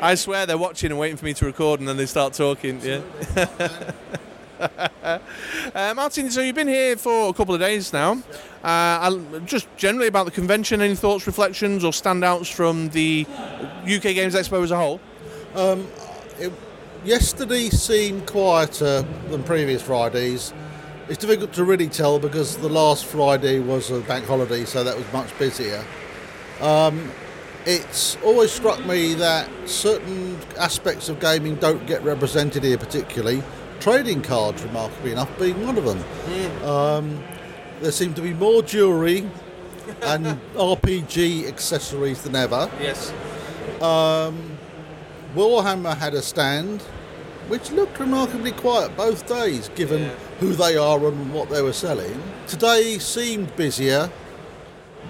I 0.00 0.14
swear 0.14 0.46
they're 0.46 0.56
watching 0.56 0.90
and 0.90 0.98
waiting 0.98 1.18
for 1.18 1.26
me 1.26 1.34
to 1.34 1.44
record, 1.44 1.80
and 1.80 1.88
then 1.88 1.98
they 1.98 2.06
start 2.06 2.32
talking. 2.32 2.80
Yeah. 2.80 3.02
uh, 5.74 5.92
Martin, 5.94 6.30
so 6.30 6.40
you've 6.40 6.54
been 6.54 6.66
here 6.66 6.96
for 6.96 7.28
a 7.28 7.32
couple 7.34 7.54
of 7.54 7.60
days 7.60 7.92
now. 7.92 8.22
Uh, 8.64 9.18
just 9.44 9.68
generally 9.76 10.08
about 10.08 10.24
the 10.24 10.30
convention, 10.30 10.80
any 10.80 10.94
thoughts, 10.94 11.26
reflections, 11.26 11.84
or 11.84 11.92
standouts 11.92 12.50
from 12.50 12.88
the 12.88 13.26
UK 13.82 14.02
Games 14.02 14.34
Expo 14.34 14.62
as 14.62 14.70
a 14.70 14.76
whole? 14.76 14.98
it, 16.38 16.52
yesterday 17.06 17.70
seemed 17.70 18.26
quieter 18.26 19.02
than 19.28 19.42
previous 19.44 19.80
Fridays. 19.80 20.52
It's 21.08 21.18
difficult 21.18 21.52
to 21.52 21.64
really 21.64 21.88
tell 21.88 22.18
because 22.18 22.56
the 22.56 22.68
last 22.68 23.04
Friday 23.04 23.60
was 23.60 23.90
a 23.92 24.00
bank 24.00 24.26
holiday, 24.26 24.64
so 24.64 24.82
that 24.82 24.96
was 24.96 25.10
much 25.12 25.36
busier. 25.38 25.84
Um, 26.60 27.12
it's 27.64 28.16
always 28.24 28.50
struck 28.50 28.84
me 28.86 29.14
that 29.14 29.48
certain 29.66 30.38
aspects 30.58 31.08
of 31.08 31.20
gaming 31.20 31.54
don't 31.56 31.86
get 31.86 32.02
represented 32.02 32.64
here, 32.64 32.76
particularly 32.76 33.42
trading 33.78 34.20
cards, 34.20 34.62
remarkably 34.64 35.12
enough, 35.12 35.38
being 35.38 35.64
one 35.64 35.78
of 35.78 35.84
them. 35.84 36.02
Um, 36.64 37.22
there 37.80 37.92
seem 37.92 38.14
to 38.14 38.22
be 38.22 38.32
more 38.32 38.62
jewellery 38.62 39.28
and 40.02 40.26
RPG 40.54 41.46
accessories 41.46 42.22
than 42.22 42.34
ever. 42.34 42.68
Yes. 42.80 43.12
Warhammer 45.36 45.94
had 45.94 46.14
a 46.14 46.22
stand, 46.22 46.80
which 47.48 47.70
looked 47.70 48.00
remarkably 48.00 48.52
quiet 48.52 48.96
both 48.96 49.28
days, 49.28 49.68
given 49.74 50.10
who 50.40 50.54
they 50.54 50.78
are 50.78 51.06
and 51.06 51.34
what 51.34 51.50
they 51.50 51.60
were 51.60 51.74
selling. 51.74 52.22
Today 52.46 52.98
seemed 52.98 53.54
busier, 53.54 54.10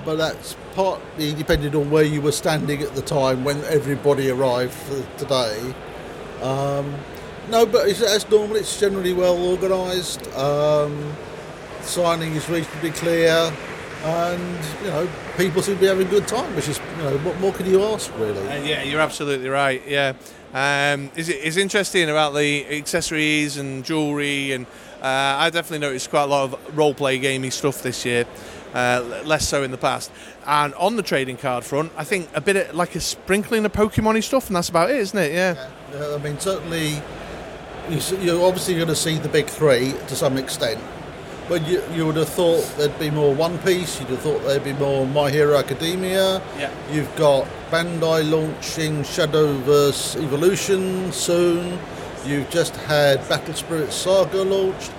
but 0.04 0.16
that's 0.16 0.56
partly 0.74 1.32
depended 1.32 1.76
on 1.76 1.92
where 1.92 2.02
you 2.02 2.20
were 2.20 2.32
standing 2.32 2.82
at 2.82 2.96
the 2.96 3.02
time 3.02 3.44
when 3.44 3.62
everybody 3.66 4.28
arrived 4.28 4.72
for 4.74 5.06
today. 5.16 5.72
Um, 6.42 6.92
no, 7.48 7.64
but 7.64 7.88
it's, 7.88 8.02
as 8.02 8.28
normal, 8.28 8.56
it's 8.56 8.80
generally 8.80 9.12
well 9.12 9.38
organised. 9.38 10.26
Um, 10.34 11.14
signing 11.82 12.32
is 12.32 12.48
reasonably 12.48 12.90
clear, 12.90 13.52
and 14.06 14.64
you 14.82 14.86
know 14.88 15.08
people 15.36 15.62
seem 15.62 15.74
to 15.74 15.80
be 15.80 15.86
having 15.86 16.06
a 16.06 16.10
good 16.10 16.28
time, 16.28 16.54
which 16.54 16.68
is 16.68 16.78
you 16.96 17.02
know 17.02 17.18
what 17.18 17.38
more 17.40 17.52
can 17.52 17.66
you 17.66 17.82
ask 17.82 18.12
really? 18.18 18.46
Uh, 18.48 18.62
yeah, 18.62 18.82
you're 18.82 19.00
absolutely 19.00 19.48
right. 19.48 19.82
Yeah, 19.86 20.14
um, 20.54 21.10
is 21.16 21.28
it 21.28 21.38
is 21.38 21.56
interesting 21.56 22.08
about 22.08 22.34
the 22.34 22.66
accessories 22.66 23.56
and 23.56 23.84
jewellery, 23.84 24.52
and 24.52 24.66
uh, 25.02 25.36
I 25.38 25.50
definitely 25.50 25.80
noticed 25.80 26.10
quite 26.10 26.24
a 26.24 26.26
lot 26.26 26.44
of 26.44 26.78
role 26.78 26.94
play 26.94 27.18
gaming 27.18 27.50
stuff 27.50 27.82
this 27.82 28.04
year. 28.04 28.24
Uh, 28.74 29.22
less 29.24 29.48
so 29.48 29.62
in 29.62 29.70
the 29.70 29.78
past. 29.78 30.10
And 30.46 30.74
on 30.74 30.96
the 30.96 31.02
trading 31.02 31.38
card 31.38 31.64
front, 31.64 31.92
I 31.96 32.04
think 32.04 32.28
a 32.34 32.42
bit 32.42 32.56
of, 32.56 32.74
like 32.74 32.94
a 32.94 33.00
sprinkling 33.00 33.64
of 33.64 33.72
Pokemon 33.72 34.22
stuff, 34.22 34.48
and 34.48 34.56
that's 34.56 34.68
about 34.68 34.90
it, 34.90 34.96
isn't 34.96 35.18
it? 35.18 35.32
Yeah. 35.32 35.68
yeah 35.94 36.14
I 36.14 36.18
mean, 36.18 36.38
certainly, 36.38 37.00
you, 37.88 38.38
are 38.38 38.46
obviously 38.46 38.74
going 38.74 38.88
to 38.88 38.96
see 38.96 39.16
the 39.16 39.30
big 39.30 39.46
three 39.46 39.94
to 40.08 40.14
some 40.14 40.36
extent. 40.36 40.78
But 41.48 41.66
you, 41.68 41.80
you 41.92 42.06
would 42.06 42.16
have 42.16 42.28
thought 42.28 42.64
there'd 42.76 42.98
be 42.98 43.10
more 43.10 43.32
One 43.32 43.58
Piece. 43.58 44.00
You'd 44.00 44.08
have 44.08 44.20
thought 44.20 44.42
there'd 44.42 44.64
be 44.64 44.72
more 44.72 45.06
My 45.06 45.30
Hero 45.30 45.56
Academia. 45.56 46.42
Yeah. 46.58 46.72
You've 46.90 47.14
got 47.14 47.46
Bandai 47.70 48.28
launching 48.28 49.02
Shadowverse 49.02 50.20
Evolution 50.22 51.12
soon. 51.12 51.78
You've 52.24 52.50
just 52.50 52.74
had 52.74 53.26
Battle 53.28 53.54
Spirit 53.54 53.92
Saga 53.92 54.42
launched. 54.42 54.90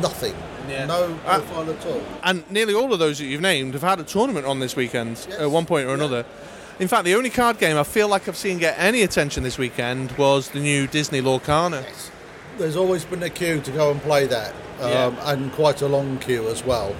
Nothing. 0.00 0.36
Yeah. 0.68 0.86
No 0.86 1.18
uh, 1.26 1.40
profile 1.40 1.68
uh, 1.68 1.72
at 1.72 1.86
all. 1.86 2.02
And 2.22 2.48
nearly 2.48 2.74
all 2.74 2.92
of 2.92 3.00
those 3.00 3.18
that 3.18 3.24
you've 3.24 3.40
named 3.40 3.74
have 3.74 3.82
had 3.82 3.98
a 3.98 4.04
tournament 4.04 4.46
on 4.46 4.60
this 4.60 4.76
weekend 4.76 5.26
yes. 5.28 5.40
at 5.40 5.50
one 5.50 5.66
point 5.66 5.88
or 5.88 5.94
another. 5.94 6.24
In 6.78 6.86
fact, 6.86 7.06
the 7.06 7.16
only 7.16 7.30
card 7.30 7.58
game 7.58 7.76
I 7.76 7.82
feel 7.82 8.06
like 8.06 8.28
I've 8.28 8.36
seen 8.36 8.58
get 8.58 8.78
any 8.78 9.02
attention 9.02 9.42
this 9.42 9.58
weekend 9.58 10.12
was 10.12 10.50
the 10.50 10.60
new 10.60 10.86
Disney 10.86 11.20
Lorcana. 11.20 11.82
Yes. 11.82 12.10
There's 12.58 12.76
always 12.76 13.04
been 13.04 13.22
a 13.22 13.30
queue 13.30 13.60
to 13.60 13.70
go 13.70 13.92
and 13.92 14.00
play 14.02 14.26
that, 14.26 14.52
um, 14.80 14.90
yeah. 14.90 15.32
and 15.32 15.52
quite 15.52 15.80
a 15.82 15.86
long 15.86 16.18
queue 16.18 16.48
as 16.48 16.64
well. 16.64 16.94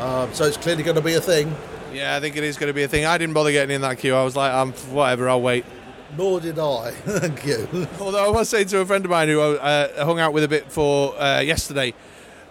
Um, 0.00 0.32
so 0.32 0.44
it's 0.44 0.56
clearly 0.56 0.82
going 0.82 0.96
to 0.96 1.02
be 1.02 1.14
a 1.14 1.20
thing. 1.20 1.54
Yeah, 1.92 2.16
I 2.16 2.20
think 2.20 2.36
it 2.36 2.44
is 2.44 2.56
going 2.56 2.68
to 2.68 2.74
be 2.74 2.82
a 2.82 2.88
thing. 2.88 3.04
I 3.04 3.18
didn't 3.18 3.34
bother 3.34 3.52
getting 3.52 3.74
in 3.74 3.82
that 3.82 3.98
queue. 3.98 4.14
I 4.14 4.24
was 4.24 4.34
like, 4.34 4.52
um, 4.52 4.72
whatever, 4.90 5.28
I'll 5.28 5.42
wait. 5.42 5.66
Nor 6.16 6.40
did 6.40 6.58
I. 6.58 6.90
Thank 7.04 7.44
you. 7.44 7.68
Although 8.00 8.24
I 8.24 8.28
was 8.28 8.48
saying 8.48 8.68
to 8.68 8.80
a 8.80 8.86
friend 8.86 9.04
of 9.04 9.10
mine 9.10 9.28
who 9.28 9.40
uh, 9.40 10.04
hung 10.04 10.18
out 10.18 10.32
with 10.32 10.44
a 10.44 10.48
bit 10.48 10.72
for 10.72 11.14
uh, 11.20 11.40
yesterday, 11.40 11.92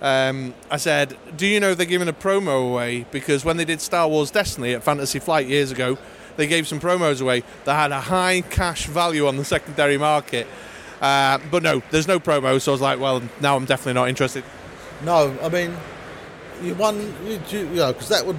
um, 0.01 0.53
I 0.69 0.77
said, 0.77 1.17
"Do 1.35 1.47
you 1.47 1.59
know 1.59 1.73
they're 1.73 1.85
giving 1.85 2.07
a 2.07 2.13
promo 2.13 2.71
away 2.71 3.05
because 3.11 3.43
when 3.43 3.57
they 3.57 3.65
did 3.65 3.81
Star 3.81 4.07
Wars 4.07 4.31
Destiny 4.31 4.73
at 4.73 4.83
Fantasy 4.83 5.19
Flight 5.19 5.47
years 5.47 5.71
ago, 5.71 5.97
they 6.37 6.47
gave 6.47 6.67
some 6.67 6.79
promos 6.79 7.21
away 7.21 7.43
that 7.65 7.75
had 7.75 7.91
a 7.91 8.01
high 8.01 8.41
cash 8.41 8.85
value 8.85 9.27
on 9.27 9.37
the 9.37 9.45
secondary 9.45 9.97
market." 9.97 10.47
Uh, 11.01 11.39
but 11.49 11.63
no, 11.63 11.81
there's 11.89 12.07
no 12.07 12.19
promo, 12.19 12.61
so 12.61 12.71
I 12.71 12.73
was 12.73 12.81
like, 12.81 12.99
"Well, 12.99 13.21
now 13.41 13.55
I'm 13.55 13.65
definitely 13.65 13.93
not 13.93 14.07
interested." 14.07 14.43
No, 15.03 15.35
I 15.41 15.49
mean, 15.49 15.75
you 16.61 16.75
won, 16.75 16.99
you, 17.25 17.39
you 17.51 17.65
know, 17.65 17.91
because 17.91 18.09
that 18.09 18.25
would. 18.25 18.37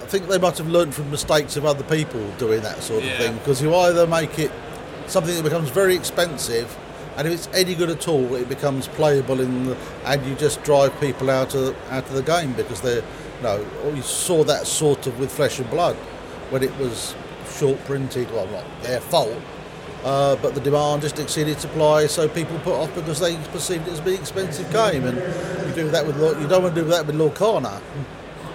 I 0.00 0.06
think 0.06 0.26
they 0.26 0.38
might 0.38 0.58
have 0.58 0.66
learned 0.66 0.94
from 0.94 1.10
mistakes 1.10 1.56
of 1.56 1.64
other 1.64 1.84
people 1.84 2.26
doing 2.32 2.62
that 2.62 2.82
sort 2.82 3.04
of 3.04 3.08
yeah. 3.08 3.18
thing. 3.18 3.34
Because 3.36 3.62
you 3.62 3.72
either 3.74 4.06
make 4.06 4.38
it 4.38 4.50
something 5.06 5.34
that 5.36 5.44
becomes 5.44 5.68
very 5.70 5.94
expensive 5.94 6.76
and 7.20 7.28
if 7.28 7.34
it's 7.34 7.48
any 7.54 7.74
good 7.74 7.90
at 7.90 8.08
all, 8.08 8.34
it 8.34 8.48
becomes 8.48 8.88
playable 8.88 9.40
in 9.40 9.66
the, 9.66 9.76
and 10.06 10.24
you 10.24 10.34
just 10.36 10.62
drive 10.62 10.98
people 11.00 11.28
out 11.28 11.54
of 11.54 11.76
out 11.90 12.04
of 12.06 12.14
the 12.14 12.22
game 12.22 12.54
because 12.54 12.80
they're 12.80 13.02
you 13.02 13.42
know 13.42 13.66
you 13.94 14.00
saw 14.00 14.42
that 14.44 14.66
sort 14.66 15.06
of 15.06 15.18
with 15.18 15.30
Flesh 15.30 15.58
and 15.58 15.68
Blood 15.68 15.96
when 16.48 16.62
it 16.62 16.74
was 16.78 17.14
short 17.50 17.78
printed. 17.84 18.30
Well, 18.30 18.46
not 18.46 18.64
their 18.82 19.00
fault, 19.00 19.36
uh, 20.04 20.36
but 20.36 20.54
the 20.54 20.60
demand 20.60 21.02
just 21.02 21.18
exceeded 21.18 21.60
supply, 21.60 22.06
so 22.06 22.28
people 22.28 22.58
put 22.60 22.74
off 22.74 22.94
because 22.94 23.20
they 23.20 23.36
perceived 23.48 23.86
it 23.86 23.92
as 23.92 24.00
being 24.00 24.20
expensive 24.20 24.70
game, 24.72 25.04
and 25.04 25.16
you 25.68 25.74
do 25.74 25.90
that 25.90 26.06
with 26.06 26.16
you 26.16 26.48
don't 26.48 26.62
want 26.62 26.74
to 26.74 26.82
do 26.82 26.88
that 26.88 27.06
with 27.06 27.16
Lorcana. 27.16 27.80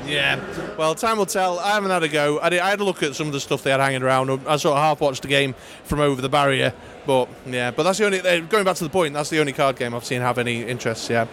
Yeah, 0.08 0.40
well, 0.78 0.94
time 0.94 1.18
will 1.18 1.26
tell. 1.26 1.58
I 1.58 1.70
haven't 1.74 1.90
had 1.90 2.04
a 2.04 2.08
go. 2.08 2.40
I, 2.40 2.50
did, 2.50 2.60
I 2.60 2.70
had 2.70 2.80
a 2.80 2.84
look 2.84 3.02
at 3.02 3.16
some 3.16 3.26
of 3.28 3.34
the 3.34 3.40
stuff 3.40 3.64
they 3.64 3.72
had 3.72 3.80
hanging 3.80 4.04
around. 4.04 4.30
I 4.48 4.58
sort 4.58 4.78
of 4.78 4.84
half 4.84 5.02
watched 5.02 5.24
the 5.24 5.28
game 5.28 5.56
from 5.84 6.00
over 6.00 6.22
the 6.22 6.30
barrier, 6.30 6.74
but 7.08 7.28
yeah, 7.46 7.72
but 7.72 7.84
that's 7.84 7.98
the 7.98 8.06
only. 8.06 8.20
Uh, 8.20 8.42
going 8.42 8.66
back 8.66 8.76
to 8.78 8.84
the 8.84 8.90
point, 8.90 9.14
that's 9.14 9.30
the 9.30 9.40
only 9.40 9.54
card 9.54 9.78
game 9.78 9.96
I've 9.96 10.06
seen 10.06 10.22
have 10.22 10.38
any 10.38 10.64
interest. 10.64 11.10
Yeah. 11.10 11.28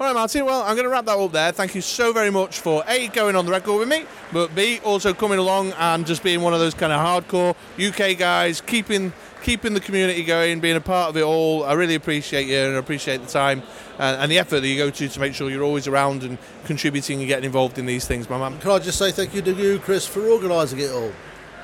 All 0.00 0.06
right, 0.06 0.14
Martin. 0.14 0.44
Well, 0.44 0.62
I'm 0.62 0.76
going 0.76 0.84
to 0.84 0.90
wrap 0.90 1.06
that 1.06 1.18
up 1.18 1.32
there. 1.32 1.52
Thank 1.52 1.74
you 1.74 1.80
so 1.80 2.12
very 2.12 2.30
much 2.30 2.58
for 2.58 2.84
a 2.88 3.08
going 3.08 3.36
on 3.36 3.44
the 3.46 3.52
record 3.52 3.78
with 3.78 3.88
me, 3.88 4.04
but 4.32 4.54
b 4.54 4.80
also 4.84 5.12
coming 5.12 5.38
along 5.38 5.72
and 5.72 6.06
just 6.06 6.22
being 6.22 6.40
one 6.40 6.54
of 6.54 6.60
those 6.60 6.74
kind 6.74 6.92
of 6.92 7.00
hardcore 7.00 7.54
UK 7.78 8.18
guys, 8.18 8.60
keeping 8.60 9.12
keeping 9.46 9.74
the 9.74 9.80
community 9.80 10.24
going, 10.24 10.58
being 10.58 10.74
a 10.74 10.80
part 10.80 11.08
of 11.08 11.16
it 11.16 11.22
all. 11.22 11.62
I 11.62 11.74
really 11.74 11.94
appreciate 11.94 12.48
you 12.48 12.58
and 12.58 12.74
I 12.74 12.80
appreciate 12.80 13.18
the 13.18 13.28
time 13.28 13.62
and, 13.96 14.20
and 14.20 14.32
the 14.32 14.40
effort 14.40 14.58
that 14.58 14.66
you 14.66 14.76
go 14.76 14.90
to 14.90 15.08
to 15.08 15.20
make 15.20 15.36
sure 15.36 15.48
you're 15.48 15.62
always 15.62 15.86
around 15.86 16.24
and 16.24 16.36
contributing 16.64 17.20
and 17.20 17.28
getting 17.28 17.44
involved 17.44 17.78
in 17.78 17.86
these 17.86 18.08
things, 18.08 18.28
my 18.28 18.38
man. 18.38 18.58
Can 18.58 18.72
I 18.72 18.80
just 18.80 18.98
say 18.98 19.12
thank 19.12 19.34
you 19.34 19.42
to 19.42 19.52
you, 19.52 19.78
Chris, 19.78 20.04
for 20.04 20.26
organising 20.26 20.80
it 20.80 20.90
all? 20.90 21.12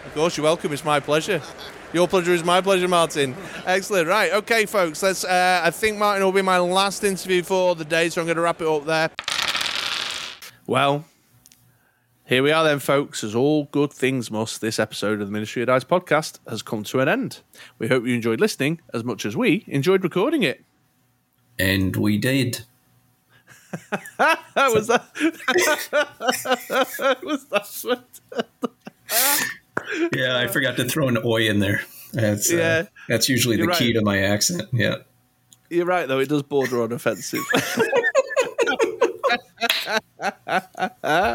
Of 0.07 0.15
course, 0.15 0.37
you're 0.37 0.45
welcome. 0.45 0.73
It's 0.73 0.85
my 0.85 1.01
pleasure. 1.01 1.43
Your 1.93 2.07
pleasure 2.07 2.33
is 2.33 2.45
my 2.45 2.61
pleasure, 2.61 2.87
Martin. 2.87 3.35
Excellent. 3.67 4.07
Right, 4.07 4.33
okay, 4.33 4.65
folks. 4.65 5.03
Let's. 5.03 5.25
Uh, 5.25 5.63
I 5.65 5.73
think 5.73 5.99
Martin 5.99 6.25
will 6.25 6.31
be 6.31 6.41
my 6.41 6.59
last 6.59 7.03
interview 7.03 7.43
for 7.43 7.75
the 7.75 7.85
day, 7.85 8.11
so 8.11 8.21
I'm 8.21 8.29
going 8.29 8.37
to 8.37 8.43
wrap 8.43 8.61
it 8.61 8.69
up 8.69 8.85
there. 8.87 9.11
Well, 10.69 11.05
here 12.33 12.43
we 12.43 12.51
are 12.51 12.65
then, 12.65 12.79
folks. 12.79 13.23
As 13.23 13.35
all 13.35 13.65
good 13.73 13.93
things 13.93 14.31
must, 14.31 14.63
this 14.63 14.79
episode 14.79 15.21
of 15.21 15.27
the 15.27 15.33
Ministry 15.33 15.61
of 15.61 15.67
Dice 15.67 15.85
podcast 15.85 16.39
has 16.49 16.63
come 16.63 16.83
to 16.85 17.01
an 17.01 17.09
end. 17.09 17.41
We 17.79 17.89
hope 17.89 18.07
you 18.07 18.15
enjoyed 18.15 18.41
listening 18.41 18.81
as 18.95 19.05
much 19.05 19.27
as 19.27 19.37
we 19.37 19.65
enjoyed 19.67 20.03
recording 20.03 20.43
it. 20.43 20.65
And 21.59 21.95
we 21.95 22.17
did. 22.17 22.63
was 24.57 24.87
that? 24.87 25.05
was 27.23 27.45
that? 27.51 28.21
yeah, 30.17 30.39
I 30.39 30.47
forgot 30.47 30.79
to 30.79 30.87
throw 30.87 31.09
an 31.09 31.19
oi 31.23 31.51
in 31.51 31.59
there. 31.59 31.83
That's 32.15 32.51
uh, 32.51 32.57
yeah, 32.57 32.65
uh, 32.65 32.85
that's 33.11 33.29
usually 33.29 33.59
the 33.59 33.67
right. 33.67 33.77
key 33.77 33.93
to 33.93 34.01
my 34.01 34.21
accent. 34.21 34.63
Yeah, 34.73 34.97
you're 35.69 35.85
right 35.85 36.09
though. 36.09 36.21
It 36.21 36.31
does 36.31 36.45
border 36.45 36.83
on 36.83 36.93
offensive. 36.93 37.45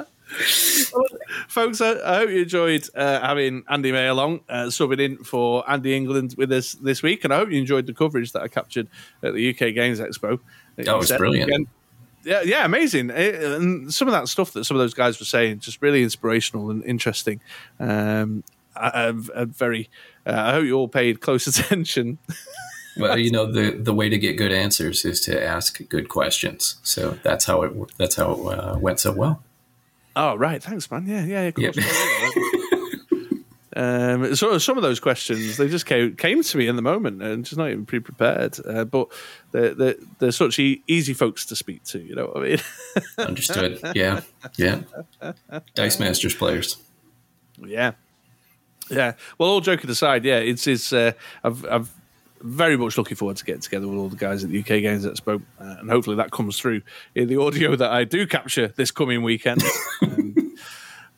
folks, 1.48 1.80
I, 1.82 2.00
I, 2.06 2.18
hope 2.18 2.30
you 2.30 2.42
enjoyed 2.42 2.88
uh, 2.96 3.20
having 3.22 3.64
Andy 3.70 3.90
America 3.90 4.14
along, 4.14 4.42
uh, 4.50 4.66
subbing 4.66 5.00
in 5.00 5.18
for 5.24 5.70
Andy 5.70 5.96
England 5.96 6.36
with 6.38 6.52
us 6.52 6.74
this 6.74 7.02
week, 7.02 7.24
and 7.24 7.34
I 7.34 7.38
hope 7.38 7.50
you 7.50 7.58
enjoyed 7.58 7.86
the 7.86 7.94
coverage 7.94 8.34
that 8.34 8.42
I 8.42 8.48
captured 8.48 8.90
at 9.24 9.34
the 9.34 9.50
UK 9.50 9.74
Games 9.74 10.00
Expo. 10.00 10.40
That 10.76 10.98
was 10.98 11.12
brilliant. 11.12 11.50
Again. 11.50 11.68
Yeah, 12.24 12.42
yeah, 12.42 12.66
amazing. 12.66 13.10
It, 13.10 13.36
and 13.42 13.94
some 13.94 14.10
of 14.10 14.12
that 14.12 14.28
stuff 14.28 14.52
that 14.54 14.66
some 14.66 14.76
of 14.76 14.80
those 14.80 14.94
guys 14.94 15.18
were 15.18 15.26
saying, 15.26 15.60
just 15.60 15.82
really 15.82 16.04
inspirational 16.04 16.70
and 16.70 16.84
interesting. 16.84 17.40
Um, 17.80 18.44
I, 18.76 19.14
I, 19.36 19.46
very. 19.46 19.90
Uh, 20.26 20.34
I 20.36 20.52
hope 20.52 20.66
you 20.66 20.74
all 20.76 20.90
paid 20.90 21.22
close 21.22 21.48
attention. 21.58 22.18
well, 22.98 23.18
you 23.18 23.32
know 23.32 23.50
the 23.50 23.72
the 23.72 23.94
way 23.94 24.10
to 24.10 24.18
get 24.18 24.34
good 24.34 24.52
answers 24.52 25.06
is 25.06 25.22
to 25.22 25.42
ask 25.42 25.88
good 25.88 26.10
questions. 26.10 26.80
So 26.84 27.18
that's 27.24 27.46
how 27.46 27.62
it 27.62 27.74
that's 27.98 28.16
how 28.16 28.34
it 28.34 28.60
uh, 28.60 28.78
went 28.78 29.00
so 29.00 29.14
well. 29.14 29.42
Oh 30.18 30.36
right, 30.36 30.62
thanks, 30.62 30.90
man. 30.90 31.06
Yeah, 31.06 31.24
yeah, 31.26 31.42
of 31.42 31.54
course. 31.54 31.78
um, 33.76 34.36
so 34.36 34.58
some 34.58 34.76
of 34.78 34.82
those 34.82 35.00
questions 35.00 35.58
they 35.58 35.68
just 35.70 35.86
came 35.86 36.16
came 36.16 36.42
to 36.42 36.58
me 36.58 36.68
in 36.68 36.76
the 36.76 36.82
moment 36.82 37.22
and 37.22 37.46
just 37.46 37.56
not 37.56 37.70
even 37.70 37.86
pre 37.86 38.00
prepared. 38.00 38.58
Uh, 38.66 38.84
but 38.84 39.10
they're, 39.52 39.76
they're, 39.76 39.96
they're 40.18 40.32
such 40.32 40.58
e- 40.58 40.82
easy 40.88 41.14
folks 41.14 41.46
to 41.46 41.56
speak 41.56 41.84
to. 41.84 42.00
You 42.00 42.16
know 42.16 42.26
what 42.26 42.38
I 42.38 42.48
mean? 42.48 42.58
Understood. 43.20 43.80
Yeah, 43.94 44.22
yeah. 44.56 44.82
Dice 45.76 46.00
Masters 46.00 46.34
players. 46.34 46.78
Yeah, 47.64 47.92
yeah. 48.90 49.14
Well, 49.38 49.50
all 49.52 49.62
joking 49.62 49.92
aside, 49.92 50.26
yeah, 50.26 50.38
it's 50.38 50.66
it's. 50.66 50.92
Uh, 50.92 51.12
I've 51.44 51.64
I've 51.66 51.92
very 52.42 52.78
much 52.78 52.98
looking 52.98 53.18
forward 53.18 53.38
to 53.38 53.46
getting 53.46 53.62
together 53.62 53.88
with 53.88 53.98
all 53.98 54.10
the 54.10 54.16
guys 54.16 54.44
at 54.44 54.50
the 54.50 54.60
UK 54.60 54.82
Games 54.82 55.06
Expo, 55.06 55.42
uh, 55.60 55.76
and 55.80 55.90
hopefully 55.90 56.16
that 56.18 56.32
comes 56.32 56.60
through 56.60 56.82
in 57.16 57.28
the 57.28 57.40
audio 57.40 57.76
that 57.76 57.92
I 57.92 58.04
do 58.04 58.28
capture 58.28 58.70
this 58.70 58.92
coming 58.92 59.24
weekend. 59.24 59.64
um, 60.02 60.56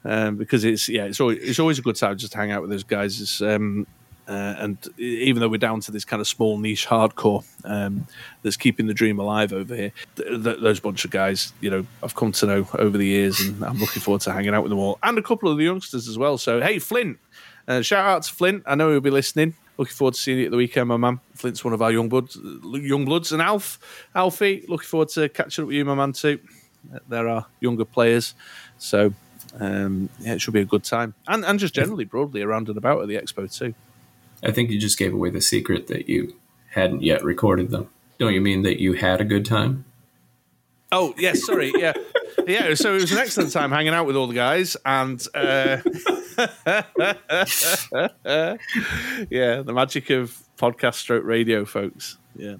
um, 0.05 0.37
because 0.37 0.63
it's 0.63 0.87
yeah, 0.87 1.05
it's 1.05 1.19
always, 1.19 1.39
it's 1.41 1.59
always 1.59 1.79
a 1.79 1.81
good 1.81 1.95
time 1.95 2.17
just 2.17 2.31
to 2.33 2.37
hang 2.37 2.51
out 2.51 2.61
with 2.61 2.71
those 2.71 2.83
guys. 2.83 3.41
Um, 3.41 3.85
uh, 4.29 4.55
and 4.59 4.77
even 4.99 5.41
though 5.41 5.47
we're 5.47 5.57
down 5.57 5.79
to 5.79 5.91
this 5.91 6.05
kind 6.05 6.21
of 6.21 6.27
small 6.27 6.59
niche 6.59 6.85
hardcore 6.85 7.43
um, 7.65 8.05
that's 8.43 8.57
keeping 8.57 8.85
the 8.85 8.93
dream 8.93 9.17
alive 9.17 9.51
over 9.51 9.75
here, 9.75 9.91
th- 10.17 10.43
th- 10.43 10.59
those 10.59 10.79
bunch 10.79 11.03
of 11.03 11.09
guys, 11.09 11.51
you 11.61 11.69
know, 11.71 11.83
I've 12.03 12.13
come 12.13 12.31
to 12.33 12.45
know 12.45 12.67
over 12.77 12.95
the 12.95 13.07
years, 13.07 13.39
and 13.39 13.63
I'm 13.63 13.79
looking 13.79 14.03
forward 14.03 14.21
to 14.21 14.31
hanging 14.31 14.53
out 14.53 14.61
with 14.61 14.69
them 14.69 14.77
all, 14.77 14.99
and 15.01 15.17
a 15.17 15.23
couple 15.23 15.49
of 15.49 15.57
the 15.57 15.63
youngsters 15.63 16.07
as 16.07 16.17
well. 16.17 16.37
So 16.37 16.61
hey, 16.61 16.77
Flint, 16.77 17.17
uh, 17.67 17.81
shout 17.81 18.05
out 18.05 18.21
to 18.23 18.31
Flint. 18.31 18.63
I 18.67 18.75
know 18.75 18.91
he'll 18.91 19.01
be 19.01 19.09
listening. 19.09 19.55
Looking 19.79 19.93
forward 19.93 20.15
to 20.15 20.19
seeing 20.19 20.39
you 20.39 20.45
at 20.45 20.51
the 20.51 20.57
weekend, 20.57 20.89
my 20.89 20.97
man. 20.97 21.21
Flint's 21.35 21.63
one 21.63 21.73
of 21.73 21.81
our 21.81 21.89
young 21.89 22.09
bloods, 22.09 22.37
young 22.65 23.05
bloods, 23.05 23.31
and 23.31 23.41
Alf, 23.41 23.79
Alfie. 24.13 24.65
Looking 24.67 24.85
forward 24.85 25.07
to 25.09 25.29
catching 25.29 25.63
up 25.63 25.67
with 25.67 25.77
you, 25.77 25.85
my 25.85 25.95
man, 25.95 26.11
too. 26.11 26.37
There 27.07 27.29
are 27.29 27.45
younger 27.61 27.85
players, 27.85 28.35
so 28.77 29.13
um, 29.57 30.09
yeah, 30.19 30.33
it 30.33 30.41
should 30.41 30.53
be 30.53 30.59
a 30.59 30.65
good 30.65 30.83
time, 30.83 31.13
and 31.29 31.45
and 31.45 31.59
just 31.59 31.73
generally 31.73 32.03
broadly 32.03 32.41
around 32.41 32.67
and 32.67 32.77
about 32.77 33.01
at 33.01 33.07
the 33.07 33.15
expo 33.15 33.49
too. 33.57 33.73
I 34.43 34.51
think 34.51 34.69
you 34.69 34.79
just 34.79 34.97
gave 34.97 35.13
away 35.13 35.29
the 35.29 35.39
secret 35.39 35.87
that 35.87 36.09
you 36.09 36.35
hadn't 36.71 37.01
yet 37.01 37.23
recorded 37.23 37.71
them. 37.71 37.89
Don't 38.17 38.33
you 38.33 38.41
mean 38.41 38.63
that 38.63 38.81
you 38.81 38.93
had 38.93 39.21
a 39.21 39.25
good 39.25 39.45
time? 39.45 39.85
Oh 40.91 41.13
yes, 41.17 41.45
sorry, 41.45 41.71
yeah, 41.77 41.93
yeah. 42.47 42.73
So 42.73 42.95
it 42.95 43.01
was 43.01 43.13
an 43.13 43.17
excellent 43.17 43.53
time 43.53 43.71
hanging 43.71 43.93
out 43.93 44.05
with 44.05 44.17
all 44.17 44.27
the 44.27 44.33
guys, 44.33 44.75
and 44.85 45.25
uh, 45.33 45.77
yeah, 49.29 49.61
the 49.61 49.73
magic 49.73 50.09
of 50.09 50.41
podcast 50.57 50.95
stroke 50.95 51.25
radio, 51.25 51.65
folks. 51.65 52.17
Yeah. 52.35 52.55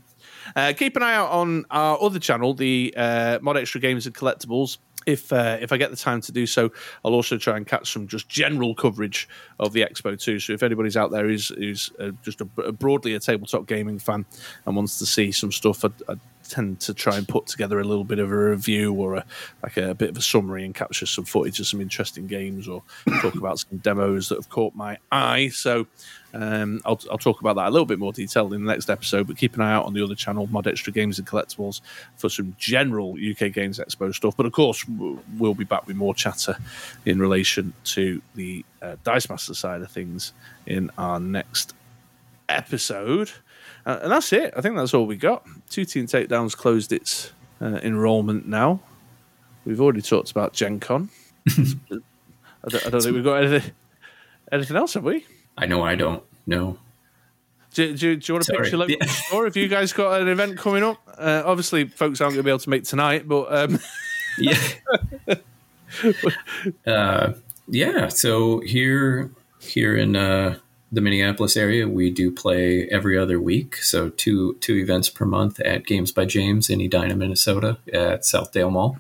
Uh, 0.56 0.74
keep 0.76 0.96
an 0.96 1.04
eye 1.04 1.14
out 1.14 1.30
on 1.30 1.66
our 1.72 2.02
other 2.02 2.20
channel, 2.20 2.54
the 2.54 2.94
uh, 2.98 3.40
Mod 3.42 3.58
Extra 3.58 3.80
Games 3.80 4.06
and 4.06 4.16
Collectibles. 4.16 4.78
If 5.06 5.32
uh, 5.32 5.58
if 5.62 5.72
I 5.72 5.78
get 5.78 5.92
the 5.92 5.98
time 5.98 6.20
to 6.22 6.32
do 6.32 6.46
so, 6.46 6.72
I'll 7.06 7.14
also 7.14 7.38
try 7.38 7.56
and 7.56 7.66
catch 7.66 7.92
some 7.92 8.08
just 8.08 8.28
general 8.28 8.76
coverage 8.76 9.30
of 9.60 9.72
the 9.72 9.82
expo 9.82 10.22
too. 10.22 10.40
So 10.40 10.54
if 10.54 10.62
anybody's 10.62 10.98
out 10.98 11.12
there 11.12 11.26
who's 11.26 11.50
who's 11.50 11.92
uh, 12.00 12.12
just 12.22 12.42
a, 12.42 12.48
a 12.58 12.72
broadly 12.74 13.14
a 13.14 13.20
tabletop 13.20 13.66
gaming 13.66 13.98
fan 13.98 14.26
and 14.66 14.76
wants 14.76 15.00
to 15.00 15.06
see 15.06 15.32
some 15.32 15.54
stuff, 15.54 15.86
I'd, 15.86 15.94
I'd 16.10 16.20
tend 16.50 16.80
to 16.82 16.94
try 16.94 17.18
and 17.18 17.28
put 17.28 17.48
together 17.48 17.80
a 17.80 17.84
little 17.84 18.04
bit 18.04 18.20
of 18.20 18.32
a 18.32 18.36
review 18.36 18.94
or 18.94 19.16
a, 19.16 19.26
like 19.64 19.78
a, 19.78 19.92
a, 19.92 19.96
bit 19.96 20.10
of 20.10 20.18
a 20.18 20.22
summary 20.22 20.66
and 20.66 20.76
capture 20.76 21.06
some 21.06 21.26
footage 21.26 21.60
of 21.60 21.68
some 21.68 21.80
interesting 21.80 22.28
games 22.28 22.68
or 22.68 22.84
talk 23.22 23.36
about 23.36 23.60
some 23.60 23.78
demos 23.78 24.30
that 24.30 24.36
have 24.36 24.50
caught 24.50 24.76
my 24.76 24.98
eye. 25.12 25.50
So 25.50 25.88
um, 26.34 26.82
I'll, 26.86 27.00
I'll, 27.10 27.18
talk 27.18 27.42
about 27.42 27.56
that 27.56 27.68
a 27.68 27.72
little 27.72 27.86
bit 27.86 28.00
more 28.00 28.14
detail 28.14 28.54
in 28.54 28.64
the 28.64 28.72
next 28.72 28.90
episode, 28.90 29.28
but 29.28 29.38
keep 29.38 29.56
an 29.56 29.62
eye 29.62 29.74
out 29.74 29.86
on 29.86 29.94
the 29.94 30.04
other 30.04 30.16
channel, 30.16 30.48
Mod 30.48 30.68
Extra 30.68 30.94
Games 30.94 31.18
and 31.20 31.28
Collectibles, 31.28 31.82
for 32.18 32.30
some 32.30 32.56
general 32.60 33.14
UK 33.14 33.52
Games 33.52 33.80
Expo 33.80 34.14
stuff. 34.14 34.36
But 34.38 34.46
of 34.46 34.52
course, 34.52 34.86
we'll 35.38 35.54
be 35.54 35.64
back 35.64 35.88
with 35.88 35.96
more 35.96 36.14
chatter 36.14 36.58
in 37.06 37.20
relation 37.20 37.74
to 37.86 38.22
the 38.36 38.66
uh, 38.82 38.96
Dice 39.04 39.30
Master 39.30 39.54
side 39.54 39.82
of 39.82 39.92
things 39.92 40.34
in 40.66 40.92
our 40.98 41.20
next 41.20 41.74
episode. 42.48 43.32
Uh, 43.90 43.99
and 44.03 44.11
that's 44.11 44.32
it. 44.34 44.53
I 44.56 44.61
think 44.61 44.76
that's 44.76 44.94
all 44.94 45.07
we 45.07 45.16
got. 45.16 45.48
Two 45.72 45.84
Team 45.84 46.06
Takedowns 46.06 46.56
closed 46.56 46.94
its 46.94 47.32
uh, 47.60 47.80
enrollment 47.82 48.48
now. 48.48 48.82
We've 49.66 49.82
already 49.82 50.03
talked 50.03 50.30
about 50.30 50.53
Gen 50.53 50.80
Con. 50.80 51.10
I, 51.49 51.53
don't, 52.68 52.86
I 52.86 52.90
don't 52.91 53.02
think 53.02 53.16
we've 53.16 53.24
got 53.24 53.44
anything, 53.44 53.72
anything 54.52 54.78
else, 54.78 54.94
have 54.94 55.03
we? 55.03 55.26
I 55.57 55.66
know 55.66 55.82
I 55.82 55.95
don't. 55.95 56.22
No. 56.45 56.78
Do, 57.74 57.98
do, 57.98 58.16
do 58.16 58.32
you 58.32 58.36
want 58.36 58.45
to 58.45 58.57
pitch 58.57 58.72
your 58.72 58.78
local 58.78 58.95
yeah. 59.02 59.07
store? 59.07 59.45
Have 59.45 59.57
you 59.57 59.68
guys 59.68 59.91
got 59.91 60.22
an 60.22 60.28
event 60.28 60.60
coming 60.60 60.84
up? 60.84 61.02
Uh, 61.18 61.41
obviously, 61.44 61.86
folks 61.86 62.22
aren't 62.22 62.36
going 62.36 62.44
to 62.44 62.44
be 62.44 62.52
able 62.52 62.60
to 62.60 62.70
make 62.70 62.84
tonight, 62.84 63.28
but 63.28 63.52
um... 63.52 63.80
yeah, 64.38 65.36
uh, 66.86 67.34
yeah. 67.68 68.07
So 68.10 68.60
here, 68.60 69.32
here 69.60 69.98
in 69.98 70.16
uh, 70.16 70.60
the 70.91 71.02
Minneapolis 71.02 71.56
area, 71.56 71.88
we 71.88 72.10
do 72.10 72.32
play 72.32 72.88
every 72.90 73.18
other 73.18 73.40
week. 73.40 73.78
So 73.78 74.10
two 74.10 74.56
two 74.56 74.76
events 74.76 75.10
per 75.10 75.26
month 75.26 75.60
at 75.60 75.86
Games 75.86 76.11
by 76.11 76.26
James 76.26 76.70
in 76.70 76.82
Edina, 76.82 77.16
Minnesota, 77.16 77.78
at 77.94 78.22
Southdale 78.22 78.72
Mall. 78.72 78.98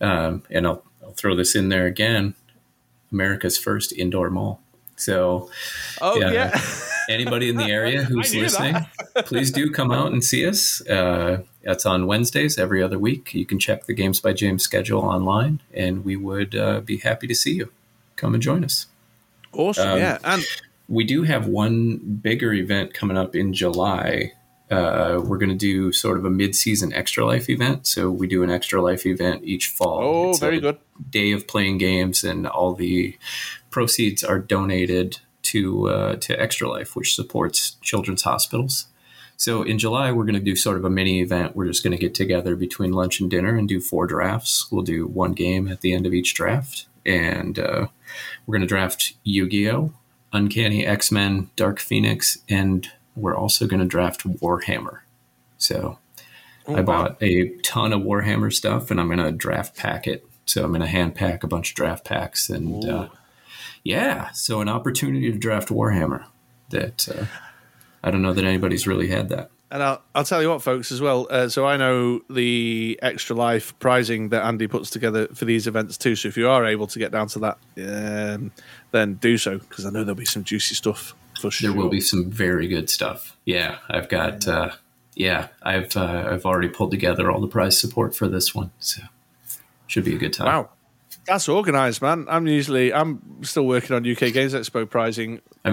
Um, 0.00 0.42
and 0.50 0.66
I'll, 0.66 0.84
I'll 1.02 1.12
throw 1.12 1.34
this 1.34 1.54
in 1.54 1.68
there 1.68 1.86
again: 1.86 2.34
America's 3.10 3.58
first 3.58 3.92
indoor 3.92 4.30
mall. 4.30 4.60
So, 4.96 5.50
oh 6.00 6.20
yeah, 6.20 6.30
yeah. 6.30 6.60
anybody 7.08 7.48
in 7.48 7.56
the 7.56 7.64
area 7.64 8.02
who's 8.04 8.34
listening, 8.34 8.76
please 9.16 9.50
do 9.50 9.70
come 9.70 9.90
out 9.90 10.12
and 10.12 10.22
see 10.22 10.46
us. 10.46 10.86
Uh, 10.86 11.42
that's 11.62 11.86
on 11.86 12.06
Wednesdays 12.06 12.58
every 12.58 12.82
other 12.82 12.98
week. 12.98 13.34
You 13.34 13.46
can 13.46 13.58
check 13.58 13.86
the 13.86 13.94
Games 13.94 14.20
by 14.20 14.32
James 14.32 14.62
schedule 14.62 15.00
online, 15.00 15.60
and 15.74 16.04
we 16.04 16.16
would 16.16 16.54
uh, 16.54 16.80
be 16.80 16.98
happy 16.98 17.26
to 17.26 17.34
see 17.34 17.54
you. 17.54 17.72
Come 18.16 18.34
and 18.34 18.42
join 18.42 18.64
us. 18.64 18.86
Awesome, 19.52 19.92
um, 19.92 19.98
yeah, 19.98 20.18
and 20.24 20.44
we 20.92 21.04
do 21.04 21.22
have 21.22 21.46
one 21.46 21.96
bigger 21.96 22.52
event 22.52 22.92
coming 22.92 23.16
up 23.16 23.34
in 23.34 23.54
July. 23.54 24.32
Uh, 24.70 25.22
we're 25.24 25.38
going 25.38 25.48
to 25.48 25.54
do 25.54 25.90
sort 25.90 26.18
of 26.18 26.26
a 26.26 26.30
mid-season 26.30 26.92
extra 26.92 27.24
life 27.24 27.48
event. 27.48 27.86
So 27.86 28.10
we 28.10 28.26
do 28.26 28.42
an 28.42 28.50
extra 28.50 28.82
life 28.82 29.06
event 29.06 29.42
each 29.42 29.68
fall. 29.68 30.00
Oh, 30.02 30.30
it's 30.30 30.38
very 30.38 30.60
good. 30.60 30.76
Day 31.08 31.32
of 31.32 31.48
playing 31.48 31.78
games, 31.78 32.22
and 32.22 32.46
all 32.46 32.74
the 32.74 33.16
proceeds 33.70 34.22
are 34.22 34.38
donated 34.38 35.18
to 35.44 35.88
uh, 35.88 36.16
to 36.16 36.38
Extra 36.38 36.68
Life, 36.68 36.94
which 36.94 37.14
supports 37.14 37.76
children's 37.80 38.22
hospitals. 38.22 38.86
So 39.38 39.62
in 39.62 39.78
July, 39.78 40.12
we're 40.12 40.24
going 40.24 40.34
to 40.34 40.40
do 40.40 40.54
sort 40.54 40.76
of 40.76 40.84
a 40.84 40.90
mini 40.90 41.22
event. 41.22 41.56
We're 41.56 41.68
just 41.68 41.82
going 41.82 41.96
to 41.96 42.00
get 42.00 42.14
together 42.14 42.54
between 42.54 42.92
lunch 42.92 43.18
and 43.18 43.30
dinner 43.30 43.56
and 43.56 43.66
do 43.66 43.80
four 43.80 44.06
drafts. 44.06 44.70
We'll 44.70 44.82
do 44.82 45.06
one 45.06 45.32
game 45.32 45.68
at 45.68 45.80
the 45.80 45.94
end 45.94 46.06
of 46.06 46.12
each 46.12 46.34
draft, 46.34 46.86
and 47.06 47.58
uh, 47.58 47.86
we're 48.44 48.52
going 48.52 48.68
to 48.68 48.74
draft 48.74 49.14
Yu-Gi-Oh, 49.24 49.94
Uncanny 50.32 50.86
X 50.86 51.12
Men, 51.12 51.50
Dark 51.56 51.78
Phoenix, 51.78 52.38
and 52.48 52.88
we're 53.14 53.36
also 53.36 53.66
going 53.66 53.80
to 53.80 53.86
draft 53.86 54.26
Warhammer. 54.26 55.00
So 55.58 55.98
oh, 56.66 56.76
I 56.76 56.82
bought 56.82 57.12
wow. 57.12 57.16
a 57.20 57.48
ton 57.62 57.92
of 57.92 58.02
Warhammer 58.02 58.52
stuff, 58.52 58.90
and 58.90 59.00
I'm 59.00 59.08
going 59.08 59.18
to 59.18 59.32
draft 59.32 59.76
pack 59.76 60.06
it. 60.06 60.26
So 60.46 60.64
I'm 60.64 60.70
going 60.70 60.80
to 60.80 60.86
hand 60.86 61.14
pack 61.14 61.44
a 61.44 61.46
bunch 61.46 61.70
of 61.70 61.76
draft 61.76 62.04
packs 62.04 62.50
and 62.50 62.84
uh, 62.84 63.08
yeah, 63.84 64.30
so 64.30 64.60
an 64.60 64.68
opportunity 64.68 65.30
to 65.32 65.38
draft 65.38 65.68
Warhammer 65.68 66.24
that 66.70 67.08
uh, 67.08 67.26
I 68.02 68.10
don't 68.10 68.22
know 68.22 68.32
that 68.32 68.44
anybody's 68.44 68.86
really 68.86 69.08
had 69.08 69.28
that. 69.30 69.50
And 69.70 69.82
I'll, 69.82 70.02
I'll 70.14 70.24
tell 70.24 70.42
you 70.42 70.50
what, 70.50 70.62
folks, 70.62 70.92
as 70.92 71.00
well. 71.00 71.26
Uh, 71.30 71.48
so 71.48 71.66
I 71.66 71.78
know 71.78 72.20
the 72.28 72.98
extra 73.02 73.34
life 73.34 73.76
prizing 73.78 74.28
that 74.28 74.44
Andy 74.44 74.66
puts 74.66 74.90
together 74.90 75.28
for 75.28 75.46
these 75.46 75.66
events 75.66 75.96
too. 75.96 76.14
So 76.14 76.28
if 76.28 76.36
you 76.36 76.48
are 76.48 76.66
able 76.66 76.86
to 76.88 76.98
get 76.98 77.10
down 77.10 77.28
to 77.28 77.38
that, 77.38 77.58
um, 77.78 78.52
then 78.92 79.14
do 79.14 79.36
so 79.36 79.58
because 79.58 79.84
I 79.84 79.90
know 79.90 80.04
there'll 80.04 80.14
be 80.14 80.24
some 80.24 80.44
juicy 80.44 80.74
stuff 80.74 81.14
for 81.40 81.50
sure. 81.50 81.70
There 81.70 81.76
will 81.76 81.88
be 81.88 82.00
some 82.00 82.30
very 82.30 82.68
good 82.68 82.88
stuff. 82.88 83.36
Yeah, 83.44 83.78
I've 83.90 84.08
got. 84.08 84.46
Uh, 84.46 84.70
yeah, 85.14 85.48
I've 85.62 85.96
uh, 85.96 86.28
I've 86.30 86.46
already 86.46 86.68
pulled 86.68 86.90
together 86.90 87.30
all 87.30 87.40
the 87.40 87.48
prize 87.48 87.78
support 87.78 88.14
for 88.14 88.28
this 88.28 88.54
one, 88.54 88.70
so 88.78 89.02
should 89.86 90.04
be 90.04 90.14
a 90.14 90.18
good 90.18 90.32
time. 90.32 90.46
Wow. 90.46 90.70
That's 91.26 91.48
organised, 91.48 92.02
man. 92.02 92.26
I'm 92.28 92.46
usually 92.46 92.92
I'm 92.92 93.42
still 93.42 93.66
working 93.66 93.94
on 93.94 94.10
UK 94.10 94.32
Games 94.32 94.54
Expo 94.54 94.88
prizing. 94.88 95.40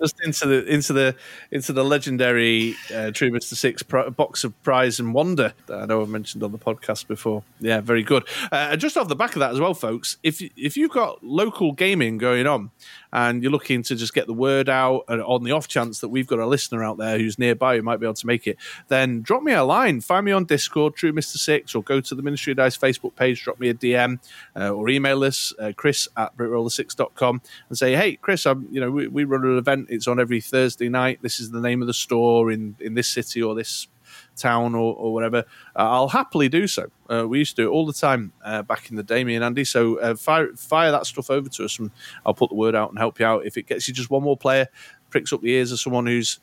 just 0.00 0.20
into 0.24 0.46
the 0.46 0.64
into 0.66 0.92
the 0.92 1.14
into 1.50 1.72
the 1.72 1.84
legendary 1.84 2.74
uh, 2.94 3.10
Brit 3.10 3.22
Roller 3.22 3.40
Six 3.40 3.82
box 3.82 4.44
of 4.44 4.62
prize 4.62 4.98
and 4.98 5.14
wonder 5.14 5.52
that 5.66 5.80
I 5.80 5.86
know 5.86 6.02
I've 6.02 6.08
mentioned 6.08 6.42
on 6.42 6.52
the 6.52 6.58
podcast 6.58 7.06
before. 7.06 7.42
Yeah, 7.60 7.80
very 7.80 8.02
good. 8.02 8.26
Uh, 8.50 8.76
just 8.76 8.96
off 8.96 9.08
the 9.08 9.16
back 9.16 9.34
of 9.34 9.40
that 9.40 9.52
as 9.52 9.60
well, 9.60 9.74
folks. 9.74 10.16
If 10.22 10.40
if 10.56 10.76
you've 10.76 10.92
got 10.92 11.22
local 11.22 11.72
gaming 11.72 12.18
going 12.18 12.46
on 12.46 12.70
and 13.12 13.42
you're 13.42 13.52
looking 13.52 13.82
to 13.82 13.94
just 13.94 14.14
get 14.14 14.26
the 14.26 14.32
word 14.32 14.68
out 14.68 15.04
and 15.08 15.22
on 15.22 15.44
the 15.44 15.52
off 15.52 15.68
chance 15.68 16.00
that 16.00 16.08
we've 16.08 16.26
got 16.26 16.38
a 16.38 16.46
listener 16.46 16.82
out 16.82 16.98
there 16.98 17.18
who's 17.18 17.38
nearby 17.38 17.76
who 17.76 17.82
might 17.82 17.98
be 17.98 18.06
able 18.06 18.14
to 18.14 18.26
make 18.26 18.46
it, 18.46 18.56
then 18.88 19.22
drop 19.22 19.42
me 19.42 19.52
a 19.52 19.64
line. 19.64 20.00
Find 20.00 20.24
me 20.24 20.32
on 20.32 20.44
Discord, 20.44 20.94
Brit 20.94 21.12
Roller 21.12 21.22
Six, 21.22 21.74
or 21.74 21.82
go 21.82 22.00
to 22.00 22.14
the 22.14 22.22
Ministry 22.22 22.52
of 22.52 22.56
Dice 22.58 22.76
Facebook 22.76 23.14
page. 23.16 23.42
Drop 23.42 23.60
me 23.60 23.68
a 23.68 23.74
DM 23.74 24.18
uh, 24.56 24.70
or 24.70 24.88
email 24.88 25.24
us, 25.24 25.52
uh, 25.58 25.72
Chris 25.76 26.08
at 26.16 26.36
BritRoller6.com, 26.36 27.42
and 27.68 27.78
say, 27.78 27.94
hey, 27.94 28.16
Chris, 28.16 28.46
I'm 28.46 28.66
you 28.70 28.80
know 28.80 28.90
we, 28.90 29.06
we 29.08 29.24
run 29.24 29.44
an 29.44 29.58
event. 29.58 29.88
It's 29.90 30.08
on 30.08 30.20
every 30.20 30.40
Thursday 30.40 30.88
night. 30.88 31.20
This 31.22 31.40
is 31.40 31.50
the 31.50 31.60
name 31.60 31.80
of 31.80 31.86
the 31.86 31.94
store 31.94 32.50
in 32.50 32.76
in 32.80 32.94
this 32.94 33.08
city 33.08 33.42
or 33.42 33.54
this 33.54 33.88
town 34.36 34.74
or, 34.74 34.94
or 34.94 35.12
whatever, 35.12 35.38
uh, 35.76 35.90
I'll 35.90 36.08
happily 36.08 36.48
do 36.48 36.66
so. 36.66 36.90
Uh, 37.08 37.26
we 37.28 37.38
used 37.38 37.56
to 37.56 37.62
do 37.62 37.68
it 37.68 37.72
all 37.72 37.86
the 37.86 37.92
time 37.92 38.32
uh, 38.44 38.62
back 38.62 38.90
in 38.90 38.96
the 38.96 39.02
day, 39.02 39.24
me 39.24 39.34
and 39.34 39.44
Andy. 39.44 39.64
So 39.64 39.98
uh, 39.98 40.14
fire, 40.14 40.48
fire 40.56 40.90
that 40.90 41.06
stuff 41.06 41.30
over 41.30 41.48
to 41.48 41.64
us 41.64 41.78
and 41.78 41.90
I'll 42.24 42.34
put 42.34 42.50
the 42.50 42.56
word 42.56 42.74
out 42.74 42.90
and 42.90 42.98
help 42.98 43.20
you 43.20 43.26
out. 43.26 43.46
If 43.46 43.56
it 43.56 43.66
gets 43.66 43.88
you 43.88 43.94
just 43.94 44.10
one 44.10 44.22
more 44.22 44.36
player, 44.36 44.68
pricks 45.10 45.32
up 45.32 45.42
the 45.42 45.52
ears 45.52 45.72
of 45.72 45.80
someone 45.80 46.06
who's 46.06 46.38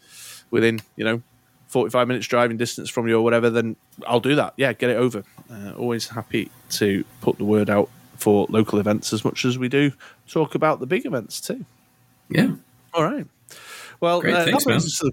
within, 0.52 0.80
you 0.96 1.04
know, 1.04 1.22
45 1.68 2.08
minutes 2.08 2.28
driving 2.28 2.58
distance 2.58 2.90
from 2.90 3.08
you 3.08 3.18
or 3.18 3.22
whatever, 3.22 3.50
then 3.50 3.76
I'll 4.08 4.20
do 4.20 4.36
that. 4.36 4.54
Yeah, 4.58 4.74
get 4.74 4.90
it 4.90 4.98
over. 4.98 5.24
Uh, 5.52 5.74
always 5.78 6.08
happy 6.08 6.52
to 6.72 7.04
put 7.22 7.38
the 7.38 7.46
word 7.46 7.70
out 7.70 7.90
for 8.18 8.48
local 8.50 8.80
events 8.80 9.14
as 9.14 9.24
much 9.24 9.46
as 9.46 9.58
we 9.58 9.70
do 9.70 9.92
talk 10.28 10.56
about 10.56 10.80
the 10.80 10.86
big 10.86 11.06
events 11.06 11.40
too. 11.40 11.66
Yeah. 12.28 12.56
All 12.94 13.04
right. 13.04 13.26
Well, 14.00 14.22
Great, 14.22 14.36
uh, 14.36 14.46
thanks, 14.46 14.66
man. 14.66 14.80
The, 14.80 15.12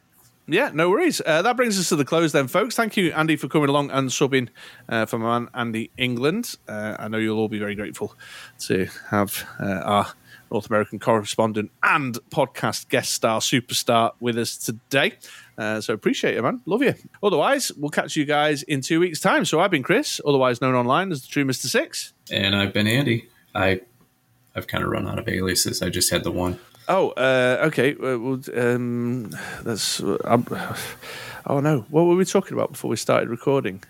yeah, 0.48 0.70
no 0.73 0.90
worries. 0.90 1.20
Uh, 1.24 1.43
that 1.43 1.56
brings 1.56 1.78
us 1.78 1.89
to 1.89 1.97
the 1.97 2.05
close 2.05 2.32
then, 2.32 2.48
folks. 2.48 2.74
Thank 2.74 2.97
you, 2.97 3.12
Andy, 3.12 3.36
for 3.36 3.48
coming 3.48 3.68
along 3.68 3.90
and 3.90 4.09
subbing 4.09 4.48
uh, 4.89 5.06
for 5.06 5.18
my 5.18 5.39
man, 5.39 5.48
Andy 5.55 5.90
England. 5.97 6.56
Uh, 6.68 6.97
I 6.98 7.09
know 7.09 7.18
you'll 7.18 7.39
all 7.39 7.48
be 7.48 7.59
very 7.59 7.74
grateful 7.74 8.14
to 8.60 8.86
have 9.10 9.44
uh, 9.59 9.81
our 9.85 10.06
North 10.51 10.68
American 10.70 10.98
correspondent 10.98 11.70
and 11.82 12.18
podcast 12.31 12.89
guest 12.89 13.12
star 13.12 13.40
superstar 13.40 14.12
with 14.20 14.39
us 14.39 14.56
today. 14.56 15.14
Uh, 15.59 15.81
so 15.81 15.94
appreciate 15.94 16.36
it, 16.36 16.43
man. 16.43 16.60
Love 16.66 16.82
you. 16.82 16.94
Otherwise, 17.23 17.73
we'll 17.77 17.90
catch 17.90 18.14
you 18.14 18.24
guys 18.24 18.62
in 18.62 18.81
two 18.81 19.01
weeks' 19.01 19.20
time. 19.20 19.44
So 19.44 19.60
I've 19.60 19.70
been 19.70 19.82
Chris, 19.82 20.20
otherwise 20.24 20.60
known 20.60 20.74
online 20.74 21.10
as 21.10 21.23
the 21.23 21.28
Brit 21.32 21.44
Roller 21.44 21.52
Six, 21.55 22.12
and 22.31 22.55
I've 22.55 22.73
been 22.73 22.86
Andy. 22.86 23.28
I 23.55 23.81
I've 24.55 24.66
kind 24.66 24.85
of 24.85 24.90
run 24.90 25.09
out 25.09 25.18
of 25.18 25.28
aliases. 25.28 25.82
I 25.82 25.89
just 25.89 26.10
had 26.10 26.24
the 26.24 26.31
one. 26.31 26.59
Oh, 26.89 27.11
uh, 27.11 27.65
okay. 27.67 27.95
Uh, 27.95 28.19
well, 28.19 28.41
um, 28.55 29.31
that's. 29.63 30.01
Um, 30.01 30.47
oh 31.47 31.61
no, 31.61 31.85
what 31.91 32.05
were 32.05 32.17
we 32.17 32.25
talking 32.25 32.53
about 32.55 32.73
before 32.73 32.91
we 32.91 32.97
started 32.97 33.29
recording? 33.29 33.83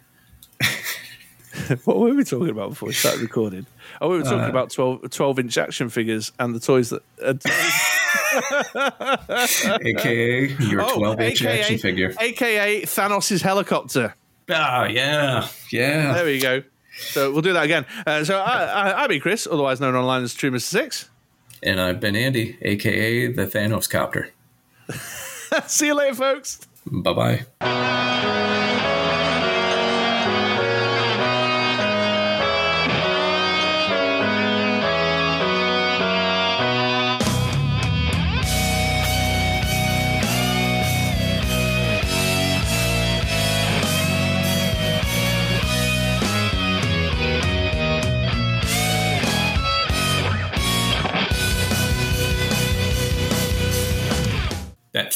what 1.84 1.98
were 1.98 2.14
we 2.14 2.24
talking 2.24 2.50
about 2.50 2.70
before 2.70 2.88
we 2.88 2.94
started 2.94 3.20
recording? 3.20 3.66
Oh, 4.00 4.10
we 4.10 4.18
were 4.18 4.24
talking 4.24 4.40
uh, 4.40 4.48
about 4.48 4.70
12, 4.70 5.10
12 5.10 5.38
inch 5.38 5.58
action 5.58 5.88
figures 5.88 6.32
and 6.38 6.54
the 6.54 6.60
toys 6.60 6.90
that. 6.90 7.02
Uh, 7.22 7.34
AKA 9.84 10.46
your 10.60 10.82
Oh, 10.82 10.98
12 10.98 11.20
inch 11.20 11.42
AKA 11.42 11.60
action 11.60 11.78
figure. 11.78 12.14
AKA 12.18 12.82
Thanos' 12.82 13.42
helicopter. 13.42 14.14
Oh, 14.48 14.84
yeah. 14.84 15.48
Yeah. 15.70 16.12
There 16.14 16.24
we 16.24 16.40
go. 16.40 16.62
So 16.98 17.32
we'll 17.32 17.42
do 17.42 17.52
that 17.52 17.64
again. 17.64 17.84
Uh, 18.06 18.24
so 18.24 18.38
I, 18.40 18.64
I, 18.64 19.02
I've 19.02 19.08
been 19.08 19.20
Chris, 19.20 19.46
otherwise 19.50 19.80
known 19.80 19.94
online 19.94 20.22
as 20.22 20.34
Brit 20.34 20.50
Roller 20.52 20.60
Six. 20.60 21.10
And 21.62 21.80
I've 21.80 22.00
been 22.00 22.16
Andy, 22.16 22.58
AKA 22.62 23.32
the 23.32 23.46
Thanos 23.46 23.88
Copter. 23.88 24.30
See 25.66 25.86
you 25.86 25.94
later, 25.94 26.14
folks. 26.14 26.60
Bye 26.86 27.44
bye. 27.60 28.62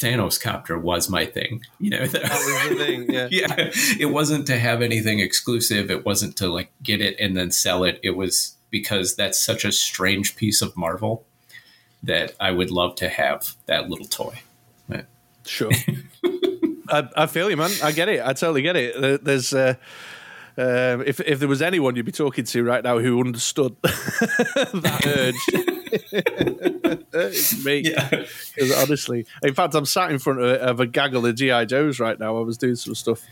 Thanos 0.00 0.40
copter 0.40 0.78
was 0.78 1.08
my 1.08 1.26
thing. 1.26 1.62
You 1.78 1.90
know, 1.90 2.06
that 2.06 2.22
was 2.22 2.68
the 2.68 2.74
thing, 2.76 3.12
yeah. 3.12 3.28
yeah. 3.30 3.70
It 3.98 4.10
wasn't 4.10 4.46
to 4.46 4.58
have 4.58 4.82
anything 4.82 5.20
exclusive. 5.20 5.90
It 5.90 6.04
wasn't 6.04 6.36
to 6.38 6.48
like 6.48 6.72
get 6.82 7.00
it 7.00 7.16
and 7.20 7.36
then 7.36 7.50
sell 7.50 7.84
it. 7.84 8.00
It 8.02 8.16
was 8.16 8.56
because 8.70 9.16
that's 9.16 9.38
such 9.38 9.64
a 9.64 9.72
strange 9.72 10.36
piece 10.36 10.62
of 10.62 10.76
Marvel 10.76 11.24
that 12.02 12.34
I 12.40 12.50
would 12.50 12.70
love 12.70 12.94
to 12.96 13.08
have 13.08 13.54
that 13.66 13.90
little 13.90 14.06
toy. 14.06 14.40
But 14.88 15.06
Sure. 15.44 15.70
I, 16.88 17.08
I 17.16 17.26
feel 17.26 17.50
you, 17.50 17.56
man. 17.56 17.70
I 17.82 17.92
get 17.92 18.08
it. 18.08 18.20
I 18.24 18.32
totally 18.32 18.62
get 18.62 18.76
it. 18.76 19.24
There's. 19.24 19.52
Uh, 19.52 19.74
um, 20.56 21.02
if 21.06 21.20
if 21.20 21.38
there 21.38 21.48
was 21.48 21.62
anyone 21.62 21.96
you'd 21.96 22.06
be 22.06 22.12
talking 22.12 22.44
to 22.44 22.62
right 22.62 22.82
now 22.82 22.98
who 22.98 23.20
understood 23.20 23.76
that 23.82 25.02
urge, 25.06 25.34
it's 27.12 27.64
me. 27.64 27.82
Yeah. 27.84 28.24
honestly, 28.78 29.26
in 29.42 29.54
fact, 29.54 29.74
I'm 29.74 29.86
sat 29.86 30.10
in 30.10 30.18
front 30.18 30.40
of, 30.40 30.60
of 30.60 30.80
a 30.80 30.86
gaggle 30.86 31.26
of 31.26 31.34
GI 31.34 31.66
Joes 31.66 32.00
right 32.00 32.18
now. 32.18 32.36
I 32.38 32.42
was 32.42 32.58
doing 32.58 32.76
some 32.76 32.94
stuff 32.94 33.28